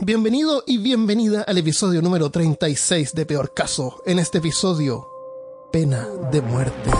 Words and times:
Bienvenido 0.00 0.62
y 0.64 0.78
bienvenida 0.78 1.42
al 1.42 1.58
episodio 1.58 2.00
número 2.00 2.30
36 2.30 3.14
de 3.14 3.26
Peor 3.26 3.52
Caso. 3.52 4.00
En 4.06 4.20
este 4.20 4.38
episodio, 4.38 5.08
pena 5.72 6.06
de 6.30 6.40
muerte. 6.40 6.90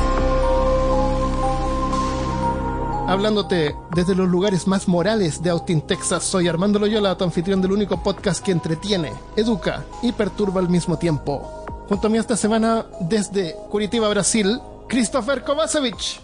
Hablándote 3.06 3.76
desde 3.94 4.16
los 4.16 4.28
lugares 4.28 4.66
más 4.66 4.88
morales 4.88 5.40
de 5.44 5.50
Austin, 5.50 5.80
Texas, 5.82 6.24
soy 6.24 6.48
Armando 6.48 6.80
Loyola, 6.80 7.16
tu 7.16 7.22
anfitrión 7.22 7.62
del 7.62 7.70
único 7.70 8.02
podcast 8.02 8.44
que 8.44 8.50
entretiene, 8.50 9.12
educa 9.36 9.84
y 10.02 10.10
perturba 10.10 10.60
al 10.60 10.68
mismo 10.68 10.98
tiempo. 10.98 11.86
Junto 11.88 12.08
a 12.08 12.10
mí 12.10 12.18
esta 12.18 12.36
semana, 12.36 12.84
desde 13.00 13.54
Curitiba, 13.70 14.08
Brasil, 14.08 14.60
Christopher 14.88 15.44
Kovacevic. 15.44 16.20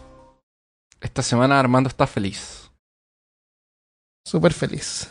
Esta 1.00 1.22
semana 1.22 1.60
Armando 1.60 1.88
está 1.88 2.08
feliz. 2.08 2.68
Súper 4.24 4.52
feliz. 4.52 5.08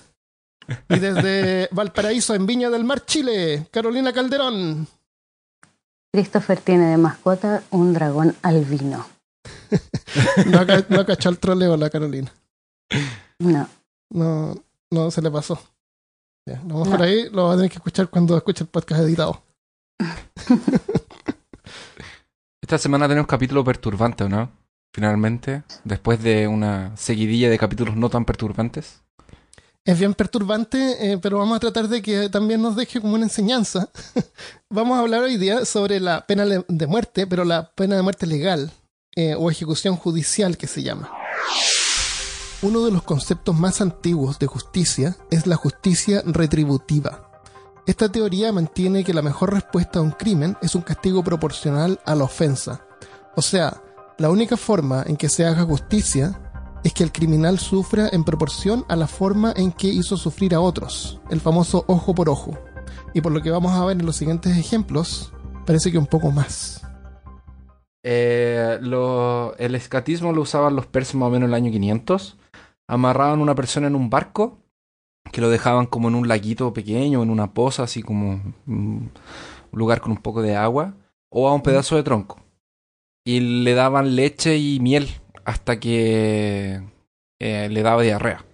Y 0.89 0.99
desde 0.99 1.67
Valparaíso, 1.71 2.35
en 2.35 2.45
Viña 2.45 2.69
del 2.69 2.83
Mar, 2.83 3.05
Chile, 3.05 3.67
Carolina 3.71 4.13
Calderón. 4.13 4.87
Christopher 6.13 6.59
tiene 6.61 6.85
de 6.91 6.97
mascota 6.97 7.63
un 7.71 7.93
dragón 7.93 8.35
albino. 8.41 9.05
No 10.45 10.59
ha, 10.59 10.65
no 10.89 10.99
ha 11.01 11.05
cachado 11.05 11.31
el 11.33 11.39
troleo 11.39 11.75
la 11.75 11.89
Carolina. 11.89 12.31
No. 13.39 13.67
No, 14.11 14.55
no 14.91 15.09
se 15.11 15.21
le 15.21 15.31
pasó. 15.31 15.59
Ya, 16.47 16.61
lo 16.67 16.79
mejor 16.79 16.99
No. 16.99 17.05
ahí 17.05 17.29
lo 17.29 17.45
va 17.47 17.53
a 17.53 17.55
tener 17.55 17.71
que 17.71 17.77
escuchar 17.77 18.07
cuando 18.09 18.37
escuche 18.37 18.63
el 18.63 18.69
podcast 18.69 19.01
editado. 19.01 19.41
Esta 22.61 22.77
semana 22.77 23.07
tenemos 23.07 23.27
capítulo 23.27 23.63
perturbante, 23.63 24.23
¿o 24.23 24.29
no? 24.29 24.51
Finalmente, 24.93 25.63
después 25.83 26.21
de 26.21 26.47
una 26.47 26.95
seguidilla 26.95 27.49
de 27.49 27.57
capítulos 27.57 27.95
no 27.95 28.09
tan 28.09 28.25
perturbantes. 28.25 29.01
Es 29.85 29.99
bien 29.99 30.13
perturbante, 30.13 31.11
eh, 31.11 31.17
pero 31.17 31.39
vamos 31.39 31.57
a 31.57 31.59
tratar 31.59 31.89
de 31.89 32.01
que 32.01 32.29
también 32.29 32.61
nos 32.61 32.75
deje 32.77 33.01
como 33.01 33.15
una 33.15 33.25
enseñanza. 33.25 33.89
vamos 34.69 34.97
a 34.97 35.01
hablar 35.01 35.23
hoy 35.23 35.37
día 35.37 35.65
sobre 35.65 35.99
la 35.99 36.25
pena 36.25 36.45
de 36.45 36.87
muerte, 36.87 37.27
pero 37.27 37.43
la 37.43 37.71
pena 37.75 37.97
de 37.97 38.01
muerte 38.01 38.25
legal 38.25 38.71
eh, 39.15 39.35
o 39.37 39.51
ejecución 39.51 39.97
judicial 39.97 40.57
que 40.57 40.67
se 40.67 40.83
llama. 40.83 41.11
Uno 42.61 42.85
de 42.85 42.91
los 42.91 43.03
conceptos 43.03 43.53
más 43.59 43.81
antiguos 43.81 44.39
de 44.39 44.47
justicia 44.47 45.17
es 45.29 45.47
la 45.47 45.57
justicia 45.57 46.23
retributiva. 46.25 47.29
Esta 47.85 48.09
teoría 48.09 48.53
mantiene 48.53 49.03
que 49.03 49.13
la 49.13 49.21
mejor 49.21 49.53
respuesta 49.53 49.99
a 49.99 50.01
un 50.01 50.11
crimen 50.11 50.57
es 50.61 50.73
un 50.75 50.81
castigo 50.81 51.25
proporcional 51.25 51.99
a 52.05 52.15
la 52.15 52.23
ofensa. 52.23 52.87
O 53.35 53.41
sea, 53.41 53.83
la 54.17 54.29
única 54.29 54.55
forma 54.55 55.03
en 55.05 55.17
que 55.17 55.27
se 55.27 55.45
haga 55.45 55.63
justicia 55.63 56.39
es 56.83 56.93
que 56.93 57.03
el 57.03 57.11
criminal 57.11 57.59
sufra 57.59 58.09
en 58.11 58.23
proporción 58.23 58.85
a 58.89 58.95
la 58.95 59.07
forma 59.07 59.53
en 59.55 59.71
que 59.71 59.87
hizo 59.87 60.17
sufrir 60.17 60.53
a 60.53 60.59
otros, 60.59 61.19
el 61.29 61.39
famoso 61.39 61.85
ojo 61.87 62.13
por 62.13 62.29
ojo. 62.29 62.57
Y 63.13 63.21
por 63.21 63.31
lo 63.31 63.41
que 63.41 63.51
vamos 63.51 63.71
a 63.73 63.85
ver 63.85 63.99
en 63.99 64.05
los 64.05 64.17
siguientes 64.17 64.57
ejemplos, 64.57 65.31
parece 65.65 65.91
que 65.91 65.97
un 65.97 66.07
poco 66.07 66.31
más. 66.31 66.81
Eh, 68.03 68.79
el 69.59 69.75
escatismo 69.75 70.33
lo 70.33 70.41
usaban 70.41 70.75
los 70.75 70.87
persas 70.87 71.15
más 71.15 71.27
o 71.27 71.31
menos 71.31 71.47
en 71.47 71.51
el 71.51 71.55
año 71.55 71.71
500. 71.71 72.37
Amarraban 72.87 73.39
a 73.39 73.43
una 73.43 73.55
persona 73.55 73.87
en 73.87 73.95
un 73.95 74.09
barco 74.09 74.57
que 75.31 75.39
lo 75.39 75.49
dejaban 75.49 75.85
como 75.85 76.09
en 76.09 76.15
un 76.15 76.27
laguito 76.27 76.73
pequeño, 76.73 77.23
en 77.23 77.29
una 77.29 77.53
poza, 77.53 77.83
así 77.83 78.03
como 78.03 78.41
mm, 78.65 78.97
un 78.97 79.11
lugar 79.71 80.01
con 80.01 80.11
un 80.11 80.17
poco 80.17 80.41
de 80.41 80.57
agua, 80.57 80.95
o 81.29 81.47
a 81.47 81.53
un 81.53 81.61
pedazo 81.61 81.95
de 81.95 82.03
tronco. 82.03 82.41
Y 83.25 83.39
le 83.39 83.73
daban 83.73 84.17
leche 84.17 84.57
y 84.57 84.81
miel 84.81 85.22
hasta 85.45 85.79
que 85.79 86.81
eh, 87.39 87.69
le 87.69 87.81
daba 87.83 88.01
diarrea. 88.01 88.45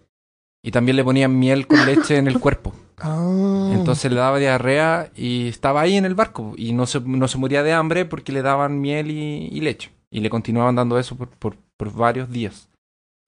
Y 0.62 0.72
también 0.72 0.98
le 0.98 1.04
ponían 1.04 1.38
miel 1.40 1.68
con 1.68 1.86
leche 1.86 2.18
en 2.18 2.28
el 2.28 2.40
cuerpo. 2.46 2.74
Ah, 2.98 3.72
Entonces 3.74 4.12
le 4.12 4.18
daba 4.18 4.40
diarrea 4.40 5.10
y 5.16 5.48
estaba 5.48 5.82
ahí 5.82 5.96
en 5.96 6.06
el 6.06 6.16
barco 6.16 6.54
y 6.58 6.74
no 6.74 6.86
se, 6.86 7.00
no 7.00 7.28
se 7.28 7.38
moría 7.38 7.64
de 7.64 7.72
hambre 7.72 8.06
porque 8.06 8.34
le 8.34 8.42
daban 8.42 8.82
miel 8.82 9.10
y, 9.12 9.48
y 9.52 9.62
leche. 9.62 9.92
Y 10.12 10.20
le 10.20 10.30
continuaban 10.30 10.76
dando 10.76 11.00
eso 11.00 11.16
por, 11.16 11.30
por, 11.30 11.56
por 11.78 11.94
varios 11.94 12.30
días. 12.30 12.68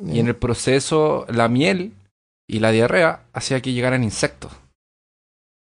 Y 0.04 0.20
en 0.20 0.28
el 0.28 0.36
proceso, 0.36 1.28
la 1.30 1.48
miel 1.48 1.94
y 2.48 2.60
la 2.60 2.72
diarrea 2.72 3.22
hacía 3.34 3.62
que 3.62 3.72
llegaran 3.72 4.04
insectos. 4.04 4.52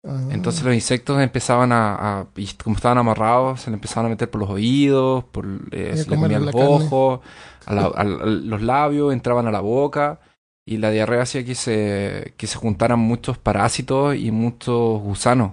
Ah. 0.03 0.29
Entonces 0.31 0.63
los 0.65 0.75
insectos 0.75 1.21
empezaban 1.21 1.73
a, 1.73 2.21
a- 2.21 2.27
y 2.37 2.47
como 2.63 2.77
estaban 2.77 2.97
amarrados, 2.99 3.61
se 3.61 3.71
le 3.71 3.75
empezaban 3.75 4.07
a 4.07 4.09
meter 4.09 4.31
por 4.31 4.41
los 4.41 4.49
oídos, 4.51 5.25
por, 5.25 5.47
eh, 5.73 5.93
se 5.97 6.09
le 6.11 6.17
comían 6.17 6.47
los 6.47 6.55
ojos, 6.87 7.21
a 7.67 7.75
la- 7.75 7.83
a 7.87 8.05
la- 8.05 8.23
a 8.23 8.27
los 8.27 8.63
labios, 8.63 9.13
entraban 9.13 9.47
a 9.47 9.51
la 9.51 9.61
boca. 9.61 10.21
Y 10.67 10.77
la 10.77 10.91
diarrea 10.91 11.23
hacía 11.23 11.45
que 11.45 11.55
se, 11.55 12.35
que 12.37 12.47
se 12.47 12.57
juntaran 12.57 12.99
muchos 13.01 13.39
parásitos 13.39 14.15
y 14.17 14.31
muchos 14.31 15.01
gusanos. 15.03 15.53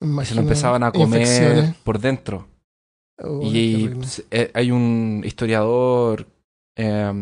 Y 0.00 0.24
se 0.26 0.34
lo 0.34 0.42
empezaban 0.42 0.82
a 0.84 0.92
comer 0.92 1.20
infecciones. 1.22 1.74
por 1.84 1.98
dentro. 1.98 2.46
Oh, 3.22 3.40
y 3.42 3.90
eh, 4.30 4.50
hay 4.54 4.70
un 4.70 5.22
historiador 5.24 6.26
eh, 6.76 7.12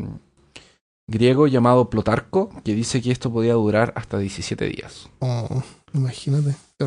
griego 1.11 1.47
llamado 1.47 1.91
Plotarco 1.91 2.49
que 2.65 2.75
dice 2.75 3.03
que 3.03 3.11
esto 3.11 3.31
podía 3.33 3.53
durar 3.55 3.93
hasta 3.97 4.17
17 4.19 4.65
días. 4.67 5.09
Oh, 5.19 5.63
imagínate, 5.93 6.55
de 6.79 6.87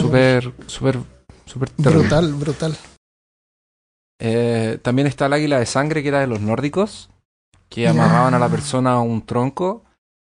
Súper, 0.00 0.52
súper, 0.66 0.98
súper 1.46 1.70
terrible. 1.70 2.00
Brutal, 2.00 2.34
brutal. 2.34 2.76
Eh, 4.20 4.78
también 4.82 5.06
está 5.06 5.26
el 5.26 5.32
águila 5.34 5.58
de 5.58 5.66
sangre 5.66 6.02
que 6.02 6.08
era 6.08 6.20
de 6.20 6.26
los 6.26 6.40
nórdicos, 6.40 7.10
que 7.68 7.86
amarraban 7.88 8.34
a 8.34 8.38
la 8.38 8.48
persona 8.48 8.92
a 8.94 9.00
un 9.00 9.26
tronco, 9.26 9.84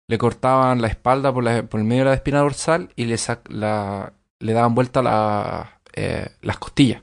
le 0.09 0.19
cortaban 0.19 0.81
la 0.81 0.89
espalda 0.89 1.33
por, 1.33 1.43
la- 1.45 1.65
por 1.65 1.81
el 1.81 1.87
medio 1.87 2.05
de 2.05 2.11
la 2.11 2.15
espina 2.15 2.41
dorsal 2.41 2.91
y 2.97 3.05
le, 3.07 3.17
la- 3.49 4.13
le 4.39 4.53
daban 4.53 4.75
vuelta 4.75 5.03
la- 5.03 5.81
eh, 5.95 6.29
las 6.43 6.59
costillas. 6.59 7.03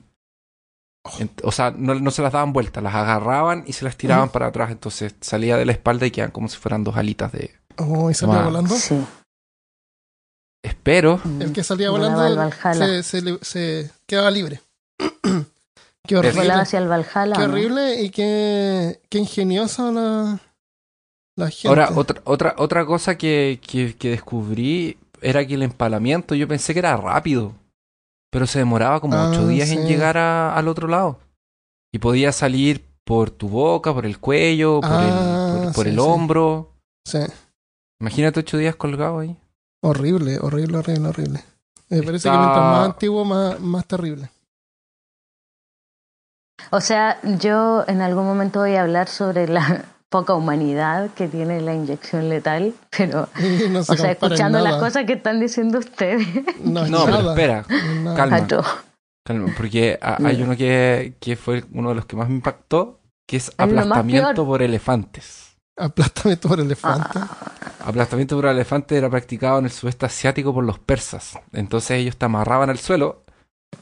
Ent- 1.19 1.41
O 1.43 1.51
sea, 1.51 1.71
no, 1.71 1.93
no 1.95 2.11
se 2.11 2.21
las 2.21 2.33
daban 2.33 2.51
vuelta, 2.53 2.81
las 2.81 2.95
agarraban 2.95 3.63
y 3.67 3.73
se 3.73 3.85
las 3.85 3.95
tiraban 3.95 4.29
para 4.29 4.47
atrás. 4.47 4.71
Entonces 4.71 5.15
salía 5.21 5.55
de 5.57 5.65
la 5.65 5.71
espalda 5.71 6.05
y 6.05 6.11
quedaban 6.11 6.31
como 6.31 6.47
si 6.47 6.57
fueran 6.57 6.83
dos 6.83 6.97
alitas 6.97 7.31
de. 7.31 7.51
Oh, 7.77 8.09
y 8.09 8.13
salía 8.13 8.41
volando. 8.43 8.75
Sí. 8.75 8.99
Espero. 10.63 11.21
El 11.39 11.53
que 11.53 11.63
salía 11.63 11.91
volando 11.91 12.51
se, 12.73 13.03
se, 13.03 13.21
le- 13.21 13.39
se 13.41 13.91
quedaba 14.07 14.31
libre. 14.31 14.61
qué 16.07 16.17
horrible. 16.17 16.41
Volaba 16.41 16.61
hacia 16.61 16.79
el 16.79 16.87
Valhalla. 16.87 17.35
Qué 17.35 17.43
horrible 17.43 18.01
y 18.01 18.09
qué, 18.09 18.99
qué 19.09 19.19
ingeniosa 19.19 19.91
la, 19.91 20.39
la 21.35 21.49
gente. 21.51 21.67
Ahora, 21.67 21.89
otra, 21.95 22.21
otra, 22.25 22.55
otra 22.57 22.85
cosa 22.85 23.15
que, 23.17 23.59
que, 23.65 23.95
que 23.95 24.09
descubrí 24.09 24.97
era 25.21 25.45
que 25.45 25.53
el 25.53 25.63
empalamiento 25.63 26.33
yo 26.35 26.47
pensé 26.47 26.73
que 26.73 26.79
era 26.79 26.97
rápido, 26.97 27.53
pero 28.35 28.47
se 28.47 28.59
demoraba 28.59 28.99
como 28.99 29.15
Ah, 29.17 29.29
ocho 29.31 29.47
días 29.47 29.69
sí. 29.69 29.75
en 29.75 29.87
llegar 29.87 30.17
a- 30.17 30.53
al 30.57 30.67
otro 30.67 30.89
lado. 30.89 31.19
Y 31.93 31.99
podía 31.99 32.33
salir 32.33 32.85
por 33.05 33.31
tu 33.31 33.47
boca, 33.47 33.93
por 33.93 34.05
el 34.05 34.19
cuello, 34.19 34.81
por 34.81 34.91
Ah, 34.91 35.53
el, 35.55 35.63
por, 35.63 35.73
por 35.73 35.83
sí, 35.85 35.89
el 35.91 35.95
sí. 35.95 36.01
hombro. 36.01 36.73
Sí, 37.05 37.19
Imagínate 38.01 38.41
ocho 38.41 38.57
días 38.57 38.75
colgado 38.75 39.19
ahí. 39.19 39.37
horrible, 39.81 40.37
horrible, 40.41 40.79
horrible, 40.79 41.07
horrible. 41.07 41.43
Me 41.87 42.03
parece 42.03 42.29
que 42.29 42.37
mientras 42.37 42.65
más 42.65 42.85
antiguo, 42.87 43.23
más, 43.23 43.57
más 43.61 43.85
terrible. 43.87 44.29
O 46.71 46.81
sea, 46.81 47.17
yo 47.39 47.85
en 47.87 48.01
algún 48.01 48.25
momento 48.25 48.59
voy 48.59 48.75
a 48.75 48.81
hablar 48.81 49.07
sobre 49.07 49.47
la 49.47 49.85
poca 50.09 50.33
humanidad 50.35 51.09
que 51.11 51.27
tiene 51.27 51.61
la 51.61 51.73
inyección 51.73 52.29
letal, 52.29 52.73
pero, 52.95 53.27
no 53.69 53.83
se 53.83 53.91
o 53.93 53.97
sea, 53.97 54.11
escuchando 54.11 54.59
las 54.59 54.75
cosas 54.75 55.05
que 55.05 55.13
están 55.13 55.39
diciendo 55.39 55.79
ustedes, 55.79 56.27
No, 56.59 56.83
es 56.85 56.91
No, 56.91 57.05
pero 57.05 57.29
espera, 57.31 57.65
no 58.03 58.13
calma. 58.15 58.47
Calma, 59.25 59.53
porque 59.57 59.97
a- 60.01 60.17
hay 60.23 60.41
uno 60.41 60.55
que, 60.55 61.15
que 61.19 61.35
fue 61.35 61.63
uno 61.73 61.89
de 61.89 61.95
los 61.95 62.05
que 62.05 62.15
más 62.15 62.29
me 62.29 62.35
impactó, 62.35 62.99
que 63.27 63.37
es 63.37 63.51
aplastamiento 63.57 64.45
por 64.45 64.61
elefantes. 64.61 65.55
Aplástame 65.77 66.37
por 66.37 66.59
elefante. 66.59 67.19
Ah, 67.19 67.51
Aplastamiento 67.85 68.35
por 68.35 68.45
elefante 68.45 68.95
era 68.97 69.09
practicado 69.09 69.59
en 69.59 69.65
el 69.65 69.71
sudeste 69.71 70.05
asiático 70.05 70.53
por 70.53 70.63
los 70.63 70.79
persas. 70.79 71.37
Entonces 71.51 71.91
ellos 71.99 72.15
te 72.17 72.25
amarraban 72.25 72.69
al 72.69 72.77
suelo 72.79 73.23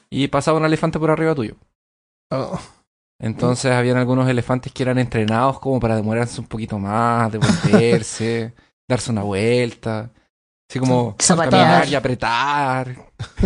y 0.10 0.28
pasaba 0.30 0.58
un 0.58 0.66
elefante 0.66 0.98
por 0.98 1.12
arriba 1.12 1.36
tuyo. 1.36 1.56
Oh, 2.32 2.60
Entonces 3.24 3.72
habían 3.72 3.98
algunos 3.98 4.28
elefantes 4.30 4.72
que 4.74 4.84
eran 4.84 5.00
entrenados 5.00 5.60
como 5.60 5.80
para 5.80 5.96
demorarse 5.96 6.42
un 6.42 6.48
poquito 6.48 6.78
más, 6.78 7.32
devolverse, 7.32 8.54
darse 8.90 9.12
una 9.12 9.24
vuelta. 9.24 10.10
Así 10.70 10.80
como 10.80 11.16
caminar 11.18 11.88
y 11.88 11.96
apretar. 11.96 12.96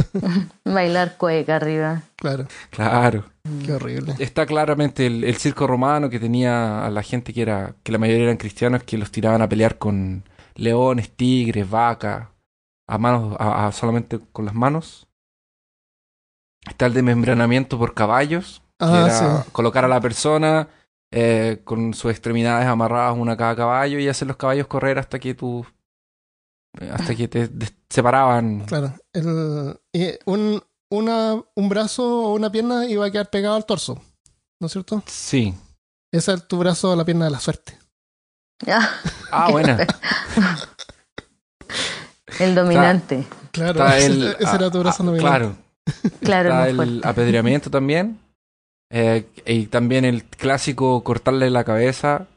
bailar 0.65 1.17
cueca 1.17 1.57
arriba. 1.57 2.01
claro, 2.15 2.47
Claro. 2.71 3.25
qué 3.65 3.73
horrible. 3.73 4.15
Está 4.19 4.45
claramente 4.45 5.05
el, 5.05 5.23
el 5.23 5.35
circo 5.35 5.67
romano 5.67 6.09
que 6.09 6.19
tenía 6.19 6.85
a 6.85 6.89
la 6.89 7.03
gente 7.03 7.33
que 7.33 7.41
era, 7.41 7.75
que 7.83 7.91
la 7.91 7.97
mayoría 7.97 8.23
eran 8.23 8.37
cristianos, 8.37 8.83
que 8.83 8.97
los 8.97 9.11
tiraban 9.11 9.41
a 9.41 9.49
pelear 9.49 9.77
con 9.77 10.23
leones, 10.55 11.11
tigres, 11.15 11.69
vacas, 11.69 12.29
a 12.87 12.97
manos, 12.97 13.35
a- 13.39 13.67
a- 13.67 13.71
solamente 13.73 14.19
con 14.31 14.45
las 14.45 14.55
manos. 14.55 15.07
Está 16.67 16.85
el 16.87 16.93
desmembranamiento 16.93 17.77
por 17.77 17.93
caballos, 17.93 18.61
que 18.79 18.85
Ah, 18.85 19.05
era 19.07 19.43
sí. 19.43 19.49
colocar 19.51 19.85
a 19.85 19.87
la 19.87 19.99
persona 20.01 20.67
eh, 21.11 21.61
con 21.63 21.93
sus 21.93 22.11
extremidades 22.11 22.67
amarradas 22.67 23.17
una 23.17 23.33
a 23.33 23.37
cada 23.37 23.55
caballo 23.55 23.99
y 23.99 24.07
hacer 24.07 24.27
los 24.27 24.37
caballos 24.37 24.67
correr 24.67 24.99
hasta 24.99 25.19
que 25.19 25.33
tus 25.33 25.65
hasta 26.91 27.15
que 27.15 27.27
te 27.27 27.49
separaban. 27.89 28.61
Claro. 28.65 28.93
El, 29.13 29.79
y 29.93 30.09
un, 30.25 30.61
una, 30.91 31.41
un 31.55 31.69
brazo 31.69 32.03
o 32.27 32.33
una 32.35 32.51
pierna 32.51 32.85
iba 32.85 33.05
a 33.05 33.11
quedar 33.11 33.29
pegado 33.31 33.55
al 33.55 33.65
torso. 33.65 33.99
¿No 34.59 34.67
es 34.67 34.73
cierto? 34.73 35.01
Sí. 35.07 35.55
Ese 36.11 36.33
es 36.33 36.47
tu 36.47 36.57
brazo 36.59 36.91
o 36.91 36.95
la 36.95 37.03
pierna 37.05 37.25
de 37.25 37.31
la 37.31 37.39
suerte. 37.39 37.77
Ah, 39.31 39.49
buena. 39.51 39.77
El 42.39 42.55
dominante. 42.55 43.25
Claro, 43.51 43.71
Está 43.83 43.97
ese, 43.97 44.05
el, 44.07 44.23
ese 44.39 44.55
era 44.55 44.69
tu 44.71 44.77
ah, 44.77 44.81
brazo 44.81 45.03
ah, 45.03 45.05
nominal. 45.05 45.27
Claro. 45.27 45.55
Claro, 46.21 46.49
Está 46.49 46.59
no 46.59 46.65
el 46.65 46.75
fuerte. 46.75 47.07
apedreamiento 47.07 47.69
también. 47.69 48.19
Eh, 48.89 49.25
y 49.45 49.65
también 49.67 50.05
el 50.05 50.23
clásico 50.23 51.03
cortarle 51.03 51.49
la 51.49 51.63
cabeza. 51.63 52.27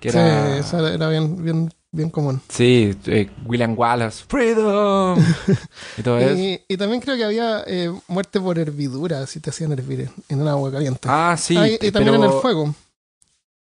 Que 0.00 0.10
Sí, 0.12 0.18
era. 0.18 0.58
esa 0.58 0.92
era 0.92 1.08
bien, 1.08 1.42
bien, 1.42 1.72
bien 1.90 2.10
común. 2.10 2.40
Sí, 2.48 2.96
eh, 3.06 3.28
William 3.44 3.74
Wallace. 3.76 4.24
Freedom. 4.28 5.18
y 5.98 6.02
todo 6.02 6.18
eso. 6.18 6.34
Y, 6.36 6.60
y 6.68 6.76
también 6.76 7.00
creo 7.00 7.16
que 7.16 7.24
había 7.24 7.64
eh, 7.66 7.90
muerte 8.08 8.40
por 8.40 8.58
hervidura, 8.58 9.26
si 9.26 9.40
te 9.40 9.50
hacían 9.50 9.72
hervir 9.72 10.10
en, 10.28 10.40
un 10.40 10.48
agua 10.48 10.70
caliente. 10.70 11.00
Ah, 11.10 11.34
sí. 11.38 11.56
Ah, 11.56 11.68
y, 11.68 11.78
y 11.80 11.90
también 11.90 12.16
en 12.16 12.24
el 12.24 12.30
fuego. 12.30 12.74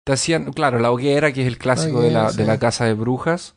Te 0.06 0.13
hacían, 0.13 0.51
claro, 0.51 0.80
la 0.80 0.92
hoguera, 0.92 1.31
que 1.31 1.42
es 1.44 1.48
el 1.48 1.57
clásico 1.57 2.01
de, 2.01 2.12
la, 2.12 2.24
hoguera, 2.24 2.38
de 2.38 2.44
sí. 2.44 2.48
la 2.48 2.60
casa 2.60 2.86
de 2.86 2.94
brujas. 2.94 3.54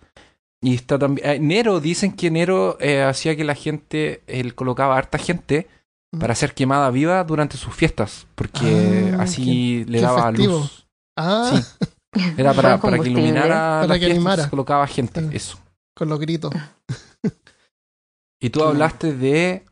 Y 0.63 0.75
está 0.75 0.99
también. 0.99 1.29
eh, 1.29 1.39
Nero, 1.41 1.81
dicen 1.81 2.13
que 2.15 2.31
Nero 2.31 2.77
eh, 2.81 3.03
hacía 3.03 3.35
que 3.37 3.45
la 3.45 3.55
gente, 3.55 4.23
él 4.27 4.55
colocaba 4.55 4.97
harta 4.97 5.19
gente 5.19 5.67
Mm. 6.17 6.19
para 6.21 6.35
ser 6.35 6.55
quemada 6.55 6.91
viva 6.91 7.23
durante 7.25 7.57
sus 7.57 7.75
fiestas. 7.75 8.27
Porque 8.35 9.15
Ah, 9.19 9.23
así 9.23 9.85
le 9.85 10.01
daba 10.01 10.31
luz. 10.33 10.87
Ah, 11.17 11.53
Sí. 11.55 11.87
Era 12.39 12.55
para, 12.55 12.81
para 12.81 12.99
que 12.99 13.11
iluminara 13.11 13.49
Para 13.83 13.87
las 13.89 13.99
que 13.99 14.07
fiestas, 14.07 14.17
animara. 14.17 14.45
se 14.45 14.51
colocaba 14.51 14.87
gente. 14.87 15.21
Ah. 15.21 15.31
Eso. 15.33 15.59
con 15.95 16.09
los 16.09 16.19
gritos. 16.19 16.53
Y 18.41 18.51
tú 18.51 18.63
hablaste 18.63 19.15
de. 19.15 19.65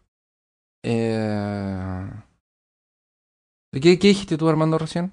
Eh, 0.82 2.10
¿de 3.72 3.80
¿Qué, 3.80 3.98
¿Qué 3.98 4.08
dijiste 4.08 4.38
tú, 4.38 4.48
Armando, 4.48 4.78
recién? 4.78 5.12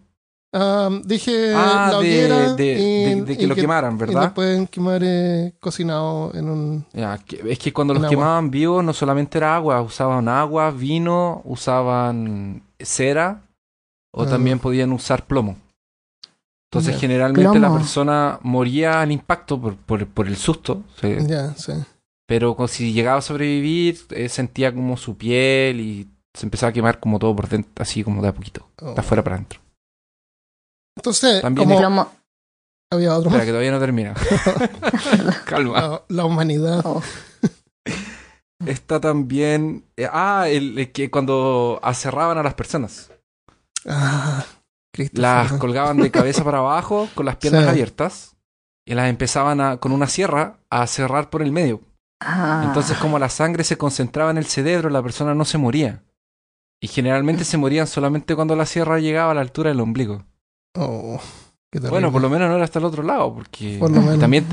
Ah, 0.53 0.89
dije 1.05 1.53
ah, 1.55 1.87
la 1.91 1.91
de, 1.91 1.95
hoguera 1.97 2.53
de, 2.55 2.65
y, 2.73 3.15
de- 3.15 3.21
de 3.23 3.37
que 3.37 3.43
y 3.43 3.47
lo 3.47 3.55
quemaran, 3.55 3.95
y 3.95 3.97
¿verdad? 3.99 4.23
lo 4.25 4.33
pueden 4.33 4.67
quemar 4.67 5.01
eh, 5.01 5.53
cocinado 5.61 6.31
en 6.33 6.49
un... 6.49 6.85
Ya, 6.91 7.17
que- 7.19 7.41
es 7.49 7.57
que 7.57 7.71
cuando 7.71 7.93
los 7.93 8.03
agua. 8.03 8.09
quemaban 8.09 8.51
vivos 8.51 8.83
no 8.83 8.91
solamente 8.91 9.37
era 9.37 9.55
agua, 9.55 9.81
usaban 9.81 10.27
agua, 10.27 10.71
vino, 10.71 11.41
usaban 11.45 12.63
cera 12.79 13.43
o 14.13 14.23
Ah. 14.23 14.27
también 14.29 14.59
podían 14.59 14.91
usar 14.91 15.25
plomo. 15.25 15.55
Entonces 16.69 16.99
generalmente 16.99 17.57
la 17.59 17.71
persona 17.73 18.39
moría 18.43 19.01
al 19.01 19.11
impacto 19.11 19.59
por, 19.59 19.75
por, 19.77 20.05
por 20.07 20.27
el 20.27 20.35
susto, 20.35 20.83
sí. 20.99 21.15
Ya, 21.27 21.53
sí. 21.55 21.73
pero 22.27 22.57
si 22.67 22.91
llegaba 22.91 23.19
a 23.19 23.21
sobrevivir 23.21 23.99
eh, 24.09 24.27
sentía 24.27 24.73
como 24.73 24.97
su 24.97 25.15
piel 25.15 25.79
y 25.79 26.07
se 26.33 26.45
empezaba 26.45 26.71
a 26.71 26.73
quemar 26.73 26.99
como 26.99 27.19
todo 27.19 27.33
por 27.35 27.47
dentro, 27.47 27.71
así 27.81 28.03
como 28.03 28.21
de 28.21 28.27
a 28.29 28.33
poquito, 28.33 28.67
Oh. 28.81 28.93
de 28.93 28.99
afuera 28.99 29.23
para 29.23 29.37
adentro. 29.37 29.60
Entonces, 31.01 31.41
También 31.41 31.67
como 31.67 32.11
había 32.91 33.15
otro 33.15 33.29
Espera, 33.29 33.45
que 33.45 33.51
todavía 33.51 33.71
no 33.71 33.79
termina. 33.79 34.13
Calma. 35.45 35.81
la, 35.81 36.01
la 36.09 36.25
humanidad. 36.25 36.81
Oh, 36.85 37.01
Está 38.65 38.99
también... 38.99 39.85
eh, 39.97 40.07
ah, 40.11 40.45
el, 40.47 40.77
el 40.77 40.91
que 40.91 41.09
cuando 41.09 41.79
aserraban 41.81 42.37
a 42.37 42.43
las 42.43 42.53
personas. 42.53 43.11
Ah. 43.87 44.45
Las 45.13 45.53
colgaban 45.53 45.97
de 45.97 46.11
cabeza 46.11 46.43
para 46.43 46.59
abajo 46.59 47.09
con 47.15 47.25
las 47.25 47.37
piernas 47.37 47.63
Sí. 47.63 47.69
abiertas 47.69 48.35
y 48.85 48.93
las 48.93 49.09
empezaban 49.09 49.59
a, 49.61 49.77
con 49.77 49.93
una 49.93 50.05
sierra 50.07 50.57
a 50.69 50.85
cerrar 50.85 51.29
por 51.31 51.41
el 51.41 51.51
medio. 51.51 51.81
ah. 52.19 52.61
Entonces, 52.67 52.97
como 52.97 53.17
la 53.17 53.29
sangre 53.29 53.63
se 53.63 53.77
concentraba 53.77 54.29
en 54.31 54.37
el 54.37 54.45
cerebro, 54.45 54.89
la 54.91 55.01
persona 55.01 55.33
no 55.33 55.45
se 55.45 55.57
moría. 55.57 56.03
Y 56.79 56.87
generalmente 56.87 57.45
se 57.45 57.57
morían 57.57 57.87
solamente 57.87 58.35
cuando 58.35 58.55
la 58.55 58.65
sierra 58.67 58.99
llegaba 58.99 59.31
a 59.31 59.35
la 59.35 59.41
altura 59.41 59.69
del 59.69 59.79
ombligo. 59.79 60.25
Oh, 60.77 61.19
qué 61.71 61.79
terrible. 61.79 61.89
Bueno, 61.89 62.11
por 62.11 62.21
lo 62.21 62.29
menos 62.29 62.49
no 62.49 62.55
era 62.55 62.63
hasta 62.65 62.79
el 62.79 62.85
otro 62.85 63.03
lado, 63.03 63.33
porque 63.33 63.77
Por 63.79 63.91
lo 63.91 64.01
menos. 64.01 64.19
también 64.19 64.45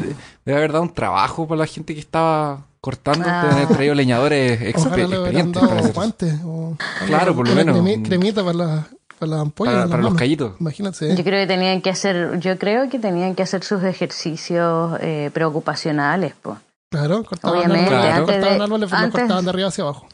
debe 0.44 0.58
haber 0.58 0.72
dado 0.72 0.82
un 0.82 0.92
trabajo 0.92 1.46
para 1.46 1.60
la 1.60 1.66
gente 1.66 1.94
que 1.94 2.00
estaba 2.00 2.66
cortando, 2.80 3.24
Ah. 3.28 3.50
haber 3.52 3.68
traído 3.68 3.94
leñadores 3.94 4.60
expe- 4.74 4.76
Ojalá 4.86 4.96
le 4.96 5.04
hubieran 5.06 5.22
experientes 5.48 5.62
para 5.62 5.80
hacer 5.80 5.92
guantes. 5.94 6.34
O, 6.44 6.76
Claro, 7.06 7.34
por 7.34 7.48
lo 7.48 7.54
menos. 7.54 7.76
cremi- 7.78 8.04
cremita 8.06 8.42
para, 8.44 8.56
la, 8.58 8.88
para 9.18 9.30
las 9.30 9.40
ampollas. 9.40 9.74
para, 9.88 10.02
las 10.02 10.10
los 10.10 10.14
callitos. 10.18 10.52
Imagínate. 10.60 11.16
Yo 11.16 11.24
creo 11.24 11.40
que 11.42 11.46
tenían 11.46 11.80
que 11.82 11.90
hacer, 11.90 12.38
yo 12.40 12.58
creo 12.58 12.88
que 12.88 12.98
tenían 12.98 13.34
que 13.34 13.42
hacer 13.42 13.62
sus 13.64 13.82
ejercicios 13.82 14.98
eh, 15.00 15.30
preocupacionales, 15.32 16.34
pues. 16.40 16.58
Claro, 16.90 17.22
cortaban 17.24 17.58
Obviamente, 17.58 17.94
árboles, 17.94 18.06
Claro. 18.06 18.24
cortaban 18.26 18.44
antes 18.44 18.58
de- 18.58 18.64
árboles, 18.64 18.80
los 18.80 18.92
antes- 18.92 19.20
cortaban 19.20 19.44
de 19.44 19.50
arriba 19.50 19.68
hacia 19.68 19.84
abajo. 19.84 20.06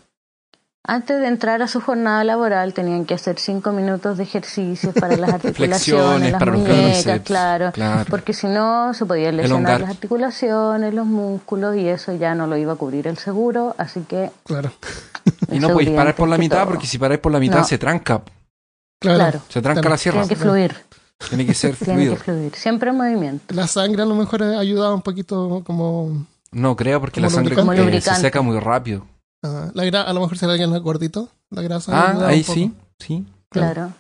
Antes 0.86 1.18
de 1.18 1.28
entrar 1.28 1.62
a 1.62 1.66
su 1.68 1.80
jornada 1.80 2.22
laboral 2.24 2.74
tenían 2.74 3.06
que 3.06 3.14
hacer 3.14 3.38
cinco 3.38 3.72
minutos 3.72 4.18
de 4.18 4.24
ejercicios 4.24 4.92
para 4.94 5.16
las 5.16 5.32
articulaciones, 5.34 6.32
las 6.32 6.38
para 6.38 6.52
los 6.52 6.60
muñecas, 6.60 6.96
bíceps. 6.98 7.24
claro. 7.24 7.72
Claro. 7.72 8.04
Porque 8.10 8.34
si 8.34 8.46
no, 8.48 8.92
se 8.92 9.06
podían 9.06 9.38
lesionar 9.38 9.80
las 9.80 9.90
articulaciones, 9.90 10.92
los 10.92 11.06
músculos, 11.06 11.74
y 11.76 11.88
eso 11.88 12.12
ya 12.14 12.34
no 12.34 12.46
lo 12.46 12.58
iba 12.58 12.74
a 12.74 12.76
cubrir 12.76 13.06
el 13.08 13.16
seguro, 13.16 13.74
así 13.78 14.00
que... 14.00 14.30
Claro. 14.44 14.72
Y 15.50 15.58
no 15.58 15.70
podéis 15.70 15.90
parar 15.90 16.14
por 16.14 16.28
la 16.28 16.36
mitad, 16.36 16.58
todo. 16.62 16.72
porque 16.72 16.86
si 16.86 16.98
paráis 16.98 17.20
por 17.20 17.32
la 17.32 17.38
mitad 17.38 17.58
No. 17.58 17.64
se 17.64 17.78
tranca. 17.78 18.20
Claro. 19.00 19.18
Claro. 19.18 19.40
Se 19.48 19.62
tranca 19.62 19.80
Claro. 19.80 19.94
la 19.94 19.98
sierra. 19.98 20.20
Tiene 20.20 20.28
que 20.28 20.36
fluir, 20.36 20.76
Tiene 21.30 21.46
que 21.46 21.54
ser 21.54 21.76
tiene 21.76 21.94
fluido. 21.94 22.14
que 22.16 22.20
fluir. 22.24 22.54
Siempre 22.56 22.90
en 22.90 22.96
movimiento. 22.98 23.54
La 23.54 23.66
sangre 23.66 24.02
a 24.02 24.06
lo 24.06 24.14
mejor 24.16 24.42
ayudaba 24.42 24.94
un 24.94 25.00
poquito 25.02 25.62
como... 25.64 26.26
No 26.52 26.76
creo, 26.76 27.00
porque 27.00 27.20
Como 27.22 27.30
la 27.30 27.34
sangre 27.34 27.96
eh, 27.96 28.00
se 28.02 28.14
seca 28.16 28.42
muy 28.42 28.58
rápido. 28.60 29.06
La 29.74 29.84
gra- 29.84 30.04
a 30.06 30.12
lo 30.12 30.20
mejor 30.20 30.38
si 30.38 30.44
alguien 30.46 30.70
gordito, 30.82 31.28
la 31.50 31.62
grasa. 31.62 31.92
Ah, 31.94 32.26
ahí 32.28 32.42
sí, 32.42 32.72
sí. 32.98 33.24
Claro. 33.50 33.92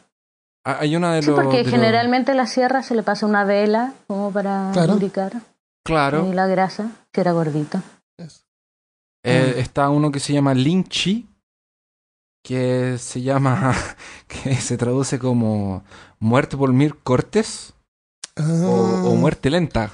Ah, 0.66 0.78
Hay 0.80 0.96
una 0.96 1.14
de 1.14 1.22
Sí, 1.22 1.28
los... 1.30 1.36
porque 1.40 1.58
de 1.58 1.62
los- 1.64 1.72
generalmente 1.72 2.34
la 2.34 2.46
sierra 2.46 2.82
se 2.82 2.94
le 2.94 3.02
pasa 3.02 3.26
una 3.26 3.44
vela 3.44 3.92
como 4.06 4.32
para 4.32 4.70
Claro. 4.72 4.94
lubricar 4.94 5.32
Claro. 5.84 6.26
y 6.30 6.32
la 6.34 6.46
grasa, 6.46 6.90
si 7.14 7.20
era 7.20 7.32
gordito. 7.32 7.80
Eh, 9.26 9.54
está 9.58 9.88
uno 9.90 10.10
que 10.12 10.20
se 10.20 10.32
llama 10.34 10.52
Lynchi, 10.54 11.26
que 12.42 12.98
se 12.98 13.22
llama, 13.22 13.74
que 14.28 14.54
se 14.56 14.76
traduce 14.76 15.18
como 15.18 15.82
muerte 16.18 16.56
por 16.56 16.72
mil 16.72 16.96
cortes 16.96 17.72
o, 18.36 18.42
o 18.42 19.12
Ah, 19.12 19.14
muerte 19.16 19.48
lenta. 19.50 19.90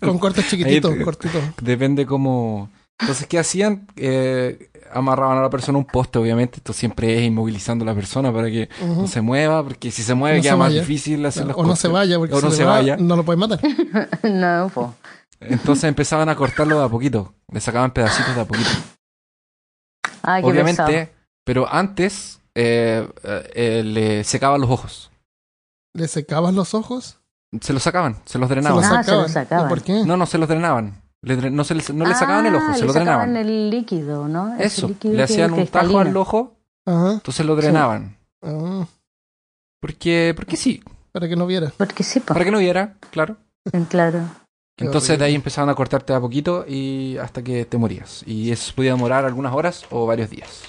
Con 0.00 0.18
cortes 0.18 0.46
chiquititos, 0.50 0.94
cortitos. 1.04 1.42
Depende 1.62 2.04
como... 2.06 2.70
Entonces, 3.00 3.26
¿qué 3.26 3.38
hacían? 3.38 3.86
Eh, 3.96 4.70
amarraban 4.92 5.38
a 5.38 5.42
la 5.42 5.50
persona 5.50 5.76
a 5.76 5.80
un 5.80 5.86
poste, 5.86 6.18
obviamente. 6.18 6.56
Esto 6.58 6.72
siempre 6.72 7.16
es 7.18 7.22
inmovilizando 7.24 7.84
a 7.84 7.86
la 7.86 7.94
persona 7.94 8.32
para 8.32 8.48
que 8.48 8.68
no 8.84 9.06
se 9.06 9.20
mueva, 9.20 9.62
porque 9.62 9.90
si 9.90 10.02
se 10.02 10.14
mueve 10.14 10.38
No 10.38 10.42
queda 10.42 10.52
se 10.52 10.58
más 10.58 10.68
vaya. 10.68 10.80
difícil 10.80 11.24
hacer 11.26 11.46
los 11.46 11.56
o 11.56 11.60
no 11.60 11.68
cortes. 11.68 11.80
se 11.80 11.88
vaya, 11.88 12.18
porque 12.18 12.34
O 12.34 12.38
si 12.40 12.44
no 12.44 12.50
se, 12.50 12.56
se 12.58 12.64
va, 12.64 12.72
vaya. 12.72 12.96
no 12.98 13.16
lo 13.16 13.24
pueden 13.24 13.40
matar. 13.40 13.60
no, 14.24 14.70
po. 14.74 14.94
Entonces 15.40 15.84
empezaban 15.84 16.28
a 16.28 16.36
cortarlo 16.36 16.78
de 16.78 16.84
a 16.84 16.88
poquito. 16.88 17.32
Le 17.50 17.60
sacaban 17.60 17.92
pedacitos 17.92 18.34
de 18.34 18.40
a 18.42 18.44
poquito. 18.44 18.68
Ay, 20.22 20.42
qué. 20.42 20.48
Obviamente, 20.48 21.12
pero 21.44 21.66
antes 21.72 22.40
eh, 22.54 23.08
eh, 23.54 23.82
le 23.84 24.24
secaban 24.24 24.60
los 24.60 24.68
ojos. 24.70 25.10
Le 25.94 26.06
secaban 26.08 26.54
los 26.54 26.74
ojos. 26.74 27.16
Se 27.60 27.72
los 27.72 27.82
sacaban, 27.82 28.16
se 28.26 28.38
los 28.38 28.48
Se 28.48 28.54
drenaban. 28.54 28.76
los 28.82 28.84
Ah, 28.90 29.02
se 29.02 29.10
los 29.12 29.30
sacaban. 29.30 29.30
sacaban. 29.30 29.66
¿Y 29.66 29.68
¿Por 29.70 29.82
qué? 29.82 30.04
No, 30.04 30.16
no 30.16 30.26
se 30.26 30.38
los 30.38 30.48
drenaban. 30.48 30.99
Le 31.22 31.50
no 31.50 31.64
se 31.64 31.74
les- 31.74 31.92
no 31.92 32.06
le 32.06 32.14
sacaban 32.14 32.46
el 32.46 32.54
ojo, 32.54 32.66
Ah, 32.70 32.74
se 32.74 32.80
le 32.80 32.86
lo 32.86 32.92
sacaban 32.94 33.32
drenaban. 33.32 33.36
el 33.50 33.70
líquido, 33.70 34.26
¿no? 34.28 34.56
Eso, 34.58 34.88
líquido 34.88 35.12
le 35.12 35.18
que 35.18 35.22
hacían 35.24 35.52
un 35.52 35.66
tajo 35.66 35.98
al 35.98 36.16
ojo, 36.16 36.56
Ajá. 36.86 37.12
entonces 37.14 37.44
lo 37.44 37.56
drenaban. 37.56 38.16
Ah, 38.42 38.86
Porque, 39.80 40.32
porque 40.36 40.56
sí, 40.56 40.82
para 41.12 41.28
que 41.28 41.36
no 41.36 41.46
viera. 41.46 41.72
Porque 41.76 42.02
sí, 42.02 42.20
po. 42.20 42.32
para 42.32 42.44
que 42.44 42.50
no 42.50 42.58
viera, 42.58 42.96
claro. 43.10 43.36
claro. 43.88 44.20
Qué 44.76 44.84
Entonces 44.86 45.18
de 45.18 45.24
ahí 45.26 45.34
empezaban 45.34 45.68
a 45.68 45.74
cortarte 45.74 46.14
a 46.14 46.20
poquito 46.20 46.64
y 46.66 47.18
hasta 47.18 47.42
que 47.42 47.66
te 47.66 47.76
morías. 47.76 48.22
Y 48.26 48.50
eso 48.50 48.72
podía 48.74 48.92
demorar 48.92 49.26
algunas 49.26 49.52
horas 49.54 49.84
o 49.90 50.06
varios 50.06 50.30
días. 50.30 50.64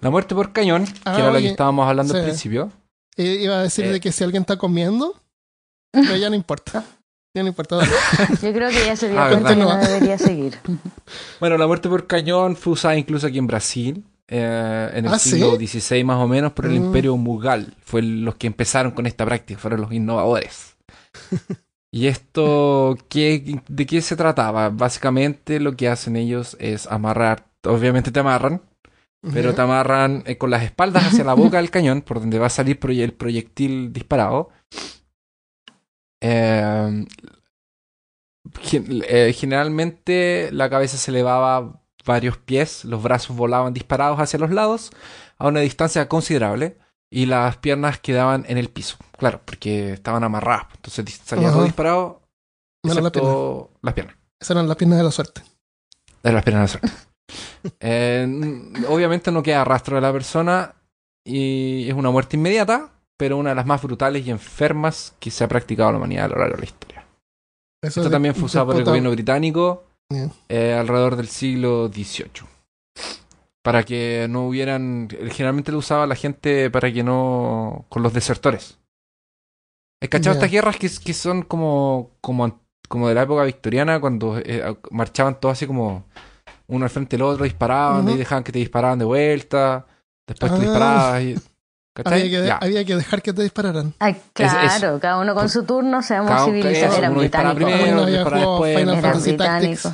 La 0.00 0.08
muerte 0.08 0.34
por 0.34 0.52
cañón, 0.54 0.86
Ah, 1.04 1.12
que 1.16 1.20
era 1.20 1.26
la 1.26 1.32
que 1.38 1.44
oye, 1.44 1.50
estábamos 1.50 1.86
hablando 1.86 2.14
al 2.14 2.20
sí. 2.20 2.24
principio. 2.24 2.70
Eh, 3.16 3.40
iba 3.42 3.56
a 3.58 3.62
decir 3.62 3.84
Eh. 3.84 3.92
de 3.92 4.00
que 4.00 4.10
si 4.12 4.24
alguien 4.24 4.42
está 4.42 4.56
comiendo, 4.56 5.20
pero 5.92 6.16
ya 6.16 6.30
no 6.30 6.36
importa. 6.36 6.82
Ya 7.34 7.42
no 7.42 7.48
importa. 7.48 7.78
Yo 8.42 8.52
creo 8.52 8.70
que 8.70 8.84
ya 8.84 8.96
se 8.96 9.08
dio 9.08 9.20
Ah, 9.20 9.28
cuenta 9.30 9.50
que 9.50 9.56
no 9.60 9.76
debería 9.76 10.18
seguir. 10.18 10.58
Bueno, 11.40 11.56
la 11.58 11.66
muerte 11.66 11.88
por 11.88 12.06
cañón 12.06 12.56
fue 12.56 12.72
usada 12.74 12.96
incluso 12.96 13.26
aquí 13.26 13.38
en 13.38 13.46
Brasil, 13.46 14.04
eh, 14.28 14.90
en 14.94 15.06
el 15.06 15.12
¿Ah, 15.14 15.18
sí? 15.18 15.30
siglo 15.30 15.56
XVI 15.56 16.04
más 16.04 16.18
o 16.18 16.26
menos, 16.28 16.52
por 16.52 16.66
el 16.66 16.72
Mm. 16.72 16.84
Imperio 16.86 17.16
Mughal. 17.16 17.74
Fue 17.84 18.02
los 18.02 18.34
que 18.36 18.46
empezaron 18.46 18.92
con 18.92 19.06
esta 19.06 19.24
práctica, 19.24 19.58
fueron 19.60 19.80
los 19.80 19.92
innovadores. 19.92 20.76
y 21.92 22.06
esto, 22.08 22.96
¿qué, 23.08 23.60
¿de 23.68 23.86
qué 23.86 24.00
se 24.02 24.16
trataba? 24.16 24.68
Básicamente 24.70 25.60
lo 25.60 25.76
que 25.76 25.88
hacen 25.88 26.16
ellos 26.16 26.56
es 26.60 26.86
amarrar, 26.88 27.46
obviamente 27.64 28.10
te 28.12 28.20
amarran, 28.20 28.60
pero 29.34 29.54
te 29.54 29.60
amarran 29.62 30.22
eh, 30.26 30.36
con 30.38 30.50
las 30.50 30.62
espaldas 30.62 31.04
hacia 31.06 31.24
la 31.24 31.34
boca 31.34 31.58
del 31.58 31.70
cañón, 31.70 32.02
por 32.02 32.20
donde 32.20 32.38
va 32.38 32.46
a 32.46 32.50
salir 32.50 32.78
proye- 32.80 33.02
el 33.04 33.12
proyectil 33.12 33.92
disparado. 33.92 34.48
Eh, 36.20 37.04
gen- 38.62 39.02
eh, 39.08 39.32
generalmente 39.36 40.50
la 40.52 40.70
cabeza 40.70 40.96
se 40.96 41.10
elevaba 41.10 41.80
varios 42.04 42.38
pies, 42.38 42.84
los 42.84 43.02
brazos 43.02 43.36
volaban 43.36 43.74
disparados 43.74 44.18
hacia 44.18 44.38
los 44.38 44.50
lados 44.50 44.90
a 45.38 45.48
una 45.48 45.60
distancia 45.60 46.08
considerable 46.08 46.78
y 47.10 47.26
las 47.26 47.56
piernas 47.58 47.98
quedaban 48.00 48.44
en 48.48 48.56
el 48.58 48.68
piso. 48.70 48.96
Claro, 49.18 49.40
porque 49.44 49.92
estaban 49.94 50.24
amarradas. 50.24 50.66
Entonces 50.76 51.04
dis- 51.04 51.20
salía 51.24 51.50
todo 51.50 51.64
disparado, 51.64 52.22
Menos 52.82 53.02
la 53.02 53.10
pierna. 53.12 53.30
excepto 53.30 53.70
las 53.82 53.94
piernas. 53.94 54.16
Esas 54.40 54.50
eran 54.56 54.68
las 54.68 54.76
piernas 54.76 54.98
de 54.98 55.04
la 55.04 55.10
suerte. 55.10 55.42
De 56.22 56.32
las 56.32 56.42
piernas 56.44 56.72
de 56.72 56.78
la 56.78 56.88
suerte. 56.88 57.04
Eh, 57.78 58.26
obviamente 58.88 59.30
no 59.30 59.42
queda 59.42 59.62
rastro 59.64 59.94
de 59.94 60.00
la 60.02 60.12
persona 60.12 60.74
y 61.24 61.86
es 61.88 61.94
una 61.94 62.10
muerte 62.10 62.36
inmediata, 62.36 62.90
pero 63.20 63.36
una 63.36 63.50
de 63.50 63.56
las 63.56 63.66
más 63.66 63.82
brutales 63.82 64.26
y 64.26 64.30
enfermas 64.30 65.14
que 65.20 65.30
se 65.30 65.44
ha 65.44 65.48
practicado 65.48 65.92
la 65.92 65.98
humanidad 65.98 66.24
a 66.24 66.28
lo 66.28 66.38
largo 66.38 66.54
de 66.56 66.60
la 66.62 66.64
historia. 66.64 67.04
Eso 67.84 68.00
Esto 68.00 68.10
también 68.10 68.34
fue 68.34 68.44
usado 68.44 68.66
por 68.68 68.76
el 68.76 68.84
gobierno 68.84 69.10
británico 69.10 69.84
Ya. 70.10 70.30
eh, 70.48 70.72
alrededor 70.74 71.16
del 71.16 71.28
siglo 71.28 71.88
XVIII. 71.88 72.46
Para 73.62 73.82
que 73.82 74.26
no 74.30 74.46
hubieran. 74.48 75.08
Generalmente 75.30 75.70
lo 75.70 75.78
usaba 75.78 76.06
la 76.06 76.14
gente 76.16 76.70
para 76.70 76.90
que 76.90 77.02
no. 77.02 77.84
con 77.90 78.02
los 78.02 78.14
desertores. 78.14 78.78
¿Has 80.02 80.08
cachado 80.08 80.34
Ya. 80.34 80.38
estas 80.38 80.50
guerras 80.50 80.76
que, 80.78 80.88
que 81.04 81.12
son 81.12 81.42
como, 81.42 82.10
como. 82.22 82.58
como 82.88 83.08
de 83.08 83.14
la 83.14 83.22
época 83.22 83.44
victoriana, 83.44 84.00
cuando 84.00 84.38
eh, 84.38 84.74
marchaban 84.90 85.38
todos 85.38 85.52
así 85.52 85.66
como. 85.66 86.04
uno 86.68 86.84
al 86.84 86.90
frente 86.90 87.16
del 87.16 87.22
otro, 87.26 87.44
disparaban 87.44 88.06
Ujú. 88.06 88.14
y 88.14 88.18
dejaban 88.18 88.44
que 88.44 88.52
te 88.52 88.60
disparaban 88.60 88.98
de 88.98 89.04
vuelta. 89.04 89.86
Después 90.26 90.52
Ah. 90.52 90.54
tú 90.54 90.60
disparabas 90.62 91.22
y. 91.22 91.34
Había 92.04 92.24
que, 92.24 92.46
Ya. 92.46 92.56
había 92.56 92.84
que 92.84 92.94
dejar 92.96 93.20
que 93.20 93.32
te 93.32 93.42
dispararan. 93.42 93.94
Ay, 93.98 94.16
claro, 94.32 95.00
cada 95.00 95.18
uno 95.18 95.34
con 95.34 95.48
su 95.48 95.64
turno, 95.64 96.02
seamos 96.02 96.30
Cada- 96.30 96.44
civilizados. 96.46 96.94
dispara 96.94 97.10
británicos. 97.10 97.54
primero, 97.72 98.06
después, 98.06 98.78
Final 98.78 99.00
Fantasy. 99.02 99.88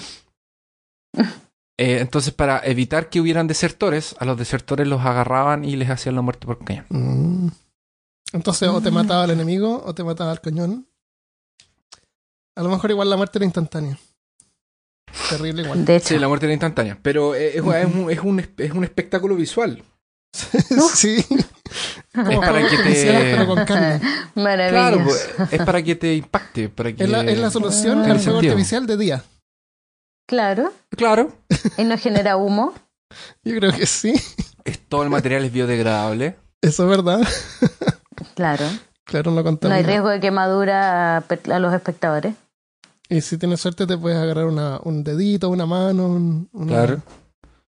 Eh, 1.79 1.99
entonces, 2.01 2.33
para 2.33 2.61
evitar 2.65 3.11
que 3.11 3.21
hubieran 3.21 3.47
desertores, 3.47 4.17
a 4.19 4.25
los 4.25 4.39
desertores 4.39 4.89
los 4.89 5.03
agarraban 5.05 5.63
y 5.63 5.77
les 5.77 5.91
hacían 5.91 6.15
la 6.15 6.23
muerte 6.23 6.47
por 6.47 6.65
cañón. 6.65 6.87
Mm. 6.89 7.49
Entonces, 8.33 8.69
o 8.71 8.81
te 8.81 8.91
mataba 8.91 9.27
el 9.27 9.33
enemigo 9.33 9.83
o 9.85 9.95
te 9.95 10.03
mataba 10.03 10.33
el 10.33 10.41
cañón. 10.41 10.89
A 12.57 12.63
lo 12.63 12.71
mejor 12.71 12.91
igual 12.93 13.11
la 13.11 13.19
muerte 13.19 13.37
era 13.39 13.45
instantánea. 13.45 13.99
Terrible 15.29 15.63
igual. 15.65 15.85
De 15.85 15.97
hecho, 15.97 16.09
Sí, 16.09 16.19
la 16.19 16.29
muerte 16.29 16.47
era 16.47 16.55
instantánea. 16.55 16.99
Pero 17.03 17.35
eh, 17.35 17.49
es, 17.49 17.57
es 17.57 17.61
un, 17.63 18.11
es, 18.11 18.21
un, 18.21 18.41
es 18.57 18.73
un 18.73 18.85
espectáculo 18.85 19.35
visual. 19.37 19.85
sí. 20.95 21.23
Como 22.17 22.31
Es 22.33 22.39
para 22.39 22.63
que 22.63 22.69
te- 22.77 22.83
judiciales, 22.83 23.37
pero 23.37 23.47
con 23.47 23.65
carne. 23.65 24.01
Claro, 24.35 25.03
pues, 25.05 25.29
es 25.53 25.63
para 25.63 25.83
que 25.83 25.95
te 25.97 26.15
impacte. 26.15 26.69
Para 26.69 26.93
que... 26.93 27.05
Es 27.05 27.09
la, 27.11 27.23
es 27.23 27.39
la 27.39 27.51
solución 27.51 27.99
Ah. 27.99 28.01
al 28.03 28.07
Tiene 28.07 28.19
fuego 28.23 28.39
artificial 28.41 28.87
de 28.87 28.97
día. 28.97 29.25
Claro, 30.27 30.73
Claro, 30.91 31.33
y 31.79 31.85
no 31.85 31.97
genera 31.99 32.37
humo. 32.37 32.75
Yo 33.45 33.55
creo 33.57 33.73
que 33.73 33.87
sí. 33.87 34.13
es, 34.65 34.79
todo 34.89 35.05
el 35.05 35.11
material 35.11 35.45
es 35.45 35.53
biodegradable. 35.53 36.37
Eso 36.61 36.83
es 36.85 36.89
verdad. 36.91 37.21
Claro, 38.35 38.65
Claro, 39.05 39.31
no 39.31 39.43
no 39.43 39.59
hay 39.75 39.83
riesgo 39.85 40.09
de 40.09 40.19
quemadura 40.21 41.19
a, 41.19 41.59
los 41.61 41.73
espectadores. 41.73 42.35
Y 43.09 43.21
si 43.21 43.39
tienes 43.39 43.61
suerte 43.61 43.87
te 43.87 43.97
puedes 43.97 44.19
agarrar 44.19 44.47
una, 44.47 44.81
un 44.83 45.05
dedito, 45.05 45.49
una 45.49 45.65
mano, 45.65 46.07
un, 46.09 46.49
una- 46.53 46.67
Claro. 46.73 47.03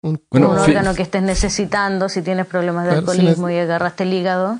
Un 0.03 0.23
Bueno, 0.31 0.51
un 0.51 0.59
órgano 0.59 0.95
que 0.95 1.03
estés 1.03 1.23
necesitando 1.23 2.09
si 2.09 2.23
tienes 2.23 2.47
problemas 2.47 2.85
de 2.85 2.91
Claro, 2.93 3.07
si 3.07 3.11
alcoholismo 3.19 3.51
y 3.51 3.59
agarraste 3.59 4.05
el 4.05 4.15
hígado 4.15 4.59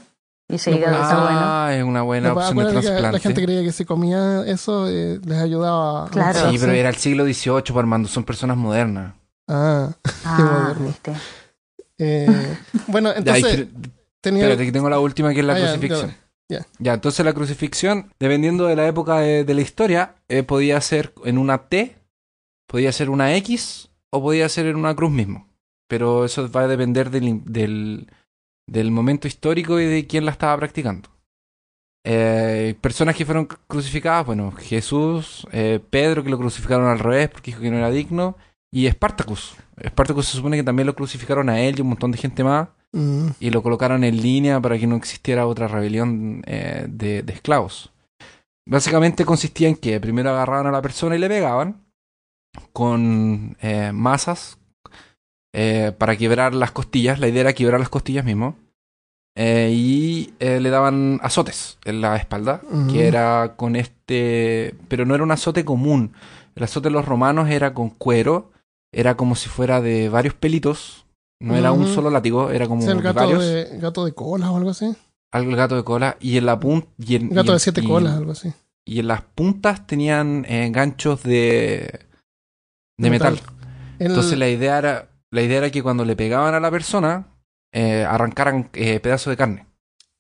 y 0.49 0.57
ese 0.57 0.71
No 0.71 0.77
hígado 0.77 1.03
está 1.03 1.23
bueno. 1.23 1.41
Ah, 1.43 1.71
es 1.75 1.85
una 1.85 2.03
buena 2.03 2.29
No, 2.29 2.35
opción 2.35 2.57
de 2.59 2.65
trasplante. 2.67 3.13
La 3.13 3.19
gente 3.21 3.43
creía 3.43 3.63
que 3.63 3.73
si 3.73 3.85
comía 3.85 4.43
eso 4.47 4.89
eh, 4.89 5.21
les 5.25 5.39
ayudaba. 5.39 6.07
a 6.07 6.11
Claro. 6.11 6.51
Sí, 6.51 6.59
pero 6.59 6.73
era 6.73 6.89
el 6.89 6.97
siglo 6.97 7.25
XVIII, 7.25 7.63
pues, 7.63 7.77
Armando. 7.77 8.09
Son 8.09 8.25
personas 8.25 8.57
modernas. 8.57 9.15
Ah, 9.49 9.91
Ah, 10.25 10.39
moderno. 10.45 10.87
viste. 10.89 11.13
eh, 11.99 12.57
bueno, 12.89 13.11
entonces 13.17 13.67
tenía. 14.21 14.43
Espérate, 14.45 14.67
que 14.67 14.73
tengo 14.73 14.91
la 14.91 14.99
última 15.01 15.33
que 15.33 15.41
es 15.41 15.47
la 15.47 15.55
Ah, 15.55 15.59
ya, 15.59 15.65
crucifixión. 15.67 16.15
ya, 16.49 16.67
Ya, 16.79 16.95
entonces 16.95 17.25
la 17.25 17.33
crucifixión, 17.33 18.13
dependiendo 18.19 18.67
de 18.67 18.77
la 18.77 18.87
época 18.87 19.21
de, 19.21 19.45
de 19.45 19.55
la 19.55 19.61
historia, 19.61 20.15
eh, 20.29 20.43
podía 20.43 20.81
ser 20.81 21.13
en 21.25 21.39
una 21.39 21.69
T, 21.69 21.97
podía 22.67 22.93
ser 22.93 23.09
una 23.11 23.35
X 23.37 23.90
o 24.13 24.23
podía 24.23 24.49
ser 24.49 24.67
en 24.67 24.77
una 24.77 24.95
cruz 24.95 25.11
mismo. 25.11 25.47
Pero 25.89 26.25
eso 26.25 26.51
va 26.51 26.63
a 26.63 26.69
depender 26.69 27.11
del, 27.11 27.43
del, 27.45 28.11
del 28.69 28.91
momento 28.91 29.27
histórico 29.29 29.81
y 29.81 29.87
de 29.87 30.07
quién 30.07 30.25
la 30.25 30.31
estaba 30.33 30.57
practicando. 30.57 31.09
Eh, 32.05 32.77
personas 32.81 33.15
que 33.15 33.25
fueron 33.27 33.47
cru- 33.47 33.59
crucificadas, 33.67 34.25
bueno, 34.27 34.53
Jesús, 34.53 35.47
eh, 35.53 35.81
Pedro 35.91 36.25
que 36.25 36.31
lo 36.31 36.39
crucificaron 36.39 36.87
al 36.87 36.99
revés 36.99 37.29
porque 37.29 37.51
dijo 37.51 37.61
que 37.63 37.71
no 37.71 37.77
era 37.77 37.91
digno, 37.91 38.37
y 38.73 38.87
Espartacus. 38.87 39.55
Espartacus 39.77 40.27
se 40.27 40.37
supone 40.37 40.57
que 40.57 40.63
también 40.63 40.87
lo 40.87 40.95
crucificaron 40.95 41.49
a 41.51 41.61
él 41.61 41.77
y 41.79 41.83
un 41.83 41.89
montón 41.89 42.13
de 42.13 42.19
gente 42.19 42.45
más 42.45 42.69
Mm, 42.93 43.29
y 43.39 43.51
lo 43.51 43.63
colocaron 43.63 44.03
en 44.03 44.21
línea 44.21 44.59
para 44.61 44.77
que 44.77 44.89
no 44.89 44.97
existiera 44.97 45.47
otra 45.47 45.69
rebelión 45.69 46.43
eh, 46.45 46.87
de, 46.89 47.23
de 47.23 47.33
esclavos. 47.33 47.93
Básicamente 48.67 49.25
consistía 49.25 49.69
en 49.69 49.77
que 49.77 50.01
primero 50.01 50.31
agarraban 50.31 50.67
a 50.67 50.73
la 50.73 50.83
persona 50.83 51.15
y 51.15 51.21
le 51.21 51.29
pegaban 51.29 51.85
con 52.73 53.57
eh, 53.61 53.93
masas 53.93 54.59
eh, 55.53 55.93
para 55.97 56.17
quebrar 56.17 56.55
las 56.55 56.71
costillas. 56.73 57.19
La 57.21 57.29
idea 57.29 57.43
era 57.43 57.53
quebrar 57.53 57.81
las 57.81 57.89
costillas 57.89 58.25
mismo. 58.25 58.57
Eh, 59.37 59.71
y 59.73 60.35
le 60.41 60.71
daban 60.71 61.19
azotes 61.23 61.79
en 61.85 62.01
la 62.01 62.17
espalda, 62.17 62.61
que 62.91 63.07
era 63.07 63.55
con 63.57 63.77
este... 63.77 64.75
Pero 64.89 65.07
no 65.07 65.15
era 65.15 65.23
un 65.25 65.31
azote 65.31 65.65
común. 65.65 66.13
El 66.57 66.65
azote 66.65 66.89
de 66.89 66.93
los 66.93 67.05
romanos 67.07 67.49
era 67.49 67.73
con 67.73 67.91
cuero, 67.91 68.51
era 68.93 69.17
como 69.17 69.37
si 69.37 69.49
fuera 69.49 69.81
de 69.81 70.09
varios 70.09 70.35
pelitos. 70.35 71.07
No 71.41 71.57
era 71.57 71.73
un 71.73 71.87
solo 71.87 72.11
látigo, 72.11 72.51
era 72.51 72.67
como 72.67 72.83
¿es 72.83 72.89
el 72.89 73.01
gato 73.01 73.21
varios. 73.21 73.43
de, 73.47 73.79
gato 73.79 74.05
de 74.05 74.13
cola 74.13 74.51
o 74.51 74.57
algo 74.59 74.71
así? 74.71 74.95
Algo 75.33 75.51
el 75.51 75.57
gato 75.57 75.77
de 75.77 75.85
cola. 75.85 76.17
Y 76.21 76.37
en 76.37 76.45
la 76.45 76.59
punta. 76.61 76.89
Gato 76.99 77.13
y 77.13 77.15
en- 77.15 77.29
de 77.31 77.59
siete 77.61 77.81
y- 77.83 77.87
colas, 77.87 78.17
algo 78.17 78.33
así. 78.33 78.53
Y 78.85 78.99
en 78.99 79.07
las 79.09 79.23
puntas 79.23 79.87
tenían 79.87 80.45
ganchos 80.73 81.23
de. 81.23 82.01
De 83.01 83.11
Metal. 83.11 83.33
metal. 83.35 83.55
El- 83.99 84.07
Entonces 84.09 84.39
la 84.39 84.49
idea 84.49 84.79
era. 84.79 85.07
La 85.33 85.43
idea 85.43 85.59
era 85.59 85.71
que 85.71 85.83
cuando 85.83 86.05
le 86.05 86.17
pegaban 86.17 86.55
a 86.55 86.61
la 86.61 86.71
persona, 86.73 87.27
eh, 87.73 88.05
arrancaran 88.05 88.69
eh, 88.73 88.99
pedazos 89.01 89.31
de 89.31 89.37
carne. 89.37 89.67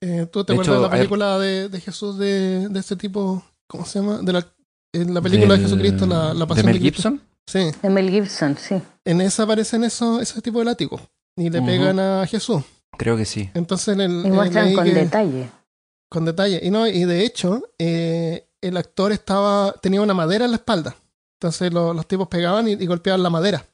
eh, 0.00 0.26
¿Tú 0.30 0.44
te 0.44 0.52
de 0.52 0.60
acuerdas 0.60 0.66
hecho, 0.66 0.74
de 0.74 0.80
la 0.88 0.94
hay- 0.94 0.98
película 1.00 1.38
de, 1.38 1.68
de 1.68 1.80
Jesús 1.80 2.16
de, 2.18 2.68
de 2.68 2.80
este 2.80 2.94
tipo? 2.96 3.44
¿Cómo 3.68 3.84
se 3.84 3.98
llama? 4.00 4.18
De 4.22 4.32
la, 4.32 4.46
en 4.94 5.12
la 5.14 5.20
película 5.20 5.54
de 5.54 5.60
Del- 5.60 5.68
Jesucristo, 5.68 6.06
la, 6.06 6.32
la 6.32 6.40
¿De 6.40 6.46
pasión 6.46 6.66
Mel 6.66 6.74
de 6.76 6.80
Cristo. 6.80 7.10
Gibson? 7.10 7.20
Sí, 7.46 7.70
De 7.82 7.90
Mel 7.90 8.08
Gibson, 8.10 8.56
sí. 8.56 8.80
en 9.04 9.20
esa 9.20 9.42
aparecen 9.42 9.82
esos, 9.84 10.22
ese 10.22 10.40
tipo 10.40 10.60
de 10.60 10.64
látigos. 10.66 11.00
Y 11.36 11.50
le 11.50 11.60
pegan 11.62 11.98
a 11.98 12.24
Jesús. 12.26 12.62
Creo 12.96 13.16
que 13.16 13.24
sí. 13.24 13.50
Entonces 13.54 13.88
en 13.94 14.00
el, 14.02 14.26
Y 14.26 14.30
muestran 14.30 14.72
con 14.74 14.84
que- 14.84 14.94
detalle. 14.94 15.50
con 16.08 16.24
detalle. 16.24 16.60
Y 16.62 16.70
no, 16.70 16.86
y 16.86 17.04
de 17.04 17.24
hecho, 17.24 17.62
eh, 17.78 18.46
el 18.60 18.76
actor 18.76 19.10
estaba, 19.12 19.72
tenía 19.82 20.02
una 20.02 20.14
madera 20.14 20.44
en 20.44 20.52
la 20.52 20.56
espalda. 20.58 20.94
Entonces 21.40 21.72
lo- 21.72 21.94
los 21.94 22.06
tipos 22.06 22.28
pegaban 22.28 22.68
y, 22.68 22.72
y 22.72 22.86
golpeaban 22.86 23.22
la 23.22 23.30
madera. 23.30 23.64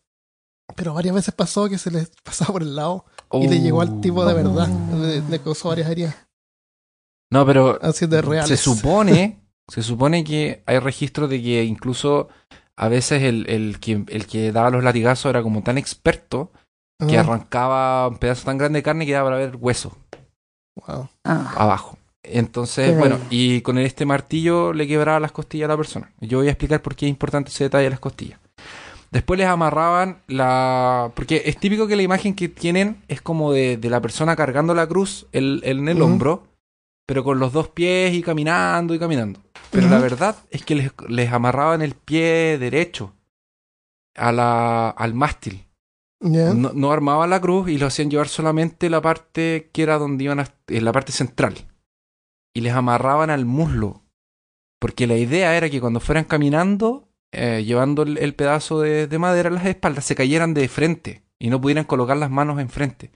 Pero 0.76 0.94
varias 0.94 1.14
veces 1.16 1.34
pasó 1.34 1.68
que 1.68 1.78
se 1.78 1.90
les 1.90 2.10
pasaba 2.22 2.52
por 2.52 2.62
el 2.62 2.76
lado 2.76 3.04
y 3.32 3.48
le 3.48 3.60
llegó 3.60 3.80
al 3.80 4.00
tipo 4.00 4.24
de 4.24 4.32
Oh. 4.32 4.36
verdad. 4.36 4.68
Le, 4.68 5.20
le 5.22 5.38
causó 5.40 5.68
varias 5.70 5.90
heridas. 5.90 6.14
No, 7.32 7.44
pero 7.44 7.78
Así 7.82 8.06
de 8.06 8.22
reales. 8.22 8.48
se 8.48 8.56
supone. 8.56 9.40
se 9.68 9.82
supone 9.82 10.22
que 10.22 10.62
hay 10.66 10.78
registros 10.78 11.28
de 11.28 11.42
que 11.42 11.64
incluso 11.64 12.28
a 12.76 12.86
veces 12.88 13.22
el, 13.24 13.50
el 13.50 13.80
que, 13.80 14.04
el 14.08 14.26
que 14.28 14.52
daba 14.52 14.70
los 14.70 14.84
latigazos 14.84 15.28
era 15.30 15.42
como 15.42 15.62
tan 15.64 15.76
experto 15.76 16.52
que 17.08 17.18
Ah, 17.18 17.22
arrancaba 17.22 18.06
un 18.08 18.18
pedazo 18.18 18.44
tan 18.44 18.58
grande 18.58 18.78
de 18.78 18.82
carne 18.84 19.04
que 19.06 19.12
daba 19.12 19.26
para 19.30 19.38
ver 19.38 19.56
hueso. 19.56 19.96
wow. 20.86 21.08
Ah, 21.24 21.52
abajo. 21.56 21.95
Entonces, 22.28 22.96
bueno, 22.96 23.18
y 23.30 23.60
con 23.60 23.78
este 23.78 24.04
martillo 24.06 24.72
le 24.72 24.86
quebraba 24.86 25.20
las 25.20 25.32
costillas 25.32 25.66
a 25.66 25.72
la 25.72 25.76
persona. 25.76 26.10
Yo 26.20 26.38
voy 26.38 26.48
a 26.48 26.50
explicar 26.50 26.82
por 26.82 26.94
qué 26.94 27.06
es 27.06 27.10
importante 27.10 27.50
ese 27.50 27.64
detalle 27.64 27.84
de 27.84 27.90
las 27.90 28.00
costillas. 28.00 28.38
Después 29.10 29.38
les 29.38 29.46
amarraban 29.46 30.18
la... 30.26 31.12
Porque 31.14 31.42
es 31.46 31.58
típico 31.58 31.86
que 31.86 31.96
la 31.96 32.02
imagen 32.02 32.34
que 32.34 32.48
tienen 32.48 33.02
es 33.08 33.22
como 33.22 33.52
de, 33.52 33.76
de 33.76 33.90
la 33.90 34.00
persona 34.00 34.34
cargando 34.36 34.74
la 34.74 34.86
cruz 34.86 35.26
en 35.32 35.88
el 35.88 36.02
hombro, 36.02 36.48
pero 37.06 37.22
con 37.22 37.38
los 37.38 37.52
dos 37.52 37.68
pies 37.68 38.12
y 38.14 38.22
caminando 38.22 38.94
y 38.94 38.98
caminando. 38.98 39.40
Pero 39.70 39.88
la 39.88 39.98
verdad 39.98 40.36
es 40.50 40.64
que 40.64 40.74
les, 40.74 40.92
les 41.08 41.32
amarraban 41.32 41.82
el 41.82 41.94
pie 41.94 42.58
derecho 42.58 43.12
a 44.16 44.32
la, 44.32 44.90
al 44.90 45.14
mástil. 45.14 45.64
No 46.20 46.92
armaban 46.92 47.30
la 47.30 47.40
cruz 47.40 47.68
y 47.68 47.78
lo 47.78 47.86
hacían 47.86 48.10
llevar 48.10 48.28
solamente 48.28 48.90
la 48.90 49.00
parte 49.00 49.70
que 49.72 49.82
era 49.82 49.98
donde 49.98 50.24
iban 50.24 50.40
a, 50.40 50.48
en 50.66 50.84
la 50.84 50.92
parte 50.92 51.12
central. 51.12 51.54
Y 52.56 52.62
les 52.62 52.72
amarraban 52.72 53.28
al 53.28 53.44
muslo. 53.44 54.02
Porque 54.80 55.06
la 55.06 55.16
idea 55.16 55.54
era 55.58 55.68
que 55.68 55.78
cuando 55.80 56.00
fueran 56.00 56.24
caminando, 56.24 57.06
eh, 57.32 57.62
llevando 57.66 58.02
el, 58.02 58.16
el 58.16 58.34
pedazo 58.34 58.80
de, 58.80 59.06
de 59.06 59.18
madera 59.18 59.48
en 59.50 59.56
las 59.56 59.66
espaldas, 59.66 60.06
se 60.06 60.14
cayeran 60.14 60.54
de 60.54 60.66
frente 60.68 61.22
y 61.38 61.50
no 61.50 61.60
pudieran 61.60 61.84
colocar 61.84 62.16
las 62.16 62.30
manos 62.30 62.58
enfrente. 62.58 63.10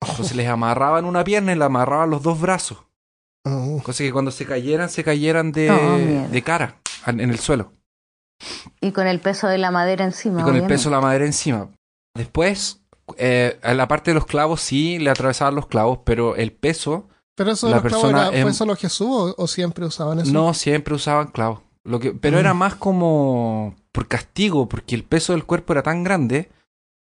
Entonces 0.00 0.34
les 0.34 0.48
amarraban 0.48 1.04
una 1.04 1.24
pierna 1.24 1.52
y 1.52 1.56
le 1.56 1.64
amarraban 1.64 2.08
los 2.08 2.22
dos 2.22 2.40
brazos. 2.40 2.84
Oh. 3.44 3.82
Cosa 3.82 4.02
que 4.02 4.12
cuando 4.12 4.30
se 4.30 4.46
cayeran, 4.46 4.88
se 4.88 5.04
cayeran 5.04 5.52
de, 5.52 5.70
Oh, 5.70 6.28
de 6.32 6.42
cara 6.42 6.76
en 7.06 7.20
en 7.20 7.28
el 7.30 7.38
suelo. 7.38 7.72
Y 8.80 8.92
con 8.92 9.06
el 9.06 9.20
peso 9.20 9.46
de 9.46 9.58
la 9.58 9.70
madera 9.70 10.04
encima. 10.06 10.40
y 10.40 10.44
con 10.44 10.56
el 10.56 10.66
peso 10.66 10.88
de 10.88 10.96
la 10.96 11.02
madera 11.02 11.26
encima. 11.26 11.68
Después, 12.14 12.82
eh, 13.18 13.58
a 13.62 13.74
la 13.74 13.88
parte 13.88 14.10
de 14.10 14.14
los 14.14 14.26
clavos 14.26 14.62
sí 14.62 14.98
le 14.98 15.10
atravesaban 15.10 15.54
los 15.54 15.66
clavos, 15.66 16.00
pero 16.04 16.34
el 16.36 16.52
peso 16.52 17.08
Pero 17.36 17.52
eso 17.52 17.66
de 17.68 17.74
La 17.74 17.76
los 17.80 17.86
clavos 17.86 18.02
persona 18.02 18.22
era- 18.28 18.42
¿fue 18.42 18.50
em- 18.50 18.54
solo 18.54 18.74
Jesús 18.76 19.06
o, 19.08 19.34
o 19.36 19.46
siempre 19.46 19.86
usaban 19.86 20.18
eso? 20.20 20.32
no 20.32 20.52
siempre 20.54 20.94
usaban 20.94 21.28
clavos. 21.28 21.60
Lo 21.84 22.00
que, 22.00 22.12
pero 22.12 22.38
Mm. 22.38 22.40
era 22.40 22.54
más 22.54 22.74
como 22.74 23.76
por 23.92 24.08
castigo, 24.08 24.68
porque 24.68 24.94
el 24.96 25.04
peso 25.04 25.32
del 25.34 25.44
cuerpo 25.44 25.72
era 25.72 25.82
tan 25.84 26.02
grande 26.02 26.50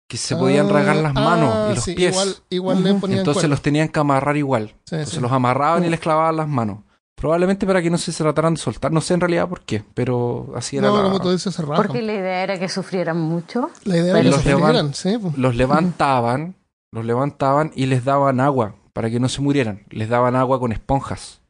que 0.09 0.17
se 0.17 0.35
podían 0.35 0.67
Ah, 0.67 0.73
rasgar 0.73 0.95
las 0.97 1.13
manos 1.13 1.49
ah, 1.55 1.69
y 1.71 1.75
los 1.75 1.83
sí, 1.83 1.93
pies. 1.95 2.11
Igual, 2.13 2.35
igual 2.49 2.83
le 2.83 2.93
ponían 2.95 3.19
Entonces 3.19 3.49
los 3.49 3.61
tenían 3.61 3.87
que 3.87 3.99
amarrar 3.99 4.35
igual. 4.35 4.69
Sí, 4.85 4.95
Entonces 4.95 5.15
sí. 5.15 5.21
los 5.21 5.31
amarraban 5.31 5.83
y 5.85 5.87
Mm. 5.87 5.91
les 5.91 5.99
clavaban 6.01 6.35
las 6.35 6.47
manos. 6.49 6.79
Probablemente 7.15 7.65
para 7.65 7.81
que 7.81 7.89
no 7.89 7.97
se 7.97 8.11
trataran 8.11 8.55
de 8.55 8.59
soltar. 8.59 8.91
No 8.91 8.99
sé 8.99 9.13
en 9.13 9.21
realidad 9.21 9.47
por 9.47 9.61
qué, 9.61 9.83
pero 9.93 10.51
así 10.57 10.75
era 10.77 10.89
No, 10.89 10.97
la- 10.97 11.03
como 11.03 11.19
tú 11.21 11.31
dices, 11.31 11.55
se. 11.55 11.63
Porque 11.63 12.01
la 12.01 12.13
idea 12.13 12.43
era 12.43 12.59
que 12.59 12.67
sufrieran 12.67 13.17
mucho. 13.17 13.69
La 13.85 13.97
idea 13.97 14.11
era 14.11 14.21
que 14.23 14.29
Los 14.29 14.45
levan- 14.45 14.59
fundieran, 14.59 14.93
sí. 14.93 15.17
pues. 15.21 15.37
Los 15.37 15.55
levantaban, 15.55 16.55
los 16.91 17.05
levantaban 17.05 17.71
y 17.75 17.85
les 17.85 18.03
daban 18.03 18.39
agua 18.41 18.75
para 18.93 19.09
que 19.09 19.19
no 19.19 19.27
se 19.27 19.41
murieran. 19.41 19.83
Les 19.89 20.09
daban 20.09 20.35
agua 20.35 20.59
con 20.59 20.71
esponjas. 20.71 21.41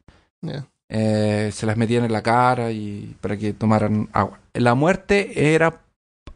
Eh, 0.89 1.51
se 1.53 1.65
las 1.65 1.77
metían 1.77 2.05
en 2.05 2.11
la 2.11 2.21
cara 2.23 2.71
y 2.71 3.15
para 3.21 3.37
que 3.37 3.53
tomaran 3.53 4.09
agua. 4.13 4.39
La 4.53 4.75
muerte 4.75 5.53
era 5.53 5.81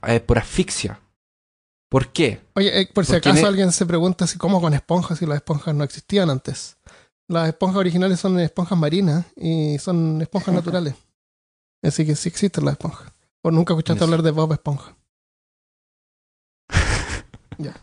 eh, 0.05 0.19
por 0.19 0.37
asfixia. 0.37 0.99
¿Por 1.89 2.09
qué? 2.11 2.41
Oye, 2.55 2.81
eh, 2.81 2.89
por 2.93 3.05
si 3.05 3.13
Porque 3.13 3.29
acaso 3.29 3.47
alguien 3.47 3.71
se 3.71 3.85
pregunta 3.85 4.27
si 4.27 4.37
cómo 4.37 4.59
con 4.59 4.73
esponjas 4.73 5.19
si 5.19 5.25
las 5.25 5.37
esponjas 5.37 5.73
no 5.73 5.83
existían 5.83 6.29
antes. 6.29 6.77
Las 7.29 7.47
esponjas 7.47 7.77
originales 7.77 8.19
son 8.19 8.39
esponjas 8.39 8.77
marinas 8.77 9.25
y 9.35 9.77
son 9.79 10.21
esponjas 10.21 10.53
naturales. 10.53 10.95
Así 11.83 12.05
que 12.05 12.15
sí 12.15 12.29
existen 12.29 12.65
las 12.65 12.73
esponjas. 12.73 13.11
¿O 13.43 13.51
nunca 13.51 13.73
escuchaste 13.73 13.99
Eso. 13.99 14.05
hablar 14.05 14.23
de 14.23 14.31
Bob 14.31 14.51
Esponja? 14.51 14.97
ya. 17.57 17.73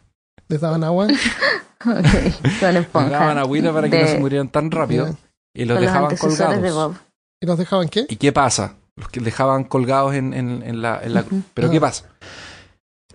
Les 0.49 0.61
daban 0.61 0.85
agua. 0.85 1.07
Ok, 1.81 1.87
con 1.87 2.03
Les 2.75 2.77
esponja. 2.83 3.11
daban 3.11 3.39
agüita 3.39 3.73
para 3.73 3.89
que 3.89 3.97
no 3.99 4.05
De- 4.05 4.13
se 4.13 4.19
murieran 4.19 4.49
tan 4.49 4.71
rápido 4.71 5.17
y 5.55 5.65
los 5.65 5.81
dejaban 5.81 6.05
antecesores 6.05 6.39
de 6.63 6.69
colgados. 6.71 6.75
Bob. 6.95 6.97
¿Y 7.43 7.47
los 7.47 7.59
dejaban 7.59 7.89
qué? 7.89 8.07
¿Y 8.09 8.17
qué 8.17 8.33
pasa? 8.33 8.77
Los 8.97 9.09
que 9.09 9.21
dejaban 9.21 9.65
colgados 9.65 10.15
en, 10.15 10.33
en- 10.35 10.63
en 10.63 10.81
la, 10.83 11.01
en 11.03 11.15
la- 11.15 11.23
Ujú. 11.23 11.43
Pero 11.55 11.69
Ah. 11.69 11.71
¿qué 11.71 11.81
pasa? 11.81 12.05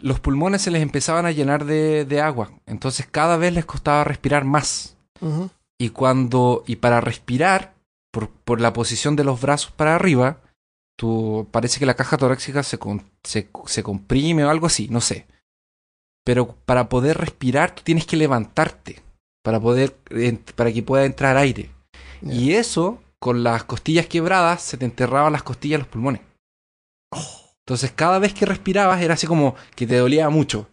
Los 0.01 0.19
pulmones 0.19 0.61
se 0.61 0.71
les 0.71 0.81
empezaban 0.81 1.25
a 1.25 1.31
llenar 1.31 1.65
de, 1.65 2.05
de 2.05 2.21
agua. 2.21 2.51
Entonces 2.65 3.07
cada 3.09 3.37
vez 3.37 3.53
les 3.53 3.65
costaba 3.65 4.03
respirar 4.03 4.45
más. 4.45 4.95
Ujú. 5.21 5.49
Y 5.77 5.89
cuando. 5.89 6.63
Y 6.67 6.77
para 6.77 7.01
respirar, 7.01 7.73
por, 8.11 8.29
por 8.29 8.61
la 8.61 8.71
posición 8.73 9.15
de 9.15 9.23
los 9.25 9.41
brazos 9.41 9.71
para 9.71 9.95
arriba, 9.95 10.37
tú, 10.97 11.47
parece 11.51 11.79
que 11.79 11.85
la 11.85 11.95
caja 11.95 12.17
torácica 12.17 12.63
se, 12.63 12.77
con- 12.77 13.03
se, 13.23 13.49
se 13.65 13.83
comprime 13.83 14.45
o 14.45 14.49
algo 14.49 14.67
así, 14.67 14.87
no 14.89 15.01
sé. 15.01 15.27
Pero 16.29 16.55
para 16.67 16.89
poder 16.89 17.17
respirar, 17.17 17.73
tú 17.73 17.81
tienes 17.83 18.05
que 18.05 18.15
levantarte. 18.15 19.01
Para 19.43 19.59
poder. 19.59 19.95
para 20.55 20.71
que 20.71 20.83
pueda 20.83 21.03
entrar 21.03 21.35
aire. 21.37 21.71
Y 22.21 22.51
eso, 22.51 23.01
con 23.17 23.41
las 23.41 23.63
costillas 23.63 24.05
quebradas, 24.05 24.61
se 24.61 24.77
te 24.77 24.85
enterraban 24.85 25.33
las 25.33 25.41
costillas 25.41 25.79
los 25.79 25.87
pulmones. 25.87 26.21
Entonces, 27.65 27.91
cada 27.95 28.19
vez 28.19 28.35
que 28.35 28.45
respirabas, 28.45 29.01
era 29.01 29.15
así 29.15 29.25
como 29.25 29.55
que 29.73 29.87
te 29.87 29.97
dolía 29.97 30.29
mucho. 30.29 30.67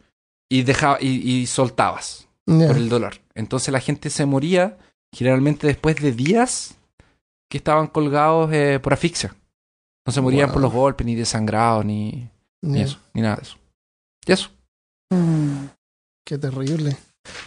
Y, 0.50 0.62
dejaba, 0.62 0.98
y, 1.00 1.08
y 1.40 1.46
soltabas 1.46 2.28
por 2.44 2.76
el 2.76 2.90
dolor. 2.90 3.14
Entonces, 3.34 3.72
la 3.72 3.80
gente 3.80 4.10
se 4.10 4.26
moría 4.26 4.76
generalmente 5.14 5.66
después 5.66 5.96
de 5.96 6.12
días 6.12 6.76
que 7.50 7.56
estaban 7.56 7.86
colgados 7.86 8.52
eh, 8.52 8.78
por 8.82 8.92
asfixia. 8.92 9.34
No 10.06 10.12
se 10.12 10.20
morían 10.20 10.48
Wow. 10.48 10.52
por 10.52 10.62
los 10.62 10.72
golpes, 10.74 11.06
ni 11.06 11.14
desangrados, 11.14 11.82
ni, 11.86 12.28
ni 12.62 12.82
eso, 12.82 12.98
ni 13.14 13.22
nada 13.22 13.36
de 13.36 13.42
eso. 13.42 13.56
Y 14.26 14.32
eso. 14.32 14.50
Mm. 15.10 15.66
Qué 16.24 16.38
terrible. 16.38 16.96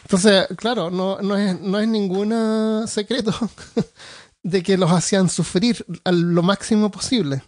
Entonces, 0.04 0.48
claro, 0.58 0.90
no, 0.90 1.22
no, 1.22 1.38
es, 1.38 1.60
no 1.60 1.80
es 1.80 1.88
ningún 1.88 2.88
secreto 2.88 3.34
de 4.44 4.64
que 4.64 4.78
los 4.78 4.92
hacían 4.92 5.30
sufrir 5.30 5.86
a 6.04 6.12
lo 6.12 6.42
máximo 6.44 6.90
posible. 6.90 7.44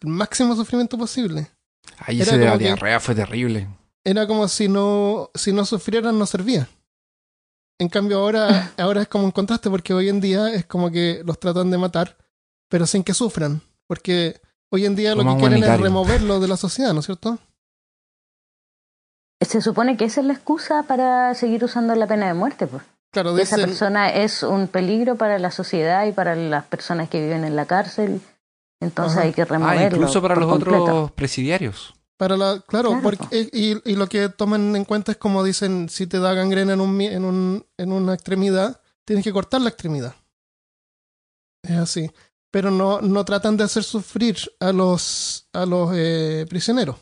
El 0.00 0.10
máximo 0.10 0.54
sufrimiento 0.54 0.96
posible. 0.96 1.50
Ahí 1.98 2.18
de 2.18 2.38
la 2.38 2.56
diarrea 2.56 3.00
fue 3.00 3.14
terrible. 3.14 3.68
Era 4.04 4.26
como 4.26 4.48
si 4.48 4.68
no, 4.68 5.30
si 5.34 5.52
no 5.52 5.64
sufrieran, 5.64 6.18
no 6.18 6.26
servía. 6.26 6.68
En 7.78 7.88
cambio, 7.88 8.18
ahora, 8.18 8.72
ahora 8.78 9.02
es 9.02 9.08
como 9.08 9.24
un 9.24 9.30
contraste, 9.30 9.70
porque 9.70 9.94
hoy 9.94 10.08
en 10.08 10.20
día 10.20 10.52
es 10.52 10.66
como 10.66 10.90
que 10.90 11.22
los 11.24 11.38
tratan 11.38 11.70
de 11.70 11.78
matar, 11.78 12.16
pero 12.68 12.86
sin 12.86 13.02
que 13.02 13.14
sufran. 13.14 13.60
Porque 13.86 14.40
hoy 14.70 14.86
en 14.86 14.94
día 14.94 15.14
lo 15.14 15.24
que 15.24 15.40
quieren 15.40 15.62
es 15.62 15.80
removerlo 15.80 16.40
de 16.40 16.48
la 16.48 16.56
sociedad, 16.56 16.92
¿no 16.92 17.00
es 17.00 17.06
cierto? 17.06 17.38
Se 19.40 19.60
supone 19.62 19.96
que 19.96 20.04
esa 20.06 20.20
es 20.20 20.26
la 20.26 20.32
excusa 20.32 20.82
para 20.82 21.32
seguir 21.34 21.62
usando 21.64 21.94
la 21.94 22.06
pena 22.06 22.26
de 22.26 22.34
muerte, 22.34 22.66
pues. 22.66 22.82
Claro, 23.12 23.36
esa 23.38 23.56
persona 23.56 24.10
es 24.10 24.42
un 24.42 24.68
peligro 24.68 25.16
para 25.16 25.38
la 25.38 25.50
sociedad 25.50 26.04
y 26.06 26.12
para 26.12 26.34
las 26.36 26.64
personas 26.66 27.08
que 27.08 27.22
viven 27.22 27.44
en 27.44 27.56
la 27.56 27.64
cárcel. 27.66 28.20
Entonces 28.80 29.16
Ajá. 29.18 29.26
hay 29.26 29.32
que 29.32 29.42
Ah, 29.42 29.46
removerlo. 29.46 29.96
incluso 29.96 30.20
para 30.20 30.36
los 30.36 30.48
completo. 30.48 30.82
otros 30.82 31.12
presidiarios. 31.12 31.94
Para 32.16 32.36
la, 32.36 32.60
claro, 32.66 32.90
Claro, 32.90 33.02
porque, 33.02 33.48
y, 33.52 33.90
y 33.90 33.94
lo 33.96 34.08
que 34.08 34.28
toman 34.28 34.74
en 34.76 34.84
cuenta 34.84 35.12
es 35.12 35.18
como 35.18 35.42
dicen, 35.44 35.88
si 35.88 36.06
te 36.08 36.18
da 36.18 36.34
gangrena 36.34 36.72
en, 36.74 36.80
un, 36.80 36.96
mi- 36.96 37.06
en, 37.06 37.24
un, 37.24 37.64
en 37.76 37.92
una 37.92 38.12
extremidad, 38.14 38.80
tienes 39.04 39.24
que 39.24 39.32
cortar 39.32 39.60
la 39.62 39.68
extremidad. 39.70 40.14
Es 41.62 41.76
así. 41.78 42.10
Pero 42.50 42.70
no, 42.70 43.00
no 43.00 43.24
tratan 43.24 43.56
de 43.56 43.64
hacer 43.64 43.84
sufrir 43.84 44.36
a 44.60 44.72
los, 44.72 45.48
a 45.52 45.64
los 45.64 45.90
eh, 45.94 46.44
prisioneros. 46.48 46.96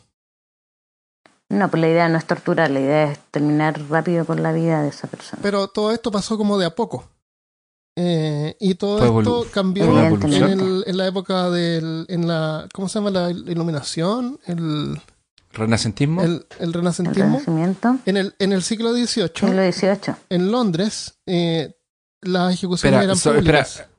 No, 1.49 1.71
pues 1.71 1.81
la 1.81 1.89
idea 1.89 2.09
no 2.09 2.19
es 2.19 2.25
torturar, 2.27 2.71
la 2.71 2.81
idea 2.81 3.13
es 3.13 3.19
terminar 3.31 3.81
rápido 3.89 4.25
con 4.27 4.43
la 4.43 4.53
vida 4.53 4.83
de 4.83 4.89
esa 4.89 5.07
persona. 5.09 5.41
Pero 5.43 5.69
todo 5.69 5.93
esto 5.93 6.11
pasó 6.11 6.37
como 6.37 6.59
de 6.59 6.67
a 6.67 6.75
poco. 6.75 7.09
Eh, 7.99 8.57
y 8.61 8.75
todo 8.75 8.99
Fue 8.99 9.21
esto 9.23 9.47
cambió 9.53 9.85
en, 9.99 10.61
el- 10.61 10.85
en 10.87 10.97
la 10.99 11.07
época 11.07 11.49
del, 11.51 12.05
en 12.09 12.27
la, 12.29 12.69
¿cómo 12.75 12.89
se 12.89 12.99
llama? 12.99 13.11
La 13.11 13.31
iluminación, 13.31 14.39
el, 14.47 15.01
¿Renacentismo? 15.53 16.23
el, 16.23 16.47
el 16.59 16.73
renacentismo. 16.75 17.25
renacimiento, 17.39 17.97
En 18.05 18.19
el, 18.19 18.35
en 18.39 18.53
el 18.53 18.63
siglo 18.63 18.93
XVIII. 18.93 19.07
siglo 19.35 19.73
XVIII. 19.73 20.15
en 20.29 20.51
Londres 20.51 21.19
eh, 21.27 21.75
las 22.21 22.53
ejecuciones 22.53 22.99
Espera, 22.99 23.05
eran 23.05 23.17
so- 23.17 23.33
públicas. 23.33 23.71
espera. 23.71 23.91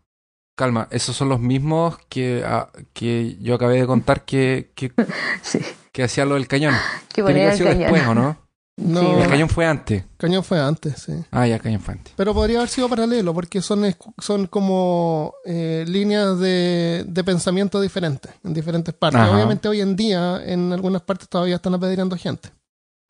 Calma, 0.55 0.87
esos 0.91 1.15
son 1.15 1.29
los 1.29 1.39
mismos 1.39 1.97
que, 2.09 2.43
ah, 2.45 2.69
que 2.93 3.37
yo 3.41 3.55
acabé 3.55 3.79
de 3.79 3.87
contar 3.87 4.25
que, 4.25 4.71
que, 4.75 4.91
Sí, 5.41 5.59
que 5.97 6.03
hacía 6.03 6.25
lo 6.25 6.35
del 6.35 6.47
cañón. 6.47 6.75
que 7.09 7.15
Tiene 7.15 7.15
que 7.15 7.23
ponía 7.23 7.41
haber 7.43 7.51
el 7.53 7.57
sido 7.57 7.69
cañón. 7.69 7.81
después, 7.91 8.07
¿o 8.07 8.13
no? 8.13 8.37
No, 8.79 8.99
Sí, 8.99 9.05
El 9.07 9.11
bueno. 9.15 9.29
cañón 9.31 9.49
fue 9.49 9.65
antes. 9.65 10.03
Cañón 10.17 10.43
fue 10.43 10.59
antes, 10.61 11.01
sí. 11.01 11.13
Ah, 11.31 11.47
ya, 11.47 11.57
cañón 11.57 11.81
fue 11.81 11.95
antes. 11.95 12.13
Pero 12.15 12.31
podría 12.35 12.59
haber 12.59 12.69
sido 12.69 12.87
paralelo, 12.87 13.33
porque 13.33 13.59
son, 13.63 13.83
son 14.19 14.45
como 14.45 15.33
eh, 15.45 15.83
líneas 15.87 16.37
de, 16.37 17.03
de 17.07 17.23
pensamiento 17.23 17.81
diferentes, 17.81 18.31
en 18.43 18.53
diferentes 18.53 18.93
partes. 18.93 19.19
Ajá. 19.19 19.31
Obviamente 19.33 19.67
hoy 19.67 19.81
en 19.81 19.95
día, 19.95 20.39
en 20.45 20.71
algunas 20.71 21.01
partes 21.01 21.27
todavía 21.27 21.55
están 21.55 21.73
apedreando 21.73 22.15
gente 22.17 22.49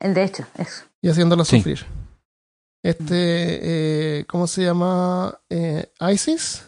De 0.00 0.24
hecho, 0.24 0.46
eso. 0.56 0.84
y 1.02 1.10
haciéndola 1.10 1.44
Sí. 1.44 1.58
sufrir. 1.58 1.84
Este, 2.82 4.20
eh, 4.20 4.24
¿cómo 4.26 4.46
se 4.46 4.62
llama? 4.64 5.38
Eh, 5.50 5.92
ISIS. 6.12 6.64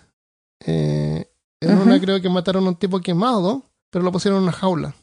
Eh, 0.66 1.26
en 1.62 1.78
una 1.78 1.98
creo 2.00 2.20
que 2.20 2.28
mataron 2.28 2.66
a 2.66 2.68
un 2.68 2.76
tipo 2.76 3.00
quemado, 3.00 3.62
pero 3.90 4.04
lo 4.04 4.12
pusieron 4.12 4.38
en 4.38 4.42
una 4.44 4.52
jaula. 4.52 4.94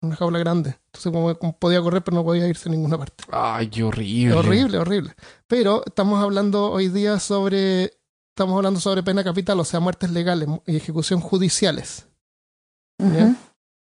Una 0.00 0.14
jaula 0.14 0.38
grande. 0.38 0.78
Entonces 0.86 1.12
como, 1.12 1.34
como 1.36 1.58
podía 1.58 1.82
correr, 1.82 2.04
pero 2.04 2.16
no 2.16 2.24
podía 2.24 2.46
irse 2.46 2.68
a 2.68 2.72
ninguna 2.72 2.98
parte. 2.98 3.24
Ay, 3.30 3.68
qué 3.68 3.82
horrible. 3.82 4.34
Horrible, 4.34 4.78
horrible. 4.78 5.14
Pero 5.46 5.82
estamos 5.84 6.22
hablando 6.22 6.70
hoy 6.70 6.88
día 6.88 7.18
sobre. 7.18 7.92
Estamos 8.30 8.56
hablando 8.56 8.78
sobre 8.78 9.02
pena 9.02 9.24
capital, 9.24 9.58
o 9.58 9.64
sea, 9.64 9.80
muertes 9.80 10.10
legales 10.12 10.48
y 10.66 10.76
ejecución 10.76 11.20
judiciales. 11.20 12.06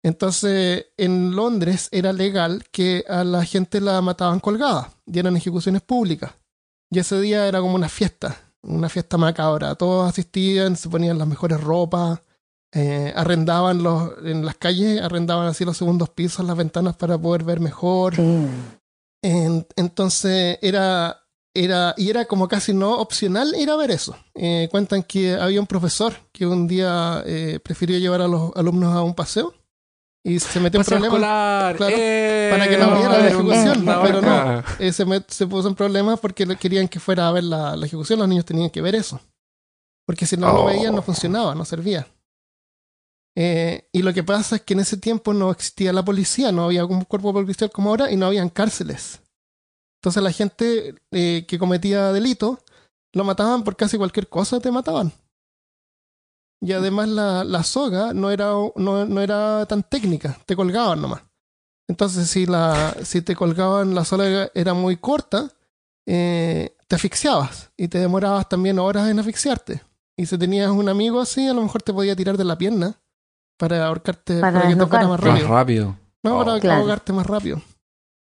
Entonces, 0.04 0.86
en 0.98 1.36
Londres 1.36 1.90
era 1.92 2.14
legal 2.14 2.64
que 2.72 3.04
a 3.08 3.24
la 3.24 3.44
gente 3.44 3.82
la 3.82 4.00
mataban 4.02 4.40
colgada 4.40 4.92
y 5.08 5.18
eran 5.18 5.36
ejecuciones 5.36 5.82
públicas. 5.82 6.32
Y 6.92 7.00
ese 7.00 7.20
día 7.20 7.48
era 7.48 7.60
como 7.60 7.74
una 7.74 7.90
fiesta, 7.90 8.38
una 8.62 8.88
fiesta 8.88 9.18
macabra. 9.18 9.74
Todos 9.74 10.08
asistían, 10.08 10.76
se 10.76 10.90
ponían 10.90 11.18
las 11.18 11.28
mejores 11.28 11.60
ropas, 11.60 12.22
eh, 12.76 13.14
arrendaban 13.16 13.82
los, 13.82 14.12
en 14.24 14.46
las 14.46 14.56
calles, 14.56 15.02
arrendaban 15.02 15.48
así 15.48 15.64
los 15.66 15.78
segundos 15.78 16.10
pisos, 16.10 16.46
las 16.46 16.58
ventanas 16.58 16.96
para 16.98 17.18
poder 17.18 17.44
ver 17.44 17.60
mejor. 17.60 18.16
Sí. 18.16 18.48
En- 19.24 19.66
entonces 19.76 20.60
era, 20.62 21.22
era, 21.54 21.94
y 21.98 22.10
era 22.10 22.26
como 22.26 22.48
casi 22.48 22.74
no 22.74 22.98
opcional 23.00 23.56
ir 23.58 23.70
a 23.70 23.76
ver 23.78 23.92
eso. 23.92 24.16
Eh, 24.36 24.68
cuentan 24.70 25.04
que 25.04 25.34
había 25.34 25.60
un 25.62 25.68
profesor 25.68 26.14
que 26.32 26.46
un 26.46 26.68
día 26.68 27.24
eh, 27.26 27.60
prefirió 27.64 27.98
llevar 27.98 28.22
a 28.22 28.28
los 28.28 28.52
alumnos 28.56 28.94
a 28.94 29.02
un 29.02 29.16
paseo 29.16 29.54
y 30.24 30.40
se 30.40 30.60
metió 30.60 30.80
en 30.80 30.86
problemas. 30.86 31.08
escolar. 31.10 31.76
claro, 31.78 31.96
¡Eh! 31.98 32.48
para 32.52 32.68
que 32.68 32.78
no 32.78 32.96
viera 32.96 33.20
la 33.20 33.28
ejecución, 33.30 33.86
pero 34.04 34.22
no. 34.22 34.64
Eh, 34.80 34.92
se, 34.92 35.06
met- 35.06 35.30
se 35.30 35.48
puso 35.48 35.68
en 35.70 35.76
problemas 35.76 36.20
porque 36.20 36.46
le- 36.46 36.58
querían 36.58 36.88
que 36.88 37.00
fuera 37.00 37.28
a 37.28 37.32
ver 37.32 37.46
la, 37.46 37.76
la 37.76 37.86
ejecución, 37.86 38.20
los 38.20 38.28
niños 38.28 38.44
tenían 38.46 38.70
que 38.70 38.82
ver 38.82 38.96
eso. 38.96 39.20
Porque 40.06 40.26
si 40.28 40.36
no 40.38 40.52
lo 40.52 40.64
Oh. 40.64 40.66
veían 40.66 40.94
no 40.96 41.02
funcionaba, 41.02 41.56
no 41.56 41.64
servía. 41.66 42.06
Eh, 43.36 43.90
y 43.92 44.02
lo 44.02 44.14
que 44.14 44.24
pasa 44.24 44.56
es 44.56 44.62
que 44.62 44.74
en 44.74 44.80
ese 44.80 44.98
tiempo 44.98 45.34
no 45.34 45.52
existía 45.52 45.92
la 45.92 46.06
policía, 46.06 46.52
no 46.52 46.66
había 46.66 46.86
un 46.86 47.04
cuerpo 47.04 47.34
policial 47.34 47.70
como 47.70 47.90
ahora 47.90 48.10
y 48.10 48.16
no 48.16 48.28
habían 48.28 48.50
cárceles. 48.50 49.22
Entonces 50.00 50.24
la 50.24 50.32
gente 50.32 50.96
eh, 51.12 51.46
que 51.48 51.60
cometía 51.60 52.14
delito 52.14 52.60
lo 53.14 53.24
mataban 53.24 53.64
por 53.64 53.76
casi 53.76 53.98
cualquier 53.98 54.30
cosa, 54.30 54.60
te 54.60 54.72
mataban. 54.72 55.12
Y 56.62 56.72
además 56.72 57.10
la, 57.10 57.44
la 57.44 57.64
soga 57.64 58.14
no 58.14 58.32
era, 58.32 58.52
no, 58.76 59.06
no, 59.06 59.22
era 59.22 59.66
tan 59.66 59.84
técnica, 59.84 60.40
te 60.46 60.56
colgaban 60.56 61.02
nomás. 61.02 61.24
Entonces 61.88 62.30
si, 62.30 62.46
la, 62.46 62.96
si 63.04 63.22
te 63.22 63.36
colgaban 63.36 63.94
la 63.94 64.06
soga 64.06 64.50
era 64.54 64.74
muy 64.74 64.98
corta, 64.98 65.52
eh, 66.08 66.78
te 66.88 66.96
asfixiabas 66.96 67.72
y 67.76 67.88
te 67.88 68.00
demorabas 68.00 68.48
también 68.48 68.80
horas 68.80 69.10
en 69.10 69.20
asfixiarte. 69.20 69.82
Y 70.18 70.26
si 70.26 70.38
tenías 70.38 70.72
un 70.72 70.88
amigo 70.88 71.20
así, 71.20 71.48
a 71.48 71.54
lo 71.54 71.62
mejor 71.62 71.84
te 71.84 71.94
podía 71.94 72.16
tirar 72.16 72.38
de 72.38 72.46
la 72.46 72.58
pierna 72.58 72.98
para 73.58 73.86
ahorcarte, 73.88 74.40
para, 74.40 74.68
que 74.68 74.76
te 74.76 74.86
fuera 74.86 75.08
más 75.08 75.20
rápido. 75.20 75.48
Más 75.48 75.50
rápido. 75.50 75.96
No, 76.24 76.44
para 76.44 76.76
ahogarte 76.78 77.14
más 77.14 77.28
rápido. 77.28 77.62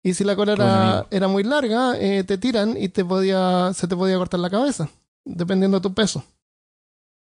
Y 0.02 0.14
si 0.14 0.24
la 0.24 0.36
cola 0.36 0.52
era, 0.52 1.06
era 1.10 1.28
muy 1.28 1.42
larga, 1.42 1.98
eh, 1.98 2.24
te 2.24 2.38
tiran 2.38 2.76
y 2.76 2.88
te 2.88 3.04
podía, 3.04 3.72
se 3.74 3.88
te 3.88 3.96
podía 3.96 4.16
cortar 4.16 4.40
la 4.40 4.48
cabeza, 4.48 4.88
dependiendo 5.24 5.78
de 5.78 5.82
tu 5.82 5.92
peso. 5.92 6.24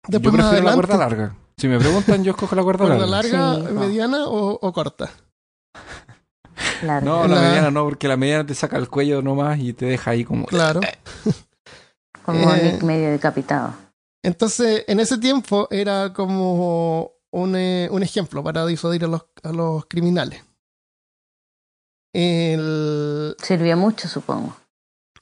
Después, 0.08 0.34
yo 0.34 0.40
prefiero 0.40 0.66
la 0.66 0.74
cuerda 0.74 0.98
larga. 0.98 1.36
Si 1.58 1.68
me 1.68 1.80
preguntan, 1.80 2.24
yo 2.24 2.32
escojo 2.32 2.56
la 2.56 2.64
cuerda, 2.64 2.86
¿Cuerda 2.86 3.08
larga. 3.08 3.54
larga, 3.54 3.72
mediana 3.72 4.28
o, 4.28 4.60
o 4.62 4.74
corta? 4.74 5.10
No, 7.02 7.28
la, 7.28 7.42
mediana 7.42 7.72
no, 7.72 7.84
porque 7.84 8.08
la 8.08 8.18
mediana 8.18 8.46
te 8.46 8.54
saca 8.54 8.78
el 8.78 8.90
cuello 8.90 9.22
nomás 9.22 9.60
y 9.60 9.74
te 9.74 9.86
deja 9.86 10.12
ahí 10.12 10.24
como... 10.24 10.46
Claro. 10.46 10.82
como 12.24 12.54
eh, 12.54 12.80
medio 12.84 13.10
decapitado. 13.10 13.74
Entonces, 14.24 14.84
en 14.88 15.00
ese 15.00 15.18
tiempo 15.18 15.68
era 15.72 16.14
como 16.14 17.17
un, 17.32 17.56
eh, 17.56 17.88
un 17.92 18.04
ejemplo 18.04 18.44
para 18.44 18.66
disuadir 18.66 19.06
a 19.06 19.08
los, 19.08 19.26
a 19.44 19.52
los 19.52 19.86
criminales. 19.86 20.44
El... 22.14 23.36
Sirvió 23.42 23.78
mucho, 23.78 24.08
supongo. 24.08 24.56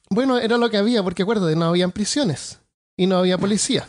Bueno, 0.08 0.38
era 0.38 0.56
lo 0.56 0.70
que 0.70 0.76
había, 0.76 1.02
porque 1.02 1.22
acuérdate, 1.22 1.56
no 1.56 1.66
habían 1.66 1.92
prisiones 1.92 2.60
y 2.96 3.06
no 3.06 3.18
había 3.18 3.38
policía. 3.38 3.88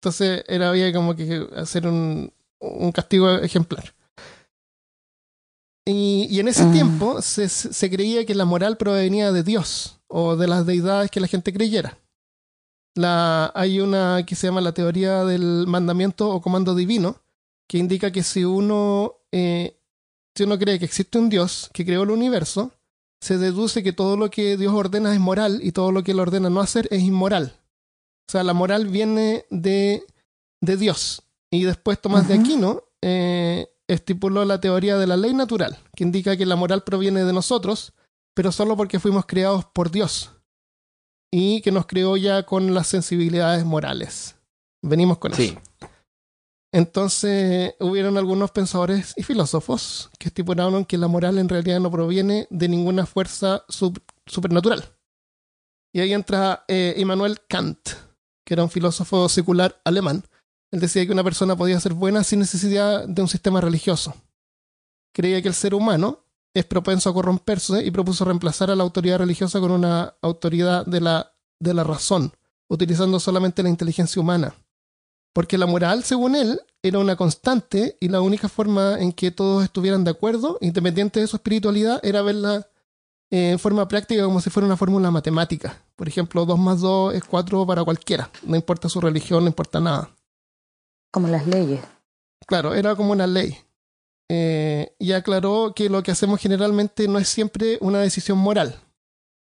Entonces 0.00 0.44
era, 0.46 0.68
había 0.68 0.92
como 0.92 1.16
que 1.16 1.48
hacer 1.56 1.86
un, 1.86 2.32
un 2.60 2.92
castigo 2.92 3.30
ejemplar. 3.38 3.94
Y, 5.84 6.26
y 6.30 6.40
en 6.40 6.48
ese 6.48 6.64
mm. 6.64 6.72
tiempo 6.72 7.22
se, 7.22 7.48
se, 7.48 7.90
creía 7.90 8.26
que 8.26 8.34
la 8.34 8.44
moral 8.44 8.76
provenía 8.76 9.30
de 9.30 9.44
Dios 9.44 10.00
o 10.08 10.36
de 10.36 10.48
las 10.48 10.66
deidades 10.66 11.10
que 11.10 11.20
la 11.20 11.28
gente 11.28 11.52
creyera. 11.52 11.96
La, 12.96 13.52
hay 13.54 13.80
una 13.80 14.24
que 14.26 14.34
se 14.34 14.48
llama 14.48 14.60
la 14.60 14.72
teoría 14.72 15.24
del 15.24 15.66
mandamiento 15.68 16.28
o 16.30 16.40
comando 16.40 16.74
divino, 16.74 17.22
que 17.68 17.78
indica 17.78 18.10
que 18.10 18.22
si 18.22 18.44
uno 18.44 19.16
eh, 19.30 19.76
si 20.36 20.42
uno 20.44 20.58
cree 20.58 20.78
que 20.78 20.84
existe 20.84 21.18
un 21.18 21.30
Dios 21.30 21.70
que 21.72 21.84
creó 21.86 22.02
el 22.02 22.10
universo, 22.10 22.72
se 23.20 23.38
deduce 23.38 23.82
que 23.82 23.94
todo 23.94 24.18
lo 24.18 24.30
que 24.30 24.58
Dios 24.58 24.74
ordena 24.74 25.14
es 25.14 25.18
moral 25.18 25.60
y 25.62 25.72
todo 25.72 25.90
lo 25.92 26.04
que 26.04 26.12
Él 26.12 26.20
ordena 26.20 26.50
no 26.50 26.60
hacer 26.60 26.86
es 26.90 27.02
inmoral. 27.02 27.54
O 28.28 28.32
sea, 28.32 28.44
la 28.44 28.52
moral 28.52 28.86
viene 28.86 29.46
de, 29.50 30.04
de 30.60 30.76
Dios. 30.76 31.22
Y 31.50 31.64
después 31.64 32.00
Tomás 32.00 32.28
de 32.28 32.34
Aquino 32.34 32.82
eh, 33.00 33.68
estipuló 33.88 34.44
la 34.44 34.60
teoría 34.60 34.98
de 34.98 35.06
la 35.06 35.16
ley 35.16 35.32
natural, 35.32 35.78
que 35.94 36.04
indica 36.04 36.36
que 36.36 36.44
la 36.44 36.56
moral 36.56 36.84
proviene 36.84 37.24
de 37.24 37.32
nosotros, 37.32 37.94
pero 38.34 38.52
solo 38.52 38.76
porque 38.76 39.00
fuimos 39.00 39.24
creados 39.24 39.64
por 39.64 39.90
Dios. 39.90 40.32
Y 41.38 41.60
que 41.60 41.70
nos 41.70 41.84
creó 41.84 42.16
ya 42.16 42.44
con 42.44 42.72
las 42.72 42.86
sensibilidades 42.86 43.62
morales. 43.66 44.36
Venimos 44.80 45.18
con 45.18 45.34
eso. 45.34 45.60
Entonces 46.72 47.74
hubieron 47.78 48.16
algunos 48.16 48.52
pensadores 48.52 49.12
y 49.18 49.22
filósofos 49.22 50.08
que 50.18 50.28
estipularon 50.28 50.86
que 50.86 50.96
la 50.96 51.08
moral 51.08 51.36
en 51.36 51.50
realidad 51.50 51.78
no 51.78 51.90
proviene 51.90 52.46
de 52.48 52.68
ninguna 52.70 53.04
fuerza 53.04 53.66
supernatural. 54.26 54.96
Y 55.92 56.00
ahí 56.00 56.14
entra 56.14 56.64
eh, 56.68 56.94
Immanuel 56.96 57.38
Kant, 57.46 57.86
que 58.42 58.54
era 58.54 58.62
un 58.62 58.70
filósofo 58.70 59.28
secular 59.28 59.78
alemán. 59.84 60.24
Él 60.70 60.80
decía 60.80 61.04
que 61.04 61.12
una 61.12 61.22
persona 61.22 61.54
podía 61.54 61.78
ser 61.80 61.92
buena 61.92 62.24
sin 62.24 62.38
necesidad 62.38 63.06
de 63.06 63.20
un 63.20 63.28
sistema 63.28 63.60
religioso. 63.60 64.14
Creía 65.12 65.42
que 65.42 65.48
el 65.48 65.54
ser 65.54 65.74
humano 65.74 66.24
es 66.58 66.64
propenso 66.64 67.10
a 67.10 67.14
corromperse 67.14 67.84
y 67.84 67.90
propuso 67.90 68.24
reemplazar 68.24 68.70
a 68.70 68.76
la 68.76 68.82
autoridad 68.82 69.18
religiosa 69.18 69.60
con 69.60 69.70
una 69.70 70.14
autoridad 70.22 70.86
de 70.86 71.00
la, 71.00 71.32
de 71.60 71.74
la 71.74 71.84
razón, 71.84 72.32
utilizando 72.68 73.20
solamente 73.20 73.62
la 73.62 73.68
inteligencia 73.68 74.20
humana 74.20 74.54
porque 75.36 75.58
la 75.58 75.66
moral, 75.66 76.02
según 76.02 76.34
él, 76.34 76.62
era 76.82 76.98
una 76.98 77.14
constante 77.14 77.98
y 78.00 78.08
la 78.08 78.22
única 78.22 78.48
forma 78.48 78.98
en 78.98 79.12
que 79.12 79.30
todos 79.30 79.64
estuvieran 79.64 80.02
de 80.02 80.10
acuerdo, 80.10 80.56
independiente 80.62 81.20
de 81.20 81.26
su 81.26 81.36
espiritualidad, 81.36 82.00
era 82.02 82.22
verla 82.22 82.66
eh, 83.30 83.50
en 83.50 83.58
forma 83.58 83.86
práctica 83.86 84.24
como 84.24 84.40
si 84.40 84.48
fuera 84.48 84.64
una 84.66 84.78
fórmula 84.78 85.10
matemática. 85.10 85.84
Por 85.94 86.08
ejemplo, 86.08 86.46
2 86.46 86.58
más 86.58 86.80
2 86.80 87.16
es 87.16 87.24
4 87.24 87.66
para 87.66 87.84
cualquiera, 87.84 88.30
no 88.44 88.56
importa 88.56 88.88
su 88.88 88.98
religión, 88.98 89.44
no 89.44 89.48
importa 89.48 89.78
nada. 89.78 90.08
Como 91.12 91.28
las 91.28 91.46
leyes. 91.46 91.82
Claro, 92.46 92.72
era 92.72 92.96
como 92.96 93.12
una 93.12 93.26
ley. 93.26 93.58
Eh, 94.28 94.94
y 94.98 95.12
aclaró 95.12 95.72
que 95.74 95.88
lo 95.88 96.02
que 96.02 96.10
hacemos 96.10 96.40
generalmente 96.40 97.06
no 97.06 97.18
es 97.18 97.28
siempre 97.28 97.78
una 97.80 98.00
decisión 98.00 98.38
moral. 98.38 98.80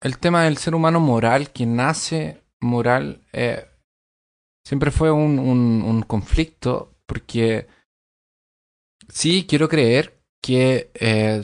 El 0.03 0.17
tema 0.17 0.43
del 0.43 0.57
ser 0.57 0.75
humano 0.75 0.99
moral, 0.99 1.51
que 1.51 1.65
nace 1.65 2.43
moral, 2.59 3.21
eh, 3.31 3.65
siempre 4.65 4.91
fue 4.91 5.11
un, 5.11 5.39
un, 5.39 6.01
conflicto 6.01 6.93
porque 7.05 7.67
sí 9.07 9.45
quiero 9.47 9.69
creer 9.69 10.21
que 10.41 10.91
eh, 10.95 11.41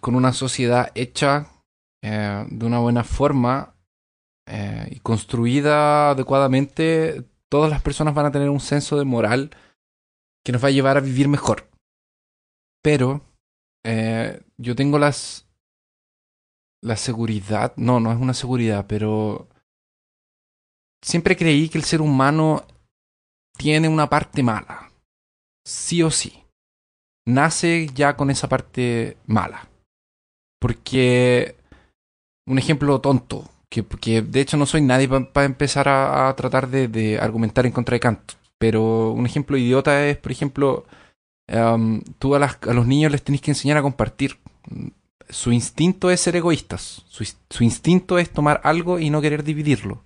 con 0.00 0.14
una 0.14 0.32
sociedad 0.32 0.92
hecha 0.94 1.48
eh, 2.02 2.46
de 2.48 2.66
una 2.66 2.78
buena 2.78 3.04
forma 3.04 3.74
y 4.90 4.98
construida 5.00 6.10
adecuadamente, 6.10 7.24
todas 7.48 7.70
las 7.70 7.80
personas 7.80 8.12
van 8.12 8.26
a 8.26 8.32
tener 8.32 8.50
un 8.50 8.60
senso 8.60 8.98
de 8.98 9.04
moral 9.04 9.50
que 10.44 10.52
nos 10.52 10.62
va 10.62 10.68
a 10.68 10.72
llevar 10.72 10.98
a 10.98 11.00
vivir 11.00 11.26
mejor. 11.28 11.71
Pero 12.82 13.22
yo 14.58 14.76
tengo 14.76 14.98
las 14.98 15.46
la 16.82 16.96
seguridad, 16.96 17.72
no, 17.76 18.00
no 18.00 18.12
es 18.12 18.18
una 18.18 18.34
seguridad, 18.34 18.86
pero 18.88 19.48
siempre 21.02 21.36
creí 21.36 21.68
que 21.68 21.78
el 21.78 21.84
ser 21.84 22.00
humano 22.00 22.64
tiene 23.56 23.88
una 23.88 24.08
parte 24.10 24.42
mala. 24.42 24.90
Sí 25.64 26.02
o 26.02 26.10
sí. 26.10 26.42
Nace 27.26 27.88
ya 27.94 28.16
con 28.16 28.30
esa 28.30 28.48
parte 28.48 29.16
mala. 29.26 29.68
Porque, 30.60 31.56
un 32.48 32.58
ejemplo 32.58 33.00
tonto, 33.00 33.48
que, 33.70 33.84
que 33.84 34.22
de 34.22 34.40
hecho 34.40 34.56
no 34.56 34.66
soy 34.66 34.80
nadie 34.82 35.08
para 35.08 35.46
empezar 35.46 35.88
a, 35.88 36.34
tratar 36.36 36.68
de, 36.68 37.18
argumentar 37.20 37.64
en 37.64 37.72
contra 37.72 37.94
de 37.94 38.00
Kant. 38.00 38.32
Pero 38.58 39.12
un 39.12 39.26
ejemplo 39.26 39.56
idiota 39.56 40.06
es, 40.06 40.16
por 40.16 40.32
ejemplo, 40.32 40.84
um, 41.52 42.02
tú 42.18 42.34
a, 42.34 42.58
los 42.72 42.86
niños 42.86 43.12
les 43.12 43.22
tenés 43.22 43.40
que 43.40 43.50
enseñar 43.50 43.76
a 43.76 43.82
compartir. 43.82 44.38
Su 45.28 45.52
instinto 45.52 46.10
es 46.10 46.20
ser 46.20 46.36
egoístas. 46.36 47.04
su 47.08 47.64
instinto 47.64 48.18
es 48.18 48.30
tomar 48.30 48.60
algo 48.64 48.98
y 48.98 49.10
no 49.10 49.20
querer 49.20 49.44
dividirlo. 49.44 50.02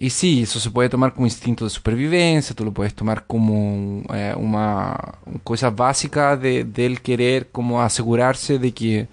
Y 0.00 0.08
sí, 0.08 0.44
eso 0.44 0.58
se 0.58 0.70
puede 0.70 0.88
tomar 0.88 1.12
como 1.12 1.26
instinto 1.26 1.64
de 1.64 1.70
supervivencia, 1.70 2.56
tú 2.56 2.64
lo 2.64 2.72
puedes 2.72 2.94
tomar 2.94 3.26
como 3.26 4.02
eh, 4.14 4.34
una 4.34 4.96
cosa 5.44 5.68
básica 5.68 6.38
de, 6.38 6.66
él 6.74 7.02
querer 7.02 7.50
como 7.50 7.82
asegurarse 7.82 8.58
de 8.58 8.72
que 8.72 9.08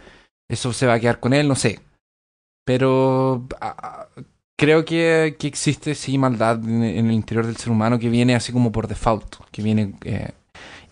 eso 0.48 0.72
se 0.72 0.86
va 0.86 0.93
a 0.93 1.00
quedar 1.02 1.20
con 1.20 1.34
él, 1.34 1.46
no 1.46 1.56
sé. 1.56 1.82
Pero 2.63 3.46
creo 4.58 4.86
que, 4.86 5.36
que, 5.38 5.48
existe 5.48 5.93
sí 5.93 6.17
maldad 6.17 6.63
en, 6.63 6.84
el 6.84 7.12
interior 7.12 7.46
del 7.46 7.58
ser 7.58 7.72
humano 7.72 8.00
que 8.00 8.08
viene 8.10 8.34
así 8.34 8.54
como 8.54 8.72
por 8.72 8.88
default, 8.88 9.36
que 9.52 9.62
viene... 9.62 9.93
Eh, 10.06 10.32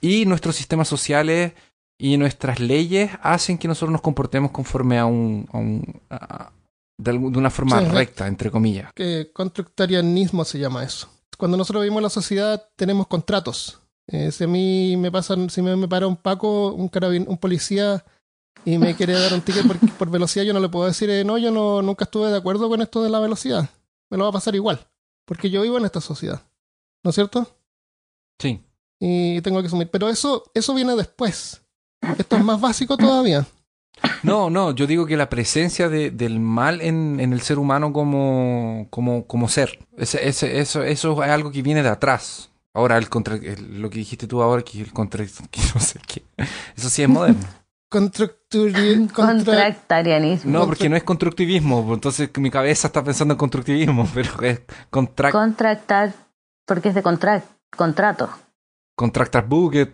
y 0.02 0.26
nuestros 0.26 0.56
sistemas 0.56 0.88
sociales 0.88 1.54
y 1.98 2.18
nuestras 2.18 2.60
leyes 2.60 3.12
hacen 3.22 3.58
que 3.58 3.68
nosotros 3.68 3.92
nos 3.92 4.02
comportemos 4.02 4.52
conforme 4.52 5.00
a 5.00 5.06
un, 5.06 5.48
a, 5.52 5.58
un, 5.58 6.02
de, 6.98 7.12
una 7.12 7.50
forma 7.50 7.80
recta, 7.82 8.28
entre 8.28 8.52
comillas. 8.52 8.92
Que 8.94 9.32
constructarianismo 9.34 10.44
se 10.46 10.60
llama 10.60 10.84
eso. 10.84 11.10
Cuando 11.38 11.58
nosotros 11.58 11.84
vivimos 11.84 12.00
en 12.00 12.04
la 12.04 12.10
sociedad 12.10 12.70
tenemos 12.76 13.08
contratos. 13.08 13.82
Eh, 14.08 14.32
si 14.32 14.44
a 14.44 14.48
mí 14.48 14.96
me 14.98 15.12
pasan, 15.12 15.50
si 15.50 15.62
me, 15.62 15.76
me 15.76 15.88
para 15.88 16.08
un 16.08 16.16
Paco, 16.16 16.74
un 16.74 16.88
carabin, 16.90 17.26
un 17.28 17.38
policía 17.38 18.06
y 18.64 18.78
me 18.78 18.96
quiere 18.96 19.14
dar 19.14 19.34
un 19.34 19.42
ticket 19.42 19.66
por, 19.66 19.78
por 19.98 20.10
velocidad, 20.10 20.44
yo 20.44 20.54
no 20.54 20.60
le 20.60 20.70
puedo 20.70 20.86
decir, 20.86 21.10
eh, 21.10 21.24
no, 21.24 21.38
yo 21.38 21.52
no, 21.52 21.82
nunca 21.82 22.06
estuve 22.06 22.30
de 22.30 22.38
acuerdo 22.38 22.70
con 22.70 22.82
esto 22.82 23.04
de 23.04 23.10
la 23.10 23.20
velocidad. 23.20 23.70
Me 24.10 24.18
lo 24.18 24.24
va 24.24 24.30
a 24.30 24.34
pasar 24.34 24.56
igual, 24.56 24.88
porque 25.26 25.50
yo 25.50 25.62
vivo 25.62 25.78
en 25.78 25.86
esta 25.86 26.02
sociedad. 26.02 26.42
¿No 27.04 27.10
es 27.10 27.16
cierto? 27.16 27.58
Sí. 28.40 28.65
Y 29.00 29.42
tengo 29.42 29.62
que 29.62 29.68
asumir. 29.68 29.90
Pero 29.90 30.10
eso, 30.10 30.44
eso 30.54 30.74
viene 30.74 30.96
después. 30.96 31.62
Esto 32.18 32.38
es 32.38 32.44
más 32.44 32.62
básico 32.62 32.98
todavía. 32.98 33.46
No, 34.24 34.50
no, 34.50 34.72
yo 34.72 34.88
digo 34.88 35.06
que 35.06 35.18
la 35.18 35.30
presencia 35.30 35.88
de, 35.90 36.12
del 36.12 36.40
mal 36.40 36.82
en, 36.82 37.20
en, 37.20 37.32
el 37.32 37.42
ser 37.42 37.60
humano 37.60 37.94
como, 37.94 38.88
como, 38.90 39.26
como 39.26 39.48
ser, 39.48 39.80
ese, 39.98 40.28
ese, 40.28 40.60
eso, 40.60 40.84
eso 40.84 41.24
es 41.24 41.30
algo 41.30 41.52
que 41.52 41.62
viene 41.62 41.82
de 41.82 41.90
atrás. 41.90 42.50
Ahora, 42.74 42.98
el 42.98 43.08
contra, 43.08 43.36
el- 43.36 43.82
lo 43.82 43.90
que 43.90 44.00
dijiste 44.00 44.28
tú 44.28 44.42
ahora, 44.42 44.64
que 44.64 44.82
el 44.82 44.92
contra, 44.92 45.24
que 45.52 45.62
no 45.74 45.80
sé 45.80 46.00
qué. 46.06 46.24
Eso 46.76 46.90
sí 46.90 47.04
es 47.04 47.10
moderno. 47.10 47.46
Contractarianismo. 47.90 50.52
No, 50.52 50.66
porque 50.66 50.90
no 50.90 50.96
es 50.98 51.04
constructivismo. 51.04 51.94
Entonces 51.94 52.30
mi 52.38 52.52
cabeza 52.52 52.88
está 52.88 53.04
pensando 53.04 53.34
en 53.34 53.38
constructivismo, 53.38 54.08
pero 54.14 54.42
es 54.42 54.62
contract, 54.90 55.34
Contractar, 55.34 56.14
porque 56.66 56.90
es 56.90 56.96
de 56.96 57.04
contract, 57.04 57.48
contrato. 57.76 58.30
Contractar 58.96 59.48
bucket. 59.48 59.94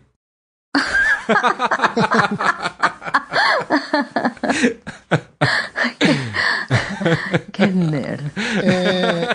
Qué 7.51 7.67
nerd. 7.67 8.21
Eh, 8.63 9.27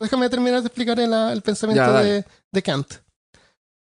déjame 0.00 0.28
terminar 0.28 0.60
de 0.60 0.66
explicar 0.66 0.98
el, 1.00 1.12
el 1.12 1.42
pensamiento 1.42 1.82
Ya, 1.92 2.02
de, 2.02 2.24
de 2.52 2.62
Kant. 2.62 2.94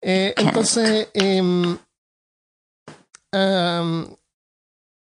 Eh, 0.03 0.33
Kant. 0.37 0.49
entonces, 0.49 1.09
em, 1.15 1.77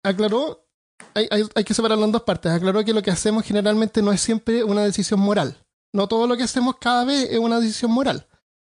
aclaró, 0.05 0.67
hay, 1.15 1.29
hay- 1.31 1.49
hay 1.55 1.65
que 1.65 1.75
separarlo 1.75 2.05
en 2.05 2.13
dos 2.13 2.23
partes. 2.23 2.53
Aclaró 2.53 2.85
que 2.85 2.93
lo 2.93 3.03
que 3.03 3.11
hacemos 3.11 3.45
generalmente 3.45 4.03
no 4.03 4.13
es 4.13 4.21
siempre 4.21 4.63
una 4.65 4.83
decisión 4.85 5.21
moral. 5.21 5.57
No 5.93 6.07
todo 6.07 6.27
lo 6.27 6.37
que 6.37 6.45
hacemos 6.45 6.77
cada 6.81 7.05
vez 7.05 7.31
es 7.31 7.39
una 7.39 7.59
decisión 7.59 7.91
moral. 7.91 8.27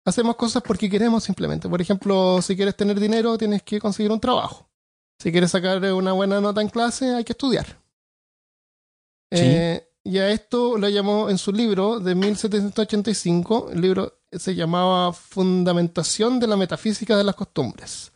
Hacemos 0.05 0.35
cosas 0.35 0.61
porque 0.61 0.89
queremos 0.89 1.23
simplemente. 1.23 1.67
Por 1.67 1.81
ejemplo, 1.81 2.41
si 2.41 2.55
quieres 2.55 2.75
tener 2.75 2.99
dinero, 2.99 3.37
tienes 3.37 3.63
que 3.63 3.79
conseguir 3.79 4.11
un 4.11 4.19
trabajo. 4.19 4.69
Si 5.19 5.31
quieres 5.31 5.51
sacar 5.51 5.81
una 5.93 6.13
buena 6.13 6.39
nota 6.39 6.61
en 6.61 6.69
clase, 6.69 7.15
hay 7.15 7.23
que 7.23 7.33
estudiar. 7.33 7.65
Sí. 9.31 9.41
Eh, 9.41 9.89
y 10.03 10.19
a 10.19 10.29
esto 10.29 10.77
lo 10.77 10.87
llamó 10.87 11.31
en 11.31 11.39
su 11.39 11.51
libro 11.51 11.99
de 11.99 12.13
1785, 12.13 13.71
el 13.71 13.81
libro 13.81 14.19
se 14.31 14.53
llamaba 14.53 15.11
Fundamentación 15.11 16.39
de 16.39 16.45
la 16.45 16.55
Metafísica 16.55 17.17
de 17.17 17.23
las 17.23 17.33
Costumbres. 17.33 18.11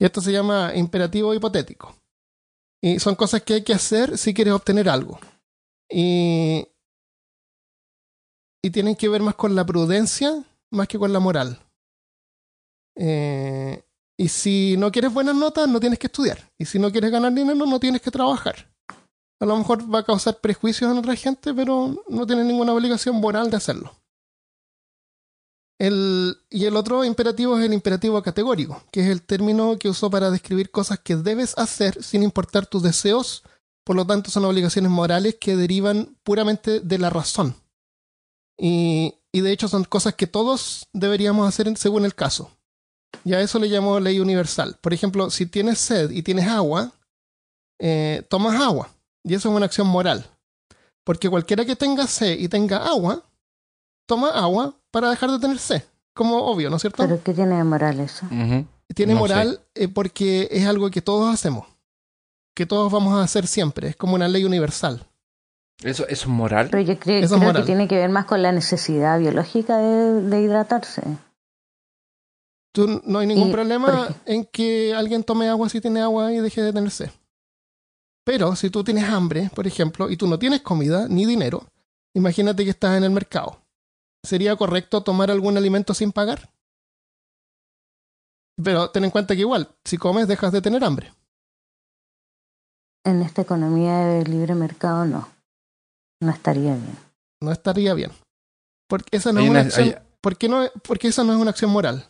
Y 0.00 0.04
esto 0.04 0.20
se 0.20 0.32
llama 0.32 0.72
imperativo 0.74 1.32
hipotético. 1.32 1.94
Y 2.82 2.98
son 2.98 3.14
cosas 3.14 3.42
que 3.42 3.54
hay 3.54 3.62
que 3.62 3.72
hacer 3.72 4.18
si 4.18 4.34
quieres 4.34 4.54
obtener 4.54 4.88
algo. 4.88 5.20
Y, 5.88 6.66
y 8.60 8.70
tienen 8.70 8.96
que 8.96 9.08
ver 9.08 9.22
más 9.22 9.36
con 9.36 9.54
la 9.54 9.64
prudencia 9.64 10.44
más 10.70 10.88
que 10.88 10.98
con 10.98 11.12
la 11.12 11.20
moral. 11.20 11.58
Eh, 12.96 13.82
y 14.16 14.28
si 14.28 14.76
no 14.76 14.90
quieres 14.90 15.12
buenas 15.12 15.36
notas, 15.36 15.68
no 15.68 15.78
tienes 15.78 15.98
que 15.98 16.08
estudiar. 16.08 16.50
Y 16.58 16.64
si 16.64 16.78
no 16.78 16.90
quieres 16.90 17.10
ganar 17.10 17.32
dinero, 17.32 17.66
no 17.66 17.78
tienes 17.78 18.02
que 18.02 18.10
trabajar. 18.10 18.68
A 19.40 19.46
lo 19.46 19.56
mejor 19.56 19.92
va 19.92 20.00
a 20.00 20.04
causar 20.04 20.40
prejuicios 20.40 20.90
en 20.90 20.98
otra 20.98 21.14
gente, 21.14 21.54
pero 21.54 22.04
no 22.08 22.26
tiene 22.26 22.44
ninguna 22.44 22.72
obligación 22.72 23.16
moral 23.16 23.50
de 23.50 23.56
hacerlo. 23.56 23.94
El, 25.78 26.36
y 26.50 26.64
el 26.64 26.74
otro 26.74 27.04
imperativo 27.04 27.56
es 27.56 27.64
el 27.64 27.72
imperativo 27.72 28.20
categórico, 28.20 28.82
que 28.90 29.00
es 29.00 29.06
el 29.06 29.22
término 29.22 29.78
que 29.78 29.88
usó 29.88 30.10
para 30.10 30.32
describir 30.32 30.72
cosas 30.72 30.98
que 30.98 31.14
debes 31.14 31.56
hacer 31.56 32.02
sin 32.02 32.24
importar 32.24 32.66
tus 32.66 32.82
deseos, 32.82 33.44
por 33.84 33.94
lo 33.94 34.04
tanto 34.04 34.28
son 34.30 34.44
obligaciones 34.44 34.90
morales 34.90 35.36
que 35.40 35.56
derivan 35.56 36.16
puramente 36.24 36.80
de 36.80 36.98
la 36.98 37.10
razón. 37.10 37.54
Y, 38.58 39.14
y 39.32 39.40
de 39.40 39.52
hecho 39.52 39.68
son 39.68 39.84
cosas 39.84 40.14
que 40.14 40.26
todos 40.26 40.88
deberíamos 40.92 41.48
hacer 41.48 41.74
según 41.76 42.04
el 42.04 42.14
caso. 42.14 42.50
Y 43.24 43.34
a 43.34 43.40
eso 43.40 43.58
le 43.58 43.68
llamo 43.68 44.00
ley 44.00 44.20
universal. 44.20 44.76
Por 44.80 44.92
ejemplo, 44.92 45.30
si 45.30 45.46
tienes 45.46 45.78
sed 45.78 46.10
y 46.10 46.22
tienes 46.22 46.46
agua, 46.46 46.92
eh, 47.78 48.24
tomas 48.28 48.60
agua. 48.60 48.88
Y 49.24 49.34
eso 49.34 49.48
es 49.48 49.54
una 49.54 49.66
acción 49.66 49.86
moral. 49.86 50.26
Porque 51.04 51.28
cualquiera 51.28 51.64
que 51.64 51.76
tenga 51.76 52.06
sed 52.06 52.38
y 52.38 52.48
tenga 52.48 52.86
agua, 52.86 53.22
toma 54.06 54.30
agua 54.30 54.74
para 54.90 55.10
dejar 55.10 55.30
de 55.30 55.38
tener 55.38 55.58
sed. 55.58 55.82
Como 56.14 56.38
obvio, 56.46 56.70
¿no 56.70 56.76
es 56.76 56.82
cierto? 56.82 57.02
¿Pero 57.02 57.22
qué 57.22 57.32
tiene 57.32 57.56
de 57.56 57.64
moral 57.64 58.00
eso? 58.00 58.26
Tiene 58.94 59.14
no 59.14 59.20
moral 59.20 59.60
eh, 59.74 59.88
porque 59.88 60.48
es 60.50 60.66
algo 60.66 60.90
que 60.90 61.02
todos 61.02 61.32
hacemos. 61.32 61.66
Que 62.54 62.66
todos 62.66 62.90
vamos 62.90 63.14
a 63.14 63.22
hacer 63.22 63.46
siempre. 63.46 63.88
Es 63.88 63.96
como 63.96 64.14
una 64.14 64.26
ley 64.28 64.44
universal. 64.44 65.07
Eso, 65.82 66.04
eso 66.08 66.08
es 66.08 66.26
moral. 66.26 66.68
Pero 66.70 66.82
yo 66.82 66.98
creo, 66.98 67.26
creo 67.26 67.38
moral. 67.38 67.62
que 67.62 67.66
tiene 67.66 67.86
que 67.88 67.96
ver 67.96 68.10
más 68.10 68.24
con 68.24 68.42
la 68.42 68.52
necesidad 68.52 69.18
biológica 69.18 69.78
de, 69.78 70.22
de 70.22 70.42
hidratarse. 70.42 71.02
Tú, 72.72 73.00
no 73.04 73.20
hay 73.20 73.26
ningún 73.26 73.48
Y, 73.48 73.52
problema 73.52 74.08
en 74.26 74.44
que 74.44 74.94
alguien 74.94 75.24
tome 75.24 75.48
agua 75.48 75.68
si 75.68 75.80
tiene 75.80 76.00
agua 76.00 76.32
y 76.32 76.40
deje 76.40 76.62
de 76.62 76.72
tener 76.72 76.90
sed. 76.90 77.10
Pero 78.24 78.56
si 78.56 78.70
tú 78.70 78.84
tienes 78.84 79.04
hambre, 79.04 79.50
por 79.54 79.66
ejemplo, 79.66 80.10
y 80.10 80.16
tú 80.16 80.26
no 80.26 80.38
tienes 80.38 80.60
comida 80.62 81.06
ni 81.08 81.24
dinero, 81.24 81.64
imagínate 82.14 82.64
que 82.64 82.70
estás 82.70 82.96
en 82.98 83.04
el 83.04 83.10
mercado. 83.10 83.62
¿Sería 84.22 84.56
correcto 84.56 85.02
tomar 85.02 85.30
algún 85.30 85.56
alimento 85.56 85.94
sin 85.94 86.12
pagar? 86.12 86.50
Pero 88.62 88.90
ten 88.90 89.04
en 89.04 89.10
cuenta 89.10 89.34
que 89.34 89.40
igual, 89.42 89.68
si 89.84 89.96
comes 89.96 90.26
dejas 90.28 90.52
de 90.52 90.60
tener 90.60 90.82
hambre. 90.84 91.12
En 93.04 93.22
esta 93.22 93.42
economía 93.42 93.96
de 93.98 94.24
libre 94.24 94.54
mercado 94.54 95.06
no. 95.06 95.28
No 96.20 96.30
estaría 96.32 96.74
bien. 96.74 96.96
No 97.42 97.52
estaría 97.52 97.94
bien. 97.94 98.10
Porque 98.88 99.16
esa 99.16 99.32
no 99.32 99.40
Hay 99.40 99.46
es 99.46 99.50
una 99.50 99.60
una- 99.60 99.68
acción. 99.68 99.88
hay- 99.88 99.94
¿por 100.20 100.36
qué 100.36 100.48
no, 100.48 100.64
porque 100.82 101.08
esa 101.08 101.22
no 101.24 101.32
es 101.32 101.38
una 101.38 101.50
acción 101.50 101.70
moral. 101.70 102.06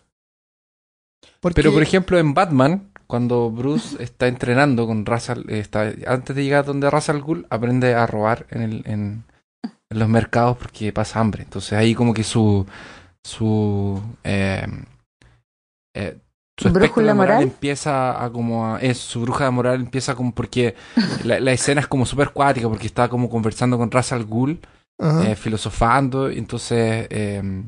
Porque, 1.41 1.55
Pero 1.57 1.73
por 1.73 1.83
ejemplo 1.83 2.19
en 2.19 2.33
Batman, 2.35 2.93
cuando 3.07 3.51
Bruce 3.51 3.97
está 4.03 4.29
entrenando 4.29 4.87
con 4.87 5.05
Ra's 5.05 5.31
al- 5.31 5.49
está, 5.51 5.93
antes 6.07 6.35
de 6.35 6.43
llegar 6.45 6.65
donde 6.65 6.91
Ra's 6.91 7.09
al 7.09 7.21
Ghul, 7.23 7.47
aprende 7.51 7.95
a 7.95 8.07
robar 8.07 8.47
en, 8.51 8.63
el, 8.63 8.83
en, 8.87 9.25
en 9.91 9.99
los 9.99 10.09
mercados 10.09 10.57
porque 10.59 10.93
pasa 10.93 11.21
hambre. 11.21 11.43
Entonces 11.43 11.73
ahí 11.75 11.95
como 11.95 12.15
que 12.15 12.25
su 12.25 12.67
su 13.25 14.01
eh, 14.25 14.67
eh, 15.95 16.19
su 16.59 16.71
¿Brújula 16.71 17.15
moral, 17.15 17.37
moral? 17.37 17.43
empieza 17.45 18.23
a 18.23 18.31
como 18.31 18.67
a, 18.67 18.81
es 18.81 18.99
su 18.99 19.21
bruja 19.23 19.45
de 19.45 19.51
moral 19.51 19.81
empieza 19.81 20.15
como 20.15 20.35
porque 20.35 20.75
la, 21.25 21.41
la 21.41 21.53
escena 21.53 21.81
es 21.81 21.87
como 21.87 22.05
súper 22.05 22.31
cuática 22.31 22.69
porque 22.69 22.87
está 22.87 23.09
como 23.09 23.31
conversando 23.31 23.79
con 23.79 23.91
Ra's 23.91 24.13
al 24.13 24.25
Ghul 24.25 24.61
eh, 25.01 25.37
filosofando, 25.37 26.29
y 26.29 26.39
entonces, 26.39 27.07
eh, 27.11 27.63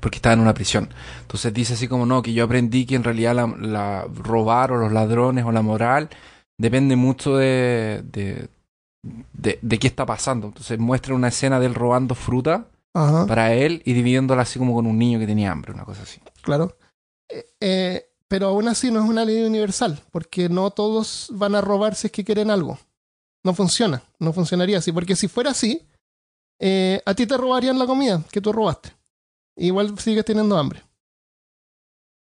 porque 0.00 0.16
estaba 0.16 0.32
en 0.32 0.40
una 0.40 0.54
prisión. 0.54 0.88
Entonces 1.20 1.52
dice 1.52 1.74
así 1.74 1.88
como, 1.88 2.06
no, 2.06 2.22
que 2.22 2.32
yo 2.32 2.44
aprendí 2.44 2.86
que 2.86 2.94
en 2.94 3.04
realidad 3.04 3.34
la, 3.34 3.46
la 3.46 4.06
robar 4.14 4.72
o 4.72 4.78
los 4.78 4.90
ladrones 4.90 5.44
o 5.44 5.52
la 5.52 5.60
moral 5.60 6.08
depende 6.56 6.96
mucho 6.96 7.36
de, 7.36 8.02
de, 8.10 8.48
de, 9.34 9.58
de 9.60 9.78
qué 9.78 9.86
está 9.86 10.06
pasando. 10.06 10.46
Entonces 10.46 10.78
muestra 10.78 11.14
una 11.14 11.28
escena 11.28 11.60
de 11.60 11.66
él 11.66 11.74
robando 11.74 12.14
fruta 12.14 12.66
para 12.92 13.52
él 13.52 13.82
y 13.84 13.92
dividiéndola 13.92 14.42
así 14.42 14.58
como 14.58 14.72
con 14.72 14.86
un 14.86 14.96
niño 14.98 15.18
que 15.18 15.26
tenía 15.26 15.50
hambre, 15.52 15.72
una 15.72 15.84
cosa 15.84 16.04
así. 16.04 16.20
Claro. 16.42 16.78
Eh, 17.28 17.44
eh, 17.60 18.06
pero 18.34 18.48
aún 18.48 18.66
así 18.66 18.90
no 18.90 19.00
es 19.00 19.08
una 19.08 19.24
ley 19.24 19.44
universal, 19.44 19.96
porque 20.10 20.48
no 20.48 20.72
todos 20.72 21.28
van 21.34 21.54
a 21.54 21.60
robar 21.60 21.94
si 21.94 22.08
es 22.08 22.12
que 22.12 22.24
quieren 22.24 22.50
algo. 22.50 22.80
No 23.44 23.54
funciona, 23.54 24.02
no 24.18 24.32
funcionaría 24.32 24.78
así, 24.78 24.90
porque 24.90 25.14
si 25.14 25.28
fuera 25.28 25.52
así, 25.52 25.86
eh, 26.58 27.00
a 27.06 27.14
ti 27.14 27.28
te 27.28 27.36
robarían 27.36 27.78
la 27.78 27.86
comida 27.86 28.20
que 28.32 28.40
tú 28.40 28.52
robaste. 28.52 28.92
Igual 29.56 29.96
sigues 30.00 30.24
teniendo 30.24 30.58
hambre. 30.58 30.82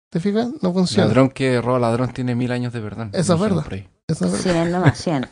¿Te 0.09 0.21
fijas? 0.21 0.47
No 0.61 0.71
funciona. 0.71 1.07
Ladrón 1.07 1.29
que 1.29 1.59
roba 1.61 1.77
ladrón 1.79 2.13
tiene 2.13 2.35
mil 2.35 2.53
años 2.53 2.71
de 2.71 2.79
verdad. 2.79 3.09
Eso 3.11 3.33
es 3.33 3.39
verdad. 3.41 3.65
Eso 4.07 4.25
es 4.27 4.31
verdad. 4.31 4.53
100 4.63 4.71
nomás, 4.71 4.97
100. 4.97 5.27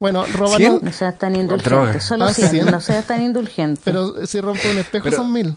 Bueno, 0.00 0.24
roban. 0.32 0.78
No 0.80 0.92
seas 0.92 1.18
tan 1.18 1.36
indulgente. 1.36 2.00
Solo 2.00 2.24
Ah, 2.24 2.32
100, 2.32 2.48
100. 2.48 2.66
no 2.70 2.80
seas 2.80 3.06
tan 3.06 3.20
indulgente. 3.22 3.82
pero 3.84 4.26
si 4.26 4.40
rompe 4.40 4.70
un 4.70 4.78
espejo 4.78 5.04
Pero- 5.04 5.16
son 5.18 5.30
mil. 5.30 5.54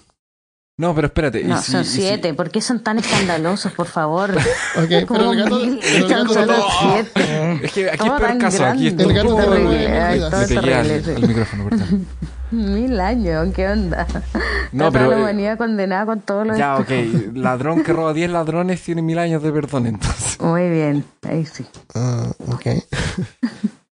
No, 0.79 0.95
pero 0.95 1.07
espérate. 1.07 1.43
no, 1.43 1.61
si- 1.61 1.73
son 1.73 1.81
y 1.81 1.85
si- 1.85 2.01
7. 2.01 2.33
¿Por 2.33 2.49
qué 2.51 2.61
son 2.61 2.79
tan 2.81 2.99
escandalosos, 2.99 3.73
por 3.73 3.87
favor? 3.87 4.31
Ok, 4.77 4.87
pero 4.87 5.05
Como 5.07 5.33
el 5.33 5.43
gato, 5.43 5.59
el 5.61 5.81
son 5.81 6.09
gato 6.09 6.33
solo 6.33 6.57
no- 6.57 6.63
siete. 6.79 7.59
Es 7.63 7.71
que 7.73 7.89
aquí 7.89 7.97
Todo 7.97 8.15
es 8.15 8.21
peor 8.21 8.37
caso. 8.37 8.65
Aquí 8.65 8.87
esto 8.87 9.03
El 9.03 9.13
gato 9.13 9.27
es 9.27 9.35
todo 9.35 9.53
es 9.55 10.57
al 10.57 11.03
sí. 11.17 11.27
micrófono, 11.27 11.69
perdón. 11.69 12.07
Mil 12.51 12.99
años, 12.99 13.53
¿qué 13.53 13.67
onda? 13.67 14.07
No, 14.71 14.87
Está 14.87 14.97
pero. 14.99 15.11
la 15.11 15.17
eh, 15.17 15.21
humanidad 15.21 15.57
condenada 15.57 16.05
con 16.07 16.21
todos 16.21 16.47
los 16.47 16.57
Ya, 16.57 16.77
ok. 16.77 16.89
Ladrón 17.35 17.83
que 17.83 17.91
roba 17.93 18.11
10 18.13 18.31
ladrones 18.31 18.81
tiene 18.81 19.01
mil 19.03 19.19
años 19.19 19.43
de 19.43 19.51
perdón, 19.51 19.85
entonces. 19.85 20.39
Muy 20.39 20.67
bien, 20.69 21.03
ahí 21.27 21.45
sí. 21.45 21.65
Ah, 21.93 22.31
ok. 22.47 22.67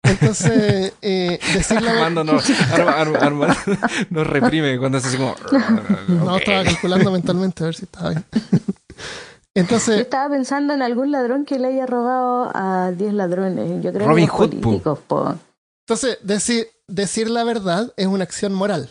Entonces, 0.10 0.94
eh, 1.02 1.40
decir 1.54 1.82
la 1.82 1.92
Armando 1.92 2.24
nos, 2.24 2.50
Arma- 2.50 2.94
Arma- 2.98 3.20
Armando 3.20 3.56
nos 4.10 4.28
reprime 4.28 4.78
cuando 4.80 4.98
hace 4.98 5.08
así 5.10 5.18
como. 5.18 5.36
No, 6.08 6.38
estaba 6.38 6.64
calculando 6.64 7.12
mentalmente 7.12 7.64
a 7.64 7.68
ver 7.68 7.76
si 7.76 7.84
estaba 7.86 8.10
bien. 8.12 8.26
Yo 8.32 9.62
Entonces, 9.64 10.00
estaba 10.02 10.30
pensando 10.30 10.74
en 10.74 10.82
algún 10.82 11.12
ladrón 11.12 11.44
que 11.46 11.58
le 11.60 11.68
haya 11.70 11.86
robado 11.86 12.52
a 12.54 12.92
10 12.92 13.14
ladrones. 13.14 13.84
Yo 13.84 13.92
creo 13.92 14.08
Robin 14.08 14.26
que 14.26 14.32
los 14.32 14.38
Hood, 14.40 14.50
po. 14.56 14.62
políticos, 14.62 15.00
po. 15.08 15.36
entonces 15.88 16.18
decir, 16.22 16.68
decir 16.88 17.30
la 17.30 17.44
verdad 17.44 17.92
es 17.98 18.06
una 18.08 18.24
acción 18.24 18.54
moral. 18.54 18.90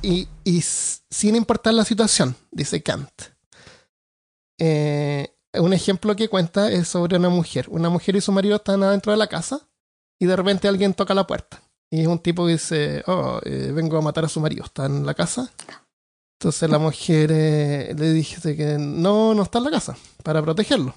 Y, 0.00 0.28
y 0.44 0.62
sin 0.62 1.34
importar 1.34 1.74
la 1.74 1.84
situación, 1.84 2.36
dice 2.52 2.82
Kant. 2.82 3.10
Eh, 4.60 5.28
un 5.54 5.72
ejemplo 5.72 6.14
que 6.14 6.28
cuenta 6.28 6.70
es 6.70 6.86
sobre 6.88 7.16
una 7.16 7.28
mujer. 7.28 7.66
Una 7.68 7.88
mujer 7.90 8.14
y 8.16 8.20
su 8.20 8.30
marido 8.32 8.56
están 8.56 8.82
adentro 8.82 9.12
de 9.12 9.18
la 9.18 9.26
casa 9.26 9.60
y 10.18 10.26
de 10.26 10.36
repente 10.36 10.68
alguien 10.68 10.94
toca 10.94 11.14
la 11.14 11.26
puerta. 11.26 11.62
Y 11.90 12.02
es 12.02 12.06
un 12.06 12.18
tipo 12.18 12.44
que 12.46 12.52
dice, 12.52 13.02
oh, 13.06 13.40
eh, 13.44 13.72
vengo 13.74 13.96
a 13.96 14.02
matar 14.02 14.24
a 14.24 14.28
su 14.28 14.40
marido. 14.40 14.64
Está 14.64 14.86
en 14.86 15.06
la 15.06 15.14
casa. 15.14 15.50
Entonces 16.38 16.68
la 16.70 16.78
mujer 16.78 17.30
eh, 17.32 17.94
le 17.96 18.12
dice 18.12 18.54
que 18.56 18.76
no, 18.78 19.34
no 19.34 19.42
está 19.42 19.58
en 19.58 19.64
la 19.64 19.70
casa 19.70 19.96
para 20.22 20.42
protegerlo. 20.42 20.94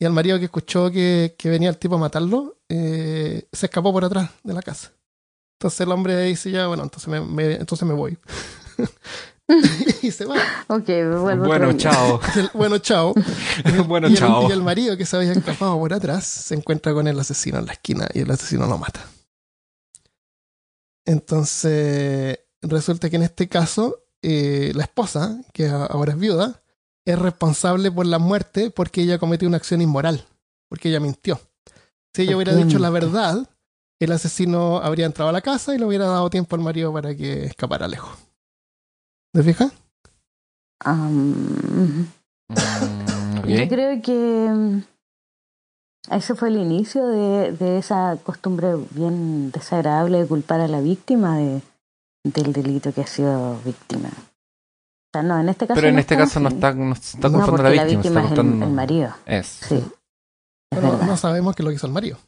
Y 0.00 0.04
al 0.04 0.12
marido 0.12 0.38
que 0.38 0.46
escuchó 0.46 0.90
que, 0.90 1.34
que 1.38 1.48
venía 1.50 1.68
el 1.68 1.78
tipo 1.78 1.94
a 1.94 1.98
matarlo, 1.98 2.58
eh, 2.68 3.46
se 3.52 3.66
escapó 3.66 3.92
por 3.92 4.04
atrás 4.04 4.30
de 4.42 4.52
la 4.54 4.62
casa. 4.62 4.92
Entonces 5.58 5.80
el 5.80 5.92
hombre 5.92 6.20
dice 6.22 6.50
ya, 6.50 6.66
bueno, 6.66 6.82
entonces 6.82 7.08
me, 7.08 7.20
me- 7.20 7.54
entonces 7.54 7.86
me 7.86 7.94
voy. 7.94 8.18
y 10.02 10.10
se 10.10 10.24
va. 10.24 10.36
Ok, 10.68 10.86
Bueno, 11.46 11.72
chao. 11.74 12.20
El- 12.36 12.50
bueno, 12.54 12.78
chao. 12.78 13.14
bueno, 13.86 14.08
y, 14.08 14.12
el, 14.12 14.18
chao. 14.18 14.48
y 14.48 14.52
el 14.52 14.62
marido 14.62 14.96
que 14.96 15.06
se 15.06 15.16
había 15.16 15.32
escapado 15.32 15.78
por 15.78 15.92
atrás 15.92 16.24
se 16.26 16.54
encuentra 16.54 16.92
con 16.94 17.06
el 17.08 17.18
asesino 17.18 17.58
en 17.58 17.66
la 17.66 17.72
esquina 17.72 18.08
y 18.14 18.20
el 18.20 18.30
asesino 18.30 18.66
lo 18.66 18.78
mata. 18.78 19.00
Entonces, 21.04 22.38
resulta 22.62 23.10
que 23.10 23.16
en 23.16 23.22
este 23.22 23.48
caso, 23.48 24.04
eh, 24.22 24.72
la 24.74 24.84
esposa, 24.84 25.40
que 25.52 25.68
ahora 25.68 26.12
es 26.12 26.18
viuda, 26.18 26.62
es 27.04 27.18
responsable 27.18 27.90
por 27.90 28.06
la 28.06 28.18
muerte 28.18 28.70
porque 28.70 29.02
ella 29.02 29.18
cometió 29.18 29.48
una 29.48 29.56
acción 29.56 29.80
inmoral, 29.80 30.24
porque 30.68 30.88
ella 30.88 31.00
mintió. 31.00 31.40
Si 32.14 32.22
ella 32.22 32.32
¿Por 32.32 32.36
hubiera 32.36 32.54
dicho 32.54 32.78
la 32.78 32.90
verdad, 32.90 33.48
el 33.98 34.12
asesino 34.12 34.78
habría 34.78 35.06
entrado 35.06 35.30
a 35.30 35.32
la 35.32 35.40
casa 35.40 35.74
y 35.74 35.78
le 35.78 35.86
hubiera 35.86 36.06
dado 36.06 36.30
tiempo 36.30 36.54
al 36.54 36.62
marido 36.62 36.92
para 36.92 37.14
que 37.16 37.46
escapara 37.46 37.88
lejos. 37.88 38.16
¿Te 39.32 39.42
fijas? 39.42 39.72
Ok. 40.84 40.92
Yo 43.46 43.68
creo 43.68 44.02
que 44.02 44.12
mm, 44.52 44.82
ese 46.10 46.34
fue 46.34 46.48
el 46.48 46.56
inicio 46.56 47.06
de, 47.06 47.52
de 47.52 47.78
esa 47.78 48.16
costumbre 48.22 48.74
bien 48.90 49.50
desagradable 49.52 50.18
de 50.20 50.26
culpar 50.26 50.60
a 50.60 50.68
la 50.68 50.80
víctima 50.80 51.38
de, 51.38 51.62
del 52.24 52.52
delito 52.52 52.92
que 52.92 53.00
ha 53.02 53.06
sido 53.06 53.58
víctima. 53.64 54.08
O 54.10 55.12
sea, 55.12 55.22
no, 55.22 55.38
en 55.40 55.48
este 55.48 55.66
caso 55.66 55.74
Pero 55.76 55.88
en 55.88 55.94
no 55.94 56.00
este 56.00 56.14
está 56.14 56.24
caso 56.24 56.40
no 56.40 56.48
está, 56.48 56.74
no 56.74 56.92
está 56.92 57.28
No, 57.28 57.38
culpando 57.38 57.42
a 57.42 57.46
porque 57.56 57.76
la 57.76 57.84
víctima, 57.84 58.02
está 58.08 58.20
es 58.20 58.24
el, 58.32 58.36
culpando- 58.38 58.66
el 58.66 58.72
marido. 58.72 59.14
Es. 59.26 59.46
Sí, 59.46 59.84
Pero 60.70 60.98
no 61.04 61.16
sabemos 61.16 61.54
qué 61.54 61.62
es 61.62 61.64
lo 61.64 61.70
que 61.70 61.76
hizo 61.76 61.86
el 61.86 61.92
marido. 61.92 62.18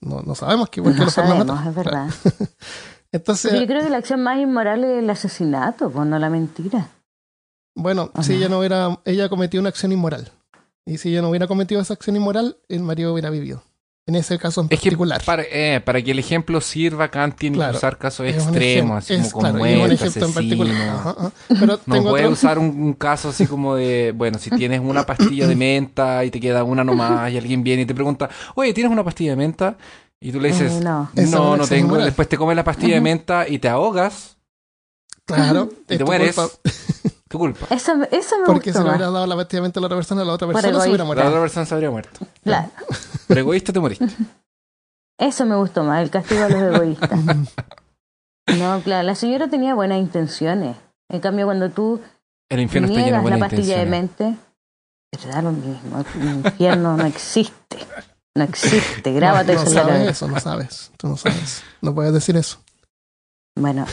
No, 0.00 0.22
no 0.22 0.34
sabemos 0.34 0.68
qué, 0.70 0.82
qué 0.82 0.88
No 0.90 0.96
lo 0.96 1.02
a 1.02 1.04
matar. 1.04 1.12
sabemos, 1.14 1.66
es 1.66 1.74
verdad. 1.74 2.08
Entonces, 3.12 3.50
Pero 3.50 3.62
yo 3.62 3.66
creo 3.68 3.82
que 3.82 3.90
la 3.90 3.96
acción 3.98 4.22
más 4.22 4.38
inmoral 4.38 4.84
es 4.84 5.02
el 5.02 5.10
asesinato, 5.10 5.90
pues 5.90 6.06
no 6.06 6.18
la 6.18 6.30
mentira. 6.30 6.88
Bueno, 7.74 8.10
Ajá. 8.14 8.22
si 8.22 8.34
ella 8.34 8.48
no 8.48 8.58
hubiera, 8.58 9.00
ella 9.04 9.28
cometió 9.28 9.60
una 9.60 9.68
acción 9.70 9.92
inmoral. 9.92 10.30
Y 10.86 10.98
si 10.98 11.10
ella 11.10 11.22
no 11.22 11.28
hubiera 11.30 11.46
cometido 11.46 11.80
esa 11.80 11.94
acción 11.94 12.16
inmoral, 12.16 12.56
el 12.68 12.80
marido 12.80 13.12
hubiera 13.12 13.30
vivido. 13.30 13.62
En 14.06 14.14
ese 14.16 14.38
caso 14.38 14.62
en 14.62 14.66
Es 14.70 14.80
que 14.80 14.86
particular. 14.90 15.22
para, 15.24 15.42
eh, 15.42 15.80
para 15.84 16.02
que 16.02 16.10
el 16.10 16.18
ejemplo 16.18 16.60
sirva, 16.60 17.10
Kant 17.10 17.36
tiene 17.36 17.56
Claro. 17.56 17.72
que 17.72 17.76
usar 17.78 17.96
casos 17.98 18.26
extremos, 18.26 18.98
así 19.04 19.14
es, 19.14 19.30
como 19.32 19.42
claro, 19.42 19.58
con 19.58 19.66
es 19.68 19.72
un 19.74 19.78
muerte, 19.78 19.94
ejemplo 19.94 20.26
en 20.26 20.32
particular. 20.32 20.72
asesino. 20.74 20.92
Ajá, 20.98 21.10
ajá. 21.10 21.32
Pero 21.48 21.66
No 21.66 21.78
tengo 21.78 22.10
puede 22.10 22.24
otro. 22.24 22.32
usar 22.32 22.58
un, 22.58 22.66
un 22.82 22.92
caso 22.94 23.28
así 23.28 23.46
como 23.46 23.76
de, 23.76 24.12
bueno, 24.16 24.38
si 24.38 24.50
tienes 24.50 24.80
una 24.80 25.04
pastilla 25.06 25.46
de 25.46 25.54
menta 25.54 26.24
y 26.24 26.30
te 26.30 26.40
queda 26.40 26.64
una 26.64 26.82
nomás 26.82 27.30
y 27.30 27.38
alguien 27.38 27.62
viene 27.62 27.82
y 27.82 27.86
te 27.86 27.94
pregunta, 27.94 28.28
oye, 28.56 28.72
¿tienes 28.74 28.90
una 28.90 29.04
pastilla 29.04 29.30
de 29.32 29.36
menta? 29.36 29.76
Y 30.20 30.32
tú 30.32 30.40
le 30.40 30.48
dices, 30.48 30.72
Eh, 30.72 30.80
no. 30.80 31.10
No, 31.14 31.56
no 31.56 31.66
tengo. 31.66 31.96
Después 31.96 32.28
te 32.28 32.36
comes 32.36 32.54
la 32.56 32.64
pastilla 32.64 32.94
de 32.96 33.00
menta 33.00 33.48
y 33.48 33.58
te 33.58 33.68
ahogas, 33.68 34.36
Claro, 35.24 35.68
y 35.82 35.84
te 35.86 35.98
tu 35.98 36.04
mueres. 36.06 36.34
culpa, 36.36 36.52
Tu 37.28 37.38
culpa. 37.38 37.66
Eso, 37.74 37.92
eso 38.10 38.38
me 38.40 38.46
porque 38.46 38.72
si 38.72 38.78
gustó 38.78 38.80
le 38.80 38.84
más. 38.90 38.96
hubieras 38.96 39.12
dado 39.14 39.26
la 39.26 39.36
pastilla 39.36 39.58
de 39.58 39.62
mente 39.62 39.78
a 39.78 39.80
la 39.82 39.86
otra 39.86 39.96
persona, 39.98 40.24
la 40.24 40.32
otra 40.32 40.48
persona 40.48 40.80
se 40.80 40.88
hubiera. 40.88 41.04
La 41.04 41.04
muerto. 41.04 41.26
otra 41.28 41.40
persona 41.40 41.64
se 41.66 41.74
habría 41.74 41.90
muerto. 41.90 42.26
Claro, 42.44 42.68
Por 43.28 43.38
egoísta 43.38 43.72
te 43.72 43.78
moriste. 43.80 44.06
eso 45.18 45.46
me 45.46 45.54
gustó 45.56 45.84
más, 45.84 46.02
el 46.02 46.10
castigo 46.10 46.42
a 46.44 46.48
los 46.48 46.60
egoístas. 46.74 47.20
No, 48.58 48.80
claro, 48.82 49.06
la 49.06 49.14
señora 49.14 49.48
tenía 49.48 49.74
buenas 49.74 49.98
intenciones. 50.00 50.76
En 51.08 51.20
cambio, 51.20 51.46
cuando 51.46 51.70
tú 51.70 52.00
El 52.48 52.60
infierno 52.60 52.88
está 52.88 52.98
lleno 53.00 53.16
de 53.18 53.22
niegas 53.22 53.38
la 53.40 53.46
pastilla 53.48 53.78
de 53.78 53.86
mente, 53.86 54.36
te 55.10 55.28
da 55.28 55.40
lo 55.42 55.52
mismo. 55.52 56.04
El 56.20 56.46
infierno 56.46 56.96
no 56.96 57.06
existe. 57.06 57.78
No 58.36 58.44
existe. 58.44 59.12
Grábate 59.12 59.54
no, 59.54 59.62
eso 59.62 59.64
no 59.64 59.70
en 59.70 59.74
la 59.76 59.82
sabes 59.82 59.96
cabeza. 59.98 60.10
eso, 60.10 60.28
no 60.28 60.40
sabes. 60.40 60.92
Tú 60.96 61.08
no 61.08 61.16
sabes. 61.16 61.62
No 61.80 61.94
puedes 61.94 62.12
decir 62.12 62.36
eso. 62.36 62.58
Bueno, 63.56 63.86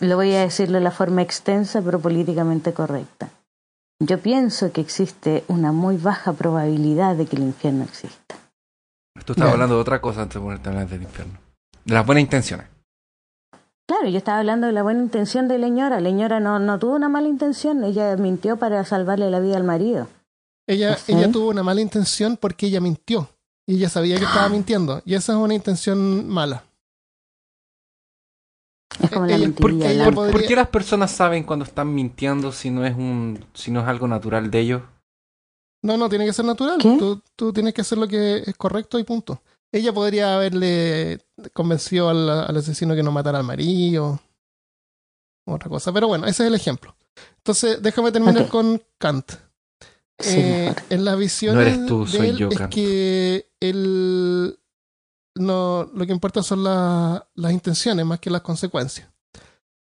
lo 0.00 0.16
voy 0.16 0.34
a 0.34 0.40
decir 0.42 0.70
de 0.70 0.80
la 0.80 0.90
forma 0.90 1.22
extensa 1.22 1.80
pero 1.82 1.98
políticamente 2.00 2.72
correcta. 2.72 3.30
Yo 4.00 4.20
pienso 4.20 4.70
que 4.72 4.80
existe 4.80 5.44
una 5.48 5.72
muy 5.72 5.96
baja 5.96 6.32
probabilidad 6.32 7.16
de 7.16 7.26
que 7.26 7.36
el 7.36 7.42
infierno 7.42 7.84
exista. 7.84 8.36
Tú 9.24 9.32
estabas 9.32 9.54
hablando 9.54 9.74
de 9.74 9.80
otra 9.80 10.00
cosa 10.00 10.22
antes 10.22 10.34
de 10.34 10.40
ponerte 10.40 10.68
a 10.68 10.72
hablar 10.72 10.88
del 10.88 11.02
infierno. 11.02 11.38
De 11.84 11.94
las 11.94 12.06
buenas 12.06 12.22
intenciones. 12.22 12.66
Claro, 13.88 14.08
yo 14.08 14.18
estaba 14.18 14.38
hablando 14.38 14.66
de 14.66 14.72
la 14.72 14.82
buena 14.82 15.00
intención 15.00 15.48
de 15.48 15.58
Leñora. 15.58 16.00
Leñora 16.00 16.38
no, 16.38 16.58
no 16.58 16.78
tuvo 16.78 16.94
una 16.94 17.08
mala 17.08 17.26
intención, 17.26 17.82
ella 17.82 18.14
mintió 18.16 18.58
para 18.58 18.84
salvarle 18.84 19.30
la 19.30 19.40
vida 19.40 19.56
al 19.56 19.64
marido. 19.64 20.06
Ella, 20.68 20.98
ella 21.08 21.32
tuvo 21.32 21.48
una 21.48 21.62
mala 21.62 21.80
intención 21.80 22.36
porque 22.36 22.66
ella 22.66 22.80
mintió. 22.80 23.28
Y 23.66 23.76
ella 23.76 23.88
sabía 23.88 24.18
que 24.18 24.24
estaba 24.24 24.48
mintiendo. 24.48 25.02
Y 25.04 25.14
esa 25.14 25.32
es 25.32 25.38
una 25.38 25.54
intención 25.54 26.28
mala. 26.28 26.64
Es 29.02 29.10
como 29.10 29.26
la 29.26 29.34
Ella- 29.36 29.46
mentirilla 29.46 29.60
porque 29.60 29.92
ella 29.92 30.02
blanca. 30.04 30.04
¿Por, 30.04 30.14
podría- 30.14 30.32
por 30.32 30.46
qué 30.48 30.56
las 30.56 30.68
personas 30.68 31.10
saben 31.10 31.44
cuando 31.44 31.64
están 31.64 31.94
mintiendo 31.94 32.52
si 32.52 32.70
no 32.70 32.84
es 32.84 32.94
un 32.96 33.44
si 33.54 33.70
no 33.70 33.80
es 33.80 33.86
algo 33.86 34.08
natural 34.08 34.50
de 34.50 34.60
ellos? 34.60 34.82
No, 35.82 35.96
no, 35.96 36.08
tiene 36.08 36.24
que 36.26 36.32
ser 36.32 36.44
natural. 36.44 36.78
Tú, 36.78 37.22
tú 37.36 37.52
tienes 37.52 37.72
que 37.72 37.82
hacer 37.82 37.98
lo 37.98 38.08
que 38.08 38.38
es 38.44 38.56
correcto 38.56 38.98
y 38.98 39.04
punto. 39.04 39.40
Ella 39.70 39.92
podría 39.92 40.34
haberle 40.36 41.20
convencido 41.52 42.08
al, 42.08 42.28
al 42.28 42.56
asesino 42.56 42.94
que 42.96 43.02
no 43.02 43.12
matara 43.12 43.38
al 43.38 43.44
marido. 43.44 44.18
Otra 45.46 45.68
cosa. 45.68 45.92
Pero 45.92 46.08
bueno, 46.08 46.26
ese 46.26 46.42
es 46.42 46.48
el 46.48 46.54
ejemplo. 46.54 46.96
Entonces, 47.36 47.80
déjame 47.80 48.10
terminar 48.10 48.48
con 48.48 48.82
Kant. 48.98 49.32
Sí, 50.20 50.34
Eh, 50.40 50.74
en 50.90 51.04
la 51.04 51.14
visión 51.14 51.54
No 51.54 51.60
eres 51.62 51.86
tú, 51.86 52.06
soy 52.06 52.34
yo, 52.36 52.48
es 52.48 52.56
que 52.70 53.50
él 53.60 54.58
no 55.36 55.88
lo 55.94 56.06
que 56.06 56.12
importa 56.12 56.42
son 56.42 56.64
la- 56.64 57.26
las 57.34 57.52
intenciones 57.52 58.04
más 58.04 58.18
que 58.18 58.30
las 58.30 58.42
consecuencias. 58.42 59.08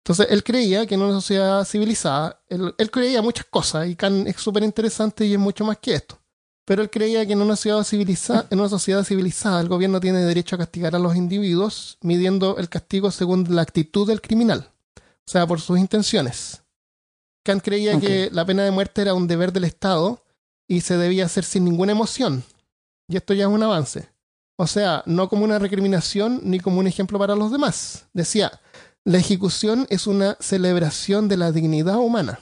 Entonces 0.05 0.27
él 0.31 0.43
creía 0.43 0.87
que 0.87 0.95
en 0.95 1.03
una 1.03 1.13
sociedad 1.13 1.65
civilizada, 1.65 2.43
él, 2.49 2.75
él 2.79 2.91
creía 2.91 3.23
muchas 3.23 3.47
cosas 3.47 3.87
y 3.89 3.95
Kant 3.95 4.27
es 4.27 4.37
súper 4.37 4.63
interesante 4.65 5.25
y 5.27 5.35
es 5.35 5.39
mucho 5.39 5.65
más 5.65 5.79
que 5.79 5.95
esto. 5.95 6.19
Pero 6.65 6.81
él 6.83 6.91
creía 6.91 7.27
que 7.27 7.33
en 7.35 7.43
una, 7.43 7.55
ciudad 7.57 7.83
civiliza- 7.85 8.47
en 8.51 8.59
una 8.61 8.69
sociedad 8.69 9.05
civilizada 9.05 9.61
el 9.61 9.69
gobierno 9.69 10.01
tiene 10.01 10.21
derecho 10.21 10.57
a 10.57 10.59
castigar 10.61 10.95
a 10.97 10.99
los 10.99 11.15
individuos 11.15 11.99
midiendo 12.03 12.57
el 12.57 12.69
castigo 12.69 13.11
según 13.11 13.47
la 13.55 13.63
actitud 13.63 14.07
del 14.09 14.21
criminal, 14.23 14.71
o 14.97 15.31
sea, 15.31 15.47
por 15.47 15.61
sus 15.61 15.79
intenciones. 15.79 16.63
Kant 17.45 17.63
creía 17.63 17.99
que 18.01 18.29
la 18.33 18.45
pena 18.47 18.63
de 18.65 18.71
muerte 18.71 19.03
era 19.03 19.15
un 19.15 19.27
deber 19.27 19.53
del 19.53 19.65
Estado 19.65 20.22
y 20.73 20.81
se 20.81 20.97
debía 20.97 21.27
hacer 21.27 21.45
sin 21.45 21.67
ninguna 21.67 21.93
emoción. 21.93 22.45
Y 23.07 23.19
esto 23.19 23.35
ya 23.35 23.45
es 23.45 23.51
un 23.51 23.63
avance. 23.63 24.09
O 24.57 24.67
sea, 24.67 25.03
no 25.05 25.29
como 25.29 25.45
una 25.45 25.59
recriminación 25.59 26.41
ni 26.45 26.61
como 26.61 26.81
un 26.81 26.87
ejemplo 26.87 27.19
para 27.19 27.37
los 27.37 27.53
demás. 27.53 28.07
Decía, 28.15 28.59
la 29.05 29.19
ejecución 29.19 29.87
es 29.91 30.07
una 30.07 30.39
celebración 30.41 31.29
de 31.29 31.37
la 31.37 31.53
dignidad 31.53 31.99
humana. 31.99 32.41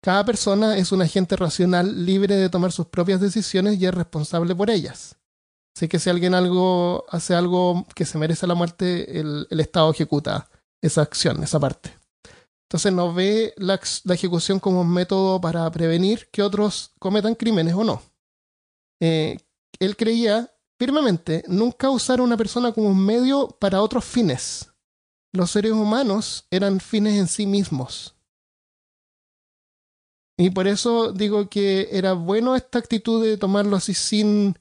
Cada 0.00 0.24
persona 0.24 0.78
es 0.78 0.92
un 0.92 1.02
agente 1.02 1.36
racional 1.36 2.06
libre 2.06 2.36
de 2.36 2.48
tomar 2.48 2.72
sus 2.72 2.86
propias 2.86 3.20
decisiones 3.20 3.78
y 3.78 3.84
es 3.84 3.92
responsable 3.92 4.54
por 4.54 4.70
ellas. 4.70 5.16
Así 5.76 5.88
que 5.88 5.98
si 5.98 6.08
alguien 6.08 6.34
algo 6.34 7.04
hace 7.10 7.34
algo 7.34 7.86
que 7.94 8.06
se 8.06 8.16
merece 8.16 8.46
la 8.46 8.54
muerte, 8.54 9.20
el, 9.20 9.46
el 9.50 9.60
Estado 9.60 9.90
ejecuta 9.90 10.48
esa 10.80 11.02
acción, 11.02 11.42
esa 11.42 11.60
parte. 11.60 12.01
Entonces 12.72 12.92
no 12.94 13.12
ve 13.12 13.52
la, 13.58 13.78
ejecución 14.14 14.58
como 14.58 14.80
un 14.80 14.90
método 14.90 15.38
para 15.42 15.70
prevenir 15.70 16.30
que 16.32 16.40
otros 16.40 16.92
cometan 16.98 17.34
crímenes 17.34 17.74
o 17.74 17.84
no. 17.84 18.00
Eh, 18.98 19.36
él 19.78 19.94
creía 19.94 20.50
firmemente 20.78 21.44
nunca 21.48 21.90
usar 21.90 22.20
a 22.20 22.22
una 22.22 22.38
persona 22.38 22.72
como 22.72 22.88
un 22.88 23.04
medio 23.04 23.48
para 23.60 23.82
otros 23.82 24.06
fines. 24.06 24.70
Los 25.34 25.50
seres 25.50 25.72
humanos 25.72 26.46
eran 26.50 26.80
fines 26.80 27.18
en 27.18 27.28
sí 27.28 27.44
mismos. 27.44 28.14
Y 30.38 30.48
por 30.48 30.66
eso 30.66 31.12
digo 31.12 31.50
que 31.50 31.90
era 31.92 32.14
bueno 32.14 32.56
esta 32.56 32.78
actitud 32.78 33.22
de 33.22 33.36
tomarlo 33.36 33.76
así 33.76 33.92
sin, 33.92 34.58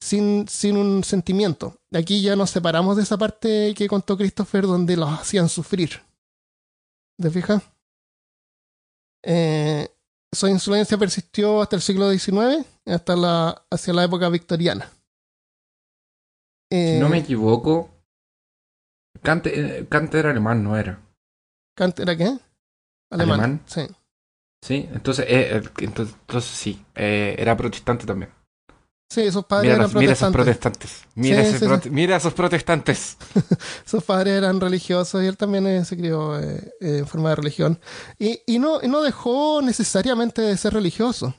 sin, 0.00 0.48
sin 0.48 0.76
un 0.76 1.04
sentimiento. 1.04 1.76
Aquí 1.92 2.22
ya 2.22 2.34
nos 2.34 2.50
separamos 2.50 2.96
de 2.96 3.04
esa 3.04 3.18
parte 3.18 3.72
que 3.76 3.86
contó 3.86 4.16
Christopher 4.16 4.66
donde 4.66 4.96
los 4.96 5.10
hacían 5.10 5.48
sufrir. 5.48 6.00
¿Te 7.18 7.30
fijas? 7.30 7.62
Eh, 9.24 9.88
su 10.32 10.48
influencia 10.48 10.98
persistió 10.98 11.62
hasta 11.62 11.76
el 11.76 11.82
siglo 11.82 12.10
XIX, 12.10 12.66
hasta 12.86 13.16
la, 13.16 13.66
hacia 13.70 13.92
la 13.92 14.04
época 14.04 14.28
victoriana. 14.28 14.90
Eh, 16.70 16.94
Si 16.94 17.00
no 17.00 17.08
me 17.08 17.18
equivoco, 17.18 17.90
Kant, 19.22 19.46
eh, 19.46 19.86
Kant 19.88 20.14
era 20.14 20.30
alemán, 20.30 20.64
no 20.64 20.76
era. 20.76 21.00
Kant 21.76 22.00
era 22.00 22.16
qué? 22.16 22.38
Alemán. 23.10 23.40
¿Alemán? 23.40 23.62
Sí. 23.66 23.82
Sí, 24.64 24.88
entonces, 24.92 25.26
eh, 25.28 25.56
eh, 25.56 25.62
entonces, 25.80 26.14
entonces 26.20 26.50
sí, 26.50 26.84
eh, 26.94 27.34
era 27.38 27.56
protestante 27.56 28.06
también. 28.06 28.32
Sí, 29.12 29.20
esos 29.20 29.44
padres 29.44 29.64
Mira, 29.64 29.74
eran 29.74 29.86
las- 29.92 29.94
mira 29.94 30.12
esos 30.12 30.32
protestantes. 30.32 30.90
protestantes. 30.90 31.16
Mira, 31.16 31.42
Sí, 31.42 31.48
ese 31.50 31.58
sí, 31.58 31.64
prote- 31.66 31.90
mira 31.90 32.16
esos 32.16 32.32
protestantes. 32.32 33.16
Sus 33.84 34.02
padres 34.04 34.34
eran 34.38 34.58
religiosos 34.60 35.22
y 35.22 35.26
él 35.26 35.36
también 35.36 35.66
eh, 35.66 35.84
se 35.84 35.96
crió 35.98 36.38
eh, 36.40 36.72
eh, 36.80 36.98
en 37.00 37.06
forma 37.06 37.28
de 37.30 37.36
religión. 37.36 37.78
Y, 38.18 38.40
y 38.46 38.58
no, 38.58 38.80
y 38.82 38.88
no 38.88 39.02
dejó 39.02 39.60
necesariamente 39.62 40.40
de 40.40 40.56
ser 40.56 40.72
religioso. 40.72 41.34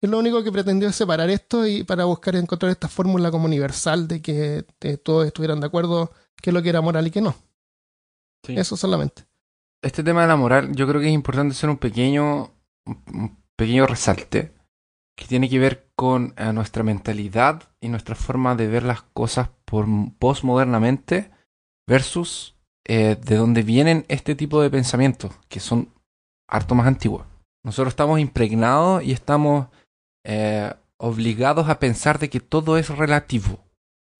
Él 0.00 0.10
lo 0.12 0.18
único 0.20 0.44
que 0.44 0.52
pretendió 0.52 0.88
es 0.88 0.94
separar 0.94 1.28
esto 1.30 1.66
y 1.66 1.82
para 1.82 2.04
buscar 2.04 2.36
encontrar 2.36 2.70
esta 2.70 2.86
fórmula 2.86 3.30
como 3.32 3.46
universal 3.46 4.06
de 4.06 4.22
que 4.22 4.64
eh, 4.82 4.96
todos 4.98 5.26
estuvieran 5.26 5.58
de 5.58 5.66
acuerdo 5.66 6.12
qué 6.40 6.50
es 6.50 6.54
lo 6.54 6.62
que 6.62 6.68
era 6.68 6.80
moral 6.80 7.08
y 7.08 7.10
qué 7.10 7.22
no. 7.22 7.34
Sí. 8.44 8.54
Eso 8.56 8.76
solamente. 8.76 9.24
Este 9.82 10.04
tema 10.04 10.22
de 10.22 10.28
la 10.28 10.36
moral, 10.36 10.70
yo 10.76 10.86
creo 10.86 11.00
que 11.00 11.08
es 11.08 11.12
importante 11.14 11.54
hacer 11.54 11.70
un 11.70 11.78
pequeño, 11.78 12.52
un 12.84 13.36
pequeño 13.56 13.86
resalte 13.86 14.52
que 15.16 15.26
tiene 15.26 15.48
que 15.48 15.58
ver 15.58 15.88
con 15.96 16.34
eh, 16.36 16.52
nuestra 16.52 16.82
mentalidad 16.82 17.62
y 17.80 17.88
nuestra 17.88 18.14
forma 18.14 18.54
de 18.54 18.66
ver 18.68 18.82
las 18.82 19.02
cosas 19.02 19.48
por 19.64 19.86
postmodernamente 20.18 21.30
versus 21.88 22.54
eh, 22.86 23.16
de 23.20 23.36
dónde 23.36 23.62
vienen 23.62 24.04
este 24.08 24.34
tipo 24.34 24.60
de 24.62 24.70
pensamientos 24.70 25.32
que 25.48 25.60
son 25.60 25.88
harto 26.48 26.74
más 26.74 26.86
antiguos. 26.86 27.24
Nosotros 27.64 27.92
estamos 27.92 28.20
impregnados 28.20 29.02
y 29.02 29.12
estamos 29.12 29.68
eh, 30.24 30.72
obligados 30.98 31.68
a 31.68 31.78
pensar 31.80 32.18
de 32.18 32.30
que 32.30 32.40
todo 32.40 32.76
es 32.78 32.88
relativo, 32.90 33.58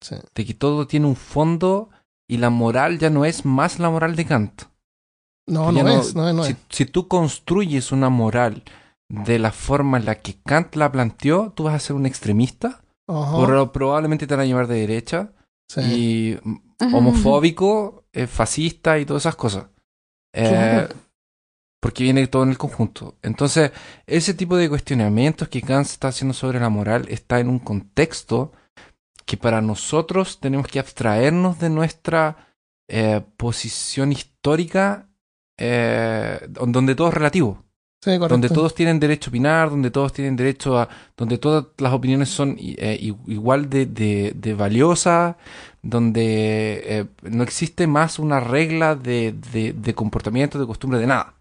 Sí. 0.01 0.15
de 0.35 0.45
que 0.45 0.53
todo 0.53 0.85
tiene 0.85 1.07
un 1.07 1.15
fondo 1.15 1.89
y 2.29 2.37
la 2.37 2.49
moral 2.51 2.99
ya 2.99 3.09
no 3.09 3.25
es 3.25 3.45
más 3.45 3.79
la 3.79 3.89
moral 3.89 4.15
de 4.15 4.25
Kant. 4.25 4.63
No, 5.47 5.71
no, 5.71 5.81
no- 5.83 6.01
es, 6.01 6.13
no, 6.13 6.27
es, 6.29 6.35
no 6.35 6.43
si, 6.43 6.51
es. 6.51 6.57
si 6.69 6.85
tú 6.85 7.07
construyes 7.07 7.91
una 7.91 8.09
moral 8.09 8.63
de 9.09 9.39
la 9.39 9.51
forma 9.51 9.97
en 9.97 10.05
la 10.05 10.15
que 10.15 10.35
Kant 10.45 10.75
la 10.75 10.91
planteó, 10.91 11.51
tú 11.55 11.63
vas 11.63 11.75
a 11.75 11.79
ser 11.79 11.95
un 11.95 12.05
extremista, 12.05 12.83
por- 13.05 13.71
probablemente 13.71 14.27
te 14.27 14.35
van 14.35 14.43
a 14.43 14.45
llevar 14.45 14.67
de 14.67 14.79
derecha 14.81 15.31
sí. 15.69 15.81
y 15.81 16.39
homofóbico, 16.93 18.05
eh, 18.11 18.27
fascista 18.27 18.99
y 18.99 19.05
todas 19.05 19.23
esas 19.23 19.35
cosas. 19.35 19.67
Eh. 20.33 20.87
Porque 21.79 22.03
viene 22.03 22.27
todo 22.27 22.43
en 22.43 22.49
el 22.49 22.57
conjunto. 22.57 23.15
Entonces, 23.21 23.71
ese 24.07 24.33
tipo 24.33 24.57
de 24.57 24.67
cuestionamientos 24.67 25.47
que 25.47 25.61
Kant 25.61 25.85
está 25.85 26.09
haciendo 26.09 26.33
sobre 26.33 26.59
la 26.59 26.69
moral 26.69 27.05
está 27.09 27.39
en 27.39 27.49
un 27.49 27.59
contexto 27.59 28.51
que 29.25 29.37
para 29.37 29.61
nosotros 29.61 30.39
tenemos 30.39 30.67
que 30.67 30.79
abstraernos 30.79 31.59
de 31.59 31.69
nuestra 31.69 32.55
eh, 32.89 33.21
posición 33.37 34.11
histórica, 34.11 35.09
eh, 35.57 36.39
donde 36.49 36.95
todo 36.95 37.09
es 37.09 37.13
relativo 37.13 37.63
Sí, 38.13 38.17
donde 38.17 38.47
todos 38.49 38.73
tienen 38.73 38.99
derecho 38.99 39.29
a 39.29 39.31
opinar, 39.31 39.69
donde 39.69 39.91
todos 39.91 40.13
tienen 40.13 40.35
derecho 40.35 40.77
a, 40.77 40.87
donde 41.17 41.37
todas 41.37 41.65
las 41.77 41.91
opiniones 41.93 42.29
son 42.29 42.55
eh, 42.59 42.97
igual 43.27 43.69
de, 43.69 43.85
de, 43.85 44.33
de 44.35 44.53
valiosas, 44.53 45.35
donde 45.81 46.83
eh, 46.85 47.05
no 47.23 47.43
existe 47.43 47.85
más 47.87 48.17
una 48.19 48.39
regla 48.39 48.95
de, 48.95 49.33
de, 49.33 49.93
comportamiento, 49.93 50.57
de 50.59 50.65
costumbre, 50.67 50.99
de 50.99 51.07
nada. 51.07 51.33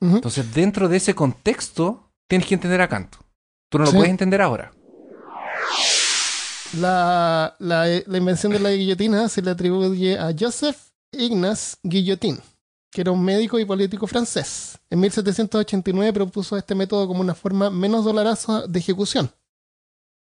Entonces, 0.00 0.54
dentro 0.54 0.88
de 0.88 0.98
ese 0.98 1.14
contexto, 1.14 2.10
tienes 2.28 2.46
que 2.46 2.54
entender 2.54 2.80
a 2.80 2.88
Kant. 2.88 3.16
Tú 3.70 3.78
no 3.78 3.84
lo 3.84 3.90
Sí. 3.90 3.96
puedes 3.96 4.10
entender 4.10 4.40
ahora. 4.42 4.70
La, 6.78 7.56
la, 7.58 7.86
la 8.06 8.18
invención 8.18 8.52
de 8.52 8.60
la 8.60 8.70
guillotina 8.70 9.28
se 9.28 9.40
le 9.42 9.50
atribuye 9.50 10.18
a 10.18 10.32
Joseph 10.38 10.76
Ignace 11.12 11.76
Guillotin, 11.82 12.38
que 12.90 13.02
era 13.02 13.12
un 13.12 13.22
médico 13.22 13.58
y 13.58 13.64
político 13.64 14.06
francés. 14.06 14.78
En 14.90 15.00
1789 15.00 16.12
propuso 16.12 16.56
este 16.56 16.74
método 16.74 17.06
como 17.06 17.20
una 17.20 17.34
forma 17.34 17.70
menos 17.70 18.04
dolorosa 18.04 18.66
de 18.66 18.78
ejecución. 18.78 19.30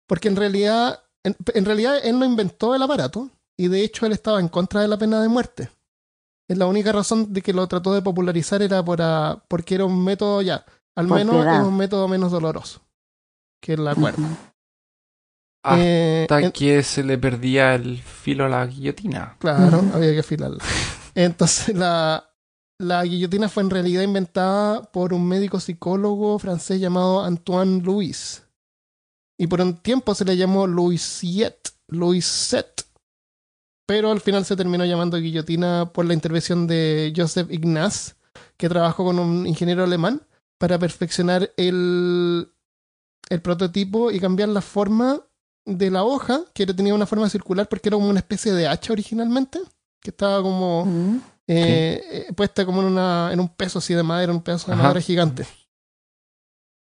Porque 0.07 0.28
en 0.30 0.36
realidad, 0.36 1.03
en, 1.24 1.36
en 1.53 1.66
realidad 1.66 1.97
él 2.03 2.18
no 2.20 2.26
inventó 2.26 2.74
el 2.76 2.82
aparato 2.82 3.30
y 3.57 3.68
de 3.68 3.84
hecho 3.84 4.05
él 4.05 4.11
estaba 4.14 4.39
en 4.39 4.47
contra 4.47 4.82
de 4.82 4.88
la 4.88 4.97
pena 4.97 5.22
de 5.22 5.28
muerte. 5.28 5.70
Es 6.49 6.57
la 6.57 6.66
única 6.68 6.91
razón 6.91 7.32
de 7.34 7.41
que 7.41 7.53
lo 7.53 7.68
trató 7.68 7.93
de 7.93 8.01
popularizar 8.01 8.61
era 8.61 8.84
por, 8.84 8.99
porque 9.47 9.76
era 9.76 9.86
un 9.86 10.03
método 10.03 10.41
ya, 10.41 10.66
al 10.95 11.07
Por 11.07 11.18
menos 11.18 11.36
piedad. 11.38 11.61
es 11.61 11.68
un 11.68 11.78
método 11.78 12.07
menos 12.07 12.32
doloroso 12.32 12.82
que 13.61 13.78
la 13.78 13.95
cuerda. 13.95 14.28
Eh, 15.78 16.24
Hasta 16.30 16.41
en- 16.41 16.51
que 16.51 16.84
se 16.84 17.03
le 17.03 17.18
perdía 17.18 17.76
el 17.76 18.01
filo 18.01 18.45
a 18.45 18.49
la 18.49 18.66
guillotina. 18.66 19.38
Claro, 19.39 19.82
había 19.93 20.11
que 20.11 20.20
afilarla. 20.20 20.61
Entonces, 21.16 21.74
la, 21.76 22.30
la 22.80 23.03
guillotina 23.03 23.49
fue 23.49 23.63
en 23.63 23.69
realidad 23.69 24.01
inventada 24.01 24.84
por 24.84 25.13
un 25.13 25.28
médico 25.28 25.59
psicólogo 25.59 26.39
francés 26.39 26.80
llamado 26.80 27.24
Antoine 27.24 27.82
Louis. 27.82 28.43
Y 29.38 29.47
por 29.47 29.61
un 29.61 29.78
tiempo 29.78 30.13
se 30.15 30.26
le 30.26 30.38
llamó 30.38 30.67
Louisiette, 30.67 31.71
Louisette. 31.88 32.86
Pero 33.86 34.11
al 34.11 34.21
final 34.21 34.45
se 34.45 34.55
terminó 34.55 34.86
llamando 34.86 35.17
guillotina 35.17 35.91
por 35.93 36.05
la 36.05 36.13
intervención 36.13 36.67
de 36.67 37.13
Joseph 37.15 37.51
Ignace, 37.51 38.13
que 38.57 38.69
trabajó 38.69 39.03
con 39.03 39.19
un 39.19 39.45
ingeniero 39.45 39.84
alemán 39.84 40.21
para 40.57 40.80
perfeccionar 40.80 41.51
el, 41.57 42.49
el 43.30 43.41
prototipo 43.41 44.11
y 44.11 44.19
cambiar 44.19 44.49
la 44.49 44.61
forma 44.61 45.21
de 45.65 45.91
la 45.91 46.03
hoja, 46.03 46.41
que 46.53 46.65
tenía 46.65 46.93
una 46.93 47.05
forma 47.05 47.30
circular 47.30 47.67
porque 47.67 47.89
era 47.89 47.97
como 47.97 48.09
una 48.09 48.19
especie 48.19 48.53
de 48.53 48.67
hacha 48.67 48.93
originalmente, 48.93 49.59
que 50.01 50.11
estaba 50.11 50.41
como 50.41 50.84
Ujú. 50.84 51.21
Eh, 51.47 52.01
eh, 52.29 52.33
puesta 52.35 52.65
como 52.65 52.81
en, 52.81 52.87
una, 52.87 53.29
en 53.33 53.39
un 53.39 53.49
peso 53.49 53.79
así 53.79 53.93
de 53.93 54.03
madera, 54.03 54.31
un 54.31 54.41
pedazo 54.43 54.67
de 54.67 54.73
Ajá. 54.73 54.83
madera 54.83 55.01
gigante. 55.01 55.45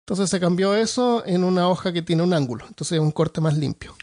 Entonces 0.05 0.29
se 0.29 0.39
cambió 0.39 0.75
eso 0.75 1.23
en 1.25 1.43
una 1.43 1.69
hoja 1.69 1.93
que 1.93 2.01
tiene 2.01 2.23
un 2.23 2.33
ángulo, 2.33 2.65
entonces 2.67 2.93
es 2.93 2.99
un 2.99 3.11
corte 3.11 3.41
más 3.41 3.55
limpio. 3.57 3.95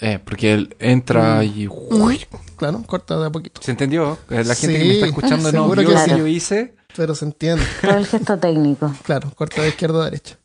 Eh, 0.00 0.20
porque 0.24 0.52
él 0.52 0.76
entra 0.78 1.40
Mm. 1.40 1.42
y... 1.42 1.66
uy, 1.68 2.24
Claro, 2.56 2.82
corta 2.86 3.18
de 3.18 3.26
a 3.26 3.30
poquito, 3.30 3.60
¿Se 3.62 3.72
entendió? 3.72 4.16
Eh, 4.30 4.44
La 4.44 4.54
gente 4.54 4.76
Sí, 4.76 4.82
que 4.82 4.84
me 4.88 4.92
está 4.94 5.06
escuchando 5.06 5.36
no 5.52 5.62
seguro 5.62 5.80
vio 5.80 5.88
que 5.88 5.94
lo 5.94 6.00
sí. 6.04 6.10
que 6.10 6.18
yo 6.18 6.26
hice. 6.26 6.76
pero 6.96 7.14
se 7.16 7.24
entiende. 7.24 7.64
Todo 7.80 7.96
el 7.96 8.06
gesto 8.06 8.38
técnico. 8.38 8.94
Claro, 9.04 9.32
corta 9.34 9.62
de 9.62 9.68
izquierda 9.70 10.02
a 10.02 10.04
derecha. 10.04 10.38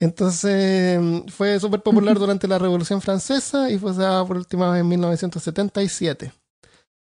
Entonces 0.00 1.00
mm, 1.00 1.28
fue 1.28 1.60
súper 1.60 1.82
popular 1.82 2.18
durante 2.18 2.48
la 2.48 2.58
Revolución 2.58 3.00
Francesa 3.00 3.70
y 3.70 3.78
fue 3.78 3.92
usada 3.92 4.24
por 4.26 4.36
última 4.36 4.70
vez 4.72 4.80
en 4.80 4.88
1977. 4.88 6.32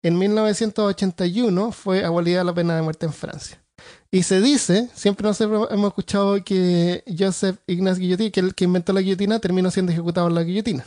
En 0.03 0.19
1981 0.19 1.73
fue 1.73 2.05
abolida 2.05 2.43
la 2.45 2.53
pena 2.55 2.75
de 2.77 2.83
muerte 2.83 3.07
en 3.07 3.13
Francia. 3.13 3.63
Y 4.11 4.25
se 4.25 4.41
dice, 4.41 4.91
siempre 4.95 5.27
nosotros 5.27 5.69
hemos 5.71 5.89
escuchado 5.89 6.43
que 6.45 7.03
Joseph 7.19 7.59
Ignace 7.67 8.01
Guillotin, 8.01 8.31
que 8.31 8.41
el 8.41 8.55
que 8.55 8.65
inventó 8.65 8.93
la 8.93 9.01
guillotina, 9.01 9.39
terminó 9.39 9.71
siendo 9.71 9.93
ejecutado 9.93 10.29
en 10.29 10.35
la 10.35 10.43
guillotina. 10.43 10.85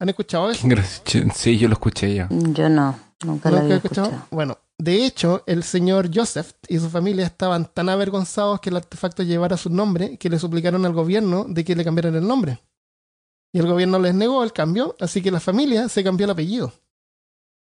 ¿Han 0.00 0.08
escuchado 0.08 0.50
eso? 0.50 0.66
Sí, 1.34 1.58
yo 1.58 1.68
lo 1.68 1.74
escuché 1.74 2.14
ya. 2.14 2.28
Yo 2.30 2.68
no, 2.68 2.98
nunca 3.24 3.50
lo 3.50 3.56
¿Nunca 3.56 3.58
había 3.60 3.74
he 3.74 3.76
escuchado? 3.76 4.08
escuchado. 4.08 4.28
Bueno, 4.30 4.58
de 4.78 5.04
hecho, 5.04 5.42
el 5.46 5.62
señor 5.62 6.10
Joseph 6.12 6.52
y 6.68 6.78
su 6.78 6.90
familia 6.90 7.26
estaban 7.26 7.66
tan 7.72 7.88
avergonzados 7.88 8.60
que 8.60 8.70
el 8.70 8.76
artefacto 8.76 9.22
llevara 9.22 9.56
su 9.56 9.70
nombre 9.70 10.16
que 10.16 10.30
le 10.30 10.38
suplicaron 10.38 10.84
al 10.86 10.92
gobierno 10.92 11.44
de 11.48 11.64
que 11.64 11.76
le 11.76 11.84
cambiaran 11.84 12.14
el 12.16 12.26
nombre. 12.26 12.60
Y 13.52 13.58
el 13.58 13.66
gobierno 13.66 13.98
les 14.00 14.14
negó 14.14 14.42
el 14.42 14.52
cambio, 14.52 14.96
así 14.98 15.22
que 15.22 15.30
la 15.30 15.38
familia 15.38 15.88
se 15.88 16.02
cambió 16.02 16.24
el 16.24 16.30
apellido. 16.30 16.72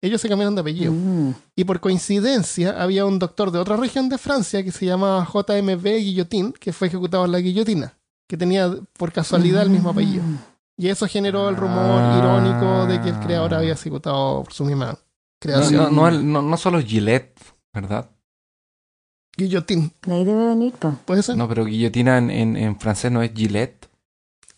Ellos 0.00 0.20
se 0.20 0.28
cambiaron 0.28 0.54
de 0.54 0.60
apellido. 0.60 0.92
Mm. 0.92 1.34
Y 1.56 1.64
por 1.64 1.80
coincidencia 1.80 2.80
había 2.80 3.04
un 3.04 3.18
doctor 3.18 3.50
de 3.50 3.58
otra 3.58 3.76
región 3.76 4.08
de 4.08 4.16
Francia 4.18 4.62
que 4.62 4.70
se 4.70 4.86
llamaba 4.86 5.24
JMB 5.26 5.82
Guillotin, 5.84 6.52
que 6.52 6.72
fue 6.72 6.86
ejecutado 6.88 7.24
en 7.24 7.32
la 7.32 7.40
guillotina, 7.40 7.94
que 8.28 8.36
tenía 8.36 8.70
por 8.96 9.10
casualidad 9.12 9.62
el 9.62 9.70
mismo 9.70 9.90
apellido. 9.90 10.22
Mm. 10.22 10.38
Y 10.76 10.88
eso 10.88 11.06
generó 11.08 11.48
el 11.48 11.56
rumor 11.56 12.00
Ah. 12.00 12.16
irónico 12.18 12.86
de 12.86 13.00
que 13.00 13.08
el 13.08 13.18
creador 13.18 13.54
había 13.54 13.72
ejecutado 13.72 14.44
por 14.44 14.52
su 14.52 14.64
misma 14.64 14.96
creación. 15.40 15.92
no, 15.94 16.10
no, 16.10 16.20
no, 16.20 16.42
no 16.42 16.56
solo 16.56 16.80
Gillette, 16.80 17.36
¿verdad? 17.74 18.08
Guillotín, 19.36 19.92
ahí 20.08 20.24
debe 20.24 20.46
venir, 20.48 20.74
pues. 20.78 20.94
¿puede 21.04 21.22
ser? 21.22 21.36
No, 21.36 21.48
pero 21.48 21.64
guillotina 21.64 22.18
en, 22.18 22.30
en, 22.30 22.56
en 22.56 22.78
francés 22.78 23.10
no 23.12 23.22
es 23.22 23.32
Gillette, 23.34 23.87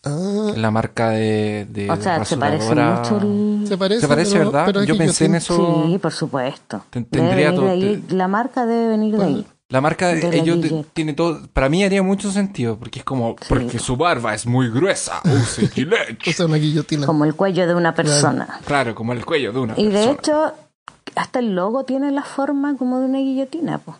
Ah, 0.03 0.53
la 0.55 0.71
marca 0.71 1.09
de, 1.11 1.67
de 1.69 1.89
O 1.91 1.95
sea, 1.95 2.25
se 2.25 2.35
parece 2.37 2.73
mucho 2.73 3.17
el... 3.21 3.65
se 3.67 3.77
parece, 3.77 4.01
¿Se 4.01 4.07
parece, 4.07 4.31
pero- 4.33 4.45
verdad? 4.51 4.65
pero 4.65 4.83
Yo 4.83 4.97
pensé 4.97 5.25
en 5.25 5.35
eso. 5.35 5.83
Sí, 5.87 5.97
por 5.99 6.11
supuesto. 6.11 6.83
Ten- 6.89 7.05
Tendría 7.05 7.53
todo. 7.53 7.65
de 7.65 7.71
ahí. 7.71 8.03
te- 8.07 8.15
La 8.15 8.27
marca 8.27 8.65
debe 8.65 8.87
venir 8.87 9.15
de 9.17 9.23
ahí. 9.23 9.47
La 9.69 9.79
marca 9.79 10.07
de, 10.09 10.15
De 10.19 10.37
ellos 10.39 10.59
tiene 10.93 11.13
todo. 11.13 11.47
Para 11.53 11.69
mí 11.69 11.83
haría 11.83 12.03
mucho 12.03 12.29
sentido, 12.31 12.77
porque 12.77 12.99
es 12.99 13.05
como. 13.05 13.35
Sí. 13.39 13.45
Porque 13.47 13.79
su 13.79 13.95
barba 13.95 14.33
es 14.33 14.45
muy 14.45 14.69
gruesa. 14.69 15.21
Use 15.23 15.67
Gillette. 15.73 16.27
O 16.27 16.31
sea, 16.33 16.45
una 16.47 16.57
guillotina. 16.57 17.05
Como 17.05 17.23
el 17.23 17.35
cuello 17.35 17.67
de 17.67 17.75
una 17.75 17.93
persona. 17.95 18.59
claro, 18.65 18.95
como 18.95 19.13
el 19.13 19.23
cuello 19.23 19.53
de 19.53 19.59
una 19.59 19.73
Y 19.79 19.85
de 19.85 19.91
persona. 19.91 20.11
hecho, 20.13 20.53
hasta 21.15 21.39
el 21.39 21.53
logo 21.55 21.85
tiene 21.85 22.11
la 22.11 22.23
forma 22.23 22.75
como 22.75 22.99
de 22.99 23.05
una 23.05 23.19
guillotina, 23.19 23.77
pues. 23.77 23.95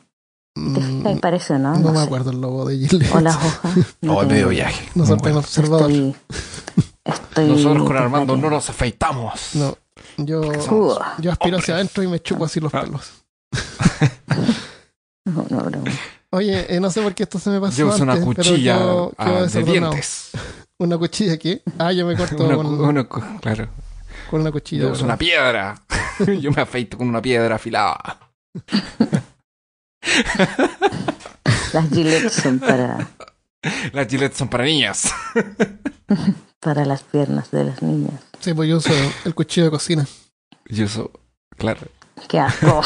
¿Te? 0.53 0.59
Mm, 0.61 1.19
Parece, 1.19 1.57
¿no? 1.57 1.75
no 1.77 1.91
me 1.91 1.97
sé. 1.99 2.03
acuerdo 2.03 2.31
el 2.31 2.41
logo 2.41 2.65
de 2.65 2.77
Gillette. 2.87 3.15
O 3.15 3.19
las 3.21 3.35
hojas. 3.35 3.73
No 4.01 4.13
Oh, 4.15 4.19
tengo 4.19 4.33
medio 4.33 4.49
viaje. 4.49 4.89
No 4.95 5.05
bueno. 5.05 5.21
tan 5.21 5.37
observador. 5.37 5.89
Estoy, 5.91 6.15
estoy 7.05 7.47
Nosotros 7.49 7.87
con 7.87 7.97
Armando 7.97 8.35
no 8.37 8.49
nos 8.49 8.69
afeitamos. 8.69 9.55
No, 9.55 9.77
yo, 10.17 10.41
Uh, 10.41 10.95
yo 11.19 11.31
aspiro 11.31 11.57
hacia 11.57 11.75
adentro 11.75 12.03
y 12.03 12.07
me 12.07 12.19
chupo 12.21 12.45
así 12.45 12.59
los 12.59 12.73
Ah. 12.75 12.81
pelos. 12.81 13.11
no, 15.25 15.45
no, 15.49 15.57
broma. 15.63 15.91
Oye, 16.31 16.73
eh, 16.75 16.79
no 16.79 16.89
sé 16.89 17.01
por 17.01 17.13
qué 17.13 17.23
esto 17.23 17.39
se 17.39 17.49
me 17.49 17.59
pasó 17.59 17.77
Yo 17.77 17.87
uso 17.87 18.03
una 18.03 18.13
antes, 18.13 18.25
cuchilla 18.25 18.77
yo- 18.79 19.11
ah, 19.17 19.31
de 19.51 19.63
dientes. 19.63 20.31
¿Una 20.79 20.97
cuchilla 20.97 21.37
qué? 21.37 21.61
Ah, 21.77 21.91
yo 21.91 22.05
me 22.07 22.15
corto 22.15 22.43
Una 22.43 22.55
con, 22.55 22.65
una 22.81 23.07
claro. 23.39 23.67
con 24.29 24.41
una 24.41 24.51
cuchilla. 24.51 24.83
Yo 24.83 24.91
uso 24.91 25.03
una 25.05 25.17
piedra. 25.17 25.81
Yo 26.39 26.51
me 26.51 26.61
afeito 26.61 26.97
con 26.97 27.07
una 27.09 27.21
piedra 27.21 27.55
afilada. 27.55 28.19
Las 31.73 31.89
gilets 31.89 32.33
son 32.33 32.59
para, 32.59 33.07
Las 33.93 34.07
gilets 34.07 34.37
son 34.37 34.47
para 34.49 34.63
niñas. 34.65 35.11
para 36.59 36.85
las 36.85 37.03
piernas 37.03 37.51
de 37.51 37.63
las 37.65 37.81
niñas. 37.81 38.13
Sí, 38.39 38.53
pues 38.53 38.69
yo 38.69 38.77
uso 38.77 38.91
el 39.25 39.33
cuchillo 39.35 39.65
de 39.65 39.71
cocina. 39.71 40.05
Yo 40.65 40.85
uso, 40.85 41.11
claro. 41.57 41.81
Qué 42.27 42.39
asco. 42.39 42.81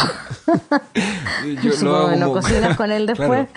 Yo 1.62 1.72
lo 1.82 1.96
hago 1.98 2.12
no 2.16 2.28
como, 2.30 2.42
cocinas 2.42 2.78
con 2.78 2.92
él 2.92 3.06
después. 3.06 3.48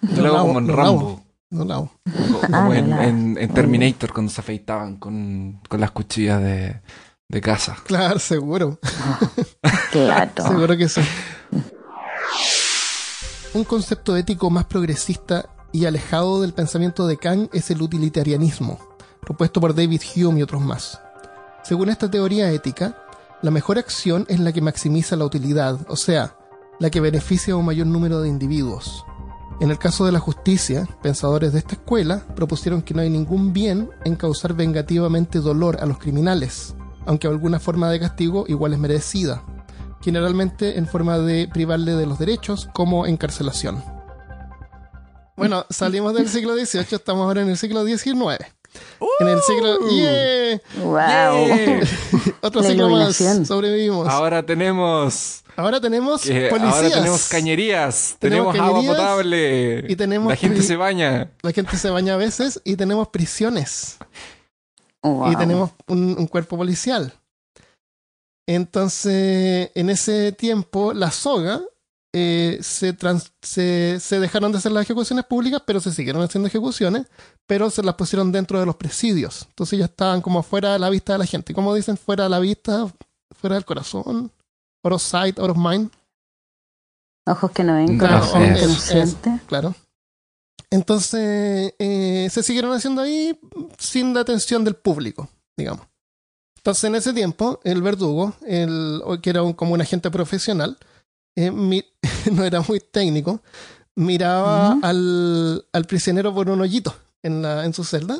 yo 0.00 0.22
lo 0.22 0.36
hago 0.36 0.46
como 0.48 0.58
en 0.60 0.66
Lo 0.68 0.76
lavo. 0.76 0.82
Rambo. 0.98 1.26
No 1.50 1.62
hago. 1.74 1.92
Como, 2.04 2.40
Ah, 2.44 2.46
como 2.62 2.74
en, 2.74 2.90
lavo. 2.90 3.02
en- 3.02 3.38
en 3.38 3.54
Terminator 3.54 4.12
cuando 4.12 4.32
se 4.32 4.40
afeitaban 4.40 4.96
con, 4.96 5.60
con 5.68 5.80
las 5.80 5.90
cuchillas 5.90 6.40
de, 6.42 6.80
de 7.28 7.40
casa. 7.40 7.76
Claro, 7.84 8.18
seguro. 8.18 8.78
Claro. 9.92 10.30
Seguro 10.46 10.76
que 10.76 10.88
sí. 10.88 11.00
Un 13.56 13.64
concepto 13.64 14.14
ético 14.18 14.50
más 14.50 14.66
progresista 14.66 15.48
y 15.72 15.86
alejado 15.86 16.42
del 16.42 16.52
pensamiento 16.52 17.06
de 17.06 17.16
Kant 17.16 17.54
es 17.54 17.70
el 17.70 17.80
utilitarianismo, 17.80 18.78
propuesto 19.22 19.62
por 19.62 19.74
David 19.74 20.02
Hume 20.14 20.40
y 20.40 20.42
otros 20.42 20.60
más. 20.60 21.00
Según 21.64 21.88
esta 21.88 22.10
teoría 22.10 22.50
ética, 22.50 23.02
la 23.40 23.50
mejor 23.50 23.78
acción 23.78 24.26
es 24.28 24.40
la 24.40 24.52
que 24.52 24.60
maximiza 24.60 25.16
la 25.16 25.24
utilidad, 25.24 25.80
o 25.88 25.96
sea, 25.96 26.36
la 26.80 26.90
que 26.90 27.00
beneficia 27.00 27.54
a 27.54 27.56
un 27.56 27.64
mayor 27.64 27.86
número 27.86 28.20
de 28.20 28.28
individuos. 28.28 29.06
En 29.58 29.70
el 29.70 29.78
caso 29.78 30.04
de 30.04 30.12
la 30.12 30.20
justicia, 30.20 30.86
pensadores 31.00 31.54
de 31.54 31.60
esta 31.60 31.76
escuela 31.76 32.26
propusieron 32.36 32.82
que 32.82 32.92
no 32.92 33.00
hay 33.00 33.08
ningún 33.08 33.54
bien 33.54 33.88
en 34.04 34.16
causar 34.16 34.52
vengativamente 34.52 35.40
dolor 35.40 35.78
a 35.80 35.86
los 35.86 35.96
criminales, 35.96 36.74
aunque 37.06 37.26
alguna 37.26 37.58
forma 37.58 37.88
de 37.88 38.00
castigo 38.00 38.44
igual 38.48 38.74
es 38.74 38.78
merecida, 38.78 39.46
generalmente 40.02 40.78
en 40.78 40.86
forma 40.86 41.18
de 41.18 41.48
privarle 41.48 41.92
de 41.92 42.06
los 42.06 42.18
derechos 42.18 42.68
como 42.72 43.06
encarcelación. 43.06 43.82
Bueno, 45.36 45.66
salimos 45.70 46.14
del 46.14 46.28
siglo 46.28 46.54
XVIII, 46.54 46.86
estamos 46.92 47.24
ahora 47.24 47.42
en 47.42 47.50
el 47.50 47.56
siglo 47.58 47.84
XIX. 47.84 48.44
En 49.20 49.28
el 49.28 49.40
siglo... 49.40 49.78
Uh. 49.80 49.90
¡Yeah! 49.90 50.60
Wow. 50.82 51.80
Otro 52.42 52.60
La 52.62 52.68
siglo 52.68 52.88
más. 52.90 53.16
Sobrevivimos. 53.46 54.08
Ahora 54.08 54.44
tenemos 54.44 55.42
Ahora 55.56 55.80
tenemos 55.80 56.22
que 56.22 56.48
policías. 56.50 56.74
ahora 56.74 56.90
tenemos 56.90 57.28
cañerías, 57.28 58.16
Tenemos 58.18 58.52
tenemos, 58.52 58.76
agua 58.76 58.92
potable 58.92 59.84
y 59.88 59.96
tenemos 59.96 60.28
la 60.28 60.36
gente 60.36 60.62
se 60.62 60.76
baña. 60.76 61.30
La 61.42 61.52
gente 61.52 61.78
se 61.78 61.88
baña 61.88 62.14
a 62.14 62.16
veces 62.18 62.60
y 62.64 62.76
tenemos 62.76 63.08
prisiones. 63.08 63.96
Wow. 65.02 65.32
y 65.32 65.36
tenemos 65.36 65.70
un, 65.86 66.16
un 66.18 66.26
cuerpo 66.26 66.56
policial. 66.56 67.14
Entonces, 68.48 69.70
en 69.74 69.90
ese 69.90 70.32
tiempo, 70.32 70.92
la 70.94 71.10
soga 71.10 71.60
eh, 72.14 72.58
se, 72.62 72.92
trans- 72.92 73.32
se, 73.42 73.98
se 74.00 74.20
dejaron 74.20 74.52
de 74.52 74.58
hacer 74.58 74.72
las 74.72 74.84
ejecuciones 74.84 75.24
públicas, 75.26 75.62
pero 75.66 75.80
se 75.80 75.92
siguieron 75.92 76.22
haciendo 76.22 76.46
ejecuciones, 76.48 77.06
pero 77.46 77.68
se 77.70 77.82
las 77.82 77.94
pusieron 77.96 78.32
dentro 78.32 78.58
de 78.60 78.66
los 78.66 78.76
presidios. 78.76 79.46
Entonces 79.48 79.78
ya 79.78 79.84
estaban 79.86 80.22
como 80.22 80.42
fuera 80.42 80.72
de 80.72 80.78
la 80.78 80.88
vista 80.90 81.12
de 81.14 81.18
la 81.18 81.26
gente. 81.26 81.52
Como 81.54 81.74
dicen, 81.74 81.96
fuera 81.96 82.24
de 82.24 82.30
la 82.30 82.38
vista, 82.38 82.86
fuera 83.38 83.56
del 83.56 83.64
corazón. 83.64 84.30
Out 84.84 84.92
of 84.94 85.02
sight, 85.02 85.38
out 85.40 85.50
of 85.50 85.56
mind, 85.56 85.90
Ojos 87.28 87.50
que 87.50 87.64
no 87.64 87.74
ven, 87.74 87.98
Claro, 87.98 88.20
corazón 88.20 88.42
que 88.44 88.50
no 88.50 88.56
es- 88.72 88.80
siente. 88.82 89.40
claro. 89.48 89.74
Entonces, 90.70 91.74
eh, 91.78 92.28
se 92.30 92.42
siguieron 92.44 92.72
haciendo 92.72 93.02
ahí 93.02 93.38
sin 93.78 94.14
la 94.14 94.20
atención 94.20 94.62
del 94.64 94.76
público, 94.76 95.28
digamos. 95.56 95.84
Entonces, 96.66 96.82
en 96.82 96.96
ese 96.96 97.12
tiempo, 97.12 97.60
el 97.62 97.80
verdugo, 97.80 98.34
el, 98.44 99.00
que 99.22 99.30
era 99.30 99.44
un- 99.44 99.52
como 99.52 99.74
un 99.74 99.80
agente 99.80 100.10
profesional, 100.10 100.76
eh, 101.36 101.52
mi- 101.52 101.84
no 102.32 102.42
era 102.42 102.60
muy 102.60 102.80
técnico, 102.80 103.40
miraba 103.94 104.72
al, 104.82 105.64
al 105.72 105.84
prisionero 105.84 106.34
por 106.34 106.50
un 106.50 106.60
hoyito 106.60 106.92
en, 107.22 107.40
la, 107.40 107.64
en 107.64 107.72
su 107.72 107.84
celda 107.84 108.18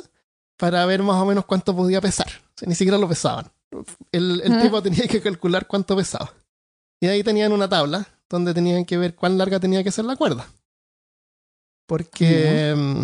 para 0.55 0.85
ver 0.85 1.03
más 1.03 1.17
o 1.21 1.25
menos 1.25 1.43
cuánto 1.43 1.75
podía 1.75 1.99
pesar. 1.99 2.27
O 2.29 2.57
sea, 2.57 2.69
ni 2.69 2.75
siquiera 2.75 2.97
lo 2.97 3.09
pesaban. 3.09 3.51
El, 4.13 4.39
el 4.41 4.53
Ujú. 4.53 4.61
tipo 4.61 4.81
tenía 4.81 5.05
que 5.09 5.19
calcular 5.21 5.67
cuánto 5.67 5.97
pesaba. 5.97 6.31
Y 7.01 7.07
ahí 7.07 7.23
tenían 7.23 7.51
una 7.51 7.67
tabla 7.67 8.07
donde 8.29 8.53
tenían 8.53 8.85
que 8.85 8.97
ver 8.97 9.13
cuán 9.13 9.37
larga 9.37 9.59
tenía 9.59 9.83
que 9.83 9.91
ser 9.91 10.05
la 10.05 10.15
cuerda. 10.15 10.47
Porque, 11.85 12.73
mm, 12.77 13.03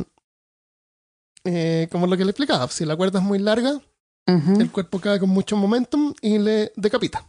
eh, 1.43 1.89
como 1.91 2.07
lo 2.07 2.15
que 2.15 2.23
le 2.23 2.31
explicaba, 2.31 2.65
si 2.69 2.85
la 2.85 2.95
cuerda 2.95 3.19
es 3.19 3.25
muy 3.25 3.39
larga, 3.39 3.81
El 4.25 4.71
cuerpo 4.71 4.99
cae 4.99 5.19
con 5.19 5.29
mucho 5.29 5.57
momentum 5.57 6.13
y 6.21 6.37
le 6.39 6.71
decapita. 6.75 7.25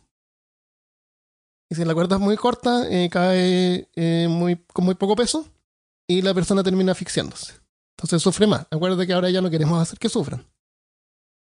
Y 1.70 1.74
si 1.74 1.84
la 1.84 1.95
cuerda 1.95 2.16
es 2.16 2.22
muy 2.22 2.36
corta, 2.36 2.86
eh, 2.88 3.09
cae 3.11 3.88
eh, 3.95 4.26
muy, 4.28 4.57
con 4.72 4.84
muy 4.84 4.95
poco 4.95 5.16
peso 5.16 5.47
y 6.09 6.22
la 6.22 6.32
persona 6.34 6.62
termina 6.62 6.92
asfixiándose. 6.92 7.55
Entonces 7.97 8.22
sufre 8.22 8.47
más. 8.47 8.66
Acuérdate 8.70 9.07
que 9.07 9.12
ahora 9.12 9.30
ya 9.30 9.40
no 9.40 9.51
queremos 9.51 9.80
hacer 9.80 9.99
que 9.99 10.09
sufran. 10.09 10.45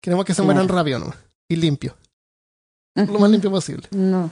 Queremos 0.01 0.25
que 0.25 0.33
se 0.33 0.41
mueran 0.41 0.65
Claro. 0.65 0.77
rápido 0.79 0.99
nomás. 0.99 1.17
Y 1.49 1.55
limpio. 1.55 1.95
Lo 2.95 3.19
más 3.19 3.29
limpio 3.31 3.49
posible. 3.49 3.87
No, 3.91 4.29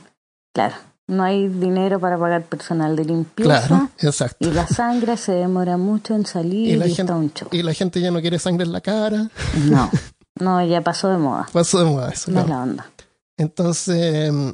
claro. 0.53 0.76
No 1.07 1.24
hay 1.24 1.47
dinero 1.49 1.99
para 1.99 2.18
pagar 2.18 2.45
personal 2.45 2.95
de 2.95 3.03
limpieza. 3.05 3.68
Claro, 3.68 3.89
exacto. 3.99 4.47
Y 4.47 4.51
la 4.53 4.68
sangre 4.68 5.18
se 5.18 5.34
demora 5.34 5.76
mucho 5.78 6.16
en 6.16 6.26
salir 6.26 6.78
Y 6.78 6.91
está 6.91 7.16
un 7.16 7.34
show. 7.34 7.49
Y 7.51 7.64
la 7.64 7.74
gente 7.74 7.99
ya 7.99 8.12
no 8.12 8.22
quiere 8.22 8.39
sangre 8.39 8.66
en 8.66 8.72
la 8.72 8.80
cara. 8.82 9.30
No, 9.66 9.89
no, 10.39 10.65
ya 10.65 10.82
pasó 10.82 11.09
de 11.09 11.17
moda. 11.17 11.47
Pasó 11.51 11.79
de 11.79 11.86
moda 11.86 12.09
eso. 12.09 12.32
No 12.32 12.41
es 12.41 12.49
la 12.49 12.63
onda. 12.63 12.91
Entonces, 13.38 14.32
mm, 14.32 14.49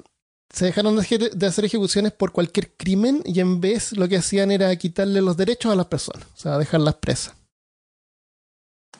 se 0.49 0.65
dejaron 0.65 0.95
de 0.95 1.45
hacer 1.47 1.65
ejecuciones 1.65 2.13
por 2.13 2.31
cualquier 2.31 2.75
crimen 2.75 3.21
y 3.25 3.39
en 3.39 3.59
vez 3.59 3.95
lo 3.97 4.07
que 4.07 4.17
hacían 4.17 4.51
era 4.51 4.75
quitarle 4.75 5.21
los 5.21 5.37
derechos 5.37 5.71
a 5.71 5.75
las 5.75 5.87
personas, 5.87 6.25
o 6.35 6.37
sea, 6.39 6.57
dejarlas 6.57 6.95
presas. 6.95 7.35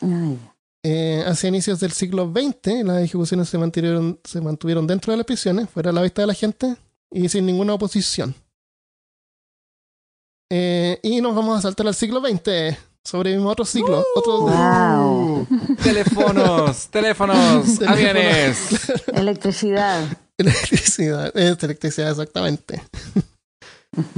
Ay, 0.02 0.40
Eh, 0.84 1.24
hacia 1.26 1.50
inicios 1.50 1.80
del 1.80 1.92
siglo 1.92 2.32
XX, 2.32 2.84
las 2.86 3.04
ejecuciones 3.04 3.50
se 3.50 3.58
mantuvieron, 3.58 4.20
se 4.24 4.40
mantuvieron 4.40 4.88
dentro 4.88 5.12
de 5.12 5.18
las 5.18 5.26
prisiones, 5.26 5.70
fuera 5.70 5.90
de 5.90 5.96
la 5.96 6.02
vista 6.02 6.22
de 6.22 6.28
la 6.28 6.34
gente 6.34 6.78
y 7.12 7.28
sin 7.30 7.46
ninguna 7.46 7.74
oposición. 7.74 8.36
Eh, 10.50 11.00
y 11.04 11.20
nos 11.20 11.36
vamos 11.36 11.58
a 11.58 11.62
saltar 11.62 11.88
al 11.88 11.96
siglo 11.96 12.22
XX. 12.22 12.78
Sobrevivimos 13.08 13.54
otro 13.54 13.64
siglo. 13.64 14.04
otro, 14.16 14.42
Wow. 14.42 15.48
Teléfonos, 15.82 16.88
teléfonos, 16.90 17.82
aviones. 17.88 18.90
Electricidad. 19.14 20.04
Electricidad, 20.38 21.32
es 21.38 21.64
electricidad 21.64 22.12
exactamente. 22.12 22.84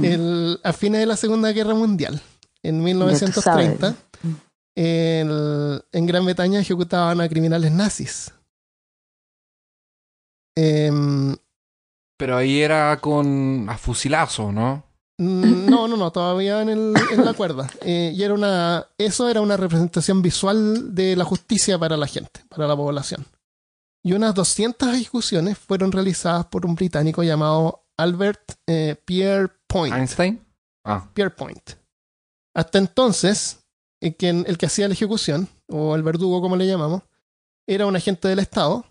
El- 0.02 0.58
a 0.64 0.72
fines 0.72 0.98
de 1.00 1.06
la 1.06 1.16
Segunda 1.16 1.52
Guerra 1.52 1.72
Mundial, 1.74 2.20
en 2.64 2.82
1930, 2.82 3.94
el- 4.76 5.84
en 5.92 6.06
Gran 6.06 6.24
Bretaña 6.24 6.58
ejecutaban 6.58 7.20
a 7.20 7.28
criminales 7.28 7.70
nazis. 7.70 8.32
Em, 10.56 11.36
Pero 12.18 12.36
ahí 12.36 12.60
era 12.60 12.98
con 13.00 13.66
a 13.70 13.78
fusilazo, 13.78 14.50
¿no? 14.50 14.82
Mm, 15.20 15.66
no, 15.70 15.86
no, 15.88 15.96
no, 15.96 16.10
todavía 16.10 16.62
en, 16.62 16.68
el- 16.70 16.94
en 17.12 17.24
la 17.24 17.32
cuerda. 17.34 17.68
Eh, 17.82 18.12
y 18.14 18.22
era 18.22 18.34
una, 18.34 18.86
eso 18.98 19.28
era 19.28 19.40
una 19.40 19.56
representación 19.56 20.22
visual 20.22 20.94
de 20.94 21.16
la 21.16 21.24
justicia 21.24 21.78
para 21.78 21.96
la 21.96 22.06
gente, 22.06 22.42
para 22.48 22.66
la 22.66 22.76
población. 22.76 23.24
Y 24.02 24.12
unas 24.14 24.34
200 24.34 24.94
ejecuciones 24.94 25.58
fueron 25.58 25.92
realizadas 25.92 26.46
por 26.46 26.64
un 26.64 26.74
británico 26.74 27.22
llamado 27.22 27.84
Albert 27.98 28.40
eh, 28.66 28.96
Pierre 29.04 29.50
Point. 29.66 29.94
Einstein. 29.94 30.40
Ah, 30.84 31.08
Pierpoint. 31.12 31.72
Hasta 32.56 32.78
entonces, 32.78 33.60
el 34.00 34.16
que, 34.16 34.30
el 34.30 34.56
que 34.58 34.66
hacía 34.66 34.88
la 34.88 34.94
ejecución, 34.94 35.48
o 35.68 35.94
el 35.94 36.02
verdugo 36.02 36.40
como 36.40 36.56
le 36.56 36.66
llamamos, 36.66 37.02
era 37.68 37.84
un 37.86 37.94
agente 37.94 38.26
del 38.28 38.38
Estado, 38.38 38.86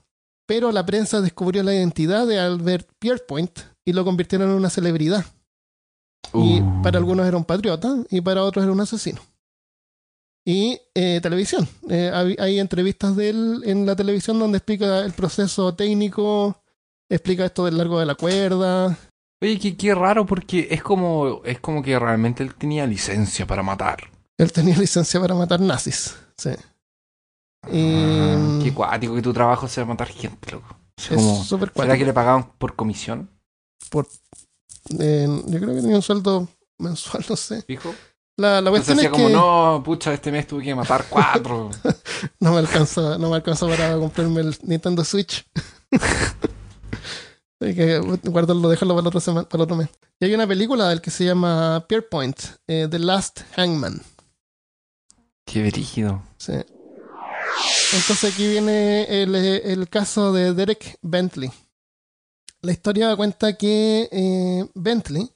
pero 0.48 0.72
la 0.72 0.86
prensa 0.86 1.22
descubrió 1.22 1.64
la 1.64 1.74
identidad 1.74 2.26
de 2.28 2.40
Albert 2.40 2.88
Pierpoint 3.00 3.60
y 3.84 3.94
lo 3.94 4.06
convirtieron 4.06 4.50
en 4.52 4.56
una 4.56 4.70
celebridad. 4.70 5.26
Y 6.34 6.62
Uh. 6.62 6.82
para 6.84 6.98
algunos 7.00 7.26
era 7.28 7.38
un 7.38 7.46
patriota 7.46 7.96
y 8.10 8.22
para 8.22 8.44
otros 8.44 8.64
era 8.64 8.72
un 8.72 8.82
asesino. 8.82 9.22
Y 10.46 10.80
eh, 10.96 11.20
televisión. 11.22 11.68
Eh, 11.90 12.12
hay, 12.14 12.36
hay 12.40 12.60
entrevistas 12.60 13.16
de 13.16 13.30
él 13.30 13.62
en 13.66 13.86
la 13.86 13.96
televisión 13.96 14.40
donde 14.40 14.58
explica 14.58 15.00
el 15.06 15.14
proceso 15.14 15.74
técnico, 15.76 16.62
explica 17.10 17.46
esto 17.46 17.66
del 17.66 17.78
largo 17.78 18.00
de 18.00 18.06
la 18.06 18.16
cuerda, 18.16 18.98
Oye, 19.42 19.58
qué, 19.58 19.78
qué 19.78 19.96
raro 19.96 20.26
porque 20.26 20.68
es 20.70 20.84
como, 20.84 21.42
es 21.46 21.60
como 21.62 21.82
que 21.82 21.98
realmente 21.98 22.44
él 22.44 22.56
tenía 22.56 22.86
licencia 22.86 23.48
para 23.48 23.64
matar. 23.64 24.10
Él 24.38 24.52
tenía 24.52 24.76
licencia 24.78 25.20
para 25.20 25.34
matar 25.34 25.62
nazis. 25.62 26.16
Sí. 26.38 26.50
Y, 27.72 27.94
Ah, 27.96 28.60
qué 28.62 28.74
cuático 28.74 29.16
que 29.16 29.22
tu 29.22 29.32
trabajo 29.34 29.68
sea 29.68 29.86
matar 29.86 30.08
gente, 30.10 30.52
loco. 30.52 30.78
Es 30.98 31.12
es 31.12 31.18
como, 31.18 31.44
súper 31.44 31.72
¿Será 31.74 31.98
que 31.98 32.06
le 32.06 32.14
pagaban 32.14 32.52
por 32.58 32.76
comisión? 32.76 33.30
Eh, 35.00 35.28
yo 35.48 35.60
creo 35.60 35.76
que 35.76 35.82
tenía 35.82 35.96
un 35.96 36.02
sueldo 36.02 36.48
mensual, 36.78 37.26
no 37.30 37.36
sé. 37.36 37.62
Fijo. 37.64 37.94
La, 38.38 38.62
la 38.62 38.70
Entonces 38.70 38.96
cuestión 38.96 39.00
es 39.00 39.06
que 39.06 39.12
como, 39.12 39.30
no, 39.30 39.84
pucha, 39.84 40.14
este 40.14 40.32
mes 40.32 40.48
tuve 40.48 40.64
que 40.64 40.74
matar 40.74 41.06
cuatro. 41.10 41.70
no 42.40 42.54
me 42.54 42.60
alcanza, 42.60 43.18
no 43.18 43.30
me 43.30 43.36
alcanza 43.36 43.68
para 43.68 43.98
comprarme 43.98 44.42
el 44.42 44.56
Nintendo 44.64 45.04
Switch. 45.04 45.46
Hay 47.62 47.76
que 47.76 48.00
guardarlo, 48.00 48.70
dejarlo 48.70 48.96
para, 48.96 49.10
otra 49.10 49.20
semana, 49.20 49.50
para 49.50 49.64
otro 49.64 49.76
mes. 49.76 49.90
Y 50.22 50.26
hay 50.26 50.34
una 50.34 50.48
película 50.48 50.88
del 50.88 51.02
que 51.02 51.12
se 51.12 51.26
llama 51.26 51.86
Pierpoint, 51.90 52.40
eh, 52.68 52.88
The 52.90 53.00
Last 53.00 53.42
Hangman. 53.58 54.02
Qué 55.46 55.70
brígido. 55.70 56.24
Sí. 56.38 56.54
Entonces 56.54 58.34
aquí 58.34 58.48
viene 58.48 59.24
el, 59.24 59.36
el 59.36 59.90
caso 59.90 60.32
de 60.32 60.54
Derek 60.54 61.00
Bentley. 61.02 61.52
La 62.62 62.74
historia 62.74 63.16
cuenta 63.16 63.56
que 63.58 64.10
eh, 64.12 64.70
Bentley, 64.76 65.32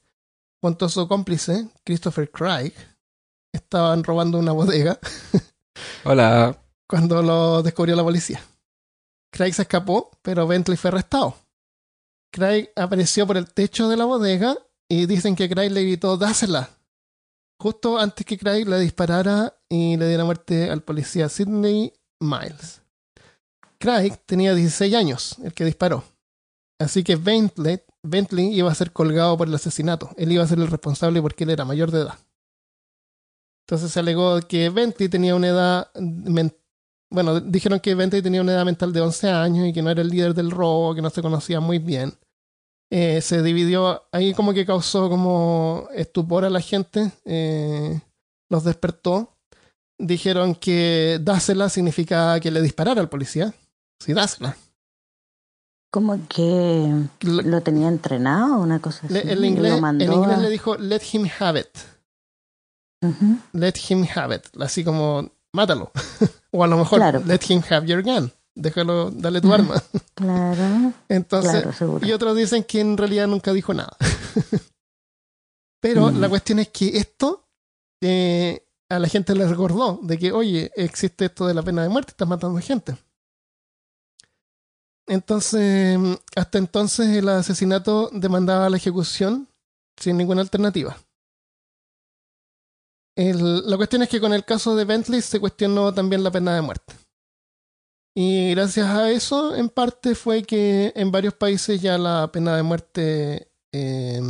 junto 0.61 0.85
a 0.85 0.89
su 0.89 1.07
cómplice, 1.07 1.69
Christopher 1.85 2.29
Craig, 2.29 2.73
estaban 3.53 4.03
robando 4.03 4.39
una 4.39 4.51
bodega 4.51 4.99
Hola. 6.03 6.57
cuando 6.87 7.21
lo 7.21 7.63
descubrió 7.63 7.95
la 7.95 8.03
policía. 8.03 8.43
Craig 9.31 9.53
se 9.53 9.61
escapó, 9.61 10.11
pero 10.21 10.47
Bentley 10.47 10.77
fue 10.77 10.89
arrestado. 10.89 11.35
Craig 12.31 12.69
apareció 12.75 13.25
por 13.25 13.37
el 13.37 13.53
techo 13.53 13.87
de 13.87 13.95
la 13.95 14.05
bodega 14.05 14.57
y 14.89 15.05
dicen 15.05 15.35
que 15.35 15.49
Craig 15.49 15.69
le 15.69 15.83
gritó, 15.83 16.17
dásela. 16.17 16.69
Justo 17.57 17.97
antes 17.97 18.25
que 18.25 18.37
Craig 18.37 18.65
le 18.65 18.79
disparara 18.79 19.55
y 19.69 19.95
le 19.95 20.07
diera 20.07 20.25
muerte 20.25 20.69
al 20.69 20.81
policía 20.81 21.29
Sidney 21.29 21.93
Miles. 22.19 22.81
Craig 23.79 24.17
tenía 24.25 24.53
16 24.53 24.93
años, 24.95 25.37
el 25.43 25.53
que 25.53 25.63
disparó. 25.63 26.03
Así 26.83 27.03
que 27.03 27.15
Bentley, 27.15 27.79
iba 28.53 28.71
a 28.71 28.75
ser 28.75 28.91
colgado 28.91 29.37
por 29.37 29.47
el 29.47 29.55
asesinato. 29.55 30.09
Él 30.17 30.31
iba 30.31 30.43
a 30.43 30.47
ser 30.47 30.59
el 30.59 30.67
responsable 30.67 31.21
porque 31.21 31.45
él 31.45 31.51
era 31.51 31.65
mayor 31.65 31.91
de 31.91 32.01
edad. 32.01 32.19
Entonces 33.65 33.91
se 33.91 33.99
alegó 33.99 34.39
que 34.41 34.69
Bentley 34.69 35.09
tenía 35.09 35.35
una 35.35 35.47
edad. 35.47 35.91
Bueno, 37.09 37.39
dijeron 37.39 37.79
que 37.79 37.95
Bentley 37.95 38.21
tenía 38.21 38.41
una 38.41 38.53
edad 38.53 38.65
mental 38.65 38.91
de 38.91 39.01
11 39.01 39.29
años 39.29 39.67
y 39.67 39.73
que 39.73 39.81
no 39.81 39.89
era 39.89 40.01
el 40.01 40.09
líder 40.09 40.33
del 40.33 40.51
robo, 40.51 40.93
que 40.93 41.01
no 41.01 41.09
se 41.09 41.21
conocía 41.21 41.59
muy 41.59 41.79
bien. 41.79 42.13
Eh, 42.91 43.21
se 43.21 43.41
dividió, 43.41 44.03
ahí 44.11 44.33
como 44.33 44.53
que 44.53 44.65
causó 44.65 45.09
como 45.09 45.87
estupor 45.95 46.45
a 46.45 46.49
la 46.49 46.61
gente, 46.61 47.11
eh, 47.25 47.99
los 48.49 48.63
despertó. 48.63 49.37
Dijeron 49.97 50.53
que 50.53 51.19
dásela 51.21 51.69
significaba 51.69 52.39
que 52.39 52.51
le 52.51 52.61
disparara 52.61 52.99
al 52.99 53.09
policía. 53.09 53.53
Sí, 53.99 54.13
dásela. 54.13 54.57
Como 55.93 56.27
que 56.27 56.91
lo 57.21 57.61
tenía 57.61 57.87
entrenado, 57.87 58.57
una 58.61 58.79
cosa 58.79 59.05
así. 59.05 59.13
le- 59.13 59.31
en 59.31 59.43
y 59.43 59.47
inglés, 59.47 59.79
a- 59.83 59.91
le 59.91 60.49
dijo, 60.49 60.75
let 60.75 61.01
him 61.11 61.27
have 61.39 61.59
it. 61.59 61.67
Let 63.53 63.73
him 63.89 64.07
have 64.15 64.35
it. 64.35 64.41
Así 64.59 64.83
como, 64.83 65.29
mátalo. 65.53 65.91
o 66.51 66.63
a 66.63 66.67
lo 66.67 66.77
mejor, 66.77 66.97
Claro. 66.97 67.21
let 67.27 67.41
him 67.47 67.61
have 67.69 67.85
your 67.85 68.01
gun. 68.01 68.31
Déjalo, 68.55 69.11
dale 69.11 69.39
tu 69.41 69.53
arma. 69.53 69.75
Claro, 70.15 70.93
Entonces, 71.09 71.51
claro, 71.51 71.73
seguro. 71.73 72.05
y 72.07 72.11
otros 72.11 72.35
dicen 72.37 72.63
que 72.63 72.79
en 72.81 72.97
realidad 72.97 73.27
nunca 73.27 73.53
dijo 73.53 73.73
nada. 73.73 73.95
Pero 75.81 76.11
Mm. 76.11 76.19
la 76.19 76.29
cuestión 76.29 76.59
es 76.59 76.69
que 76.69 76.97
esto 76.97 77.45
eh, 78.01 78.65
a 78.89 78.97
la 78.99 79.07
gente 79.07 79.35
le 79.35 79.47
recordó 79.47 79.99
de 80.01 80.17
que, 80.17 80.31
oye, 80.31 80.71
existe 80.75 81.25
esto 81.25 81.45
de 81.47 81.53
la 81.53 81.61
pena 81.61 81.83
de 81.83 81.89
muerte, 81.89 82.11
estás 82.11 82.27
matando 82.27 82.59
gente. 82.61 82.95
Entonces, 85.07 85.99
hasta 86.35 86.57
entonces 86.57 87.09
el 87.09 87.27
asesinato 87.29 88.09
demandaba 88.13 88.69
la 88.69 88.77
ejecución 88.77 89.47
sin 89.97 90.17
ninguna 90.17 90.41
alternativa. 90.41 90.97
La 93.15 93.77
cuestión 93.77 94.01
es 94.01 94.09
que 94.09 94.19
con 94.19 94.33
el 94.33 94.43
caso 94.43 94.75
de 94.75 94.85
Bentley 94.85 95.21
se 95.21 95.39
cuestionó 95.39 95.93
también 95.93 96.23
la 96.23 96.31
pena 96.31 96.55
de 96.55 96.61
muerte. 96.61 96.95
Y 98.15 98.51
gracias 98.51 98.87
a 98.87 99.11
eso, 99.11 99.55
en 99.55 99.69
parte, 99.69 100.15
fue 100.15 100.43
que 100.43 100.93
en 100.95 101.11
varios 101.11 101.33
países 101.33 101.81
ya 101.81 101.97
la 101.97 102.31
pena 102.31 102.55
de 102.55 102.63
muerte 102.63 103.51
eh, 103.71 104.21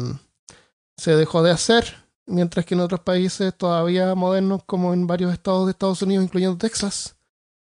se 0.98 1.16
dejó 1.16 1.44
de 1.44 1.52
hacer, 1.52 2.06
mientras 2.26 2.66
que 2.66 2.76
en 2.76 2.82
otros 2.82 3.02
países 3.02 3.54
todavía 3.58 4.16
modernos, 4.16 4.64
como 4.66 4.94
en 4.94 5.06
varios 5.06 5.34
estados 5.34 5.66
de 5.66 5.72
Estados 5.72 6.02
Unidos, 6.02 6.24
incluyendo 6.24 6.58
Texas, 6.58 7.18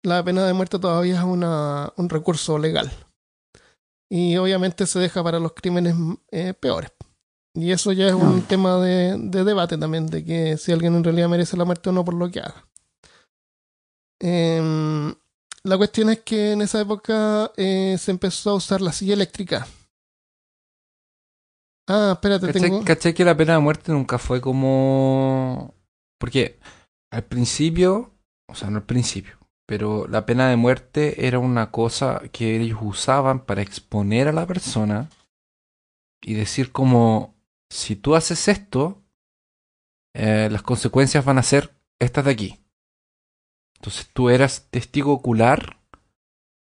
la 0.03 0.23
pena 0.25 0.47
de 0.47 0.53
muerte 0.53 0.79
todavía 0.79 1.19
es 1.19 1.25
una, 1.25 1.93
un 1.97 2.09
recurso 2.09 2.59
legal. 2.59 2.91
Y 4.11 4.37
obviamente 4.39 4.87
se 4.87 4.99
deja 4.99 5.23
para 5.23 5.39
los 5.39 5.53
crímenes 5.53 5.95
eh, 6.31 6.55
peores. 6.55 6.91
Y 7.55 7.73
eso 7.73 7.93
ya 7.93 8.07
es 8.09 8.15
un 8.15 8.37
No. 8.39 8.43
tema 8.43 8.77
de, 8.81 9.17
de 9.19 9.45
debate 9.45 9.77
también, 9.79 10.07
de 10.07 10.25
que 10.25 10.57
si 10.57 10.73
alguien 10.73 10.95
en 10.95 11.05
realidad 11.05 11.29
merece 11.29 11.57
la 11.57 11.65
muerte 11.65 11.91
o 11.91 11.93
no 11.93 12.05
por 12.05 12.15
lo 12.15 12.31
que 12.31 12.41
haga. 12.41 12.67
Em, 14.21 15.15
la 15.65 15.77
cuestión 15.77 16.11
es 16.11 16.21
que 16.21 16.53
en 16.53 16.63
esa 16.63 16.81
época 16.81 17.53
eh, 17.57 17.97
se 17.99 18.11
empezó 18.11 18.51
a 18.51 18.55
usar 18.55 18.81
la 18.81 18.93
silla 18.93 19.15
eléctrica. 19.15 19.67
Ah, 21.89 22.13
espérate, 22.15 22.47
¿Cachai, 22.47 22.63
tengo. 22.63 22.85
cachai 22.85 23.15
que 23.15 23.25
la 23.25 23.37
pena 23.37 23.55
de 23.55 23.59
muerte 23.61 23.91
nunca 23.93 24.19
fue 24.19 24.41
como... 24.41 25.75
Porque 26.19 26.61
al 27.11 27.25
principio, 27.25 28.13
o 28.49 28.55
sea, 28.55 28.71
no 28.71 28.79
al 28.79 28.87
principio, 28.87 29.39
pero 29.71 30.09
la 30.09 30.27
pena 30.27 30.49
de 30.49 30.57
muerte 30.57 31.29
era 31.29 31.39
una 31.39 31.71
cosa 31.71 32.23
que 32.33 32.61
ellos 32.61 32.81
usaban 32.83 33.45
para 33.45 33.63
exponer 33.63 34.27
a 34.27 34.33
la 34.33 34.45
persona 34.45 35.09
y 36.21 36.35
decir 36.35 36.73
como, 36.73 37.37
si 37.71 37.95
tú 37.95 38.17
haces 38.17 38.49
esto, 38.49 39.01
eh, 40.13 40.49
las 40.51 40.63
consecuencias 40.63 41.25
van 41.25 41.39
a 41.39 41.45
ser 41.45 41.73
estas 42.01 42.25
de 42.25 42.33
aquí. 42.33 42.61
Entonces 43.77 44.11
tú 44.13 44.29
eras 44.29 44.67
testigo 44.73 45.13
ocular 45.13 45.79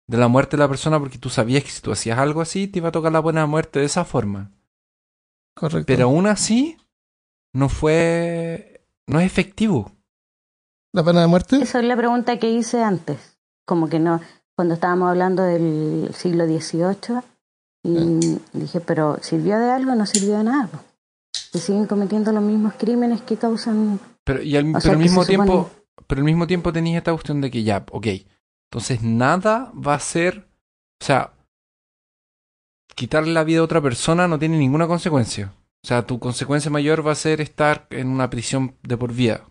de 0.07 0.17
la 0.17 0.29
muerte 0.29 0.57
de 0.57 0.63
la 0.63 0.69
persona 0.69 1.01
porque 1.01 1.19
tú 1.19 1.31
sabías 1.31 1.65
que 1.65 1.71
si 1.71 1.83
tú 1.83 1.91
hacías 1.91 2.17
algo 2.17 2.41
así 2.41 2.69
te 2.69 2.79
iba 2.79 2.91
a 2.91 2.93
tocar 2.93 3.11
la 3.11 3.25
pena 3.25 3.41
de 3.41 3.49
muerte 3.49 3.81
de 3.81 3.87
esa 3.87 4.05
forma. 4.05 4.53
Correcto. 5.57 5.87
Pero 5.89 6.05
aún 6.05 6.29
así, 6.29 6.77
no 7.53 7.69
fue. 7.69 8.87
No 9.09 9.19
es 9.19 9.27
efectivo. 9.27 9.97
¿La 10.93 11.05
pena 11.05 11.21
de 11.21 11.27
muerte? 11.27 11.57
Esa 11.63 11.79
es 11.81 11.85
la 11.85 11.97
pregunta 11.97 12.39
que 12.39 12.51
hice 12.51 12.83
antes. 12.83 13.39
Como 13.67 13.89
que 13.89 13.99
no, 14.01 14.21
cuando 14.57 14.75
estábamos 14.75 15.09
hablando 15.11 15.43
del 15.43 16.11
siglo 16.15 16.45
XVIII, 16.47 17.21
y 17.83 18.39
dije, 18.53 18.81
pero 18.81 19.19
¿sirvió 19.23 19.59
de 19.59 19.71
algo? 19.71 19.95
No 19.95 20.05
sirvió 20.07 20.39
de 20.39 20.45
nada. 20.45 20.69
Se 21.33 21.59
siguen 21.59 21.87
cometiendo 21.87 22.33
los 22.33 22.43
mismos 22.43 22.75
crímenes 22.77 23.23
que 23.23 23.37
causan. 23.37 23.99
Pero, 24.25 24.43
y 24.43 24.57
al, 24.57 24.67
O 24.69 24.73
pero 24.73 24.81
sea, 24.81 24.93
al 24.93 24.99
que 24.99 25.03
mismo 25.05 25.25
se 25.25 25.33
supone- 25.33 25.47
tiempo. 25.47 25.71
Pero 26.07 26.19
al 26.21 26.25
mismo 26.25 26.47
tiempo 26.47 26.73
tenías 26.73 26.99
esta 26.99 27.13
cuestión 27.13 27.41
de 27.41 27.51
que 27.51 27.63
ya, 27.63 27.85
ok. 27.91 28.07
Entonces 28.71 29.03
nada 29.03 29.73
va 29.75 29.95
a 29.95 30.01
ser. 30.01 30.49
O 31.01 31.05
sea. 31.05 31.33
Quitarle 32.95 33.33
la 33.33 33.45
vida 33.45 33.61
a 33.61 33.65
otra 33.65 33.81
persona 33.81 34.29
no 34.29 34.39
tiene 34.39 34.59
ninguna 34.59 34.87
consecuencia. 34.87 35.53
O 35.83 35.87
sea, 35.87 36.05
tu 36.07 36.19
consecuencia 36.19 36.71
mayor 36.71 37.07
va 37.07 37.13
a 37.13 37.17
ser 37.17 37.41
estar 37.41 37.87
en 37.91 38.09
una 38.09 38.29
prisión 38.29 38.75
de 38.83 38.97
por 38.97 39.13
vida. 39.13 39.45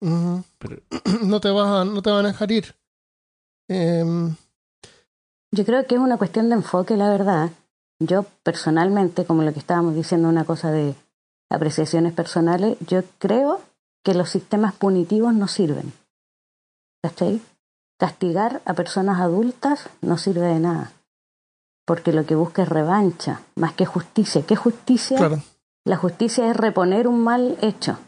Pero- 0.00 0.82
no, 1.24 1.40
te 1.40 1.50
vas 1.50 1.66
a- 1.68 1.84
no 1.84 2.02
te 2.02 2.10
van 2.10 2.24
a 2.24 2.28
dejar 2.28 2.50
ir. 2.52 2.74
Em, 3.68 4.34
Yo 5.52 5.64
creo 5.64 5.86
que 5.86 5.94
es 5.96 6.00
una 6.00 6.16
cuestión 6.16 6.48
de 6.48 6.54
enfoque, 6.56 6.96
la 6.96 7.10
verdad. 7.10 7.50
Yo 7.98 8.24
personalmente, 8.42 9.24
como 9.26 9.42
lo 9.42 9.52
que 9.52 9.58
estábamos 9.58 9.94
diciendo, 9.94 10.28
una 10.28 10.44
cosa 10.44 10.70
de 10.70 10.94
apreciaciones 11.50 12.12
personales, 12.14 12.76
yo 12.86 13.02
creo 13.18 13.60
que 14.04 14.14
los 14.14 14.30
sistemas 14.30 14.74
punitivos 14.74 15.34
no 15.34 15.48
sirven. 15.48 15.92
¿Cachai? 17.02 17.40
Castigar 17.98 18.62
a 18.64 18.72
personas 18.74 19.20
adultas 19.20 19.88
no 20.00 20.16
sirve 20.16 20.46
de 20.46 20.60
nada. 20.60 20.92
Porque 21.84 22.12
lo 22.12 22.24
que 22.24 22.34
busca 22.34 22.62
es 22.62 22.68
revancha, 22.68 23.42
más 23.56 23.74
que 23.74 23.84
justicia. 23.84 24.42
¿Qué 24.46 24.56
justicia? 24.56 25.18
claro. 25.18 25.42
La 25.84 25.96
justicia 25.96 26.48
es 26.50 26.56
reponer 26.56 27.08
un 27.08 27.22
mal 27.24 27.58
hecho. 27.62 27.98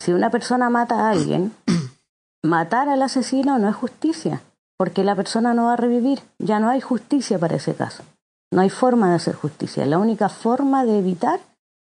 Si 0.00 0.12
una 0.12 0.30
persona 0.30 0.70
mata 0.70 1.06
a 1.06 1.10
alguien, 1.10 1.54
matar 2.42 2.88
al 2.88 3.02
asesino 3.02 3.58
no 3.58 3.68
es 3.68 3.76
justicia, 3.76 4.42
porque 4.78 5.04
la 5.04 5.14
persona 5.14 5.52
no 5.52 5.66
va 5.66 5.74
a 5.74 5.76
revivir. 5.76 6.20
Ya 6.38 6.58
no 6.58 6.70
hay 6.70 6.80
justicia 6.80 7.38
para 7.38 7.56
ese 7.56 7.74
caso. 7.74 8.02
No 8.50 8.62
hay 8.62 8.70
forma 8.70 9.10
de 9.10 9.16
hacer 9.16 9.34
justicia. 9.34 9.84
La 9.84 9.98
única 9.98 10.30
forma 10.30 10.84
de 10.84 10.98
evitar, 10.98 11.38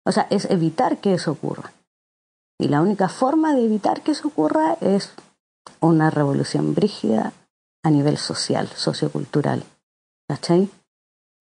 o 0.06 0.12
sea, 0.12 0.28
es 0.30 0.46
evitar 0.46 0.98
que 0.98 1.16
eso 1.16 1.32
ocurra. 1.32 1.74
Y 2.60 2.68
la 2.68 2.82
única 2.82 3.10
forma 3.10 3.54
de 3.54 3.66
evitar 3.66 4.02
que 4.02 4.12
eso 4.12 4.28
ocurra 4.28 4.78
es 4.80 5.12
una 5.80 6.12
revolución 6.12 6.76
brígida 6.76 7.34
a 7.84 7.90
nivel 7.90 8.18
social, 8.18 8.68
sociocultural. 8.68 9.64
¿Cachai? 10.30 10.70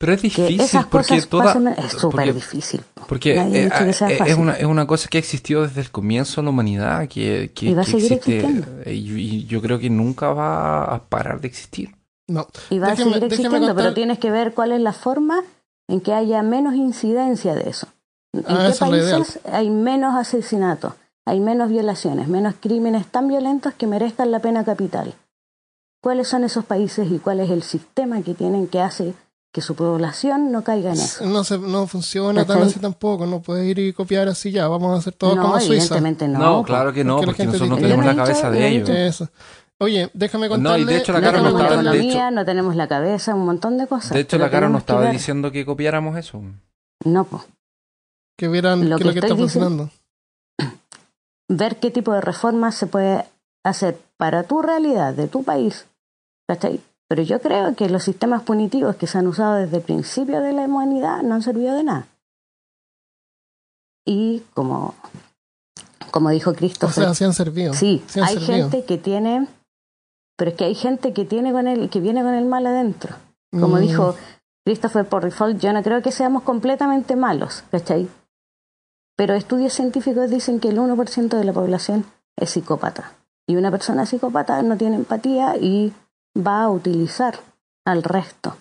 Pero 0.03 0.15
es 0.15 0.21
Que 0.21 0.29
difícil 0.29 0.61
esas 0.61 0.87
porque 0.87 1.15
cosas 1.15 1.29
toda. 1.29 1.55
pasen- 1.55 1.75
es 1.79 1.93
súper 1.93 2.35
difícil. 2.35 2.81
Porque 3.07 3.37
eh, 3.39 3.71
eh, 3.73 3.91
es, 4.27 4.35
una, 4.37 4.55
es 4.55 4.65
una 4.65 4.85
cosa 4.85 5.09
que 5.09 5.19
ha 5.19 5.21
existido 5.21 5.63
desde 5.63 5.81
el 5.81 5.93
comienzo 5.93 6.41
de 6.41 6.47
la 6.47 6.51
humanidad, 6.51 7.07
que, 7.09 7.53
que, 7.55 7.67
Y 7.67 7.75
va 7.75 7.83
a 7.83 7.85
seguir 7.85 8.15
existe, 8.15 8.39
existiendo. 8.39 8.67
eh, 8.85 8.95
y, 8.95 9.13
y 9.37 9.47
yo 9.47 9.63
creo 9.63 9.79
que 9.79 9.91
nunca 9.91 10.33
va 10.33 10.83
a 10.93 11.05
parar 11.05 11.41
de 11.41 11.47
existir. 11.47 11.95
No. 12.29 12.49
Y 12.71 12.81
va 12.81 12.89
Déjeme- 12.89 12.93
a 12.93 12.97
seguir 13.13 13.25
existiendo, 13.25 13.59
contar- 13.59 13.77
pero 13.77 13.95
tienes 13.95 14.19
que 14.19 14.31
ver 14.33 14.55
cuál 14.55 14.73
es 14.73 14.81
la 14.81 14.93
forma 14.93 15.41
en 15.89 16.01
que 16.01 16.13
haya 16.13 16.43
menos 16.43 16.75
incidencia 16.75 17.55
de 17.55 17.71
eso. 17.71 17.87
¿En 18.35 18.45
Ah, 18.49 18.71
qué 18.73 18.79
países 18.79 19.39
hay 19.53 19.71
menos 19.71 20.17
asesinatos, 20.17 20.95
hay 21.27 21.39
menos 21.39 21.71
violaciones, 21.71 22.27
menos 22.27 22.55
crímenes 22.61 23.07
tan 23.07 23.29
violentos 23.29 23.73
que 23.75 23.87
merezcan 23.87 24.33
la 24.33 24.41
pena 24.41 24.65
capital? 24.65 25.15
cuáles 26.03 26.27
son 26.27 26.43
esos 26.43 26.65
países 26.65 27.09
y 27.13 27.21
cuál 27.21 27.39
es 27.39 27.49
el 27.51 27.63
sistema 27.63 28.23
que 28.23 28.35
tienen 28.35 28.67
que 28.67 28.81
hace 28.81 29.15
que 29.53 29.61
su 29.61 29.75
población 29.75 30.51
no 30.51 30.65
caiga 30.65 30.91
en 30.93 30.97
eso. 31.01 31.27
No, 31.27 31.45
se, 31.45 31.59
no 31.59 31.87
funciona 31.87 32.45
tan 32.47 32.63
así 32.63 32.81
tampoco, 32.81 33.27
no 33.27 33.41
puedes 33.43 33.67
ir 33.69 33.79
y 33.79 33.93
copiar 33.93 34.27
así 34.29 34.51
ya, 34.51 34.67
vamos 34.67 34.95
a 34.95 34.99
hacer 34.99 35.13
todo 35.13 35.37
no, 35.37 35.43
como 35.43 35.61
Suiza. 35.61 35.75
evidentemente 35.75 36.27
no. 36.27 36.39
No, 36.39 36.57
po. 36.59 36.65
claro 36.65 36.93
que 36.93 37.05
no, 37.05 37.21
Porque 37.21 37.43
la 37.45 37.53
nosotros 37.53 37.69
no 37.69 37.77
tenemos 37.77 38.05
la 38.07 38.13
no 38.15 38.23
cabeza 38.25 38.51
de 38.51 38.61
no 38.61 38.65
ellos. 38.67 38.89
Eso. 38.89 39.29
Oye, 39.79 40.09
déjame 40.15 40.49
No, 40.49 40.55
y 40.55 40.57
contarle. 40.57 40.87
de 40.87 40.97
hecho 40.99 41.13
la 41.13 41.21
no 41.21 41.25
Caro 41.27 41.39
no 41.39 41.43
tenemos 41.45 41.61
la 41.61 41.67
estaba- 41.69 41.83
economía, 41.91 42.13
hecho- 42.29 42.31
no 42.35 42.45
tenemos 42.45 42.77
la 42.77 42.89
cabeza, 42.89 43.35
un 43.35 43.45
montón 43.45 43.77
de 43.79 43.87
cosas. 43.87 44.11
De 44.13 44.21
hecho, 44.21 44.39
la 44.39 44.51
cara 44.51 44.69
no 44.69 44.75
que 44.77 44.79
estaba 44.81 45.11
diciendo 45.11 45.51
que 45.53 45.67
copiáramos 45.67 46.17
eso. 46.17 46.41
No, 47.05 47.25
pues. 47.25 47.43
que 48.39 48.49
vieran 48.49 48.89
Lo 48.89 48.97
que 48.97 49.03
que 49.03 49.09
lo 49.09 49.13
que 49.13 49.19
está 49.19 49.27
estoy 49.29 49.43
diciendo- 49.45 49.91
funcionando. 49.91 49.91
ver 51.49 51.77
qué 51.77 51.91
tipo 51.91 52.13
de 52.15 52.21
reformas 52.23 52.75
se 52.75 52.87
puede 52.87 53.25
hacer 53.65 53.99
para 54.17 54.45
tu 54.45 54.63
realidad, 54.63 55.13
de 55.15 55.29
tu 55.29 55.43
país. 55.45 55.85
¿Cachai? 56.49 56.81
Pero 57.13 57.25
yo 57.25 57.43
creo 57.43 57.75
que 57.75 57.91
los 57.91 58.05
sistemas 58.05 58.43
punitivos 58.43 58.97
que 58.97 59.07
se 59.07 59.19
han 59.19 59.27
usado 59.27 59.57
desde 59.57 59.77
el 59.77 59.83
principio 59.83 60.41
de 60.41 60.55
la 60.55 60.63
humanidad 60.63 61.21
no 61.23 61.35
han 61.35 61.43
servido 61.43 61.75
de 61.77 61.85
nada. 61.85 62.07
Y 64.07 64.43
como, 64.55 64.95
como 66.11 66.31
dijo 66.31 66.53
O 66.53 66.55
Christopher, 66.55 67.05
sea, 67.05 67.15
sí 67.15 67.25
han 67.25 67.35
servido. 67.35 67.75
sí, 67.75 68.03
sí 68.07 68.19
han 68.19 68.29
hay 68.29 68.39
servido. 68.39 68.71
gente 68.71 68.87
que 68.87 68.97
tiene, 68.97 69.47
pero 70.39 70.53
es 70.53 70.57
que 70.57 70.65
hay 70.65 70.75
gente 70.75 71.13
que 71.13 71.27
tiene 71.27 71.53
con 71.53 71.69
el, 71.69 71.91
que 71.91 72.01
viene 72.01 72.23
con 72.23 72.33
el 72.33 72.47
mal 72.47 72.67
adentro. 72.67 73.15
Como 73.51 73.77
Mm, 73.77 73.81
dijo 73.81 74.15
Christopher 74.65 75.07
Porrifold, 75.07 75.61
yo 75.61 75.75
no 75.75 75.83
creo 75.83 76.01
que 76.01 76.13
seamos 76.13 76.45
completamente 76.45 77.15
malos, 77.15 77.63
¿cachai? 77.71 78.09
Pero 79.19 79.35
estudios 79.35 79.75
científicos 79.75 80.31
dicen 80.31 80.61
que 80.61 80.71
el 80.71 80.79
1% 80.79 81.37
de 81.37 81.45
la 81.45 81.53
población 81.53 82.07
es 82.39 82.49
psicópata. 82.49 83.13
Y 83.47 83.57
una 83.57 83.71
persona 83.71 84.07
psicópata 84.07 84.63
no 84.63 84.79
tiene 84.79 84.97
empatía 84.97 85.59
y 85.59 85.93
va 86.37 86.63
a 86.65 86.71
utilizar 86.71 87.39
al 87.85 88.03
resto. 88.03 88.57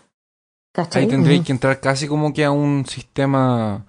¿Cachai? 0.74 1.04
Ahí 1.04 1.10
tendría 1.10 1.38
Ujú. 1.38 1.46
que 1.46 1.52
entrar 1.52 1.80
casi 1.80 2.08
como 2.08 2.34
que 2.34 2.46
a 2.46 2.52
un 2.52 2.86
sistema. 2.86 3.86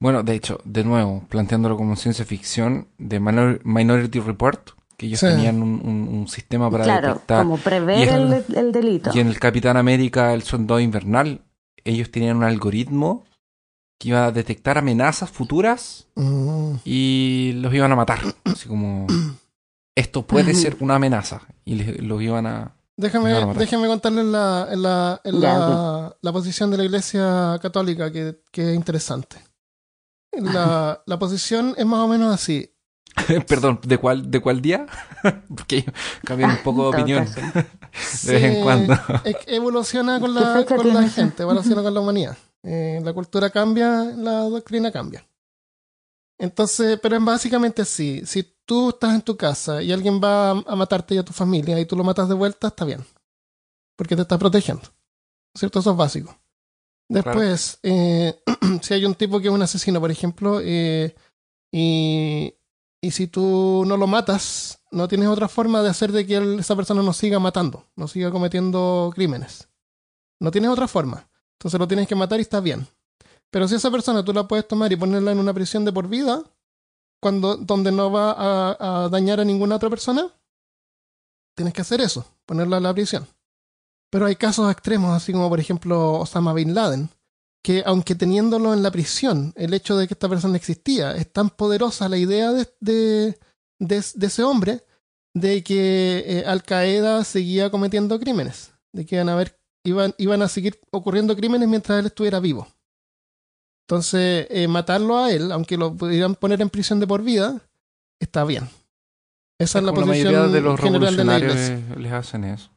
Bueno, 0.00 0.22
de 0.22 0.34
hecho, 0.34 0.60
de 0.64 0.82
nuevo, 0.82 1.24
planteándolo 1.28 1.76
como 1.76 1.94
ciencia 1.96 2.24
ficción, 2.24 2.88
de 2.98 3.20
Minor- 3.20 3.60
Minority 3.64 4.18
Report, 4.20 4.70
que 4.96 5.06
ellos 5.06 5.20
Sí. 5.20 5.26
tenían 5.26 5.62
un, 5.62 5.80
un- 5.84 6.08
un 6.08 6.28
sistema 6.28 6.70
para 6.70 6.84
claro, 6.84 7.08
detectar. 7.08 7.42
como 7.44 7.58
prever 7.58 8.08
el- 8.08 8.32
el, 8.32 8.56
el 8.56 8.72
delito. 8.72 9.10
Y 9.14 9.20
en 9.20 9.28
el 9.28 9.38
Capitán 9.38 9.76
América, 9.76 10.32
el 10.34 10.42
soldado 10.42 10.80
invernal, 10.80 11.42
ellos 11.84 12.10
tenían 12.10 12.38
un 12.38 12.44
algoritmo 12.44 13.24
que 14.00 14.08
iba 14.08 14.24
a 14.26 14.32
detectar 14.32 14.78
amenazas 14.78 15.30
futuras 15.30 16.08
mm, 16.16 16.74
y 16.84 17.52
los 17.56 17.72
iban 17.74 17.92
a 17.92 17.96
matar. 17.96 18.20
Así 18.44 18.68
como, 18.68 19.06
esto 19.94 20.22
puede 20.26 20.54
ser 20.54 20.76
una 20.80 20.96
amenaza. 20.96 21.42
Y 21.64 21.74
les- 21.76 22.00
los 22.02 22.20
iban 22.22 22.46
a... 22.46 22.72
Déjame, 22.96 23.54
déjame 23.54 23.88
contarles 23.88 24.24
la, 24.26 24.68
la, 24.76 25.20
la, 25.24 25.40
Ya, 25.40 26.16
la 26.20 26.32
posición 26.32 26.70
de 26.70 26.76
la 26.78 26.84
Iglesia 26.84 27.58
Católica, 27.60 28.12
que, 28.12 28.42
que 28.50 28.70
es 28.70 28.76
interesante. 28.76 29.36
La, 30.32 31.02
la 31.06 31.18
posición 31.18 31.74
es 31.76 31.86
más 31.86 32.00
o 32.00 32.08
menos 32.08 32.32
así. 32.34 32.68
Perdón, 33.48 33.80
¿de 33.82 33.98
cuál, 33.98 34.30
¿de 34.30 34.40
cuál 34.40 34.62
día? 34.62 34.86
Porque 35.56 35.78
ellos 35.78 35.94
cambian 36.24 36.50
un 36.50 36.62
poco 36.62 36.90
de 36.90 36.98
opinión 37.00 37.26
de 37.26 38.32
vez 38.32 38.44
en 38.44 38.62
cuando. 38.62 38.94
evoluciona 39.46 40.18
con 40.20 40.34
¿Qué 40.34 40.40
la, 40.40 40.64
con 40.64 40.94
la 40.94 41.08
gente, 41.08 41.42
evoluciona 41.42 41.82
con 41.82 41.94
la 41.94 42.00
humanidad. 42.00 42.36
Eh, 42.62 43.00
la 43.02 43.12
cultura 43.12 43.50
cambia, 43.50 44.04
la 44.16 44.42
doctrina 44.42 44.92
cambia. 44.92 45.26
Entonces, 46.42 46.98
pero 47.00 47.16
es 47.16 47.24
básicamente 47.24 47.82
así. 47.82 48.26
Si 48.26 48.42
tú 48.66 48.88
estás 48.88 49.14
en 49.14 49.22
tu 49.22 49.36
casa 49.36 49.80
y 49.80 49.92
alguien 49.92 50.20
va 50.20 50.50
a, 50.50 50.74
matarte 50.74 51.14
y 51.14 51.18
a 51.18 51.24
tu 51.24 51.32
familia 51.32 51.78
y 51.78 51.86
tú 51.86 51.94
lo 51.94 52.02
matas 52.02 52.28
de 52.28 52.34
vuelta, 52.34 52.66
está 52.66 52.84
bien. 52.84 53.04
Porque 53.96 54.16
te 54.16 54.22
estás 54.22 54.40
protegiendo. 54.40 54.82
¿Cierto? 55.54 55.78
Eso 55.78 55.92
es 55.92 55.96
básico. 55.96 56.36
Después, 57.08 57.78
eh, 57.84 58.42
si 58.82 58.92
hay 58.92 59.04
un 59.04 59.14
tipo 59.14 59.38
que 59.38 59.46
es 59.46 59.54
un 59.54 59.62
asesino, 59.62 60.00
por 60.00 60.10
ejemplo, 60.10 60.58
eh, 60.60 61.14
y, 61.72 62.52
y 63.00 63.10
si 63.12 63.28
tú 63.28 63.84
no 63.86 63.96
lo 63.96 64.08
matas, 64.08 64.80
no 64.90 65.06
tienes 65.06 65.28
otra 65.28 65.46
forma 65.46 65.80
de 65.80 65.90
hacer 65.90 66.10
de 66.10 66.26
que 66.26 66.34
él- 66.38 66.58
esa 66.58 66.74
persona 66.74 67.04
no 67.04 67.12
siga 67.12 67.38
matando, 67.38 67.86
no 67.94 68.08
siga 68.08 68.32
cometiendo 68.32 69.12
crímenes. 69.14 69.68
No 70.40 70.50
tienes 70.50 70.70
otra 70.72 70.88
forma. 70.88 71.30
Entonces 71.52 71.78
lo 71.78 71.86
tienes 71.86 72.08
que 72.08 72.16
matar 72.16 72.40
y 72.40 72.42
está 72.42 72.58
bien. 72.58 72.88
Pero 73.52 73.68
si 73.68 73.74
esa 73.74 73.90
persona 73.90 74.24
tú 74.24 74.32
la 74.32 74.48
puedes 74.48 74.66
tomar 74.66 74.90
y 74.92 74.96
ponerla 74.96 75.30
en 75.30 75.38
una 75.38 75.52
prisión 75.52 75.84
de 75.84 75.92
por 75.92 76.08
vida, 76.08 76.42
cuando, 77.20 77.56
donde 77.56 77.92
no 77.92 78.10
va 78.10 78.34
a, 79.04 79.08
dañar 79.10 79.40
a 79.40 79.44
ninguna 79.44 79.76
otra 79.76 79.90
persona, 79.90 80.26
tienes 81.54 81.74
que 81.74 81.82
hacer 81.82 82.00
eso, 82.00 82.24
ponerla 82.46 82.78
en 82.78 82.82
la 82.82 82.94
prisión. 82.94 83.28
Pero 84.10 84.24
hay 84.24 84.36
casos 84.36 84.72
extremos, 84.72 85.14
así 85.14 85.32
como 85.32 85.50
por 85.50 85.60
ejemplo 85.60 86.20
Osama 86.20 86.54
Bin 86.54 86.74
Laden, 86.74 87.10
que 87.62 87.82
aunque 87.84 88.14
teniéndolo 88.14 88.72
en 88.72 88.82
la 88.82 88.90
prisión, 88.90 89.52
el 89.54 89.74
hecho 89.74 89.98
de 89.98 90.08
que 90.08 90.14
esta 90.14 90.30
persona 90.30 90.56
existía, 90.56 91.14
es 91.14 91.30
tan 91.30 91.50
poderosa 91.50 92.08
la 92.08 92.16
idea 92.16 92.52
de, 92.52 92.66
de, 92.80 93.36
ese 93.96 94.42
hombre 94.42 94.82
de 95.34 95.62
que 95.62 96.24
eh, 96.26 96.44
Al 96.46 96.62
Qaeda 96.62 97.22
seguía 97.22 97.70
cometiendo 97.70 98.18
crímenes, 98.18 98.72
de 98.92 99.04
que 99.04 99.16
iban 99.16 99.28
a, 99.28 99.34
haber, 99.34 99.60
iban, 99.84 100.14
iban 100.16 100.40
a 100.40 100.48
seguir 100.48 100.80
ocurriendo 100.90 101.36
crímenes 101.36 101.68
mientras 101.68 101.98
él 101.98 102.06
estuviera 102.06 102.40
vivo. 102.40 102.66
Entonces, 103.86 104.46
eh, 104.50 104.68
matarlo 104.68 105.18
a 105.18 105.30
él, 105.32 105.50
aunque 105.52 105.76
lo 105.76 105.94
pudieran 105.94 106.34
poner 106.34 106.60
en 106.62 106.70
prisión 106.70 107.00
de 107.00 107.06
por 107.06 107.22
vida, 107.22 107.60
está 108.20 108.44
bien. 108.44 108.68
Esa 109.60 109.78
es, 109.78 109.84
la 109.84 109.92
Como 109.92 110.06
posición 110.06 110.32
mayoría 110.32 110.52
de 110.54 110.60
los 110.60 110.80
general 110.80 111.16
de 111.16 111.24
la 111.24 111.38
iglesia. 111.38 111.80
les 111.96 112.12
hacen 112.12 112.44
eso. 112.44 112.70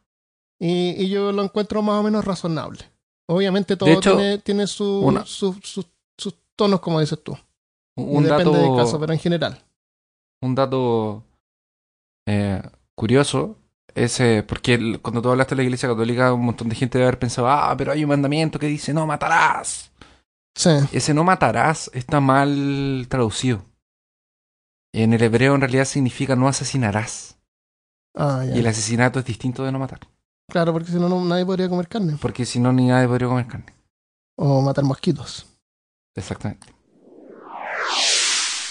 Y, 0.60 0.92
y 1.04 1.10
yo 1.10 1.32
lo 1.32 1.44
encuentro 1.44 1.82
más 1.82 2.00
o 2.00 2.04
menos 2.04 2.26
razonable. 2.26 2.80
Obviamente 3.28 3.76
todo 3.76 3.90
hecho, 3.90 4.16
tiene, 4.18 4.38
tiene 4.40 4.68
su- 4.68 5.00
una- 5.02 5.26
su- 5.26 5.60
su- 5.64 5.86
sus 6.18 6.36
tonos, 6.56 6.80
como 6.80 7.00
dices 7.00 7.22
tú. 7.24 7.34
Y 7.98 8.02
Un 8.04 8.24
depende 8.24 8.52
dato, 8.52 8.62
del 8.62 8.76
caso, 8.76 9.00
pero 9.00 9.14
en 9.14 9.20
general. 9.20 9.64
un 10.42 10.54
dato 10.56 11.24
eh, 12.28 12.62
curioso 12.96 13.58
es 13.94 14.20
eh, 14.20 14.44
porque 14.48 14.74
el- 14.76 15.00
cuando 15.02 15.22
tú 15.22 15.30
hablaste 15.30 15.56
de 15.56 15.58
la 15.62 15.64
iglesia 15.64 15.90
católica, 15.90 16.34
un 16.34 16.46
montón 16.46 16.70
de 16.70 16.76
gente 16.76 16.98
debe 16.98 17.08
haber 17.08 17.20
pensado, 17.20 17.48
ah, 17.50 17.74
pero 17.78 17.92
hay 17.92 18.04
un 18.04 18.10
mandamiento 18.10 18.60
que 18.60 18.68
dice 18.68 18.94
no 18.94 19.06
matarás. 19.08 19.92
Sí. 20.56 20.70
Ese 20.94 21.14
no 21.14 21.24
matarás 21.24 21.92
está 21.94 22.20
mal 22.20 23.06
traducido. 23.10 23.64
En 24.94 25.14
el 25.14 25.22
hebreo 25.22 25.56
en 25.56 25.62
realidad 25.62 25.86
significa 25.86 26.36
no 26.36 26.48
asesinarás. 26.48 27.38
Ah, 28.16 28.44
ya. 28.48 28.56
Y 28.56 28.60
el 28.60 28.68
asesinato 28.68 29.20
es 29.20 29.26
distinto 29.26 29.64
de 29.66 29.72
no 29.74 29.80
matar. 29.80 30.00
Claro, 30.50 30.72
porque 30.72 30.92
si 30.92 30.98
no, 30.98 31.10
no- 31.10 31.26
nadie 31.26 31.46
podría 31.46 31.68
comer 31.68 31.88
carne. 31.90 32.18
Porque 32.22 32.46
si 32.46 32.60
no, 32.60 32.72
ni 32.72 32.88
nadie 32.88 33.08
podría 33.08 33.28
comer 33.28 33.48
carne. 33.48 33.76
O 34.38 34.62
matar 34.62 34.86
mosquitos. 34.86 35.46
Exactamente. 36.16 36.68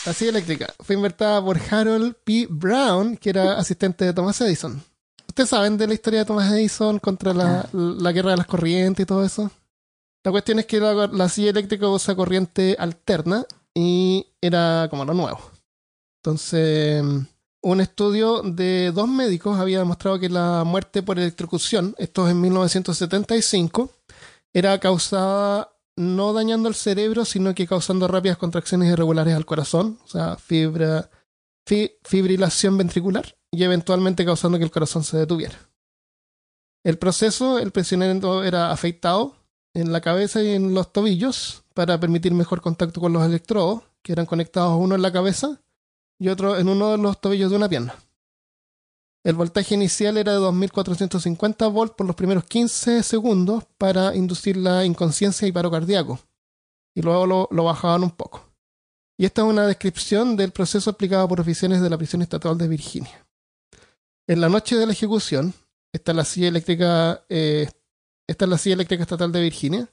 La 0.07 0.13
silla 0.13 0.31
eléctrica 0.31 0.73
fue 0.81 0.97
inventada 0.97 1.43
por 1.43 1.59
Harold 1.71 2.15
P. 2.25 2.47
Brown, 2.51 3.17
que 3.17 3.31
era 3.31 3.55
asistente 3.59 4.05
de 4.05 4.13
Thomas 4.13 4.41
Edison. 4.41 4.83
¿Ustedes 5.29 5.51
saben 5.51 5.77
de 5.77 5.87
la 5.89 5.95
historia 5.95 6.21
de 6.21 6.25
Thomas 6.27 6.51
Edison 6.53 6.99
contra 6.99 7.35
la, 7.35 7.69
la 7.73 8.13
guerra 8.13 8.31
de 8.33 8.37
las 8.39 8.47
corrientes 8.47 9.03
y 9.03 9.07
todo 9.07 9.25
eso? 9.25 9.51
La 10.25 10.31
cuestión 10.31 10.59
es 10.59 10.67
que 10.67 10.81
la, 10.81 11.07
la 11.09 11.29
silla 11.29 11.51
eléctrica 11.51 11.89
usa 11.89 12.17
corriente 12.17 12.77
alterna 12.79 13.47
y 13.75 14.27
era 14.41 14.87
como 14.89 15.05
lo 15.05 15.13
nuevo. 15.15 15.39
Entonces, 16.23 17.03
un 17.63 17.81
estudio 17.81 18.41
de 18.43 18.91
dos 18.93 19.09
médicos 19.09 19.59
había 19.59 19.79
demostrado 19.81 20.19
que 20.19 20.31
la 20.31 20.65
muerte 20.65 21.03
por 21.03 21.19
electrocución, 21.19 21.95
esto 21.99 22.27
es 22.27 22.33
en 22.33 22.41
1975, 22.41 23.93
era 24.55 24.79
causada 24.81 25.71
no 25.97 26.33
dañando 26.33 26.69
el 26.69 26.75
cerebro, 26.75 27.25
sino 27.25 27.55
que 27.55 27.67
causando 27.67 28.09
rápidas 28.09 28.39
contracciones 28.39 28.91
irregulares 28.91 29.35
al 29.35 29.45
corazón, 29.47 29.99
o 30.05 30.09
sea, 30.09 30.37
fibra, 30.37 31.11
fi- 31.67 31.93
fibrilación 32.03 32.77
ventricular, 32.79 33.37
y 33.53 33.63
eventualmente 33.63 34.25
causando 34.25 34.59
que 34.59 34.65
el 34.65 34.71
corazón 34.71 35.05
se 35.05 35.19
detuviera. 35.19 35.57
El 36.83 36.99
proceso, 36.99 37.59
el 37.59 37.71
prisionero 37.71 38.43
era 38.43 38.71
afeitado 38.73 39.37
en 39.75 39.93
la 39.93 40.01
cabeza 40.01 40.43
y 40.43 40.51
en 40.51 40.73
los 40.73 40.93
tobillos 40.93 41.65
para 41.75 41.99
permitir 41.99 42.33
mejor 42.33 42.61
contacto 42.61 43.01
con 43.01 43.13
los 43.13 43.25
electrodos, 43.25 43.83
que 44.03 44.13
eran 44.13 44.27
conectados 44.27 44.81
uno 44.81 44.95
en 44.95 45.03
la 45.03 45.13
cabeza 45.13 45.61
y 46.19 46.29
otro 46.29 46.57
en 46.57 46.69
uno 46.69 46.93
de 46.93 46.99
los 46.99 47.21
tobillos 47.21 47.51
de 47.51 47.57
una 47.57 47.69
pierna. 47.69 47.95
El 49.25 49.37
voltaje 49.37 49.75
inicial 49.75 50.19
era 50.19 50.33
de 50.33 50.39
2450 50.39 51.67
volts 51.69 51.95
por 51.97 52.07
los 52.07 52.15
primeros 52.15 52.45
15 52.45 53.03
segundos 53.03 53.65
para 53.79 54.15
inducir 54.15 54.59
la 54.59 54.85
inconsciencia 54.85 55.49
y 55.49 55.53
paro 55.53 55.71
cardíaco. 55.71 56.21
Y 56.95 57.01
luego 57.01 57.49
lo, 57.51 57.65
bajaban 57.65 58.05
un 58.05 58.11
poco. 58.11 58.45
Y 59.17 59.25
esta 59.25 59.41
es 59.41 59.49
una 59.49 59.67
descripción 59.67 60.37
del 60.37 60.53
proceso 60.53 60.91
aplicado 60.91 61.27
por 61.27 61.41
oficiales 61.41 61.81
de 61.81 61.89
la 61.89 61.97
prisión 61.97 62.21
estatal 62.21 62.59
de 62.59 62.69
Virginia. 62.69 63.27
En 64.27 64.43
la 64.43 64.51
noche 64.51 64.77
de 64.77 64.87
la 64.87 64.93
ejecución, 64.93 65.55
está 65.91 66.13
la 66.13 66.25
silla 66.27 66.49
eléctrica, 66.49 67.25
eh, 67.31 67.71
esta 68.27 68.45
es 68.45 68.51
la 68.51 68.59
silla 68.59 68.75
eléctrica 68.75 69.03
estatal 69.03 69.33
de 69.33 69.43
Virginia. 69.43 69.89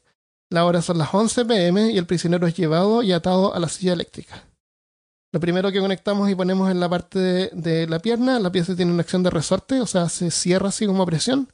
La 0.50 0.66
hora 0.66 0.82
son 0.82 0.98
las 0.98 1.14
11 1.14 1.46
pm 1.46 1.92
y 1.92 1.98
el 1.98 2.06
prisionero 2.06 2.48
es 2.48 2.56
llevado 2.56 3.04
y 3.04 3.12
atado 3.12 3.54
a 3.54 3.60
la 3.60 3.70
silla 3.70 3.94
eléctrica. 3.94 4.44
Lo 5.34 5.40
primero 5.40 5.72
que 5.72 5.80
conectamos 5.80 6.30
y 6.30 6.36
ponemos 6.36 6.70
en 6.70 6.80
la 6.82 6.90
parte 6.90 7.50
de, 7.54 7.88
la 7.88 8.00
pierna, 8.00 8.38
la 8.40 8.52
pieza 8.52 8.76
tiene 8.76 8.92
una 8.92 9.02
acción 9.02 9.24
de 9.24 9.30
resorte, 9.30 9.80
o 9.80 9.88
sea, 9.88 10.10
se 10.10 10.30
cierra 10.30 10.70
así 10.70 10.86
como 10.86 11.04
a 11.04 11.06
presión 11.06 11.48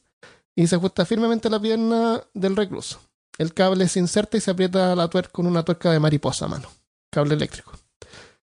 y 0.55 0.65
se 0.65 0.75
ajusta 0.75 1.05
firmemente 1.05 1.49
la 1.49 1.59
pierna 1.59 2.23
del 2.33 2.55
recluso. 2.55 2.99
El 3.37 3.53
cable 3.53 3.87
se 3.87 3.99
inserta 3.99 4.35
y 4.37 4.41
se 4.41 4.49
aprieta 4.49 4.95
la 4.95 5.07
tuerca 5.09 5.31
con 5.31 5.45
una 5.45 5.63
tuerca 5.63 5.91
de 5.91 5.99
mariposa 5.99 6.45
a 6.45 6.47
mano, 6.47 6.69
cable 7.11 7.35
eléctrico. 7.35 7.76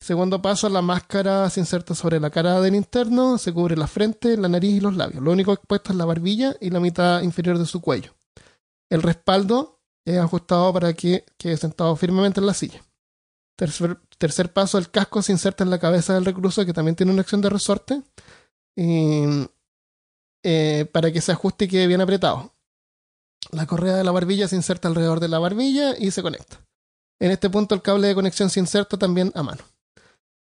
Segundo 0.05 0.39
paso, 0.39 0.69
la 0.69 0.83
máscara 0.83 1.49
se 1.49 1.59
inserta 1.59 1.95
sobre 1.95 2.19
la 2.19 2.29
cara 2.29 2.61
del 2.61 2.75
interno, 2.75 3.39
se 3.39 3.51
cubre 3.51 3.75
la 3.75 3.87
frente, 3.87 4.37
la 4.37 4.47
nariz 4.47 4.75
y 4.75 4.79
los 4.79 4.95
labios. 4.95 5.23
Lo 5.23 5.31
único 5.31 5.51
expuesto 5.51 5.91
es 5.91 5.97
la 5.97 6.05
barbilla 6.05 6.55
y 6.61 6.69
la 6.69 6.79
mitad 6.79 7.23
inferior 7.23 7.57
de 7.57 7.65
su 7.65 7.81
cuello. 7.81 8.13
El 8.87 9.01
respaldo 9.01 9.79
es 10.05 10.19
ajustado 10.19 10.71
para 10.71 10.93
que 10.93 11.25
quede 11.39 11.57
sentado 11.57 11.95
firmemente 11.95 12.39
en 12.39 12.45
la 12.45 12.53
silla. 12.53 12.85
Tercer, 13.57 13.99
tercer 14.19 14.53
paso, 14.53 14.77
el 14.77 14.91
casco 14.91 15.23
se 15.23 15.31
inserta 15.31 15.63
en 15.63 15.71
la 15.71 15.79
cabeza 15.79 16.13
del 16.13 16.25
recluso, 16.25 16.63
que 16.67 16.73
también 16.73 16.95
tiene 16.95 17.11
una 17.11 17.21
acción 17.21 17.41
de 17.41 17.49
resorte, 17.49 18.03
eh, 18.77 19.47
para 20.91 21.11
que 21.11 21.19
se 21.19 21.31
ajuste 21.31 21.65
y 21.65 21.67
quede 21.67 21.87
bien 21.87 22.01
apretado. 22.01 22.53
La 23.49 23.65
correa 23.65 23.95
de 23.95 24.03
la 24.03 24.11
barbilla 24.11 24.47
se 24.47 24.55
inserta 24.55 24.87
alrededor 24.87 25.19
de 25.19 25.29
la 25.29 25.39
barbilla 25.39 25.97
y 25.97 26.11
se 26.11 26.21
conecta. 26.21 26.63
En 27.19 27.31
este 27.31 27.49
punto 27.49 27.73
el 27.73 27.81
cable 27.81 28.07
de 28.07 28.13
conexión 28.13 28.51
se 28.51 28.59
inserta 28.59 28.99
también 28.99 29.31
a 29.33 29.41
mano. 29.41 29.63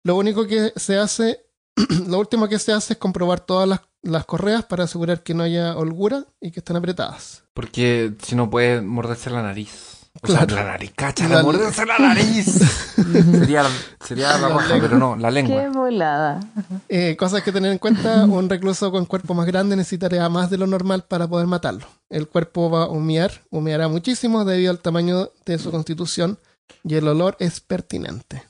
Lo 0.05 0.17
único 0.17 0.47
que 0.47 0.73
se 0.77 0.99
hace, 0.99 1.41
lo 2.09 2.19
último 2.19 2.49
que 2.49 2.59
se 2.59 2.73
hace 2.73 2.95
es 2.95 2.99
comprobar 2.99 3.41
todas 3.41 3.69
las, 3.69 3.81
las 4.03 4.25
correas 4.25 4.65
para 4.65 4.85
asegurar 4.85 5.23
que 5.23 5.35
no 5.35 5.43
haya 5.43 5.77
holgura 5.77 6.25
y 6.41 6.51
que 6.51 6.61
estén 6.61 6.77
apretadas. 6.77 7.43
Porque 7.55 8.15
si 8.23 8.35
no 8.37 8.49
puede 8.51 8.81
morderse 8.81 9.31
la 9.31 9.43
nariz. 9.43 9.97
O 10.23 10.27
Claro. 10.27 10.49
sea, 10.49 10.65
la 10.65 10.71
nariz, 10.73 10.93
cacha, 10.97 11.29
La- 11.29 11.37
la 11.37 11.43
morderse 11.45 11.87
la 11.87 11.97
nariz. 11.99 12.47
sería 12.97 13.65
sería 14.05 14.37
la 14.39 14.49
roja, 14.49 14.77
pero 14.81 14.99
no, 14.99 15.15
la 15.17 15.29
Qué 15.29 15.35
lengua. 15.35 15.69
volada. 15.69 16.41
Eh, 16.89 17.17
cosas 17.17 17.43
que 17.45 17.53
tener 17.53 17.71
en 17.71 17.79
cuenta, 17.79 18.25
un 18.29 18.49
recluso 18.49 18.91
con 18.91 19.07
cuerpo 19.07 19.35
más 19.35 19.47
grande 19.47 19.77
necesitaría 19.77 20.29
más 20.29 20.51
de 20.51 20.59
lo 20.59 20.67
normal 20.67 21.05
para 21.07 21.29
poder 21.29 21.47
matarlo. 21.47 21.87
El 22.09 22.27
cuerpo 22.27 22.69
va 22.71 22.85
a 22.85 22.89
humear, 22.89 23.43
humeará 23.51 23.87
muchísimo 23.87 24.45
debido 24.45 24.73
al 24.73 24.81
tamaño 24.81 25.31
de 25.47 25.59
su 25.59 25.71
constitución 25.71 26.39
y 26.83 26.97
el 26.97 27.07
olor 27.07 27.37
es 27.39 27.61
pertinente. 27.61 28.43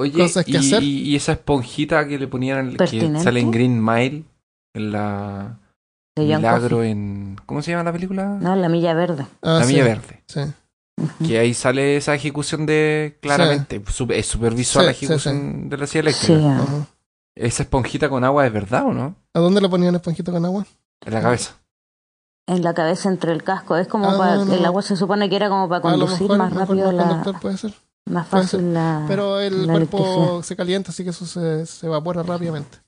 Oye, 0.00 0.12
cosas 0.22 0.44
que 0.44 0.52
y, 0.52 0.56
hacer. 0.56 0.82
y 0.82 1.16
esa 1.16 1.32
esponjita 1.32 2.06
que 2.08 2.18
le 2.18 2.26
ponían, 2.26 2.76
que 2.76 3.18
sale 3.22 3.40
en 3.40 3.50
Green 3.50 3.84
Mile, 3.84 4.24
en 4.74 4.92
la 4.92 5.58
Milagro 6.16 6.76
Coffey. 6.78 6.90
en... 6.90 7.36
¿Cómo 7.46 7.62
se 7.62 7.70
llama 7.70 7.84
la 7.84 7.92
película? 7.92 8.24
No, 8.40 8.56
la 8.56 8.68
milla 8.68 8.94
verde. 8.94 9.26
Ah, 9.42 9.58
la 9.60 9.64
sí, 9.64 9.72
Milla 9.72 9.84
Verde. 9.84 10.22
sí. 10.26 10.40
Que 11.26 11.38
ahí 11.38 11.54
sale 11.54 11.96
esa 11.96 12.14
ejecución 12.14 12.66
de... 12.66 13.18
Claramente, 13.22 13.82
es 13.86 14.26
Sí, 14.26 14.78
la 14.78 14.92
sí, 14.92 15.04
ejecución 15.06 15.70
de 15.70 15.76
la 15.78 15.86
silla 15.86 16.10
Sí, 16.12 16.32
eléctrica. 16.32 16.56
Ajá. 16.62 16.86
¿Esa 17.34 17.62
esponjita 17.62 18.08
con 18.10 18.22
agua 18.24 18.46
es 18.46 18.52
verdad 18.52 18.84
o 18.84 18.92
no? 18.92 19.14
¿A 19.32 19.38
dónde 19.40 19.62
le 19.62 19.68
ponían 19.70 19.94
esponjito 19.94 20.30
con 20.30 20.44
agua? 20.44 20.66
En 21.06 21.14
la 21.14 21.22
cabeza. 21.22 21.54
en 22.46 22.62
la 22.62 22.74
cabeza 22.74 23.08
entre 23.08 23.32
el 23.32 23.42
casco. 23.44 23.76
Es 23.76 23.88
como 23.88 24.10
Ah, 24.10 24.18
para. 24.18 24.36
no, 24.36 24.44
no. 24.44 24.54
El 24.54 24.64
agua 24.64 24.82
se 24.82 24.94
supone 24.96 25.30
que 25.30 25.36
era 25.36 25.48
como 25.48 25.68
para 25.70 25.88
a 25.88 25.96
lo 25.96 26.04
conducir 26.04 26.22
mejor, 26.28 26.38
más 26.38 26.52
rápido 26.54 26.92
la. 26.92 27.04
conductor 27.08 27.40
puede 27.40 27.56
ser. 27.56 27.72
Más 28.10 28.28
fácil 28.28 28.74
la. 28.74 29.04
Pero 29.08 29.40
el 29.40 29.66
la 29.66 29.72
cuerpo 29.72 29.98
electricidad. 29.98 30.42
se 30.42 30.56
calienta, 30.56 30.90
así 30.90 31.04
que 31.04 31.10
eso 31.10 31.26
se, 31.26 31.64
se 31.66 31.86
evapora 31.86 32.22
rápidamente. 32.22 32.78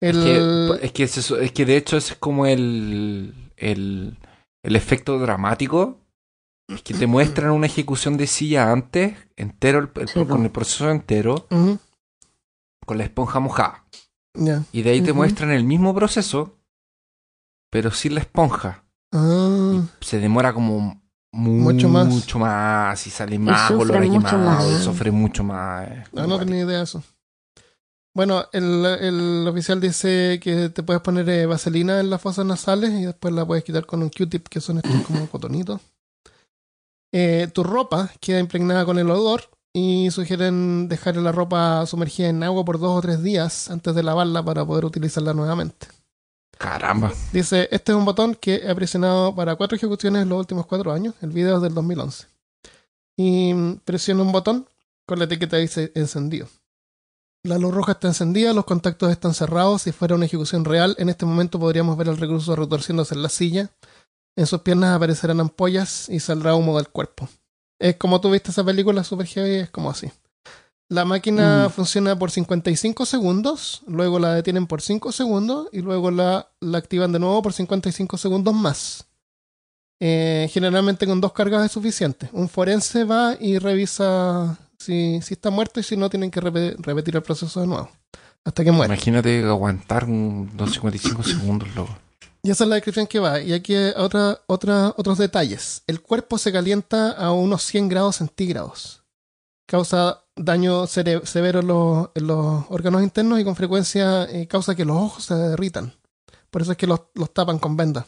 Es 0.00 0.16
que, 0.16 0.78
es, 0.82 0.92
que 0.92 1.02
es 1.04 1.52
que 1.52 1.64
de 1.66 1.76
hecho 1.76 1.96
ese 1.96 2.12
es 2.14 2.18
como 2.18 2.46
el, 2.46 3.34
el, 3.56 4.16
el 4.62 4.76
efecto 4.76 5.18
dramático. 5.18 5.98
Es 6.68 6.82
que 6.82 6.94
te 6.94 7.06
muestran 7.06 7.50
una 7.50 7.66
ejecución 7.66 8.16
de 8.16 8.26
silla 8.26 8.70
antes, 8.72 9.16
entero, 9.36 9.78
el- 9.80 9.90
el- 10.00 10.08
Sí, 10.08 10.24
con 10.24 10.44
el 10.44 10.50
proceso 10.50 10.90
entero, 10.90 11.46
con 12.86 12.98
la 12.98 13.04
esponja 13.04 13.38
mojada. 13.40 13.84
Y 14.72 14.82
de 14.82 14.90
ahí 14.90 15.00
te 15.02 15.12
muestran 15.12 15.50
el 15.52 15.64
mismo 15.64 15.94
proceso, 15.94 16.58
pero 17.70 17.90
sin 17.90 18.14
la 18.14 18.20
esponja. 18.20 18.84
Ah, 19.12 19.82
Se 20.00 20.18
demora 20.18 20.52
como 20.54 21.02
Mucho 21.36 21.88
más. 21.88 22.06
mucho 22.06 22.38
más 22.38 23.06
y 23.06 23.10
sale 23.10 23.38
más 23.38 23.68
sufre 23.68 23.82
olor 23.82 23.96
a 23.96 24.06
mucho 24.06 24.38
más. 24.38 24.64
y 24.70 24.82
sufre 24.84 25.10
mucho 25.10 25.44
más. 25.44 25.88
eh, 25.88 26.04
Ah, 26.16 26.26
no 26.26 26.38
tenía 26.38 26.64
idea 26.64 26.78
de 26.78 26.84
eso. 26.84 27.02
Bueno, 28.16 28.44
el, 28.52 28.84
el 28.86 29.48
oficial 29.48 29.80
dice 29.80 30.38
que 30.40 30.68
te 30.68 30.84
puedes 30.84 31.02
poner 31.02 31.28
eh, 31.28 31.46
vaselina 31.46 31.98
en 31.98 32.10
las 32.10 32.20
fosas 32.20 32.46
nasales 32.46 32.90
y 32.92 33.04
después 33.06 33.34
la 33.34 33.44
puedes 33.44 33.64
quitar 33.64 33.84
con 33.86 34.02
un 34.02 34.08
Q-tip, 34.10 34.46
que 34.48 34.60
son 34.60 34.76
estos 34.78 35.02
como 35.06 35.26
cotonitos. 35.28 35.80
Eh, 37.12 37.48
tu 37.52 37.64
ropa 37.64 38.10
queda 38.20 38.38
impregnada 38.40 38.84
con 38.84 38.98
el 38.98 39.10
odor 39.10 39.50
y 39.72 40.10
sugieren 40.12 40.88
dejar 40.88 41.16
la 41.16 41.32
ropa 41.32 41.84
sumergida 41.86 42.28
en 42.28 42.42
agua 42.44 42.64
por 42.64 42.78
dos 42.78 42.96
o 42.96 43.00
tres 43.00 43.22
días 43.22 43.68
antes 43.70 43.94
de 43.96 44.02
lavarla 44.04 44.44
para 44.44 44.64
poder 44.64 44.84
utilizarla 44.84 45.34
nuevamente. 45.34 45.88
Caramba. 46.64 47.12
Dice, 47.30 47.68
este 47.70 47.92
es 47.92 47.98
un 47.98 48.06
botón 48.06 48.34
que 48.34 48.54
he 48.54 48.74
presionado 48.74 49.34
para 49.34 49.54
cuatro 49.54 49.76
ejecuciones 49.76 50.22
en 50.22 50.30
los 50.30 50.38
últimos 50.38 50.64
cuatro 50.64 50.92
años. 50.92 51.14
El 51.20 51.28
video 51.28 51.56
es 51.56 51.62
del 51.62 51.74
2011. 51.74 52.26
Y 53.18 53.52
mm, 53.52 53.80
presiona 53.84 54.22
un 54.22 54.32
botón 54.32 54.66
con 55.04 55.18
la 55.18 55.26
etiqueta 55.26 55.58
dice 55.58 55.92
encendido. 55.94 56.48
La 57.42 57.58
luz 57.58 57.74
roja 57.74 57.92
está 57.92 58.08
encendida, 58.08 58.54
los 58.54 58.64
contactos 58.64 59.12
están 59.12 59.34
cerrados. 59.34 59.82
Si 59.82 59.92
fuera 59.92 60.14
una 60.14 60.24
ejecución 60.24 60.64
real, 60.64 60.96
en 60.98 61.10
este 61.10 61.26
momento 61.26 61.60
podríamos 61.60 61.98
ver 61.98 62.08
al 62.08 62.16
recluso 62.16 62.56
retorciéndose 62.56 63.14
en 63.14 63.22
la 63.22 63.28
silla. 63.28 63.70
En 64.34 64.46
sus 64.46 64.62
piernas 64.62 64.96
aparecerán 64.96 65.40
ampollas 65.40 66.08
y 66.08 66.18
saldrá 66.18 66.54
humo 66.54 66.78
del 66.78 66.88
cuerpo. 66.88 67.28
Es 67.78 67.96
como 67.96 68.22
tú 68.22 68.30
viste 68.30 68.52
esa 68.52 68.64
película 68.64 69.04
Super 69.04 69.26
Heavy, 69.26 69.56
es 69.56 69.70
como 69.70 69.90
así. 69.90 70.10
La 70.90 71.04
máquina 71.04 71.68
Mm. 71.68 71.70
funciona 71.72 72.18
por 72.18 72.30
55 72.30 73.06
segundos, 73.06 73.82
luego 73.86 74.18
la 74.18 74.34
detienen 74.34 74.66
por 74.66 74.82
5 74.82 75.12
segundos 75.12 75.68
y 75.72 75.80
luego 75.80 76.10
la, 76.10 76.48
la 76.60 76.78
activan 76.78 77.10
de 77.12 77.18
nuevo 77.18 77.40
por 77.42 77.52
55 77.52 78.18
segundos 78.18 78.54
más. 78.54 79.06
Eh, 80.00 80.48
generalmente 80.52 81.06
con 81.06 81.20
dos 81.20 81.32
cargas 81.32 81.64
es 81.64 81.72
suficiente. 81.72 82.28
Un 82.32 82.48
forense 82.48 83.04
va 83.04 83.36
y 83.40 83.58
revisa 83.58 84.58
si, 84.78 85.20
si 85.22 85.34
está 85.34 85.50
muerto 85.50 85.80
y 85.80 85.82
si 85.82 85.96
no 85.96 86.10
tienen 86.10 86.30
que 86.30 86.40
repe- 86.42 86.76
repetir 86.78 87.16
el 87.16 87.22
proceso 87.22 87.60
de 87.60 87.66
nuevo. 87.66 87.88
Hasta 88.44 88.62
que 88.62 88.70
muera. 88.72 88.92
Imagínate 88.92 89.42
aguantar 89.44 90.04
un 90.04 90.50
255 90.56 91.22
segundos, 91.22 91.68
loco. 91.74 91.96
Y 92.42 92.50
esa 92.50 92.64
es 92.64 92.68
la 92.68 92.74
descripción 92.76 93.06
que 93.06 93.18
va. 93.20 93.40
Y 93.40 93.54
aquí 93.54 93.74
otra, 93.96 94.38
otra, 94.46 94.92
otros 94.98 95.16
detalles. 95.16 95.82
El 95.86 96.02
cuerpo 96.02 96.36
se 96.36 96.52
calienta 96.52 97.12
a 97.12 97.32
unos 97.32 97.62
100 97.62 97.88
grados 97.88 98.16
centígrados. 98.16 99.02
Causa 99.66 100.23
daño 100.36 100.86
severo 100.86 101.60
en 101.60 101.66
los, 101.66 102.10
en 102.14 102.26
los 102.26 102.64
órganos 102.68 103.02
internos 103.02 103.40
y 103.40 103.44
con 103.44 103.56
frecuencia 103.56 104.24
eh, 104.24 104.46
causa 104.46 104.74
que 104.74 104.84
los 104.84 104.96
ojos 104.96 105.24
se 105.24 105.34
derritan. 105.34 105.94
Por 106.50 106.62
eso 106.62 106.72
es 106.72 106.78
que 106.78 106.86
los, 106.86 107.02
los 107.14 107.32
tapan 107.32 107.58
con 107.58 107.76
vendas. 107.76 108.06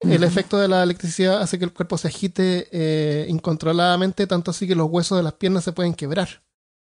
El 0.00 0.24
efecto 0.24 0.58
de 0.58 0.68
la 0.68 0.82
electricidad 0.82 1.40
hace 1.40 1.58
que 1.58 1.64
el 1.64 1.72
cuerpo 1.72 1.96
se 1.96 2.08
agite 2.08 2.68
eh, 2.70 3.26
incontroladamente, 3.28 4.26
tanto 4.26 4.50
así 4.50 4.68
que 4.68 4.74
los 4.74 4.90
huesos 4.90 5.16
de 5.16 5.24
las 5.24 5.32
piernas 5.34 5.64
se 5.64 5.72
pueden 5.72 5.94
quebrar. 5.94 6.42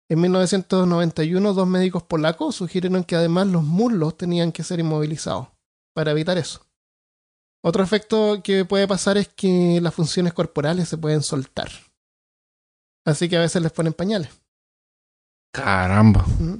En 0.09 0.21
1991, 0.21 1.53
dos 1.53 1.67
médicos 1.67 2.03
polacos 2.03 2.55
sugirieron 2.55 3.03
que 3.03 3.15
además 3.15 3.47
los 3.47 3.63
muslos 3.63 4.17
tenían 4.17 4.51
que 4.51 4.63
ser 4.63 4.79
inmovilizados 4.79 5.49
para 5.93 6.11
evitar 6.11 6.37
eso. 6.37 6.65
Otro 7.61 7.83
efecto 7.83 8.41
que 8.43 8.65
puede 8.65 8.87
pasar 8.87 9.17
es 9.17 9.27
que 9.27 9.79
las 9.81 9.93
funciones 9.93 10.33
corporales 10.33 10.87
se 10.87 10.97
pueden 10.97 11.21
soltar. 11.21 11.69
Así 13.07 13.29
que 13.29 13.37
a 13.37 13.41
veces 13.41 13.61
les 13.61 13.71
ponen 13.71 13.93
pañales. 13.93 14.29
Caramba. 15.53 16.25
¿Mm? 16.39 16.55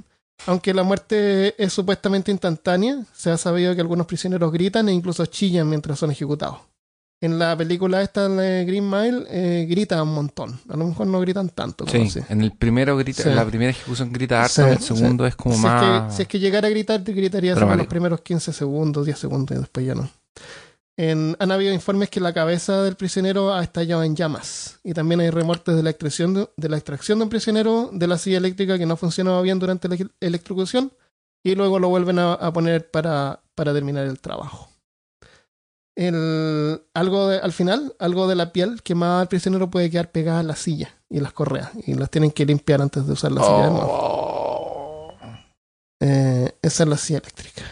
Aunque 0.46 0.72
la 0.72 0.82
muerte 0.82 1.54
es 1.62 1.72
supuestamente 1.72 2.30
instantánea, 2.30 3.04
se 3.12 3.30
ha 3.30 3.36
sabido 3.36 3.74
que 3.74 3.80
algunos 3.80 4.06
prisioneros 4.06 4.50
gritan 4.52 4.88
e 4.88 4.92
incluso 4.92 5.26
chillan 5.26 5.68
mientras 5.68 5.98
son 5.98 6.10
ejecutados. 6.10 6.58
En 7.20 7.38
la 7.38 7.56
película 7.56 8.00
esta 8.00 8.28
de 8.28 8.64
Green 8.64 8.88
Mile 8.88 9.24
eh, 9.28 9.66
grita 9.68 10.00
un 10.02 10.14
montón. 10.14 10.58
A 10.68 10.76
lo 10.76 10.86
mejor 10.86 11.08
no 11.08 11.20
gritan 11.20 11.48
tanto 11.48 11.84
Sí, 11.88 12.02
así. 12.02 12.20
en 12.28 12.40
el 12.42 12.52
primero 12.52 12.96
grita, 12.96 13.24
Sí. 13.24 13.28
en 13.28 13.34
la 13.36 13.44
primera 13.44 13.72
ejecución 13.72 14.12
grita 14.12 14.40
harto, 14.42 14.54
Sí, 14.54 14.60
en 14.62 14.68
el 14.68 14.78
segundo 14.78 15.26
es 15.26 15.34
como 15.34 15.56
si, 15.56 15.62
más. 15.62 15.82
es 15.82 16.10
que, 16.10 16.16
si 16.16 16.22
es 16.22 16.28
que 16.28 16.38
llegara 16.38 16.68
a 16.68 16.70
gritar, 16.70 17.02
te 17.02 17.12
gritaría 17.12 17.54
Dramático. 17.56 17.78
los 17.82 17.86
primeros 17.88 18.20
15 18.20 18.52
segundos, 18.52 19.04
10 19.04 19.18
segundos 19.18 19.56
y 19.56 19.60
después 19.60 19.84
ya 19.84 19.96
no. 19.96 20.08
En- 21.00 21.36
han 21.38 21.52
habido 21.52 21.72
informes 21.72 22.10
que 22.10 22.18
la 22.18 22.32
cabeza 22.32 22.82
del 22.82 22.96
prisionero 22.96 23.54
ha 23.54 23.62
estallado 23.62 24.02
en 24.02 24.16
llamas. 24.16 24.80
Y 24.82 24.94
también 24.94 25.20
hay 25.20 25.30
remortes 25.30 25.76
de 25.76 25.82
la 25.84 25.90
extracción 25.90 26.34
de, 26.34 26.48
de 26.56 26.68
la 26.68 26.76
extracción 26.76 27.18
de 27.18 27.22
un 27.24 27.30
prisionero 27.30 27.88
de 27.92 28.06
la 28.08 28.18
silla 28.18 28.38
eléctrica 28.38 28.76
que 28.78 28.84
no 28.86 28.96
funcionaba 28.96 29.40
bien 29.42 29.60
durante 29.60 29.88
la 29.88 29.94
ele- 29.94 30.10
electrocución 30.20 30.92
y 31.44 31.54
luego 31.54 31.78
lo 31.78 31.88
vuelven 31.88 32.18
a, 32.18 32.32
a 32.32 32.52
poner 32.52 32.90
para, 32.90 33.40
para 33.54 33.72
terminar 33.72 34.06
el 34.06 34.18
trabajo. 34.18 34.70
El, 35.96 36.82
algo 36.94 37.28
de- 37.28 37.38
al 37.38 37.52
final, 37.52 37.94
algo 38.00 38.26
de 38.28 38.34
la 38.34 38.52
piel 38.52 38.82
quemada 38.82 39.20
al 39.20 39.28
prisionero 39.28 39.70
puede 39.70 39.90
quedar 39.90 40.10
pegada 40.10 40.40
a 40.40 40.44
la 40.44 40.56
silla 40.56 40.94
y 41.08 41.20
las 41.20 41.32
correas. 41.32 41.70
Y 41.86 41.94
las 41.94 42.10
tienen 42.10 42.32
que 42.32 42.44
limpiar 42.44 42.82
antes 42.82 43.06
de 43.06 43.12
usar 43.12 43.30
la 43.30 43.42
silla 43.42 43.64
de 43.66 43.70
nuevo. 43.70 43.88
Oh. 43.88 45.14
Eh, 46.00 46.52
esa 46.62 46.82
es 46.82 46.88
la 46.88 46.96
silla 46.96 47.18
eléctrica. 47.20 47.62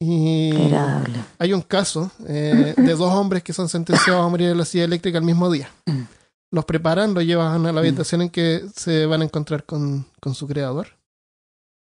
Y 0.00 0.54
agradable. 0.56 1.24
hay 1.38 1.52
un 1.52 1.62
caso 1.62 2.10
eh, 2.26 2.74
de 2.76 2.94
dos 2.94 3.12
hombres 3.12 3.42
que 3.42 3.52
son 3.52 3.68
sentenciados 3.68 4.24
a 4.24 4.28
morir 4.28 4.50
en 4.50 4.58
la 4.58 4.64
silla 4.64 4.84
eléctrica 4.84 5.18
al 5.18 5.24
mismo 5.24 5.50
día. 5.50 5.70
Mm. 5.86 6.02
Los 6.50 6.64
preparan, 6.64 7.14
los 7.14 7.24
llevan 7.24 7.66
a 7.66 7.72
la 7.72 7.80
habitación 7.80 8.22
en 8.22 8.30
que 8.30 8.64
se 8.76 9.06
van 9.06 9.22
a 9.22 9.24
encontrar 9.24 9.64
con, 9.64 10.06
con 10.20 10.34
su 10.34 10.46
creador. 10.46 10.88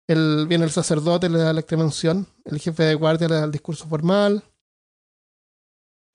El, 0.06 0.46
viene 0.48 0.64
el 0.64 0.70
sacerdote, 0.70 1.28
le 1.28 1.38
da 1.38 1.52
la 1.52 1.60
extrema 1.60 1.84
unción. 1.84 2.26
El 2.44 2.58
jefe 2.58 2.82
de 2.84 2.94
guardia 2.94 3.28
le 3.28 3.34
da 3.36 3.44
el 3.44 3.52
discurso 3.52 3.86
formal. 3.86 4.44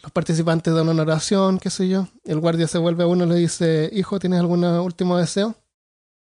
Los 0.02 0.12
participantes 0.12 0.74
dan 0.74 0.89
una 0.89 1.02
oración, 1.02 1.60
qué 1.60 1.70
sé 1.70 1.88
yo. 1.88 2.08
El 2.24 2.39
guardia 2.39 2.68
se 2.68 2.78
vuelve 2.78 3.04
a 3.04 3.08
uno 3.08 3.26
y 3.26 3.30
le 3.30 3.36
dice, 3.36 3.89
hijo, 3.93 4.20
¿tienes 4.20 4.39
algún 4.39 4.64
último 4.64 5.18
deseo? 5.18 5.56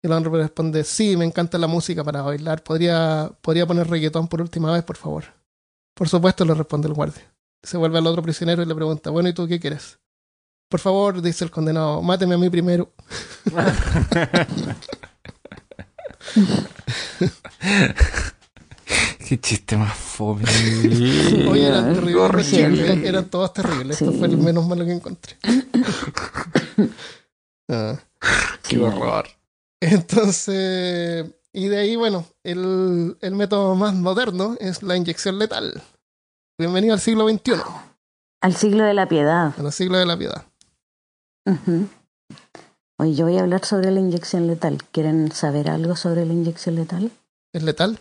Y 0.02 0.08
el 0.08 0.12
hombre 0.12 0.42
responde, 0.42 0.82
sí, 0.84 1.16
me 1.16 1.24
encanta 1.24 1.58
la 1.58 1.68
música 1.68 2.02
para 2.02 2.22
bailar. 2.22 2.62
¿Podría, 2.62 3.30
¿Podría 3.40 3.66
poner 3.66 3.88
reggaetón 3.88 4.26
por 4.26 4.42
última 4.42 4.72
vez, 4.72 4.82
por 4.82 4.96
favor? 4.96 5.24
Por 5.94 6.08
supuesto, 6.08 6.44
le 6.44 6.54
responde 6.54 6.88
el 6.88 6.94
guardia. 6.94 7.22
Se 7.62 7.76
vuelve 7.76 7.98
al 7.98 8.06
otro 8.06 8.22
prisionero 8.22 8.62
y 8.62 8.66
le 8.66 8.74
pregunta, 8.74 9.10
bueno, 9.10 9.28
¿y 9.28 9.34
tú 9.34 9.46
qué 9.46 9.60
quieres? 9.60 9.98
Por 10.68 10.80
favor, 10.80 11.20
dice 11.20 11.44
el 11.44 11.50
condenado, 11.50 12.02
máteme 12.02 12.34
a 12.34 12.38
mí 12.38 12.50
primero. 12.50 12.92
Qué 19.28 19.40
chiste 19.40 19.76
más 19.76 19.96
fome. 19.96 20.44
Oye, 21.48 21.66
eran 21.66 21.94
terribles. 21.94 22.52
Eran, 23.04 23.30
todos 23.30 23.52
terribles. 23.52 24.00
Esto 24.00 24.12
fue 24.12 24.28
el 24.28 24.38
menos 24.38 24.66
malo 24.66 24.84
que 24.84 24.92
encontré. 24.92 25.36
Ah. 27.68 27.96
Qué 28.68 28.78
horror. 28.78 29.24
Entonces, 29.80 31.26
y 31.52 31.68
de 31.68 31.78
ahí, 31.78 31.96
bueno, 31.96 32.26
el, 32.44 33.16
el 33.20 33.34
método 33.34 33.74
más 33.74 33.94
moderno 33.94 34.56
es 34.60 34.82
la 34.82 34.96
inyección 34.96 35.38
letal. 35.38 35.82
Bienvenido 36.58 36.94
al 36.94 37.00
siglo 37.00 37.28
XXI, 37.28 37.52
Al 38.40 38.54
siglo 38.54 38.84
de 38.84 38.94
la 38.94 39.08
piedad. 39.08 39.52
al 39.58 39.72
siglo 39.72 39.98
de 39.98 40.06
la 40.06 40.16
piedad. 40.16 40.44
Oye, 42.98 43.14
yo 43.14 43.24
voy 43.26 43.36
a 43.38 43.40
hablar 43.42 43.64
sobre 43.64 43.90
la 43.90 44.00
inyección 44.00 44.46
letal. 44.46 44.78
¿Quieren 44.92 45.32
saber 45.32 45.68
algo 45.70 45.96
sobre 45.96 46.24
la 46.24 46.32
inyección 46.32 46.76
letal? 46.76 47.10
¿Es 47.52 47.62
letal? 47.62 47.98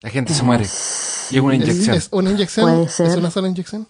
La 0.00 0.10
gente 0.10 0.32
se 0.34 0.42
muere. 0.42 0.64
Y 0.64 0.66
es 0.66 1.40
una 1.42 1.54
¿Es, 1.54 1.60
inyección. 1.62 1.96
es 1.96 2.08
una 2.12 2.30
inyección? 2.30 2.66
Puede 2.70 2.84
¿Es 2.84 3.16
una 3.16 3.30
sola 3.30 3.48
inyección? 3.48 3.86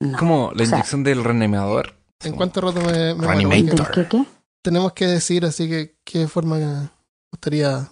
No. 0.00 0.18
Como 0.18 0.52
la 0.54 0.62
O 0.62 0.66
sea, 0.66 0.78
inyección 0.78 1.04
del 1.04 1.22
reanimador. 1.22 1.94
¿En 2.24 2.34
cuánto 2.34 2.60
rato 2.60 2.80
me, 2.80 3.14
me 3.14 3.62
¿Del 3.62 3.86
qué 3.94 4.08
qué? 4.08 4.24
Tenemos 4.62 4.92
que 4.92 5.06
decir, 5.06 5.44
así 5.44 5.68
que, 5.68 5.91
¿qué 6.04 6.26
forma 6.28 6.90
gustaría? 7.30 7.90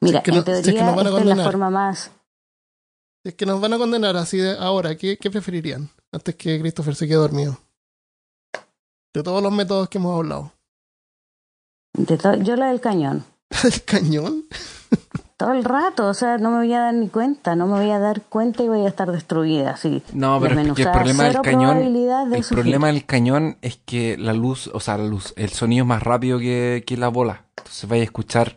Mira, 0.00 0.18
es 0.18 0.24
que 0.24 0.30
en 0.30 0.36
no- 0.38 0.44
si 0.44 0.70
es 0.70 0.74
que 0.76 0.82
nos 0.82 0.96
van 0.96 1.06
a 1.06 1.08
es 1.10 1.14
la 1.14 1.20
condenar. 1.20 1.44
forma 1.46 1.70
más... 1.70 2.10
Si 3.22 3.28
es 3.28 3.34
que 3.34 3.46
nos 3.46 3.60
van 3.60 3.72
a 3.72 3.78
condenar 3.78 4.16
así 4.16 4.36
de 4.38 4.56
ahora, 4.58 4.96
¿qué, 4.96 5.16
qué 5.16 5.30
preferirían? 5.30 5.88
Antes 6.10 6.34
que 6.34 6.58
Christopher 6.60 6.94
se 6.96 7.06
quede 7.06 7.16
dormido. 7.18 7.56
De 9.14 9.22
todos 9.22 9.42
los 9.42 9.52
métodos 9.52 9.88
que 9.88 9.98
hemos 9.98 10.16
hablado. 10.18 10.52
de 11.94 12.18
yo 12.42 12.56
la 12.56 12.68
del 12.68 12.80
cañón. 12.80 13.24
¿El 13.64 13.82
cañón? 13.84 14.44
Todo 15.42 15.54
el 15.54 15.64
rato, 15.64 16.06
o 16.06 16.14
sea, 16.14 16.38
no 16.38 16.52
me 16.52 16.58
voy 16.58 16.72
a 16.72 16.78
dar 16.82 16.94
ni 16.94 17.08
cuenta, 17.08 17.56
no 17.56 17.66
me 17.66 17.76
voy 17.80 17.90
a 17.90 17.98
dar 17.98 18.20
cuenta 18.22 18.62
y 18.62 18.68
voy 18.68 18.84
a 18.84 18.88
estar 18.88 19.10
destruida, 19.10 19.70
así. 19.72 20.00
No, 20.12 20.38
pero 20.40 20.60
es 20.60 20.72
que 20.74 20.82
el 20.82 20.90
problema 20.92 21.24
del 21.24 21.40
cañón. 21.40 21.78
de 22.30 22.36
El 22.36 22.44
sufrir. 22.44 22.60
problema 22.62 22.86
del 22.86 23.04
cañón 23.06 23.56
es 23.60 23.80
que 23.84 24.16
la 24.18 24.34
luz, 24.34 24.70
o 24.72 24.78
sea, 24.78 24.96
la 24.98 25.04
luz, 25.06 25.32
el 25.34 25.48
sonido 25.50 25.82
es 25.82 25.88
más 25.88 26.00
rápido 26.00 26.38
que, 26.38 26.84
que 26.86 26.96
la 26.96 27.08
bola. 27.08 27.42
Entonces 27.56 27.88
vaya 27.90 28.02
a 28.02 28.04
escuchar. 28.04 28.56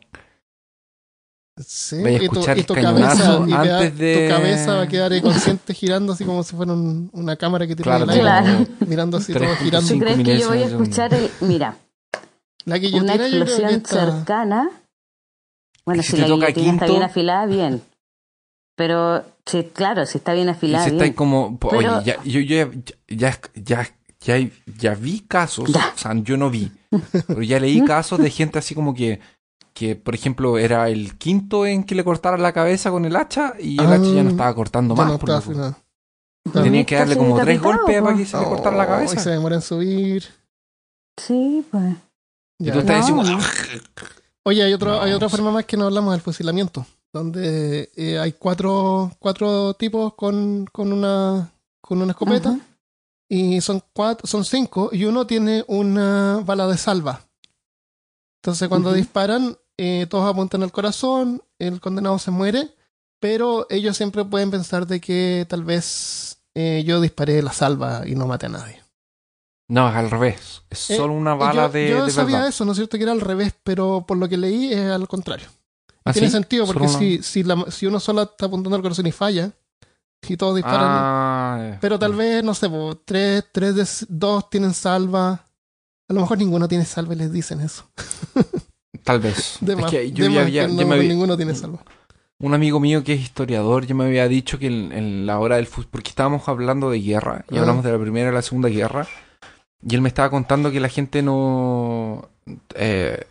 Sí, 1.57 2.03
Vaya 2.03 2.19
a 2.19 2.21
y 2.23 2.27
tu, 2.27 2.33
escuchar 2.33 2.57
y 2.57 2.59
el 2.59 2.65
tu 2.67 2.73
cañonazo 2.75 3.39
cabeza, 3.39 3.49
y 3.49 3.53
antes 3.53 3.97
de- 3.97 4.27
tu 4.27 4.35
cabeza 4.35 4.75
va 4.75 4.81
a 4.83 4.87
quedar 4.87 5.11
ahí 5.11 5.21
consciente 5.21 5.73
girando 5.73 6.13
así 6.13 6.23
como 6.23 6.43
si 6.43 6.55
fuera 6.55 6.73
un- 6.73 7.09
una 7.13 7.35
cámara 7.35 7.65
que 7.65 7.75
tiene 7.75 7.83
Claro, 7.89 8.05
aire, 8.11 8.21
Claro. 8.21 8.65
mirando 8.87 9.17
así 9.17 9.33
todo 9.33 9.55
girando. 9.55 9.87
¿Tú 9.91 9.99
crees 9.99 10.17
que 10.23 10.37
yo 10.37 10.49
voy 10.49 10.61
a 10.61 10.65
escuchar 10.67 11.13
el... 11.15 11.31
Mira, 11.41 11.77
La 12.65 12.75
una 12.75 12.75
guillotina 12.75 13.15
yo 13.15 13.17
creo 13.17 13.31
que 13.31 13.37
explosión 13.53 13.69
está... 13.71 14.11
cercana? 14.17 14.69
Bueno, 15.85 16.01
Si 16.03 16.11
si, 16.11 16.17
la 16.17 16.27
toca 16.27 16.47
guillotina 16.47 16.73
está 16.73 16.85
quinto- 16.85 16.93
bien 16.93 17.03
afilada, 17.03 17.45
bien. 17.45 17.81
Pero, 18.75 19.23
sí, 19.45 19.69
claro, 19.73 20.05
si 20.05 20.17
está 20.17 20.33
bien 20.33 20.49
afilada, 20.49 20.83
si 20.85 20.91
está 20.91 21.03
ahí 21.03 21.09
bien. 21.11 21.15
como, 21.15 21.57
Pero- 21.59 21.77
oye, 21.77 21.87
ya, 22.05 22.21
yo, 22.23 22.39
yo 22.41 22.55
ya, 22.55 22.71
ya, 23.07 23.39
ya, 23.55 23.89
ya, 24.19 24.49
ya 24.77 24.95
vi 24.95 25.19
casos, 25.21 25.71
Ya. 25.71 25.93
o 25.95 25.97
sea, 25.97 26.13
yo 26.15 26.35
no 26.37 26.49
vi, 26.49 26.71
pero 27.27 27.41
ya 27.41 27.59
leí 27.59 27.81
casos 27.85 28.19
de 28.19 28.29
gente 28.29 28.59
así 28.59 28.75
como 28.75 28.93
que, 28.93 29.19
que, 29.73 29.95
por 29.95 30.15
ejemplo, 30.15 30.57
era 30.57 30.89
el 30.89 31.17
quinto 31.17 31.65
en 31.65 31.83
que 31.83 31.95
le 31.95 32.03
cortaran 32.03 32.41
la 32.41 32.51
cabeza 32.53 32.91
con 32.91 33.05
el 33.05 33.15
hacha 33.15 33.53
y 33.59 33.79
el 33.79 33.85
Ah, 33.87 33.93
hacha 33.95 34.13
ya 34.13 34.23
no 34.23 34.29
estaba 34.31 34.53
cortando 34.55 34.95
más. 34.95 35.07
no 35.07 35.19
porque, 35.19 35.35
está. 35.37 35.77
Tenían 36.63 36.85
que 36.85 36.95
darle 36.95 37.17
como 37.17 37.39
tres 37.39 37.61
golpes 37.61 38.01
para 38.01 38.15
que 38.17 38.25
se 38.25 38.37
le 38.37 38.43
cortara 38.45 38.75
la 38.77 38.83
Oh, 38.83 38.87
cabeza. 38.87 39.15
Y 39.15 39.19
se 39.19 39.29
demora 39.31 39.55
en 39.55 39.61
subir. 39.61 40.23
Sí, 41.17 41.65
pues. 41.71 41.95
Y 42.59 42.65
Ya. 42.65 42.73
tú 42.73 42.79
estás 42.79 43.09
No, 43.09 43.21
diciendo, 43.23 43.37
no. 43.39 43.45
Oye, 44.47 44.61
hay, 44.61 44.73
otro, 44.73 44.91
No, 44.91 45.01
hay 45.01 45.11
otra 45.11 45.27
forma 45.27 45.51
más 45.51 45.65
que 45.65 45.75
no 45.75 45.85
hablamos 45.85 46.13
del 46.13 46.21
fusilamiento, 46.21 46.85
donde 47.11 47.89
eh, 47.95 48.19
hay 48.19 48.33
cuatro, 48.33 49.11
cuatro 49.17 49.73
tipos 49.73 50.13
con, 50.13 50.67
con, 50.71 50.93
una, 50.93 51.51
con 51.81 51.99
una 51.99 52.11
escopeta 52.11 52.49
Ajá. 52.49 52.59
y 53.27 53.59
son 53.61 53.81
cuatro, 53.91 54.27
son 54.27 54.45
cinco 54.45 54.91
y 54.91 55.05
uno 55.05 55.25
tiene 55.25 55.65
una 55.67 56.43
bala 56.45 56.67
de 56.67 56.77
salva. 56.77 57.21
Entonces 58.43 58.69
cuando 58.69 58.93
disparan, 58.93 59.57
eh, 59.77 60.05
todos 60.07 60.31
apuntan 60.31 60.61
al 60.61 60.71
corazón, 60.71 61.41
el 61.57 61.81
condenado 61.81 62.19
se 62.19 62.29
muere, 62.29 62.69
pero 63.19 63.65
ellos 63.71 63.97
siempre 63.97 64.25
pueden 64.25 64.51
pensar 64.51 64.85
de 64.85 65.01
que 65.01 65.47
tal 65.49 65.63
vez 65.63 66.37
eh, 66.53 66.83
yo 66.85 67.01
disparé 67.01 67.41
la 67.41 67.51
salva 67.51 68.03
y 68.05 68.13
no 68.13 68.27
maté 68.27 68.45
a 68.45 68.49
nadie. 68.49 68.84
No, 69.67 69.89
es 69.89 69.95
al 69.95 70.11
revés. 70.11 70.61
Es 70.69 70.89
Eh, 70.91 70.97
solo 70.97 71.13
una 71.13 71.33
bala 71.35 71.67
yo, 71.67 71.69
de, 71.73 71.89
yo 71.89 72.05
de 72.05 72.11
sabía 72.11 72.35
verdad. 72.37 72.49
eso, 72.49 72.65
¿no 72.65 72.71
es 72.73 72.77
cierto? 72.77 72.97
Que 72.97 73.03
era 73.03 73.11
al 73.13 73.21
revés, 73.21 73.53
pero 73.63 74.05
por 74.07 74.17
lo 74.17 74.29
que 74.29 74.37
leí 74.37 74.71
es 74.73 74.91
al 74.91 75.07
contrario. 75.07 75.47
¿Ah, 76.03 76.13
Tiene 76.13 76.27
sí? 76.27 76.33
sentido, 76.33 76.65
porque 76.67 76.87
Solo 76.87 76.91
una- 76.91 76.99
si, 76.99 77.23
si, 77.23 77.43
la- 77.43 77.65
si 77.71 77.87
uno 77.87 77.99
solo 77.99 78.21
está 78.23 78.45
apuntando 78.45 78.75
al 78.75 78.83
corazón 78.83 79.07
y 79.07 79.11
falla, 79.11 79.51
y 80.27 80.37
todos 80.37 80.55
disparan, 80.55 80.83
Ah, 80.87 81.67
ya. 81.73 81.79
pero 81.79 81.97
tal 81.99 82.13
vez, 82.13 82.43
no 82.43 82.53
sé, 82.53 82.69
po, 82.69 82.95
tres, 83.03 83.43
tres 83.51 83.75
de 83.75 83.87
dos 84.09 84.49
tienen 84.49 84.73
salva. 84.73 85.45
A 86.07 86.13
lo 86.13 86.21
mejor 86.21 86.37
ninguno 86.37 86.67
tiene 86.67 86.85
salva 86.85 87.13
y 87.15 87.17
les 87.17 87.31
dicen 87.31 87.59
eso. 87.61 87.85
Tal 89.03 89.19
vez. 89.19 89.57
De 89.61 89.73
es 89.73 89.79
más, 89.79 89.91
que 89.91 90.11
yo 90.11 90.25
de 90.25 90.31
ya 90.33 90.39
más 90.41 90.45
que 90.49 90.51
yo 90.53 90.67
no, 90.67 90.85
me 90.87 90.95
había- 90.95 91.07
ninguno 91.09 91.35
tiene 91.37 91.53
salva. 91.55 91.83
un 92.39 92.53
amigo 92.53 92.79
mío 92.79 93.03
que 93.03 93.13
es 93.13 93.21
historiador, 93.21 93.85
yo 93.85 93.95
me 93.95 94.05
había 94.05 94.27
dicho 94.27 94.57
que 94.59 94.67
en, 94.67 94.91
en 94.91 95.25
la 95.25 95.39
hora 95.39 95.55
del 95.57 95.67
fútbol, 95.67 95.89
porque 95.91 96.09
estábamos 96.09 96.47
hablando 96.47 96.89
de 96.89 96.99
guerra, 97.01 97.45
y 97.51 97.57
hablamos 97.57 97.83
de 97.83 97.91
la 97.91 97.99
primera 97.99 98.29
y 98.29 98.33
la 98.33 98.41
segunda 98.41 98.69
guerra, 98.69 99.07
y 99.87 99.95
él 99.95 100.01
me 100.01 100.09
estaba 100.09 100.29
contando 100.29 100.71
que 100.71 100.79
la 100.79 100.89
gente 100.89 101.21
no, 101.21 102.27
eh, 102.75 103.23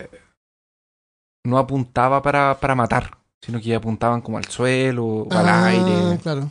no 1.45 1.59
apuntaba 1.59 2.23
para, 2.23 2.59
para 2.61 2.75
matar, 2.75 3.19
sino 3.43 3.61
que 3.61 3.75
apuntaban 3.75 4.21
como 4.21 4.39
al 4.39 4.45
suelo 4.47 5.05
o 5.07 5.33
al 5.33 5.49
Ah, 5.49 5.67
aire, 5.67 6.19
claro. 6.23 6.51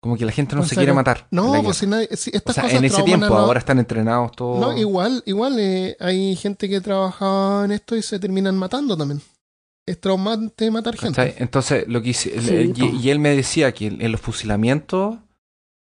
como 0.00 0.16
que 0.16 0.24
la 0.24 0.32
gente 0.32 0.54
no 0.56 0.62
¿En 0.62 0.68
se 0.68 0.74
serio? 0.74 0.86
quiere 0.86 0.94
matar. 0.94 1.26
No, 1.30 1.62
pues 1.62 1.76
si 1.78 1.86
nadie, 1.86 2.08
si 2.16 2.30
o 2.30 2.36
estas 2.36 2.54
sea, 2.54 2.64
cosas 2.64 2.78
en 2.78 2.84
ese 2.84 3.02
tiempo, 3.02 3.34
ahora 3.36 3.58
están 3.58 3.78
entrenados 3.78 4.32
todos. 4.32 4.58
No, 4.60 4.76
igual, 4.76 5.22
igual 5.26 5.58
eh, 5.58 5.96
hay 6.00 6.34
gente 6.36 6.68
que 6.68 6.80
trabajaba 6.80 7.64
en 7.64 7.72
esto 7.72 7.96
y 7.96 8.02
se 8.02 8.18
terminan 8.18 8.56
matando 8.56 8.96
también. 8.96 9.20
Es 9.86 10.00
traumante 10.00 10.70
matar 10.70 10.96
gente. 10.96 11.16
¿Cachai? 11.16 11.34
Entonces, 11.42 11.84
lo 11.88 12.02
que 12.02 12.10
hice, 12.10 12.34
el- 12.36 12.42
Sí, 12.44 12.54
el- 12.56 12.72
po. 12.72 12.84
y, 12.84 12.96
y 13.06 13.10
él 13.10 13.18
me 13.20 13.34
decía 13.34 13.72
que 13.72 13.86
en 13.86 14.12
los 14.12 14.20
fusilamientos 14.20 15.16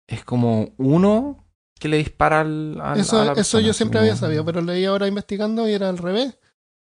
es 0.08 0.24
como 0.24 0.70
uno 0.76 1.44
que 1.78 1.88
le 1.88 1.98
dispara 1.98 2.40
al, 2.40 2.80
al- 2.80 3.00
Eso, 3.00 3.20
a 3.20 3.24
la 3.26 3.32
eso 3.32 3.60
yo 3.60 3.72
siempre 3.72 4.00
había 4.00 4.16
sabido, 4.16 4.44
pero 4.44 4.60
leí 4.62 4.84
ahora 4.84 5.06
investigando 5.08 5.68
y 5.68 5.72
era 5.72 5.88
al 5.88 5.98
revés. 5.98 6.36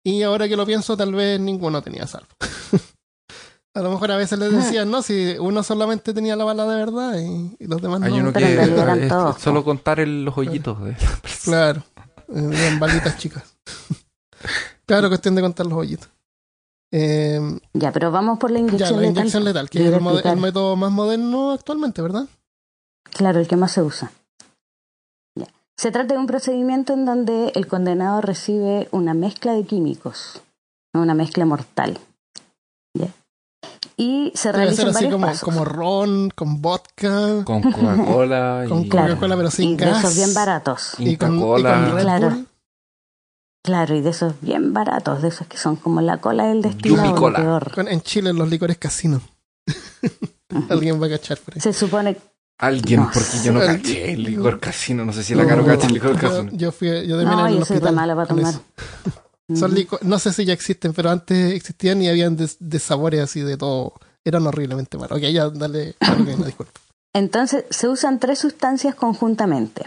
Y 0.04 0.22
ahora 0.24 0.48
que 0.50 0.56
lo 0.58 0.66
pienso, 0.66 0.98
tal 0.98 1.14
vez 1.14 1.40
ninguno 1.40 1.82
tenía 1.82 2.06
salvo. 2.08 2.28
a 3.76 3.82
lo 3.82 3.90
mejor 3.92 4.12
a 4.12 4.18
veces 4.18 4.38
les 4.38 4.52
decían, 4.52 4.92
no, 4.92 5.02
si 5.02 5.36
uno 5.40 5.64
solamente 5.64 6.14
tenía 6.14 6.36
la 6.36 6.44
bala 6.44 6.66
de 6.68 6.76
verdad 6.76 7.18
y, 7.20 7.56
y 7.64 7.68
los 7.68 7.82
demás 7.82 8.02
Hay 8.04 8.12
no. 8.12 8.18
uno 8.20 8.34
Pero 8.34 8.46
que 8.48 9.04
es 9.04 9.08
todos, 9.10 9.42
solo 9.42 9.64
contar 9.64 10.00
el- 10.00 10.26
los 10.26 10.38
hoyitos 10.38 10.84
de 10.84 10.92
la 10.92 11.16
persona. 11.22 11.42
Claro, 11.44 11.84
eh, 12.36 12.50
eran 12.66 12.80
balitas 12.80 13.18
chicas. 13.18 13.56
claro, 14.86 15.08
cuestión 15.10 15.36
de 15.36 15.42
contar 15.42 15.66
los 15.66 15.78
hoyitos. 15.78 16.10
Eh, 16.92 17.40
Ya, 17.74 17.92
pero 17.92 18.12
vamos 18.12 18.38
por 18.38 18.52
la 18.52 18.60
ya, 18.60 18.66
inyección 18.68 18.96
la 18.98 19.02
letal. 19.02 19.18
inyección 19.18 19.44
letal, 19.46 19.70
que 19.70 19.80
es 19.80 19.86
el, 19.94 19.94
el 20.28 20.38
método 20.38 20.76
más 20.76 20.92
moderno 20.92 21.52
actualmente, 21.52 22.02
¿verdad? 22.04 22.28
Claro, 23.06 23.40
el 23.40 23.48
que 23.48 23.56
más 23.56 23.72
se 23.72 23.82
usa. 23.82 24.12
Se 25.78 25.92
trata 25.92 26.14
de 26.14 26.20
un 26.20 26.28
procedimiento 26.28 26.94
en 26.94 27.06
donde 27.06 27.52
el 27.56 27.68
condenado 27.68 28.22
recibe 28.22 28.88
una 28.92 29.14
mezcla 29.14 29.54
de 29.54 29.64
químicos, 29.66 30.42
una 30.94 31.14
mezcla 31.14 31.46
mortal. 31.46 31.98
¿Ya? 32.96 33.08
Y 33.98 34.32
se 34.36 34.52
Debe 34.52 34.74
ser 34.74 34.86
realizan 34.86 34.88
así 34.90 34.94
varios 34.96 35.12
como, 35.14 35.26
pasos. 35.28 35.42
como 35.44 35.66
ron, 35.66 36.30
con 36.32 36.62
vodka, 36.62 37.44
Con 37.44 37.62
Coca-Cola 37.62 38.66
con 38.70 38.80
y 38.82 38.90
Claro. 38.90 39.08
Coca-Cola, 39.16 39.36
pero 39.38 39.52
sin 39.52 39.70
y 39.72 39.76
de 39.78 39.86
gas. 39.86 40.00
esos 40.00 40.16
bien 40.16 40.34
baratos. 40.34 40.94
Y 41.00 41.04
con, 41.04 41.08
y 41.08 41.18
con 41.18 41.40
Coca-Cola. 41.40 41.92
Red 41.92 42.02
Claro. 42.04 42.30
Bull. 42.30 42.48
Claro, 43.66 43.96
y 43.96 44.02
de 44.02 44.10
esos 44.10 44.34
bien 44.42 44.74
baratos, 44.74 45.22
de 45.22 45.30
esos 45.30 45.48
que 45.48 45.58
son 45.58 45.78
como 45.78 46.02
la 46.02 46.18
cola 46.18 46.44
del 46.46 46.62
peor. 46.76 47.72
Con- 47.74 47.88
en 47.88 48.02
Chile 48.02 48.34
los 48.34 48.50
licores 48.50 48.78
casinos. 48.78 49.22
Alguien 50.70 51.02
va 51.02 51.06
a 51.08 51.10
cachar 51.12 51.38
por 51.40 51.56
ahí. 51.56 51.62
Se 51.62 51.72
supone 51.72 52.18
alguien, 52.58 53.02
No 53.02 53.10
porque 53.14 53.38
yo 53.44 53.52
no 53.52 53.60
caché 53.60 54.14
el 54.14 54.24
licor 54.24 54.60
casino. 54.60 55.06
No 55.06 55.14
sé 55.14 55.24
si 55.24 55.36
la 55.36 55.44
No, 55.44 55.50
caro 55.50 55.66
cacha 55.66 55.88
el 55.88 55.94
licor 55.94 56.14
yo, 56.22 56.30
casino. 56.30 56.52
yo 56.54 56.72
fui, 56.72 56.88
yo 57.08 57.18
terminé 57.18 57.36
No, 57.36 57.48
en 57.48 57.54
el 57.54 57.60
yo 57.60 57.66
soy 57.66 57.76
hospital 57.78 57.96
mala 57.96 58.16
para 58.16 58.28
con 58.28 58.38
tomar. 58.38 58.54
Son 59.56 59.72
Ujú. 59.72 59.76
lico- 59.80 60.00
no 60.04 60.20
sé 60.20 60.32
si 60.32 60.46
ya 60.46 60.54
existen, 60.54 60.94
pero 60.94 61.10
antes 61.12 61.54
existían 61.54 62.02
y 62.02 62.08
habían 62.10 62.38
de, 62.38 62.50
de 62.60 62.80
sabores 62.80 63.20
así 63.22 63.42
de 63.42 63.58
todo. 63.58 63.94
Eran 64.24 64.48
horriblemente 64.48 64.98
malos. 64.98 65.18
Ok, 65.18 65.24
ya, 65.26 65.50
dale. 65.50 65.96
dale, 66.00 66.38
no, 66.38 66.46
disculpa. 66.46 66.72
Entonces, 67.14 67.66
se 67.70 67.90
usan 67.90 68.20
tres 68.20 68.40
sustancias 68.40 68.96
conjuntamente. 68.96 69.84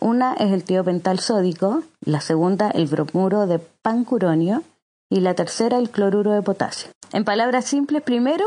Una 0.00 0.34
es 0.34 0.52
el 0.52 0.62
tiopental 0.64 1.18
sódico, 1.18 1.82
la 2.00 2.20
segunda 2.20 2.70
el 2.70 2.86
bromuro 2.86 3.46
de 3.46 3.58
pancuronio 3.58 4.62
y 5.10 5.20
la 5.20 5.34
tercera 5.34 5.78
el 5.78 5.90
cloruro 5.90 6.32
de 6.32 6.42
potasio. 6.42 6.90
En 7.12 7.24
palabras 7.24 7.66
simples, 7.66 8.02
primero 8.02 8.44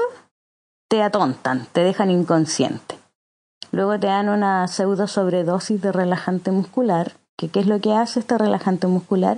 te 0.89 1.03
atontan, 1.03 1.67
te 1.73 1.81
dejan 1.81 2.09
inconsciente. 2.11 2.97
Luego 3.75 3.99
te 3.99 4.07
dan 4.07 4.29
una 4.29 4.67
pseudo 4.69 5.05
sobredosis 5.05 5.81
de 5.81 5.91
relajante 5.91 6.49
muscular, 6.51 7.11
que 7.37 7.49
qué 7.49 7.59
es 7.59 7.67
lo 7.67 7.81
que 7.81 7.93
hace 7.93 8.21
este 8.21 8.37
relajante 8.37 8.87
muscular? 8.87 9.37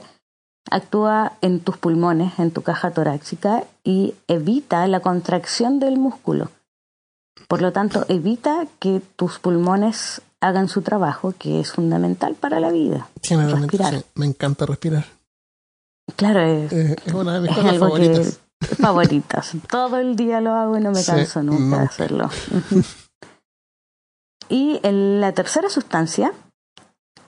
Actúa 0.70 1.34
en 1.42 1.60
tus 1.60 1.78
pulmones, 1.78 2.38
en 2.38 2.52
tu 2.52 2.62
caja 2.62 2.92
torácica 2.92 3.64
y 3.84 4.14
evita 4.28 4.86
la 4.86 5.00
contracción 5.00 5.80
del 5.80 5.98
músculo. 5.98 6.52
Por 7.48 7.64
lo 7.64 7.72
tanto, 7.72 8.06
evita 8.10 8.68
que 8.80 9.02
tus 9.16 9.40
pulmones 9.40 10.22
hagan 10.40 10.68
su 10.70 10.84
trabajo, 10.84 11.34
que 11.40 11.60
es 11.60 11.72
fundamental 11.72 12.36
para 12.36 12.60
la 12.60 12.70
vida. 12.70 13.08
Generalmente, 13.24 13.76
Respirar. 13.78 14.02
sí, 14.04 14.06
me 14.14 14.28
encanta 14.28 14.68
respirar. 14.68 15.06
Claro, 16.16 16.42
es, 16.42 16.72
Eh, 16.74 16.96
es 17.06 17.14
una 17.14 17.34
de 17.34 17.40
mis 17.42 17.56
cosas 17.56 17.72
algo 17.72 17.86
favoritas. 17.88 18.40
que 18.60 18.76
favoritas. 18.76 19.52
Todo 19.68 19.98
el 19.98 20.16
día 20.16 20.42
lo 20.42 20.54
hago 20.54 20.78
y 20.78 20.82
no 20.82 20.92
me 20.92 21.00
Sí, 21.02 21.12
canso 21.12 21.42
nunca 21.42 21.80
de 21.80 21.86
hacerlo. 21.86 22.30
Y 24.50 24.80
el- 24.84 25.20
la 25.22 25.32
tercera 25.34 25.70
sustancia 25.70 26.32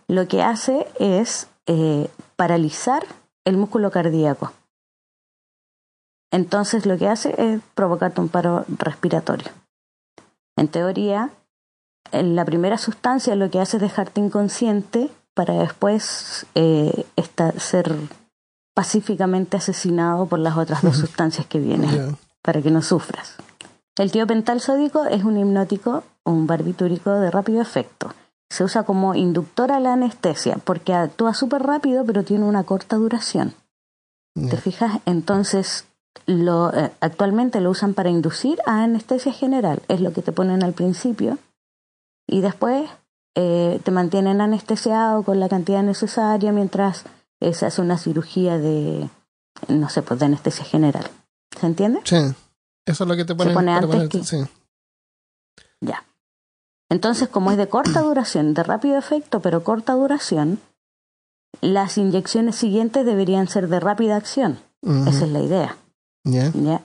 lo 0.08 0.28
que 0.28 0.42
hace 0.44 0.88
es 1.00 1.48
eh, 1.68 2.10
paralizar 2.36 3.06
el 3.46 3.58
músculo 3.58 3.92
cardíaco. 3.92 4.52
Entonces 6.32 6.86
lo 6.86 6.98
que 6.98 7.08
hace 7.08 7.36
es 7.38 7.62
provocarte 7.76 8.22
un 8.22 8.30
paro 8.30 8.66
respiratorio. 8.78 9.50
En 10.58 10.68
teoría, 10.68 11.30
en 12.12 12.36
la 12.36 12.46
primera 12.46 12.78
sustancia 12.78 13.36
lo 13.36 13.50
que 13.50 13.60
hace 13.60 13.78
es 13.78 13.82
dejarte 13.82 14.20
inconsciente 14.22 15.10
para 15.34 15.54
después 15.56 16.46
eh, 16.56 17.06
esta- 17.16 17.52
ser 17.60 17.96
pacíficamente 18.76 19.58
asesinado 19.58 20.26
por 20.26 20.40
las 20.40 20.58
otras 20.58 20.82
dos 20.82 20.98
sustancias 20.98 21.46
que 21.48 21.60
vienen 21.60 22.18
para 22.42 22.62
que 22.62 22.72
no 22.72 22.82
sufras. 22.82 23.36
El 24.00 24.14
tiopental 24.14 24.62
sódico 24.62 25.04
es 25.04 25.26
un 25.26 25.38
hipnótico 25.38 26.04
o 26.24 26.32
un 26.32 26.47
barbitúrico 26.47 27.12
de 27.12 27.30
rápido 27.30 27.62
efecto. 27.62 28.14
Se 28.50 28.64
usa 28.64 28.84
como 28.84 29.14
inductor 29.14 29.74
a 29.74 29.82
la 29.82 29.91
anestesia 29.91 30.58
porque 30.64 30.93
actúa 30.93 31.34
súper 31.34 31.64
rápido 31.64 32.06
pero 32.06 32.24
tiene 32.24 32.45
una 32.45 32.64
corta 32.64 32.95
duración. 32.95 33.54
¿Te 34.36 34.56
fijas? 34.56 35.02
Entonces, 35.06 35.84
lo, 36.26 36.74
eh, 36.74 36.91
actualmente 37.02 37.60
lo 37.60 37.72
usan 37.72 37.93
para 37.93 38.10
inducir 38.10 38.60
a 38.66 38.84
anestesia 38.84 39.34
general. 39.34 39.82
Es 39.89 40.00
lo 40.00 40.14
que 40.14 40.22
te 40.22 40.32
ponen 40.32 40.64
al 40.64 40.72
principio. 40.72 41.38
Y 42.26 42.39
después 42.39 42.89
eh, 43.36 43.82
te 43.84 43.91
mantienen 43.91 44.39
anestesiado 44.39 45.24
con 45.24 45.41
la 45.41 45.50
cantidad 45.50 45.84
necesaria 45.84 46.54
mientras 46.54 47.04
eh, 47.41 47.54
se 47.54 47.66
hace 47.66 47.82
una 47.82 47.97
cirugía 47.97 48.58
de, 48.58 49.10
no 49.68 49.89
sé, 49.89 50.04
pues 50.04 50.22
de 50.22 50.28
anestesia 50.28 50.64
general. 50.64 51.06
¿Se 51.60 51.66
entiende? 51.66 52.00
Sí. 52.06 52.16
Eso 52.90 53.04
es 53.04 53.08
lo 53.08 53.16
que 53.16 53.26
te 53.26 53.36
ponen 53.36 53.54
pone 53.54 53.72
antes 53.72 54.10
que- 54.10 54.24
sí. 54.24 54.38
Ya. 55.82 56.04
Entonces, 56.90 57.30
como 57.30 57.52
es 57.52 57.58
de 57.58 57.70
corta 57.70 58.02
duración, 58.02 58.54
de 58.54 58.64
rápido 58.64 58.98
efecto, 58.98 59.40
pero 59.42 59.64
corta 59.64 59.94
duración, 59.94 60.60
las 61.62 61.98
inyecciones 61.98 62.56
siguientes 62.56 63.06
deberían 63.06 63.48
ser 63.48 63.68
de 63.68 63.80
rápida 63.80 64.16
acción. 64.16 64.60
Esa 64.82 65.26
es 65.26 65.32
la 65.32 65.40
idea. 65.42 65.78
Ya. 66.24 66.52
¿ya? 66.54 66.82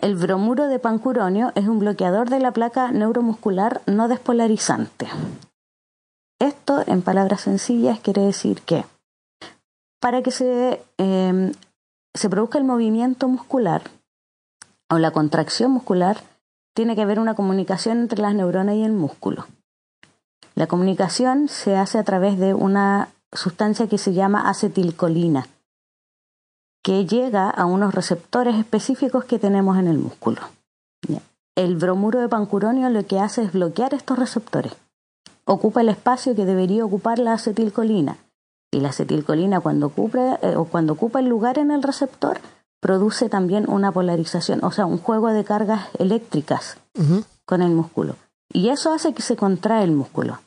El 0.00 0.16
bromuro 0.16 0.66
de 0.68 0.78
pancuronio 0.78 1.52
es 1.54 1.66
un 1.68 1.78
bloqueador 1.78 2.30
de 2.30 2.38
la 2.40 2.52
placa 2.52 2.90
neuromuscular 2.90 3.82
no 3.86 4.08
despolarizante. 4.08 5.08
Esto, 6.40 6.82
en 6.86 7.02
palabras 7.02 7.42
sencillas, 7.42 8.00
quiere 8.00 8.22
decir 8.22 8.62
que 8.62 8.84
para 10.00 10.22
que 10.22 10.30
se, 10.30 10.82
eh, 10.98 11.52
se 12.14 12.30
produzca 12.30 12.58
el 12.58 12.64
movimiento 12.64 13.28
muscular 13.28 13.82
o 14.92 14.98
la 14.98 15.10
contracción 15.10 15.70
muscular, 15.70 16.22
tiene 16.74 16.94
que 16.94 17.02
haber 17.02 17.18
una 17.18 17.34
comunicación 17.34 17.98
entre 17.98 18.20
las 18.20 18.34
neuronas 18.34 18.76
y 18.76 18.84
el 18.84 18.92
músculo. 18.92 19.46
La 20.54 20.66
comunicación 20.66 21.48
se 21.48 21.76
hace 21.76 21.98
a 21.98 22.04
través 22.04 22.38
de 22.38 22.54
una 22.54 23.08
sustancia 23.32 23.88
que 23.88 23.98
se 23.98 24.12
llama 24.12 24.48
acetilcolina 24.48 25.46
que 26.82 27.06
llega 27.06 27.48
a 27.48 27.64
unos 27.64 27.94
receptores 27.94 28.56
específicos 28.56 29.24
que 29.24 29.38
tenemos 29.38 29.78
en 29.78 29.86
el 29.86 29.98
músculo. 29.98 30.42
El 31.54 31.76
bromuro 31.76 32.18
de 32.20 32.28
pancuronio 32.28 32.88
lo 32.88 33.06
que 33.06 33.20
hace 33.20 33.42
es 33.42 33.52
bloquear 33.52 33.94
estos 33.94 34.18
receptores. 34.18 34.72
Ocupa 35.44 35.82
el 35.82 35.90
espacio 35.90 36.34
que 36.34 36.44
debería 36.44 36.84
ocupar 36.84 37.18
la 37.18 37.34
acetilcolina. 37.34 38.16
Y 38.72 38.80
la 38.80 38.88
acetilcolina 38.88 39.60
cuando 39.60 39.92
eh, 40.14 40.56
cuando 40.70 40.94
ocupa 40.94 41.20
el 41.20 41.26
lugar 41.26 41.58
en 41.58 41.70
el 41.70 41.82
receptor 41.82 42.40
produce 42.82 43.28
también 43.28 43.70
una 43.70 43.92
polarización, 43.92 44.64
o 44.64 44.72
sea, 44.72 44.86
un 44.86 44.98
juego 44.98 45.28
de 45.28 45.44
cargas 45.44 45.86
eléctricas 46.00 46.78
con 47.44 47.62
el 47.62 47.70
músculo. 47.70 48.16
Y 48.52 48.70
eso 48.70 48.92
hace 48.92 49.14
que 49.14 49.22
se 49.22 49.36
contrae 49.36 49.84
el 49.84 49.92
músculo. 49.92 50.40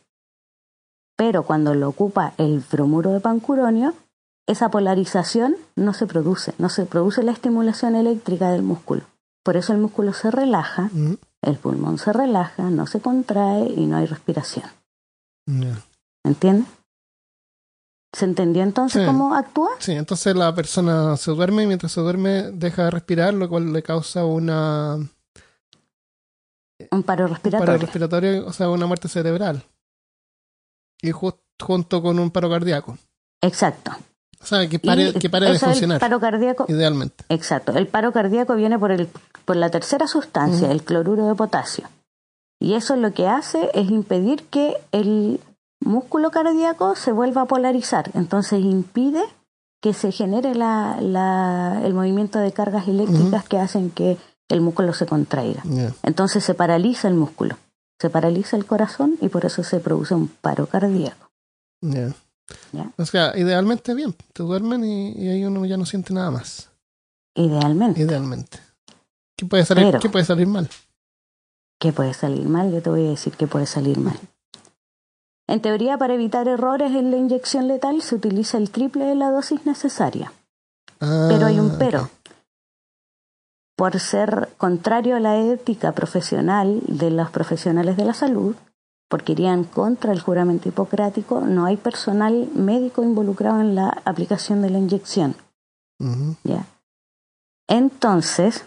Pero 1.15 1.43
cuando 1.43 1.73
lo 1.73 1.88
ocupa 1.88 2.33
el 2.38 2.59
bromuro 2.59 3.11
de 3.11 3.21
pancuronio, 3.21 3.93
esa 4.47 4.69
polarización 4.69 5.55
no 5.77 5.93
se 5.93 6.07
produce, 6.07 6.53
no 6.57 6.67
se 6.67 6.86
produce 6.86 7.23
la 7.23 7.31
estimulación 7.31 7.95
eléctrica 7.95 8.51
del 8.51 8.63
músculo. 8.63 9.03
Por 9.41 9.55
eso 9.55 9.71
el 9.71 9.79
músculo 9.79 10.11
se 10.11 10.29
relaja, 10.29 10.89
el 11.41 11.55
pulmón 11.55 11.97
se 11.99 12.11
relaja, 12.11 12.63
no 12.69 12.86
se 12.86 12.99
contrae 12.99 13.65
y 13.77 13.86
no 13.86 13.95
hay 13.95 14.07
respiración. 14.07 14.69
Ya. 15.45 15.77
¿Entiendes? 16.25 16.67
¿Se 18.16 18.24
entendió 18.26 18.63
entonces 18.63 19.01
Sí. 19.01 19.05
cómo 19.05 19.36
actúa? 19.36 19.72
Sí, 19.80 19.91
entonces 19.91 20.36
la 20.36 20.55
persona 20.55 21.18
se 21.18 21.32
duerme 21.32 21.63
y 21.63 21.68
mientras 21.68 21.91
se 21.91 21.99
duerme 21.99 22.43
deja 22.51 22.86
de 22.86 22.91
respirar, 22.91 23.34
lo 23.34 23.49
cual 23.49 23.74
le 23.74 23.84
causa 23.84 24.24
una 24.24 24.95
Un 26.91 27.03
paro 27.03 27.26
un 27.26 27.32
respiratorio. 27.32 27.66
paro 27.74 27.78
respiratorio, 27.82 28.45
o 28.47 28.53
sea, 28.53 28.70
una 28.70 28.86
muerte 28.86 29.07
cerebral. 29.07 29.63
Y 31.01 31.11
ju- 31.11 31.38
junto 31.61 32.01
con 32.01 32.20
un 32.20 32.32
paro 32.32 32.49
cardíaco. 32.49 32.97
Exacto. 33.41 33.91
O 34.41 34.45
sea, 34.45 34.68
que 34.70 34.80
pare, 34.80 35.13
que 35.13 35.30
pare 35.30 35.47
de 35.47 35.53
es 35.55 35.63
el 35.63 35.70
funcionar, 35.70 35.99
paro 35.99 36.20
cardíaco 36.20 36.66
idealmente. 36.68 37.24
Exacto. 37.30 37.72
El 37.74 37.88
paro 37.88 38.11
cardíaco 38.11 38.55
viene 38.55 38.78
por, 38.78 38.91
el, 38.91 39.09
por 39.45 39.55
la 39.55 39.70
tercera 39.70 40.07
sustancia, 40.07 40.72
el 40.72 40.84
cloruro 40.84 41.28
de 41.28 41.36
potasio. 41.36 41.89
Y 42.61 42.76
eso 42.76 42.95
lo 42.95 43.13
que 43.13 43.28
hace 43.28 43.70
es 43.74 43.89
impedir 43.89 44.43
que 44.45 44.78
el 44.91 45.39
músculo 45.86 46.31
cardíaco 46.31 46.95
se 46.95 47.11
vuelva 47.11 47.41
a 47.43 47.45
polarizar. 47.45 48.11
Entonces 48.13 48.59
impide 48.61 49.24
que 49.82 49.93
se 49.93 50.12
genere 50.12 50.55
la, 50.55 50.97
la- 50.99 51.82
el 51.83 51.93
movimiento 51.93 52.39
de 52.39 52.51
cargas 52.51 52.87
eléctricas 52.87 53.45
que 53.47 53.59
hacen 53.59 53.91
que 53.91 54.17
el 54.49 54.62
músculo 54.62 54.93
se 54.93 55.05
contraiga. 55.05 55.63
Entonces 56.03 56.43
se 56.43 56.53
paraliza 56.53 57.07
el 57.07 57.13
músculo, 57.16 57.57
se 57.99 58.09
paraliza 58.09 58.57
el 58.57 58.66
corazón 58.66 59.17
y 59.21 59.29
por 59.29 59.45
eso 59.45 59.63
se 59.63 59.79
produce 59.79 60.13
un 60.16 60.28
paro 60.28 60.66
cardíaco. 60.67 61.29
O 62.97 63.05
sea, 63.05 63.37
idealmente 63.37 63.93
bien, 63.93 64.16
te 64.33 64.43
duermen 64.43 64.83
y, 64.83 65.12
y 65.13 65.29
ahí 65.29 65.45
uno 65.45 65.66
ya 65.66 65.78
no 65.78 65.86
siente 65.86 66.13
nada 66.13 66.32
más. 66.32 66.70
Idealmente. 67.36 68.01
Idealmente. 68.01 68.59
¿Qué 69.37 69.45
puede 69.45 69.66
salir, 69.66 69.86
Pero- 69.86 69.99
¿qué 69.99 70.09
puede 70.09 70.25
salir 70.25 70.47
mal? 70.47 70.70
¿Qué 71.79 71.91
puede 71.91 72.13
salir 72.13 72.47
mal? 72.47 72.71
Yo 72.71 72.82
te 72.82 72.89
voy 72.89 73.05
a 73.05 73.09
decir 73.09 73.33
que 73.33 73.47
puede 73.47 73.66
salir 73.66 73.97
mal. 73.99 74.17
En 75.47 75.62
teoría, 75.62 75.97
para 75.97 76.16
evitar 76.16 76.47
errores 76.47 76.92
en 76.92 77.12
la 77.12 77.17
inyección 77.17 77.67
letal 77.67 78.01
se 78.01 78.16
utiliza 78.16 78.58
el 78.58 78.72
triple 78.72 79.05
de 79.05 79.16
la 79.16 79.30
dosis 79.30 79.66
necesaria. 79.66 80.32
Pero 81.00 81.46
hay 81.46 81.59
un 81.59 81.72
Ah, 81.72 81.76
pero. 81.78 82.09
Por 83.76 84.00
ser 84.00 84.50
contrario 84.58 85.17
a 85.17 85.20
la 85.20 85.38
ética 85.38 85.92
profesional 85.92 86.82
de 86.88 87.12
los 87.12 87.30
profesionales 87.30 87.97
de 87.97 88.05
la 88.05 88.13
salud, 88.13 88.55
porque 89.09 89.34
irían 89.34 89.66
contra 89.66 90.13
el 90.13 90.22
juramento 90.22 90.70
hipocrático, 90.70 91.42
no 91.42 91.66
hay 91.66 91.78
personal 91.78 92.50
médico 92.55 93.04
involucrado 93.04 93.59
en 93.62 93.76
la 93.76 94.01
aplicación 94.05 94.62
de 94.62 94.70
la 94.70 94.80
inyección. 94.80 95.36
¿ya? 96.43 96.66
Entonces, 97.67 98.66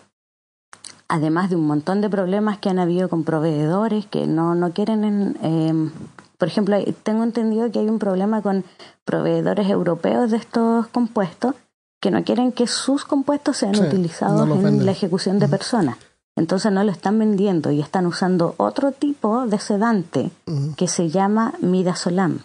además 1.08 1.50
de 1.50 1.56
un 1.56 1.66
montón 1.66 2.00
de 2.00 2.10
problemas 2.10 2.58
que 2.58 2.68
han 2.68 2.78
habido 2.78 3.08
con 3.08 3.24
proveedores 3.24 4.06
que 4.06 4.26
no, 4.26 4.54
no 4.54 4.72
quieren, 4.72 5.04
en, 5.04 5.38
eh, 5.42 5.90
por 6.38 6.48
ejemplo, 6.48 6.76
hay- 6.76 6.94
tengo 7.02 7.22
entendido 7.24 7.70
que 7.70 7.80
hay 7.80 7.88
un 7.88 7.98
problema 7.98 8.40
con 8.42 8.64
proveedores 9.04 9.68
europeos 9.68 10.30
de 10.30 10.38
estos 10.38 10.86
compuestos 10.88 11.54
que 12.00 12.10
no 12.10 12.22
quieren 12.24 12.52
que 12.52 12.66
sus 12.66 13.04
compuestos 13.04 13.56
sean 13.56 13.74
Sí, 13.74 13.82
utilizados 13.82 14.46
no 14.48 14.54
en 14.54 14.86
la 14.86 14.92
ejecución 14.92 15.38
de 15.40 15.48
personas. 15.48 15.96
Entonces 16.36 16.70
no 16.70 16.84
lo 16.84 16.92
están 16.92 17.18
vendiendo 17.18 17.72
y 17.72 17.80
están 17.80 18.06
usando 18.06 18.54
otro 18.58 18.92
tipo 18.92 19.46
de 19.48 19.58
sedante 19.58 20.30
que 20.76 20.86
se 20.86 21.08
llama 21.10 21.54
midazolam, 21.60 22.38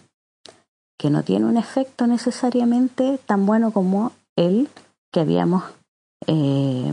que 0.97 1.11
no 1.11 1.21
tiene 1.23 1.45
un 1.45 1.57
efecto 1.57 2.07
necesariamente 2.07 3.19
tan 3.27 3.45
bueno 3.45 3.69
como 3.71 4.11
el 4.35 4.67
que 5.11 5.19
habíamos 5.19 5.63
eh, 6.25 6.91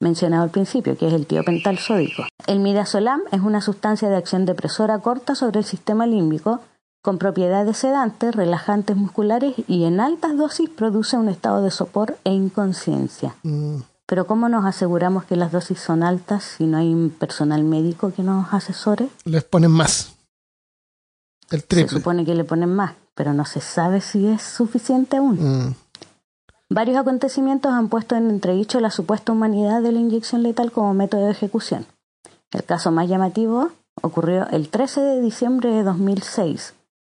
mencionado 0.00 0.42
al 0.42 0.50
principio, 0.50 0.96
que 0.96 1.06
es 1.06 1.12
el 1.12 1.26
tiopental 1.26 1.78
sódico. 1.78 2.24
El 2.46 2.60
midazolam 2.60 3.20
es 3.32 3.40
una 3.40 3.60
sustancia 3.60 4.08
de 4.08 4.16
acción 4.16 4.46
depresora 4.46 4.98
corta 4.98 5.34
sobre 5.34 5.60
el 5.60 5.64
sistema 5.64 6.06
límbico 6.06 6.60
con 7.02 7.18
propiedades 7.18 7.78
sedantes, 7.78 8.34
relajantes 8.34 8.96
musculares 8.96 9.54
y 9.68 9.84
en 9.84 10.00
altas 10.00 10.36
dosis 10.36 10.68
produce 10.68 11.16
un 11.16 11.28
estado 11.28 11.62
de 11.62 11.70
sopor 11.70 12.16
e 12.24 12.32
inconsciencia. 12.32 13.34
Mm, 13.42 13.76
Pero 14.06 14.26
¿cómo 14.26 14.48
nos 14.48 14.64
aseguramos 14.64 15.24
que 15.24 15.36
las 15.36 15.52
dosis 15.52 15.78
son 15.80 16.02
altas 16.02 16.42
si 16.44 16.64
no 16.66 16.78
hay 16.78 16.92
un 16.92 17.10
personal 17.10 17.62
médico 17.62 18.12
que 18.12 18.22
nos 18.22 18.52
asesore? 18.52 19.08
les 19.24 19.44
ponen 19.44 19.70
más. 19.70 20.14
El 21.50 21.60
Se 21.60 21.66
triple. 21.66 21.98
supone 21.98 22.24
que 22.24 22.34
le 22.34 22.44
ponen 22.44 22.74
más, 22.74 22.92
pero 23.14 23.32
no 23.34 23.44
se 23.44 23.60
sabe 23.60 24.00
si 24.00 24.26
es 24.26 24.42
suficiente 24.42 25.16
aún. 25.16 25.36
Mm, 25.68 25.74
Varios 26.72 26.98
acontecimientos 26.98 27.72
han 27.72 27.88
puesto 27.88 28.14
en 28.14 28.30
entredicho 28.30 28.78
la 28.78 28.92
supuesta 28.92 29.32
humanidad 29.32 29.82
de 29.82 29.90
la 29.90 29.98
inyección 29.98 30.44
letal 30.44 30.70
como 30.70 30.94
método 30.94 31.26
de 31.26 31.32
ejecución. 31.32 31.84
El 32.52 32.62
caso 32.62 32.92
más 32.92 33.08
llamativo 33.08 33.70
ocurrió 34.02 34.46
el 34.50 34.68
13 34.68 35.00
de 35.00 35.20
diciembre 35.20 35.70
de 35.70 35.82
2006, 35.82 36.74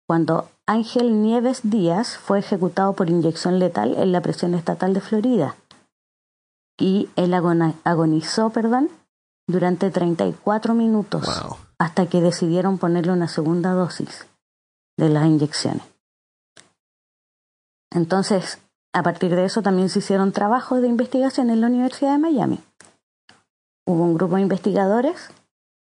cuando 0.08 0.50
Ángel 0.66 1.22
Nieves 1.22 1.62
Díaz 1.64 2.18
fue 2.18 2.40
ejecutado 2.40 2.94
por 2.94 3.10
inyección 3.10 3.60
letal 3.60 3.96
en 3.98 4.14
la 4.14 4.22
prisión 4.22 4.54
estatal 4.56 4.94
de 4.94 5.02
Florida. 5.02 5.56
Y 6.80 7.10
él 7.18 7.34
agonizó 7.34 8.52
perdón, 8.52 8.90
durante 9.48 9.92
34 9.92 10.74
minutos 10.74 11.26
wow. 11.44 11.58
hasta 11.78 12.08
que 12.08 12.22
decidieron 12.22 12.78
ponerle 12.78 13.12
una 13.12 13.28
segunda 13.28 13.74
dosis 13.74 14.28
de 14.98 15.10
las 15.10 15.26
inyecciones. 15.26 15.84
Entonces, 17.92 18.60
a 18.94 19.04
partir 19.04 19.36
de 19.36 19.46
eso 19.46 19.62
también 19.62 19.90
se 19.90 20.00
hicieron 20.00 20.32
trabajos 20.32 20.82
de 20.82 20.88
investigación 20.88 21.50
en 21.50 21.62
la 21.62 21.68
Universidad 21.68 22.12
de 22.12 22.18
Miami. 22.18 22.60
Hubo 23.86 24.04
un 24.04 24.16
grupo 24.16 24.36
de 24.36 24.42
investigadores 24.42 25.30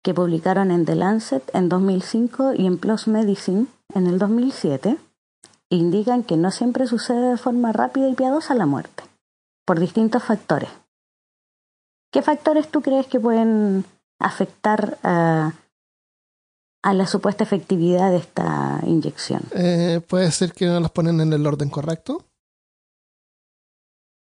que 0.04 0.14
publicaron 0.14 0.72
en 0.72 0.86
The 0.86 0.96
Lancet 0.96 1.44
en 1.54 1.70
2005 1.70 2.54
y 2.54 2.66
en 2.66 2.78
PLOS 2.78 3.08
Medicine 3.08 3.68
en 3.94 4.08
el 4.08 4.20
2007 4.20 4.98
e 5.70 5.76
indican 5.76 6.24
que 6.24 6.38
no 6.38 6.52
siempre 6.52 6.88
sucede 6.88 7.32
de 7.32 7.38
forma 7.38 7.72
rápida 7.74 8.08
y 8.08 8.14
piadosa 8.16 8.54
la 8.54 8.66
muerte, 8.66 9.04
por 9.66 9.80
distintos 9.80 10.24
factores. 10.24 10.70
¿Qué 12.12 12.22
factores 12.22 12.70
tú 12.70 12.82
crees 12.82 13.08
que 13.08 13.20
pueden 13.20 13.84
afectar 14.20 14.98
a, 15.04 15.54
a 16.84 16.94
la 16.94 17.06
supuesta 17.06 17.44
efectividad 17.44 18.12
de 18.12 18.18
esta 18.18 18.80
inyección? 18.84 19.42
Eh, 19.52 20.02
puede 20.08 20.32
ser 20.32 20.54
que 20.54 20.68
no 20.68 20.80
las 20.80 20.92
ponen 20.92 21.20
en 21.20 21.34
el 21.34 21.46
orden 21.46 21.70
correcto. 21.70 22.24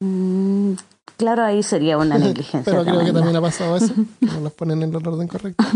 Mm, 0.01 0.73
claro, 1.17 1.45
ahí 1.45 1.63
sería 1.63 1.99
una 1.99 2.19
negligencia. 2.19 2.63
Pero 2.73 2.85
creo 2.85 3.05
que 3.05 3.13
también 3.13 3.37
ha 3.37 3.41
pasado 3.41 3.77
eso. 3.77 3.95
que 4.21 4.27
no 4.27 4.41
las 4.41 4.53
ponen 4.53 4.83
en 4.83 4.91
el 4.95 4.97
orden 5.07 5.29
correcto. 5.29 5.65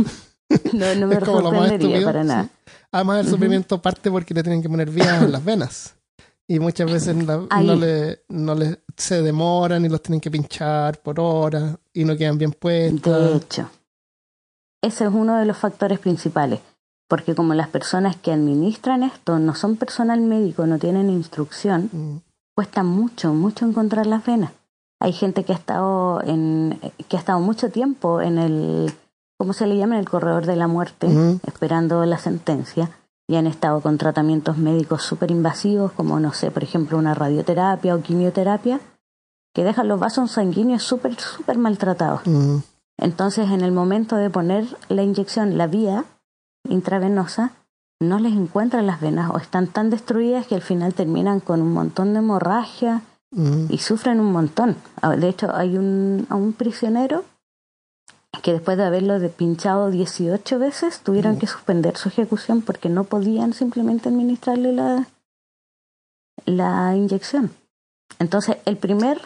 No, 0.74 0.94
no 0.94 1.06
me 1.06 1.14
es 1.14 1.20
como 1.24 1.40
lo 1.40 1.50
más 1.50 1.60
sorprendería 1.70 1.96
estúpido. 1.98 2.04
para 2.06 2.22
sí. 2.22 2.28
nada. 2.28 2.48
Además, 2.92 3.24
el 3.24 3.30
sufrimiento 3.32 3.80
parte 3.82 4.10
porque 4.10 4.34
le 4.34 4.42
tienen 4.42 4.62
que 4.62 4.68
poner 4.68 4.90
vías 4.90 5.22
en 5.22 5.32
las 5.32 5.42
venas. 5.42 5.94
Y 6.46 6.60
muchas 6.60 6.92
veces 6.92 7.16
la- 7.26 7.38
no 7.62 7.74
le, 7.74 8.20
no 8.28 8.54
le 8.54 8.78
se 8.96 9.22
demoran 9.22 9.84
y 9.84 9.88
los 9.88 10.02
tienen 10.02 10.20
que 10.20 10.30
pinchar 10.30 11.00
por 11.00 11.18
horas 11.18 11.76
y 11.94 12.04
no 12.04 12.14
quedan 12.16 12.36
bien 12.36 12.50
De 12.50 12.56
puestas. 12.56 13.32
hecho, 13.42 13.70
ese 14.82 15.04
es 15.04 15.10
uno 15.12 15.38
de 15.38 15.46
los 15.46 15.56
factores 15.56 15.98
principales, 15.98 16.60
porque 17.08 17.34
como 17.34 17.54
las 17.54 17.68
personas 17.68 18.14
que 18.16 18.30
administran 18.30 19.02
esto 19.02 19.38
no 19.38 19.54
son 19.54 19.76
personal 19.76 20.20
médico, 20.20 20.66
no 20.66 20.78
tienen 20.78 21.08
instrucción, 21.08 21.88
Mm, 21.90 22.16
cuesta 22.54 22.82
mucho, 22.82 23.34
mucho 23.34 23.66
encontrar 23.66 24.06
las 24.06 24.24
venas. 24.24 24.52
Hay 25.00 25.12
gente 25.12 25.44
que 25.44 25.52
ha 25.52 25.56
estado 25.56 26.22
en, 26.22 26.80
que 27.08 27.16
ha 27.16 27.20
estado 27.20 27.40
mucho 27.40 27.70
tiempo 27.70 28.20
en 28.20 28.38
el, 28.38 28.92
¿cómo 29.38 29.52
se 29.52 29.66
le 29.66 29.76
llama? 29.76 29.94
En 29.94 30.00
el 30.00 30.08
corredor 30.08 30.46
de 30.46 30.56
la 30.56 30.68
muerte, 30.68 31.08
esperando 31.46 32.04
la 32.06 32.18
sentencia, 32.18 32.90
y 33.28 33.36
han 33.36 33.46
estado 33.46 33.80
con 33.80 33.98
tratamientos 33.98 34.56
médicos 34.56 35.02
súper 35.02 35.30
invasivos, 35.30 35.92
como 35.92 36.20
no 36.20 36.32
sé, 36.32 36.50
por 36.50 36.62
ejemplo, 36.62 36.98
una 36.98 37.14
radioterapia 37.14 37.94
o 37.94 38.02
quimioterapia, 38.02 38.80
que 39.54 39.64
dejan 39.64 39.88
los 39.88 40.00
vasos 40.00 40.32
sanguíneos 40.32 40.82
súper, 40.82 41.18
súper 41.18 41.58
maltratados. 41.58 42.22
Entonces, 42.98 43.50
en 43.50 43.60
el 43.62 43.72
momento 43.72 44.16
de 44.16 44.30
poner 44.30 44.66
la 44.88 45.02
inyección, 45.02 45.58
la 45.58 45.66
vía 45.66 46.04
intravenosa, 46.68 47.52
no 48.00 48.18
les 48.18 48.32
encuentran 48.32 48.86
las 48.86 49.00
venas 49.00 49.30
o 49.30 49.38
están 49.38 49.66
tan 49.66 49.90
destruidas 49.90 50.46
que 50.46 50.54
al 50.54 50.62
final 50.62 50.94
terminan 50.94 51.40
con 51.40 51.62
un 51.62 51.72
montón 51.72 52.12
de 52.12 52.18
hemorragia 52.18 53.02
mm. 53.30 53.66
y 53.70 53.78
sufren 53.78 54.20
un 54.20 54.32
montón. 54.32 54.76
Ah, 55.00 55.16
De 55.16 55.28
hecho, 55.28 55.54
hay 55.54 55.76
un, 55.76 56.26
a 56.28 56.34
un 56.34 56.52
prisionero 56.52 57.24
que 58.42 58.52
después 58.52 58.76
de 58.76 58.84
haberlo 58.84 59.18
pinchado 59.30 59.90
18 59.90 60.58
veces 60.58 61.00
tuvieron 61.00 61.36
Mm. 61.36 61.38
que 61.38 61.46
suspender 61.46 61.96
su 61.96 62.08
ejecución 62.08 62.62
porque 62.62 62.88
no 62.88 63.04
podían 63.04 63.52
simplemente 63.52 64.08
administrarle 64.08 64.72
la, 64.72 65.06
la 66.44 66.94
inyección. 66.96 67.52
Entonces, 68.18 68.56
el 68.64 68.76
primer 68.76 69.20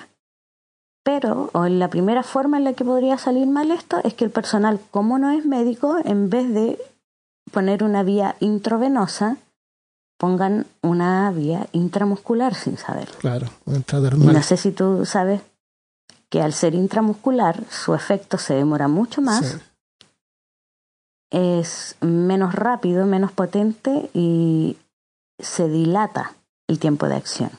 pero, 1.08 1.48
o 1.54 1.66
la 1.68 1.88
primera 1.88 2.22
forma 2.22 2.58
en 2.58 2.64
la 2.64 2.74
que 2.74 2.84
podría 2.84 3.16
salir 3.16 3.46
mal 3.46 3.70
esto 3.70 3.98
es 4.04 4.12
que 4.12 4.26
el 4.26 4.30
personal, 4.30 4.78
como 4.90 5.18
no 5.18 5.30
es 5.30 5.46
médico, 5.46 5.96
en 6.04 6.28
vez 6.28 6.52
de 6.52 6.78
poner 7.52 7.82
una 7.84 8.02
vía 8.02 8.36
intravenosa, 8.40 9.36
pongan 10.18 10.66
una 10.82 11.30
vía 11.30 11.66
intramuscular 11.72 12.54
sin 12.54 12.76
saber. 12.76 13.08
Claro, 13.20 13.48
Y 13.66 14.26
no 14.26 14.42
sé 14.42 14.56
si 14.56 14.72
tú 14.72 15.04
sabes 15.06 15.40
que 16.28 16.42
al 16.42 16.52
ser 16.52 16.74
intramuscular, 16.74 17.64
su 17.70 17.94
efecto 17.94 18.36
se 18.38 18.54
demora 18.54 18.88
mucho 18.88 19.22
más, 19.22 19.46
Sí. 19.46 19.58
es 21.30 21.96
menos 22.00 22.54
rápido, 22.54 23.06
menos 23.06 23.32
potente 23.32 24.10
y 24.14 24.76
se 25.38 25.68
dilata 25.68 26.34
el 26.66 26.78
tiempo 26.78 27.06
de 27.08 27.16
acción. 27.16 27.50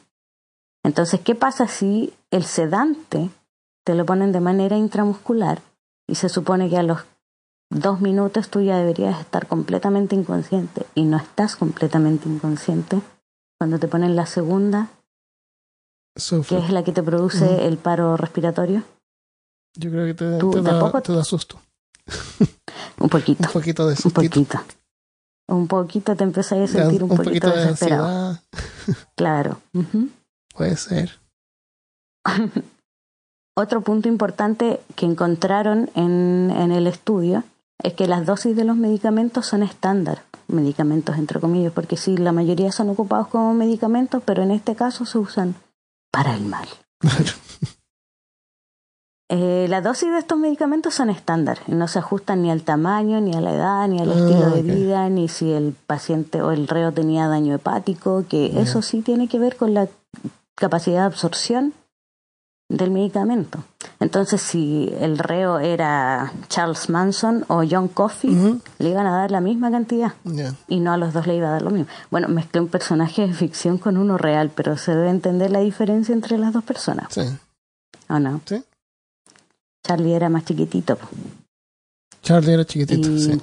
Entonces, 0.84 1.20
¿qué 1.22 1.36
pasa 1.36 1.68
si 1.68 2.14
el 2.32 2.44
sedante 2.45 3.30
te 3.84 3.95
lo 3.95 4.06
ponen 4.06 4.32
de 4.32 4.40
manera 4.40 4.78
intramuscular 4.78 5.61
y 6.07 6.16
se 6.16 6.30
supone 6.30 6.70
que 6.70 6.78
a 6.78 6.84
los 6.84 6.99
dos 7.72 8.02
minutos 8.02 8.50
tú 8.50 8.62
ya 8.62 8.78
deberías 8.78 9.20
estar 9.20 9.48
completamente 9.48 10.16
inconsciente 10.16 10.86
y 10.96 11.04
no 11.06 11.18
estás 11.18 11.56
completamente 11.56 12.28
inconsciente? 12.30 13.02
Cuando 13.60 13.78
te 13.80 13.88
ponen 13.88 14.16
la 14.16 14.26
segunda, 14.26 14.88
Sufre. 16.16 16.58
que 16.58 16.66
es 16.66 16.72
la 16.72 16.84
que 16.84 16.91
te 16.91 17.04
produce 17.04 17.68
el 17.68 17.78
paro 17.78 18.16
respiratorio, 18.18 18.84
Yo 19.78 19.91
creo 19.91 20.06
que 20.08 20.14
te, 20.16 20.38
Tú 20.40 20.52
te 20.52 20.62
da, 20.62 20.72
tampoco- 20.72 21.02
te 21.02 21.14
da 21.14 21.24
susto. 21.24 21.60
un 23.00 23.10
poquito, 23.10 23.44
Un 23.48 23.54
poquito 23.54 23.84
de 23.86 23.91
un 23.91 23.98
sustito. 23.98 24.22
poquito. 24.41 24.60
Un 25.48 25.68
poquito 25.68 26.16
te 26.16 26.24
empiezas 26.24 26.60
a 26.60 26.68
sentir 26.68 27.04
un, 27.04 27.12
un 27.12 27.18
poquito, 27.18 27.48
poquito 27.48 27.50
de 27.52 27.66
desesperado. 27.66 28.40
Claro. 29.16 29.62
Puede 30.56 30.76
ser. 30.78 31.20
Otro 33.56 33.82
punto 33.82 34.08
importante 34.08 34.80
que 34.96 35.06
encontraron 35.06 35.90
en, 35.96 36.50
en 36.56 36.72
el 36.72 36.88
estudio 36.88 37.44
es 37.81 37.93
que 37.93 38.07
las 38.07 38.26
dosis 38.26 38.56
de 38.56 38.64
los 38.65 38.76
medicamentos 38.76 39.45
son 39.45 39.64
estándar, 39.64 40.23
medicamentos 40.47 41.18
entre 41.18 41.39
comillas, 41.39 41.72
porque 41.73 41.97
sí, 41.97 42.18
la 42.18 42.31
mayoría 42.31 42.72
son 42.72 42.89
ocupados 42.89 43.27
como 43.27 43.53
medicamentos, 43.53 44.22
pero 44.26 44.43
en 44.43 44.51
este 44.51 44.76
caso 44.76 45.06
se 45.06 45.18
usan 45.18 45.56
para 46.11 46.34
el 46.35 46.45
mal. 46.45 46.68
Eh, 49.31 49.68
la 49.69 49.81
dosis 49.81 50.10
de 50.11 50.18
estos 50.18 50.39
medicamentos 50.39 50.95
son 50.95 51.11
estándar, 51.11 51.60
no 51.68 51.88
se 51.88 51.99
ajustan 51.99 52.41
ni 52.41 52.49
al 52.49 52.64
tamaño, 52.64 53.22
ni 53.22 53.35
a 53.35 53.41
la 53.41 53.53
edad, 53.53 53.88
ni 53.88 53.99
al 54.01 54.10
Ah, 54.11 54.15
estilo 54.15 54.49
de 54.49 54.61
ok. 54.61 54.65
vida, 54.65 55.10
ni 55.10 55.27
si 55.27 55.51
el 55.51 55.73
paciente 55.85 56.41
o 56.41 56.51
el 56.51 56.68
reo 56.68 56.91
tenía 56.91 57.27
daño 57.27 57.53
hepático, 57.53 58.26
que 58.27 58.60
eso 58.60 58.81
sí 58.81 59.01
tiene 59.01 59.27
que 59.27 59.38
ver 59.38 59.56
con 59.56 59.76
la 59.76 59.88
capacidad 60.56 61.01
de 61.01 61.06
absorción 61.06 61.73
del 62.70 62.91
medicamento. 62.91 63.64
Entonces, 64.00 64.41
si 64.41 64.94
el 65.00 65.18
reo 65.18 65.60
era 65.60 66.32
Charles 66.48 66.90
Manson 66.90 67.44
o 67.50 67.64
John 67.70 67.88
Coffey, 67.88 68.62
le 68.78 68.90
iban 68.90 69.08
a 69.08 69.12
dar 69.18 69.32
la 69.32 69.41
misma 69.41 69.72
cantidad 69.72 70.14
y 70.68 70.80
no 70.80 70.94
a 70.94 70.98
los 70.98 71.14
dos 71.14 71.26
le 71.28 71.36
iba 71.36 71.48
a 71.48 71.52
dar 71.52 71.64
lo 71.64 71.72
mismo. 71.72 71.88
Bueno, 72.12 72.28
mezclé 72.28 72.62
un 72.62 72.68
personaje 72.70 73.28
de 73.28 73.34
ficción 73.34 73.78
con 73.80 73.98
uno 73.98 74.18
real, 74.18 74.52
pero 74.56 74.78
se 74.78 74.91
debe 74.96 75.10
entender 75.10 75.50
la 75.52 75.60
diferencia 75.60 76.14
entre 76.14 76.38
las 76.38 76.54
dos 76.54 76.64
personas, 76.64 77.08
Sí. 77.12 77.22
¿o 78.08 78.20
no? 78.20 78.40
Sí. 78.46 78.64
Charlie 79.86 80.14
era 80.14 80.30
más 80.30 80.46
chiquitito. 80.46 80.98
Charlie 82.22 82.54
era 82.54 82.66
chiquitito, 82.66 83.10
Y- 83.10 83.20
sí. 83.20 83.41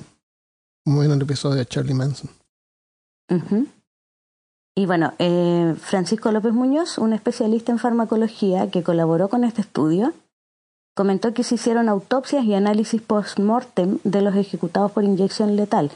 En 0.86 1.10
el 1.10 1.20
episodio 1.22 1.56
de 1.56 1.66
Charlie 1.66 1.94
Manson. 1.94 2.30
Ujú. 3.28 3.66
Y 4.78 4.84
bueno, 4.84 5.14
eh, 5.18 5.74
Francisco 5.80 6.30
López 6.30 6.52
Muñoz, 6.52 6.98
un 6.98 7.14
especialista 7.14 7.72
en 7.72 7.78
farmacología 7.78 8.70
que 8.70 8.82
colaboró 8.82 9.30
con 9.30 9.42
este 9.42 9.62
estudio, 9.62 10.12
comentó 10.94 11.32
que 11.32 11.44
se 11.44 11.54
hicieron 11.54 11.88
autopsias 11.88 12.44
y 12.44 12.54
análisis 12.54 13.00
post-mortem 13.00 13.98
de 14.04 14.20
los 14.20 14.36
ejecutados 14.36 14.92
por 14.92 15.04
inyección 15.04 15.56
letal, 15.56 15.90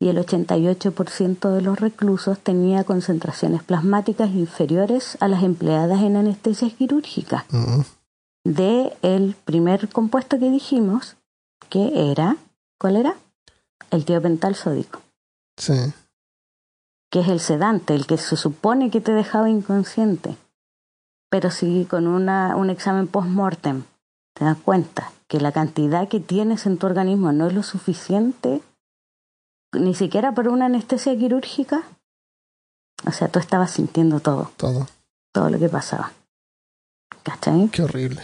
y 0.00 0.08
el 0.08 0.18
88% 0.18 1.50
de 1.50 1.60
los 1.60 1.80
reclusos 1.80 2.38
tenía 2.38 2.84
concentraciones 2.84 3.64
plasmáticas 3.64 4.30
inferiores 4.30 5.18
a 5.20 5.26
las 5.26 5.42
empleadas 5.42 6.00
en 6.02 6.16
anestesia 6.16 6.70
quirúrgica. 6.70 7.44
De 8.44 8.96
el 9.02 9.34
primer 9.44 9.88
compuesto 9.88 10.38
que 10.38 10.50
dijimos, 10.50 11.16
que 11.68 12.12
era, 12.12 12.36
¿cuál 12.78 12.96
era? 12.96 13.16
El 13.90 14.04
tiopental 14.04 14.54
sódico, 14.54 15.00
Sí. 15.56 15.74
Que 17.10 17.20
es 17.20 17.28
el 17.28 17.40
sedante, 17.40 17.94
el 17.94 18.06
que 18.06 18.16
se 18.18 18.36
supone 18.36 18.90
que 18.90 19.00
te 19.00 19.12
dejaba 19.12 19.50
inconsciente. 19.50 20.36
Pero 21.28 21.50
si 21.50 21.84
con 21.84 22.06
una, 22.06 22.56
un 22.56 22.70
examen 22.70 23.06
post-mortem 23.08 23.84
te 24.34 24.44
das 24.44 24.58
cuenta 24.58 25.12
que 25.28 25.40
la 25.40 25.52
cantidad 25.52 26.08
que 26.08 26.20
tienes 26.20 26.66
en 26.66 26.78
tu 26.78 26.86
organismo 26.86 27.32
no 27.32 27.46
es 27.46 27.54
lo 27.54 27.62
suficiente, 27.62 28.62
ni 29.72 29.94
siquiera 29.94 30.32
para 30.34 30.50
una 30.50 30.66
anestesia 30.66 31.16
quirúrgica, 31.16 31.82
o 33.06 33.12
sea, 33.12 33.28
tú 33.28 33.38
estabas 33.38 33.70
sintiendo 33.70 34.20
todo, 34.20 34.50
Todo. 34.56 34.86
todo 35.32 35.50
lo 35.50 35.58
que 35.58 35.68
pasaba. 35.68 36.12
¿Cachai? 37.22 37.68
Qué 37.68 37.82
horrible. 37.82 38.22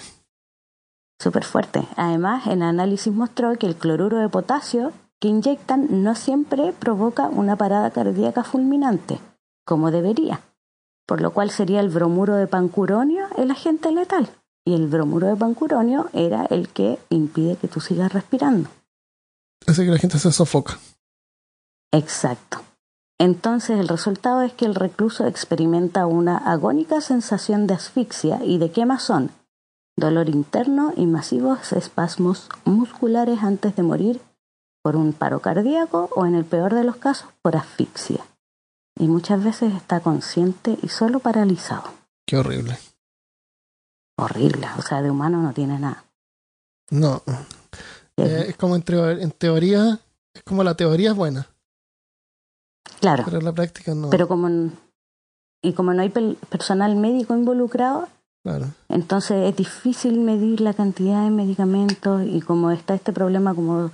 Súper 1.20 1.44
fuerte. 1.44 1.86
Además, 1.96 2.46
el 2.46 2.62
análisis 2.62 3.12
mostró 3.12 3.56
que 3.56 3.66
el 3.66 3.76
cloruro 3.76 4.18
de 4.18 4.28
potasio 4.28 4.92
que 5.20 5.28
inyectan 5.28 6.02
no 6.02 6.14
siempre 6.14 6.72
provoca 6.72 7.28
una 7.28 7.56
parada 7.56 7.90
cardíaca 7.90 8.44
fulminante, 8.44 9.18
como 9.64 9.90
debería, 9.90 10.40
por 11.06 11.20
lo 11.20 11.32
cual 11.32 11.50
sería 11.50 11.80
el 11.80 11.88
bromuro 11.88 12.34
de 12.34 12.46
pancuronio 12.46 13.26
el 13.36 13.50
agente 13.50 13.92
letal. 13.92 14.28
Y 14.64 14.74
el 14.74 14.88
bromuro 14.88 15.28
de 15.28 15.36
pancuronio 15.36 16.10
era 16.12 16.44
el 16.46 16.68
que 16.68 16.98
impide 17.08 17.56
que 17.56 17.68
tú 17.68 17.80
sigas 17.80 18.12
respirando. 18.12 18.68
Hace 19.64 19.84
que 19.84 19.92
la 19.92 19.98
gente 19.98 20.18
se 20.18 20.32
sofoca. 20.32 20.78
Exacto. 21.92 22.62
Entonces 23.18 23.78
el 23.78 23.88
resultado 23.88 24.42
es 24.42 24.52
que 24.52 24.66
el 24.66 24.74
recluso 24.74 25.26
experimenta 25.26 26.06
una 26.06 26.36
agónica 26.36 27.00
sensación 27.00 27.66
de 27.66 27.74
asfixia 27.74 28.44
y 28.44 28.58
de 28.58 28.70
quemazón, 28.70 29.30
dolor 29.96 30.28
interno 30.28 30.92
y 30.96 31.06
masivos 31.06 31.72
espasmos 31.72 32.48
musculares 32.64 33.42
antes 33.42 33.74
de 33.76 33.82
morir 33.82 34.20
por 34.86 34.94
un 34.94 35.12
paro 35.12 35.40
cardíaco 35.40 36.08
o 36.14 36.26
en 36.26 36.36
el 36.36 36.44
peor 36.44 36.72
de 36.72 36.84
los 36.84 36.94
casos 36.94 37.28
por 37.42 37.56
asfixia. 37.56 38.24
Y 38.96 39.08
muchas 39.08 39.42
veces 39.42 39.74
está 39.74 39.98
consciente 39.98 40.78
y 40.80 40.88
solo 40.90 41.18
paralizado. 41.18 41.90
Qué 42.24 42.36
horrible. 42.36 42.78
Horrible, 44.16 44.68
o 44.78 44.82
sea, 44.82 45.02
de 45.02 45.10
humano 45.10 45.42
no 45.42 45.52
tiene 45.52 45.80
nada. 45.80 46.04
No. 46.92 47.20
Eh, 48.16 48.46
es 48.50 48.56
como 48.56 48.76
en, 48.76 48.84
teo- 48.84 49.10
en 49.20 49.32
teoría, 49.32 49.98
es 50.32 50.42
como 50.44 50.62
la 50.62 50.76
teoría 50.76 51.10
es 51.10 51.16
buena, 51.16 51.48
claro, 53.00 53.24
pero 53.24 53.38
en 53.38 53.44
la 53.44 53.52
práctica 53.52 53.92
no. 53.92 54.08
pero 54.10 54.28
como 54.28 54.70
y 55.62 55.72
como 55.72 55.92
no 55.94 56.02
hay 56.02 56.10
personal 56.48 56.94
médico 56.94 57.34
involucrado, 57.34 58.06
Claro. 58.44 58.66
Entonces 58.88 59.50
es 59.50 59.56
difícil 59.56 60.20
medir 60.20 60.60
la 60.60 60.72
cantidad 60.74 61.24
de 61.24 61.30
medicamentos 61.30 62.22
y 62.24 62.40
como 62.40 62.70
está 62.70 62.94
este 62.94 63.12
problema 63.12 63.52
como 63.52 63.90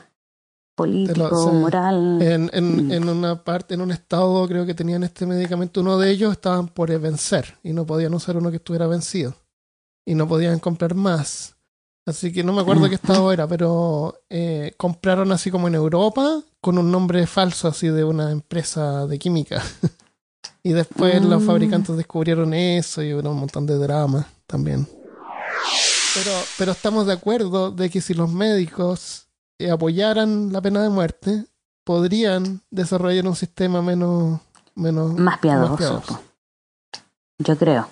político, 0.74 1.50
sí. 1.50 1.56
moral. 1.56 2.20
En, 2.22 2.50
en, 2.52 2.86
Mm. 2.88 2.92
en 2.92 3.08
una 3.08 3.44
parte, 3.44 3.74
en 3.74 3.80
un 3.82 3.90
estado, 3.90 4.46
creo 4.48 4.64
que 4.66 4.74
tenían 4.74 5.02
este 5.04 5.26
medicamento, 5.26 5.80
uno 5.80 5.98
de 5.98 6.10
ellos 6.10 6.32
estaban 6.32 6.68
por 6.68 6.96
vencer 6.98 7.58
y 7.62 7.72
no 7.72 7.84
podían 7.86 8.14
usar 8.14 8.36
uno 8.36 8.50
que 8.50 8.56
estuviera 8.56 8.86
vencido 8.86 9.34
y 10.06 10.14
no 10.14 10.26
podían 10.26 10.58
comprar 10.58 10.94
más. 10.94 11.54
Así 12.04 12.32
que 12.32 12.42
no 12.42 12.52
me 12.52 12.62
acuerdo 12.62 12.88
qué 12.88 12.96
estado 12.96 13.32
era, 13.32 13.46
pero 13.46 14.14
eh, 14.28 14.72
compraron 14.76 15.30
así 15.30 15.50
como 15.52 15.68
en 15.68 15.76
Europa 15.76 16.42
con 16.60 16.76
un 16.78 16.90
nombre 16.90 17.26
falso 17.28 17.68
así 17.68 17.86
de 17.88 18.02
una 18.02 18.32
empresa 18.32 19.06
de 19.06 19.18
química. 19.20 19.62
y 20.64 20.72
después 20.72 21.22
los 21.24 21.42
Mm. 21.42 21.46
fabricantes 21.46 21.96
descubrieron 21.96 22.54
eso 22.54 23.02
y 23.02 23.14
hubo 23.14 23.30
un 23.30 23.36
montón 23.38 23.66
de 23.66 23.76
drama 23.78 24.26
también. 24.48 24.88
Pero, 26.14 26.30
pero 26.58 26.72
estamos 26.72 27.06
de 27.06 27.12
acuerdo 27.12 27.70
de 27.70 27.88
que 27.88 28.00
si 28.00 28.14
los 28.14 28.30
médicos 28.30 29.28
apoyaran 29.70 30.52
la 30.52 30.60
pena 30.60 30.82
de 30.82 30.88
muerte, 30.90 31.44
podrían 31.84 32.60
desarrollar 32.70 33.26
un 33.26 33.36
sistema 33.36 33.82
menos, 33.82 34.40
menos 34.74 35.14
más 35.14 35.38
piadoso. 35.38 36.02
Yo 37.38 37.56
creo, 37.56 37.88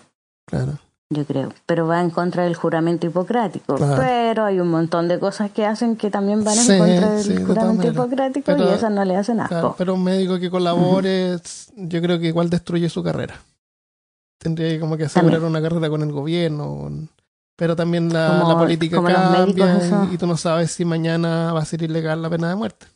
claro. 0.46 0.78
yo 1.10 1.24
creo. 1.24 1.52
Pero 1.66 1.86
va 1.86 2.00
en 2.00 2.10
contra 2.10 2.44
del 2.44 2.54
juramento 2.54 3.06
hipocrático. 3.06 3.74
Claro. 3.76 3.96
Pero 4.00 4.44
hay 4.44 4.60
un 4.60 4.68
montón 4.68 5.08
de 5.08 5.18
cosas 5.18 5.50
que 5.50 5.66
hacen 5.66 5.96
que 5.96 6.10
también 6.10 6.44
van 6.44 6.56
en 6.58 6.78
contra 6.78 7.10
del 7.14 7.24
sí, 7.24 7.36
juramento 7.44 7.88
hipocrático 7.88 8.44
Pero- 8.46 8.70
y 8.70 8.74
esas 8.74 8.92
no 8.92 9.04
le 9.04 9.16
hacen 9.16 9.40
asco. 9.40 9.48
Claro, 9.54 9.74
pero 9.76 9.94
un 9.94 10.04
médico 10.04 10.38
que 10.38 10.50
colabore, 10.50 11.36
yo 11.76 12.00
creo 12.00 12.18
que 12.20 12.26
igual 12.28 12.48
destruye 12.48 12.88
su 12.88 13.02
carrera. 13.02 13.34
Tendría 14.38 14.68
que 14.70 14.80
como 14.80 14.96
que 14.96 15.04
asegurar 15.04 15.40
También. 15.40 15.50
una 15.50 15.60
carrera 15.68 15.90
con 15.90 16.02
el 16.02 16.12
gobierno. 16.12 16.76
con- 16.78 17.08
Pero 17.60 17.76
también 17.76 18.10
la, 18.10 18.38
Como- 18.40 18.52
la 18.54 18.58
política 18.58 18.96
cambia 18.96 19.44
médicos, 19.44 19.68
y, 20.10 20.14
y 20.14 20.18
tú 20.18 20.26
no 20.26 20.38
sabes 20.38 20.70
si 20.70 20.86
mañana 20.86 21.52
va 21.52 21.60
a 21.60 21.64
ser 21.66 21.82
ilegal 21.82 22.22
la 22.22 22.30
pena 22.30 22.48
de 22.48 22.54
muerte 22.56 22.86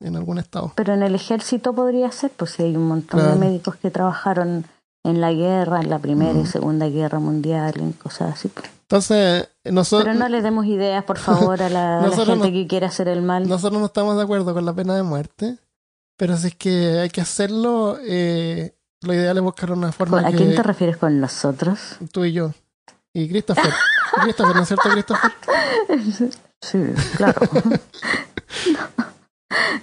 en 0.00 0.16
algún 0.16 0.38
estado. 0.38 0.72
Pero 0.74 0.92
en 0.94 1.04
el 1.04 1.14
ejército 1.14 1.72
podría 1.72 2.10
ser, 2.10 2.32
pues 2.36 2.50
si 2.50 2.64
hay 2.64 2.76
un 2.76 2.88
montón 2.88 3.20
Claro. 3.20 3.34
de 3.34 3.38
médicos 3.38 3.76
que 3.76 3.90
trabajaron 3.92 4.64
en 5.04 5.20
la 5.20 5.32
guerra, 5.32 5.80
en 5.80 5.88
la 5.88 6.00
Primera 6.00 6.32
y 6.32 6.38
Ujú. 6.42 6.46
Segunda 6.46 6.88
Guerra 6.88 7.20
Mundial, 7.20 7.74
en 7.78 7.92
cosas 7.92 8.34
así. 8.34 8.48
pues. 8.48 8.68
Entonces, 8.82 9.48
nosotros, 9.64 10.08
Pero 10.08 10.18
no 10.18 10.28
le 10.28 10.42
demos 10.42 10.66
ideas, 10.66 11.04
por 11.04 11.18
favor, 11.18 11.62
a 11.62 11.68
la, 11.68 12.00
la 12.06 12.10
gente 12.16 12.36
no- 12.36 12.42
que 12.42 12.66
quiere 12.66 12.86
hacer 12.86 13.06
el 13.06 13.22
mal. 13.22 13.48
nosotros 13.48 13.78
no 13.80 13.86
estamos 13.86 14.16
de 14.16 14.24
acuerdo 14.24 14.52
con 14.52 14.64
la 14.66 14.72
pena 14.72 14.96
de 14.96 15.04
muerte, 15.04 15.58
pero 16.16 16.36
si 16.36 16.48
es 16.48 16.54
que 16.56 16.98
hay 16.98 17.10
que 17.10 17.20
hacerlo, 17.20 17.98
eh, 18.04 18.74
lo 19.02 19.14
ideal 19.14 19.36
es 19.36 19.42
buscar 19.44 19.70
una 19.70 19.92
forma 19.92 20.20
¿A 20.26 20.30
que 20.32 20.38
quién 20.38 20.56
te 20.56 20.62
refieres 20.64 20.96
con 20.96 21.20
nosotros? 21.20 21.78
tú 22.10 22.24
y 22.24 22.32
yo. 22.32 22.52
Y 23.14 23.28
Christopher. 23.28 23.72
Christopher, 24.22 24.56
¿no 24.56 24.62
es 24.62 24.68
cierto, 24.68 24.88
Christopher? 24.90 25.32
Sí, 26.60 26.78
claro. 27.16 27.40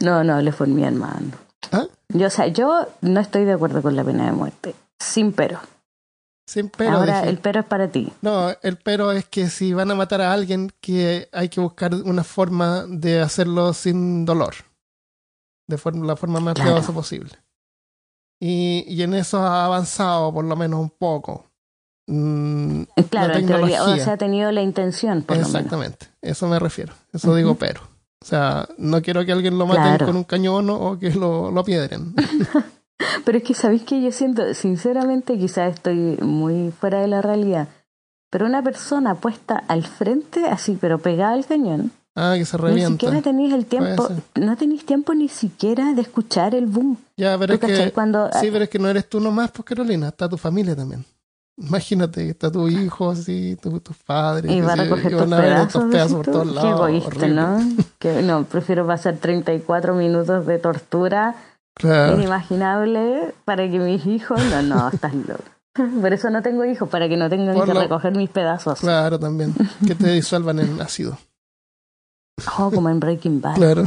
no, 0.02 0.24
no, 0.24 0.42
le 0.42 0.52
fue 0.52 0.68
mi 0.68 0.84
hermano. 0.84 1.32
¿Ah? 1.72 1.86
Yo, 2.10 2.28
o 2.28 2.30
sea, 2.30 2.48
yo 2.48 2.88
no 3.02 3.20
estoy 3.20 3.46
de 3.46 3.54
acuerdo 3.54 3.82
con 3.82 3.96
la 3.96 4.04
pena 4.04 4.26
de 4.26 4.32
muerte. 4.32 4.76
Sin 5.00 5.32
pero. 5.34 5.60
Sin 6.48 6.70
pero. 6.70 6.92
Ahora, 6.98 7.20
dije. 7.20 7.30
el 7.30 7.38
pero 7.40 7.62
es 7.62 7.66
para 7.66 7.88
ti. 7.90 8.12
No, 8.22 8.50
el 8.62 8.78
pero 8.78 9.12
es 9.12 9.26
que 9.26 9.50
si 9.50 9.74
van 9.74 9.90
a 9.92 9.96
matar 9.96 10.22
a 10.22 10.32
alguien, 10.34 10.72
que 10.80 11.28
hay 11.32 11.50
que 11.50 11.60
buscar 11.62 11.94
una 11.96 12.24
forma 12.24 12.86
de 12.88 13.22
hacerlo 13.22 13.74
sin 13.74 14.26
dolor. 14.26 14.54
De 15.68 15.78
forma, 15.78 16.06
la 16.06 16.16
forma 16.16 16.40
más 16.40 16.54
Claro. 16.54 16.72
piadosa 16.72 16.94
posible. 16.94 17.32
Y, 18.40 18.84
y 18.88 19.02
en 19.02 19.14
eso 19.16 19.40
ha 19.40 19.66
avanzado 19.66 20.32
por 20.34 20.46
lo 20.46 20.56
menos 20.56 20.80
un 20.80 20.90
poco. 20.92 21.46
Mm, 22.08 22.84
Claro, 23.10 23.34
la 23.34 23.40
en 23.40 23.46
teoría, 23.48 23.84
o 23.84 23.96
sea, 23.98 24.14
ha 24.14 24.18
tenido 24.18 24.52
la 24.52 24.62
intención, 24.62 25.24
por 25.24 25.38
lo 25.38 25.42
menos. 25.44 25.56
Exactamente, 25.56 26.08
eso 26.22 26.48
me 26.48 26.60
refiero. 26.60 26.94
Eso 27.14 27.34
digo 27.36 27.56
pero. 27.56 27.82
O 28.22 28.26
sea, 28.28 28.68
no 28.78 29.02
quiero 29.02 29.26
que 29.26 29.32
alguien 29.32 29.58
lo 29.58 29.66
maten 29.68 29.84
Claro. 29.84 30.06
con 30.08 30.16
un 30.16 30.24
cañón 30.24 30.70
o 30.70 30.98
que 31.00 31.12
lo, 31.12 31.52
lo 31.52 31.64
piedren. 31.64 32.14
Pero 33.26 33.38
es 33.40 33.44
que, 33.44 33.54
¿sabéis 33.54 33.84
que 33.84 34.02
Yo 34.02 34.12
siento, 34.12 34.54
sinceramente, 34.54 35.38
quizás 35.38 35.74
estoy 35.74 36.18
muy 36.22 36.72
fuera 36.72 37.02
de 37.02 37.08
la 37.08 37.22
realidad, 37.22 37.68
pero 38.30 38.46
una 38.46 38.64
persona 38.64 39.16
puesta 39.16 39.64
al 39.68 39.84
frente, 39.86 40.46
así, 40.48 40.78
pero 40.80 40.98
pegada 41.00 41.34
al 41.34 41.46
cañón, 41.46 41.92
ah, 42.16 42.36
que 42.38 42.46
se 42.46 42.56
ni 42.58 42.64
revienta. 42.64 42.92
siquiera 42.92 43.22
tenéis 43.22 43.54
el 43.54 43.66
tiempo, 43.66 44.08
no 44.36 44.56
tenéis 44.56 44.86
tiempo 44.86 45.14
ni 45.14 45.28
siquiera 45.28 45.94
de 45.94 46.02
escuchar 46.02 46.56
el 46.56 46.68
boom. 46.68 46.98
Ya, 47.18 47.38
pero 47.38 47.60
¿Tú 47.60 47.66
es 47.68 47.80
que, 47.80 47.92
Cuando, 47.92 48.30
sí, 48.40 48.48
pero 48.52 48.64
es 48.64 48.70
que 48.70 48.80
no 48.80 48.88
eres 48.90 49.10
tú 49.10 49.20
nomás, 49.20 49.52
pues 49.52 49.66
Carolina, 49.66 50.08
está 50.10 50.30
tu 50.30 50.38
familia 50.38 50.76
también. 50.76 51.04
Imagínate, 51.58 52.30
está 52.30 52.52
tu 52.52 52.68
hijo, 52.68 53.12
así, 53.12 53.58
tu- 53.62 53.80
tus 53.80 53.96
padres. 53.98 54.52
y 54.52 54.60
va 54.62 54.74
a 54.74 54.76
recoger 54.76 55.12
tus 55.18 55.24
pedazos, 55.26 55.84
pedazos 55.86 56.14
por 56.18 56.26
todos 56.26 56.48
lados. 56.48 56.62
Qué 56.64 56.70
egoísta. 56.70 57.28
¿no? 57.28 57.60
Que, 58.00 58.22
no, 58.22 58.44
prefiero 58.44 58.86
pasar 58.86 59.16
34 59.18 59.96
minutos 59.96 60.46
de 60.46 60.60
tortura 60.60 61.36
Claro, 61.74 62.16
inimaginable 62.18 63.34
para 63.46 63.70
que 63.70 63.80
mis 63.80 64.06
hijos... 64.06 64.40
No, 64.46 64.62
no, 64.62 64.90
estás 64.90 65.14
loco. 65.16 65.44
Por 66.02 66.14
eso 66.14 66.30
no 66.30 66.42
tengo 66.42 66.64
hijos, 66.66 66.88
para 66.90 67.08
que 67.10 67.18
no 67.18 67.30
tengan 67.30 67.56
Por 67.56 67.66
que 67.66 67.74
lo- 67.74 67.82
recoger 67.82 68.16
mis 68.16 68.30
pedazos. 68.30 68.80
claro, 68.80 69.18
también. 69.20 69.54
Que 69.88 69.96
te 69.96 70.12
disuelvan 70.12 70.60
en 70.60 70.82
ácido. 70.82 71.18
Oh, 72.60 72.70
como 72.70 72.90
en 72.90 73.00
Breaking 73.00 73.40
Bad. 73.40 73.56
Claro. 73.56 73.86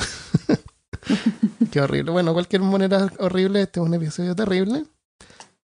Qué 1.70 1.80
horrible. 1.82 2.10
Bueno, 2.12 2.32
cualquier 2.32 2.62
manera 2.62 3.10
horrible, 3.18 3.60
este 3.60 3.78
es 3.78 3.86
un 3.86 3.92
episodio 3.92 4.34
terrible. 4.34 4.84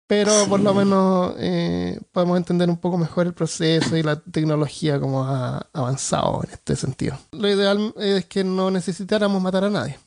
Pero 0.07 0.45
por 0.47 0.59
lo 0.59 0.73
menos 0.73 1.33
eh, 1.39 1.99
podemos 2.11 2.37
entender 2.37 2.69
un 2.69 2.77
poco 2.77 2.97
mejor 2.97 3.25
el 3.25 3.33
proceso 3.33 3.97
y 3.97 4.03
la 4.03 4.17
tecnología 4.19 4.99
como 4.99 5.23
ha 5.23 5.67
avanzado 5.73 6.41
en 6.43 6.51
este 6.51 6.75
sentido. 6.75 7.17
Lo 7.31 7.49
ideal 7.49 7.91
es 7.97 8.25
que 8.25 8.43
no 8.43 8.69
necesitáramos 8.69 9.41
matar 9.41 9.63
a 9.63 9.69
nadie. 9.69 9.97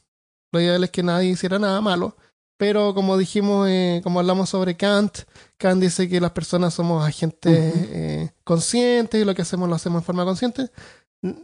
Lo 0.52 0.60
ideal 0.60 0.84
es 0.84 0.90
que 0.90 1.02
nadie 1.02 1.30
hiciera 1.30 1.58
nada 1.58 1.80
malo. 1.80 2.16
Pero 2.56 2.92
como 2.94 3.16
dijimos, 3.16 3.68
eh, 3.68 4.00
como 4.02 4.18
hablamos 4.20 4.48
sobre 4.50 4.76
Kant, 4.76 5.18
Kant 5.58 5.80
dice 5.80 6.08
que 6.08 6.20
las 6.20 6.32
personas 6.32 6.74
somos 6.74 7.06
agentes 7.06 7.52
eh, 7.76 8.30
conscientes 8.44 9.20
y 9.20 9.24
lo 9.24 9.34
que 9.34 9.42
hacemos 9.42 9.68
lo 9.68 9.74
hacemos 9.76 10.02
en 10.02 10.04
forma 10.06 10.24
consciente. 10.24 10.70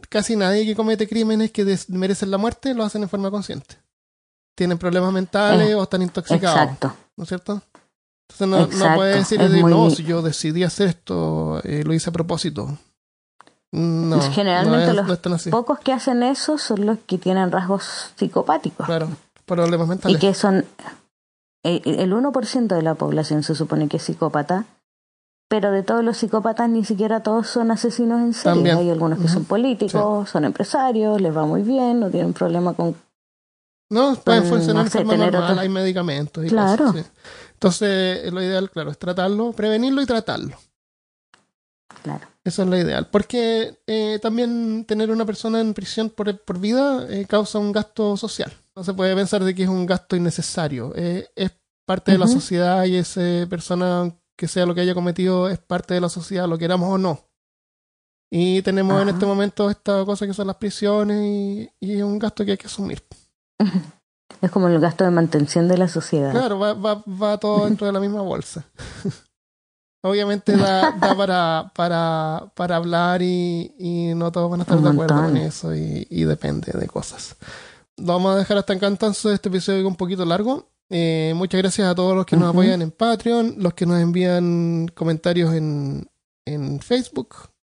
Casi 0.09 0.35
nadie 0.37 0.65
que 0.65 0.75
comete 0.75 1.07
crímenes 1.07 1.51
que 1.51 1.77
merecen 1.89 2.31
la 2.31 2.37
muerte 2.37 2.73
lo 2.73 2.83
hacen 2.83 3.03
en 3.03 3.09
forma 3.09 3.29
consciente. 3.31 3.77
tienen 4.55 4.77
problemas 4.77 5.11
mentales 5.11 5.69
Eh, 5.69 5.75
o 5.75 5.83
están 5.83 6.01
intoxicados. 6.01 6.57
Exacto. 6.61 6.93
¿No 7.17 7.23
es 7.23 7.27
cierto? 7.29 7.61
Entonces 8.29 8.47
no, 8.47 8.57
no 8.57 8.63
Exacto, 8.63 8.95
puede 8.95 9.15
decir, 9.15 9.39
no, 9.39 9.89
si 9.89 10.03
yo 10.03 10.21
decidí 10.21 10.63
hacer 10.63 10.87
esto, 10.89 11.61
eh, 11.63 11.83
lo 11.85 11.93
hice 11.93 12.09
a 12.09 12.13
propósito. 12.13 12.77
No, 13.71 14.21
Generalmente 14.31 14.93
no 14.93 15.01
es, 15.01 15.07
los 15.25 15.45
no. 15.45 15.51
Pocos 15.51 15.79
que 15.79 15.91
hacen 15.93 16.23
eso 16.23 16.57
son 16.57 16.85
los 16.85 16.97
que 17.05 17.17
tienen 17.17 17.51
rasgos 17.51 18.11
psicopáticos 18.15 18.85
Claro, 18.85 19.09
problemas 19.45 19.87
y 19.87 19.89
mentales. 19.89 20.19
que 20.21 20.33
son 20.33 20.65
el 21.63 22.13
1% 22.13 22.75
de 22.75 22.81
la 22.83 22.95
población 22.95 23.43
se 23.43 23.55
supone 23.55 23.87
que 23.89 23.97
es 23.97 24.03
psicópata, 24.03 24.65
pero 25.49 25.71
de 25.71 25.83
todos 25.83 26.03
los 26.03 26.17
psicópatas 26.17 26.69
ni 26.69 26.85
siquiera 26.85 27.21
todos 27.21 27.47
son 27.47 27.71
asesinos 27.71 28.21
en 28.21 28.33
serie. 28.33 28.53
También. 28.55 28.77
Hay 28.77 28.89
algunos 28.91 29.19
que 29.19 29.27
son 29.27 29.45
políticos, 29.45 30.29
son 30.29 30.45
empresarios, 30.45 31.19
les 31.21 31.35
va 31.35 31.45
muy 31.45 31.63
bien, 31.63 31.99
no 31.99 32.09
tienen 32.09 32.33
problema 32.33 32.73
con... 32.73 32.95
No, 33.89 34.15
pueden 34.15 34.43
Mm, 34.43 34.47
funcionar 34.49 34.85
no 34.85 34.89
sé, 34.91 34.99
de 34.99 35.05
forma 35.05 35.23
normal, 35.25 35.43
otro- 35.51 35.59
hay 35.61 35.69
medicamentos 35.69 36.45
y 36.45 36.49
Claro. 36.49 36.85
cosas, 36.85 37.05
sí. 37.05 37.11
Entonces, 37.65 38.31
lo 38.31 38.43
ideal, 38.43 38.69
claro, 38.69 38.91
es 38.91 38.99
tratarlo, 38.99 39.51
prevenirlo 39.51 39.99
y 39.99 40.05
tratarlo. 40.05 40.55
Claro. 42.03 42.21
Eso 42.43 42.61
es 42.61 42.67
lo 42.67 42.77
ideal. 42.77 43.09
Porque 43.09 43.79
eh, 43.87 44.19
también 44.21 44.85
tener 44.85 45.09
una 45.09 45.25
persona 45.25 45.59
en 45.59 45.73
prisión 45.73 46.11
por, 46.11 46.39
por 46.43 46.59
vida 46.59 47.07
eh, 47.09 47.25
causa 47.25 47.57
un 47.57 47.71
gasto 47.71 48.17
social. 48.17 48.53
No 48.75 48.83
se 48.83 48.93
puede 48.93 49.15
pensar 49.15 49.43
de 49.43 49.55
que 49.55 49.63
es 49.63 49.69
un 49.69 49.87
gasto 49.87 50.15
innecesario. 50.15 50.93
Eh, 50.95 51.27
es 51.35 51.53
parte 51.87 52.11
de 52.11 52.19
la 52.19 52.27
sociedad 52.27 52.85
y 52.85 52.97
esa 52.97 53.47
persona, 53.49 54.15
que 54.37 54.47
sea 54.47 54.67
lo 54.67 54.75
que 54.75 54.81
haya 54.81 54.93
cometido, 54.93 55.49
es 55.49 55.57
parte 55.57 55.95
de 55.95 56.01
la 56.01 56.09
sociedad, 56.09 56.47
lo 56.47 56.59
queramos 56.59 56.87
o 56.87 56.99
no. 56.99 57.27
Y 58.31 58.61
tenemos 58.61 59.01
en 59.01 59.09
este 59.09 59.25
momento 59.25 59.71
esta 59.71 60.05
cosa 60.05 60.27
que 60.27 60.35
son 60.35 60.45
las 60.45 60.57
prisiones 60.57 61.19
y, 61.19 61.69
y 61.79 61.97
es 61.97 62.03
un 62.03 62.19
gasto 62.19 62.45
que 62.45 62.51
hay 62.51 62.57
que 62.57 62.67
asumir. 62.67 63.03
Es 64.41 64.51
como 64.51 64.67
el 64.67 64.79
gasto 64.79 65.03
de 65.03 65.11
mantención 65.11 65.67
de 65.67 65.77
la 65.77 65.87
sociedad. 65.87 66.31
Claro, 66.31 66.59
va, 66.59 66.73
va, 66.73 67.03
va 67.07 67.37
todo 67.37 67.65
dentro 67.65 67.87
de 67.87 67.93
la 67.93 67.99
misma 67.99 68.21
bolsa. 68.21 68.65
Obviamente 70.03 70.55
da, 70.55 70.91
da 70.91 71.15
para, 71.17 71.71
para, 71.75 72.51
para 72.55 72.75
hablar 72.75 73.23
y, 73.23 73.73
y 73.79 74.13
no 74.13 74.31
todos 74.31 74.51
van 74.51 74.59
a 74.59 74.63
estar 74.63 74.77
Un 74.77 74.83
de 74.83 74.89
acuerdo 74.91 75.15
montón. 75.15 75.33
con 75.33 75.41
eso 75.41 75.73
y, 75.75 76.05
y 76.11 76.25
depende 76.25 76.71
de 76.73 76.85
cosas. 76.87 77.35
Lo 77.97 78.05
vamos 78.13 78.35
a 78.35 78.37
dejar 78.37 78.57
hasta 78.57 78.73
acá 78.73 78.85
entonces 78.85 79.33
este 79.33 79.49
episodio 79.49 79.87
un 79.87 79.95
poquito 79.95 80.23
largo. 80.23 80.69
Eh, 80.91 81.33
muchas 81.35 81.59
gracias 81.59 81.87
a 81.87 81.95
todos 81.95 82.15
los 82.15 82.27
que 82.27 82.35
nos 82.35 82.49
Ujú. 82.49 82.59
apoyan 82.59 82.83
en 82.83 82.91
Patreon, 82.91 83.55
los 83.57 83.73
que 83.73 83.87
nos 83.87 83.99
envían 83.99 84.91
comentarios 84.93 85.55
en, 85.55 86.07
en 86.45 86.79
Facebook. 86.81 87.29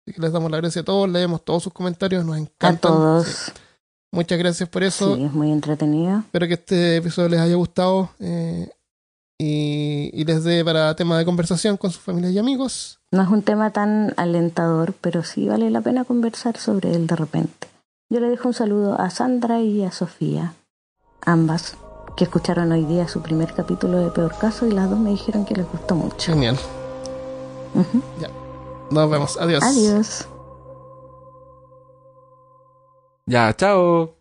Así 0.06 0.14
que 0.14 0.20
les 0.22 0.30
damos 0.32 0.52
las 0.52 0.60
gracias 0.60 0.82
a 0.82 0.86
todos, 0.86 1.08
leemos 1.08 1.44
todos 1.44 1.64
sus 1.64 1.72
comentarios, 1.72 2.24
nos 2.24 2.36
A 2.36 2.38
encantan. 2.38 2.92
todos. 2.92 3.26
Sí. 3.26 3.52
Muchas 4.12 4.38
gracias 4.38 4.68
por 4.68 4.82
eso. 4.82 5.16
Sí, 5.16 5.24
es 5.24 5.32
muy 5.32 5.52
entretenido. 5.52 6.18
Espero 6.20 6.48
que 6.48 6.54
este 6.54 6.96
episodio 6.96 7.28
les 7.28 7.40
haya 7.40 7.54
gustado 7.54 8.10
eh, 8.18 8.68
y, 9.38 10.10
y 10.12 10.24
les 10.24 10.42
dé 10.44 10.64
para 10.64 10.94
tema 10.96 11.16
de 11.16 11.24
conversación 11.24 11.76
con 11.76 11.90
sus 11.92 12.02
familias 12.02 12.32
y 12.32 12.38
amigos. 12.38 12.98
No 13.12 13.22
es 13.22 13.28
un 13.28 13.42
tema 13.42 13.70
tan 13.70 14.12
alentador, 14.16 14.94
pero 15.00 15.22
sí 15.22 15.48
vale 15.48 15.70
la 15.70 15.80
pena 15.80 16.04
conversar 16.04 16.56
sobre 16.58 16.94
él 16.94 17.06
de 17.06 17.16
repente. 17.16 17.68
Yo 18.12 18.18
le 18.18 18.28
dejo 18.28 18.48
un 18.48 18.54
saludo 18.54 19.00
a 19.00 19.10
Sandra 19.10 19.60
y 19.60 19.84
a 19.84 19.92
Sofía, 19.92 20.54
ambas, 21.22 21.76
que 22.16 22.24
escucharon 22.24 22.72
hoy 22.72 22.84
día 22.84 23.06
su 23.06 23.22
primer 23.22 23.54
capítulo 23.54 23.98
de 23.98 24.10
Peor 24.10 24.36
Caso 24.36 24.66
y 24.66 24.72
las 24.72 24.90
dos 24.90 24.98
me 24.98 25.10
dijeron 25.10 25.44
que 25.44 25.54
les 25.54 25.70
gustó 25.70 25.94
mucho. 25.94 26.32
Genial. 26.32 26.58
Ujú. 27.74 28.02
Nos 28.90 29.10
vemos. 29.10 29.36
Adiós. 29.40 29.62
Adiós. 29.62 30.26
Ya, 33.26 33.52
chao. 33.52 34.19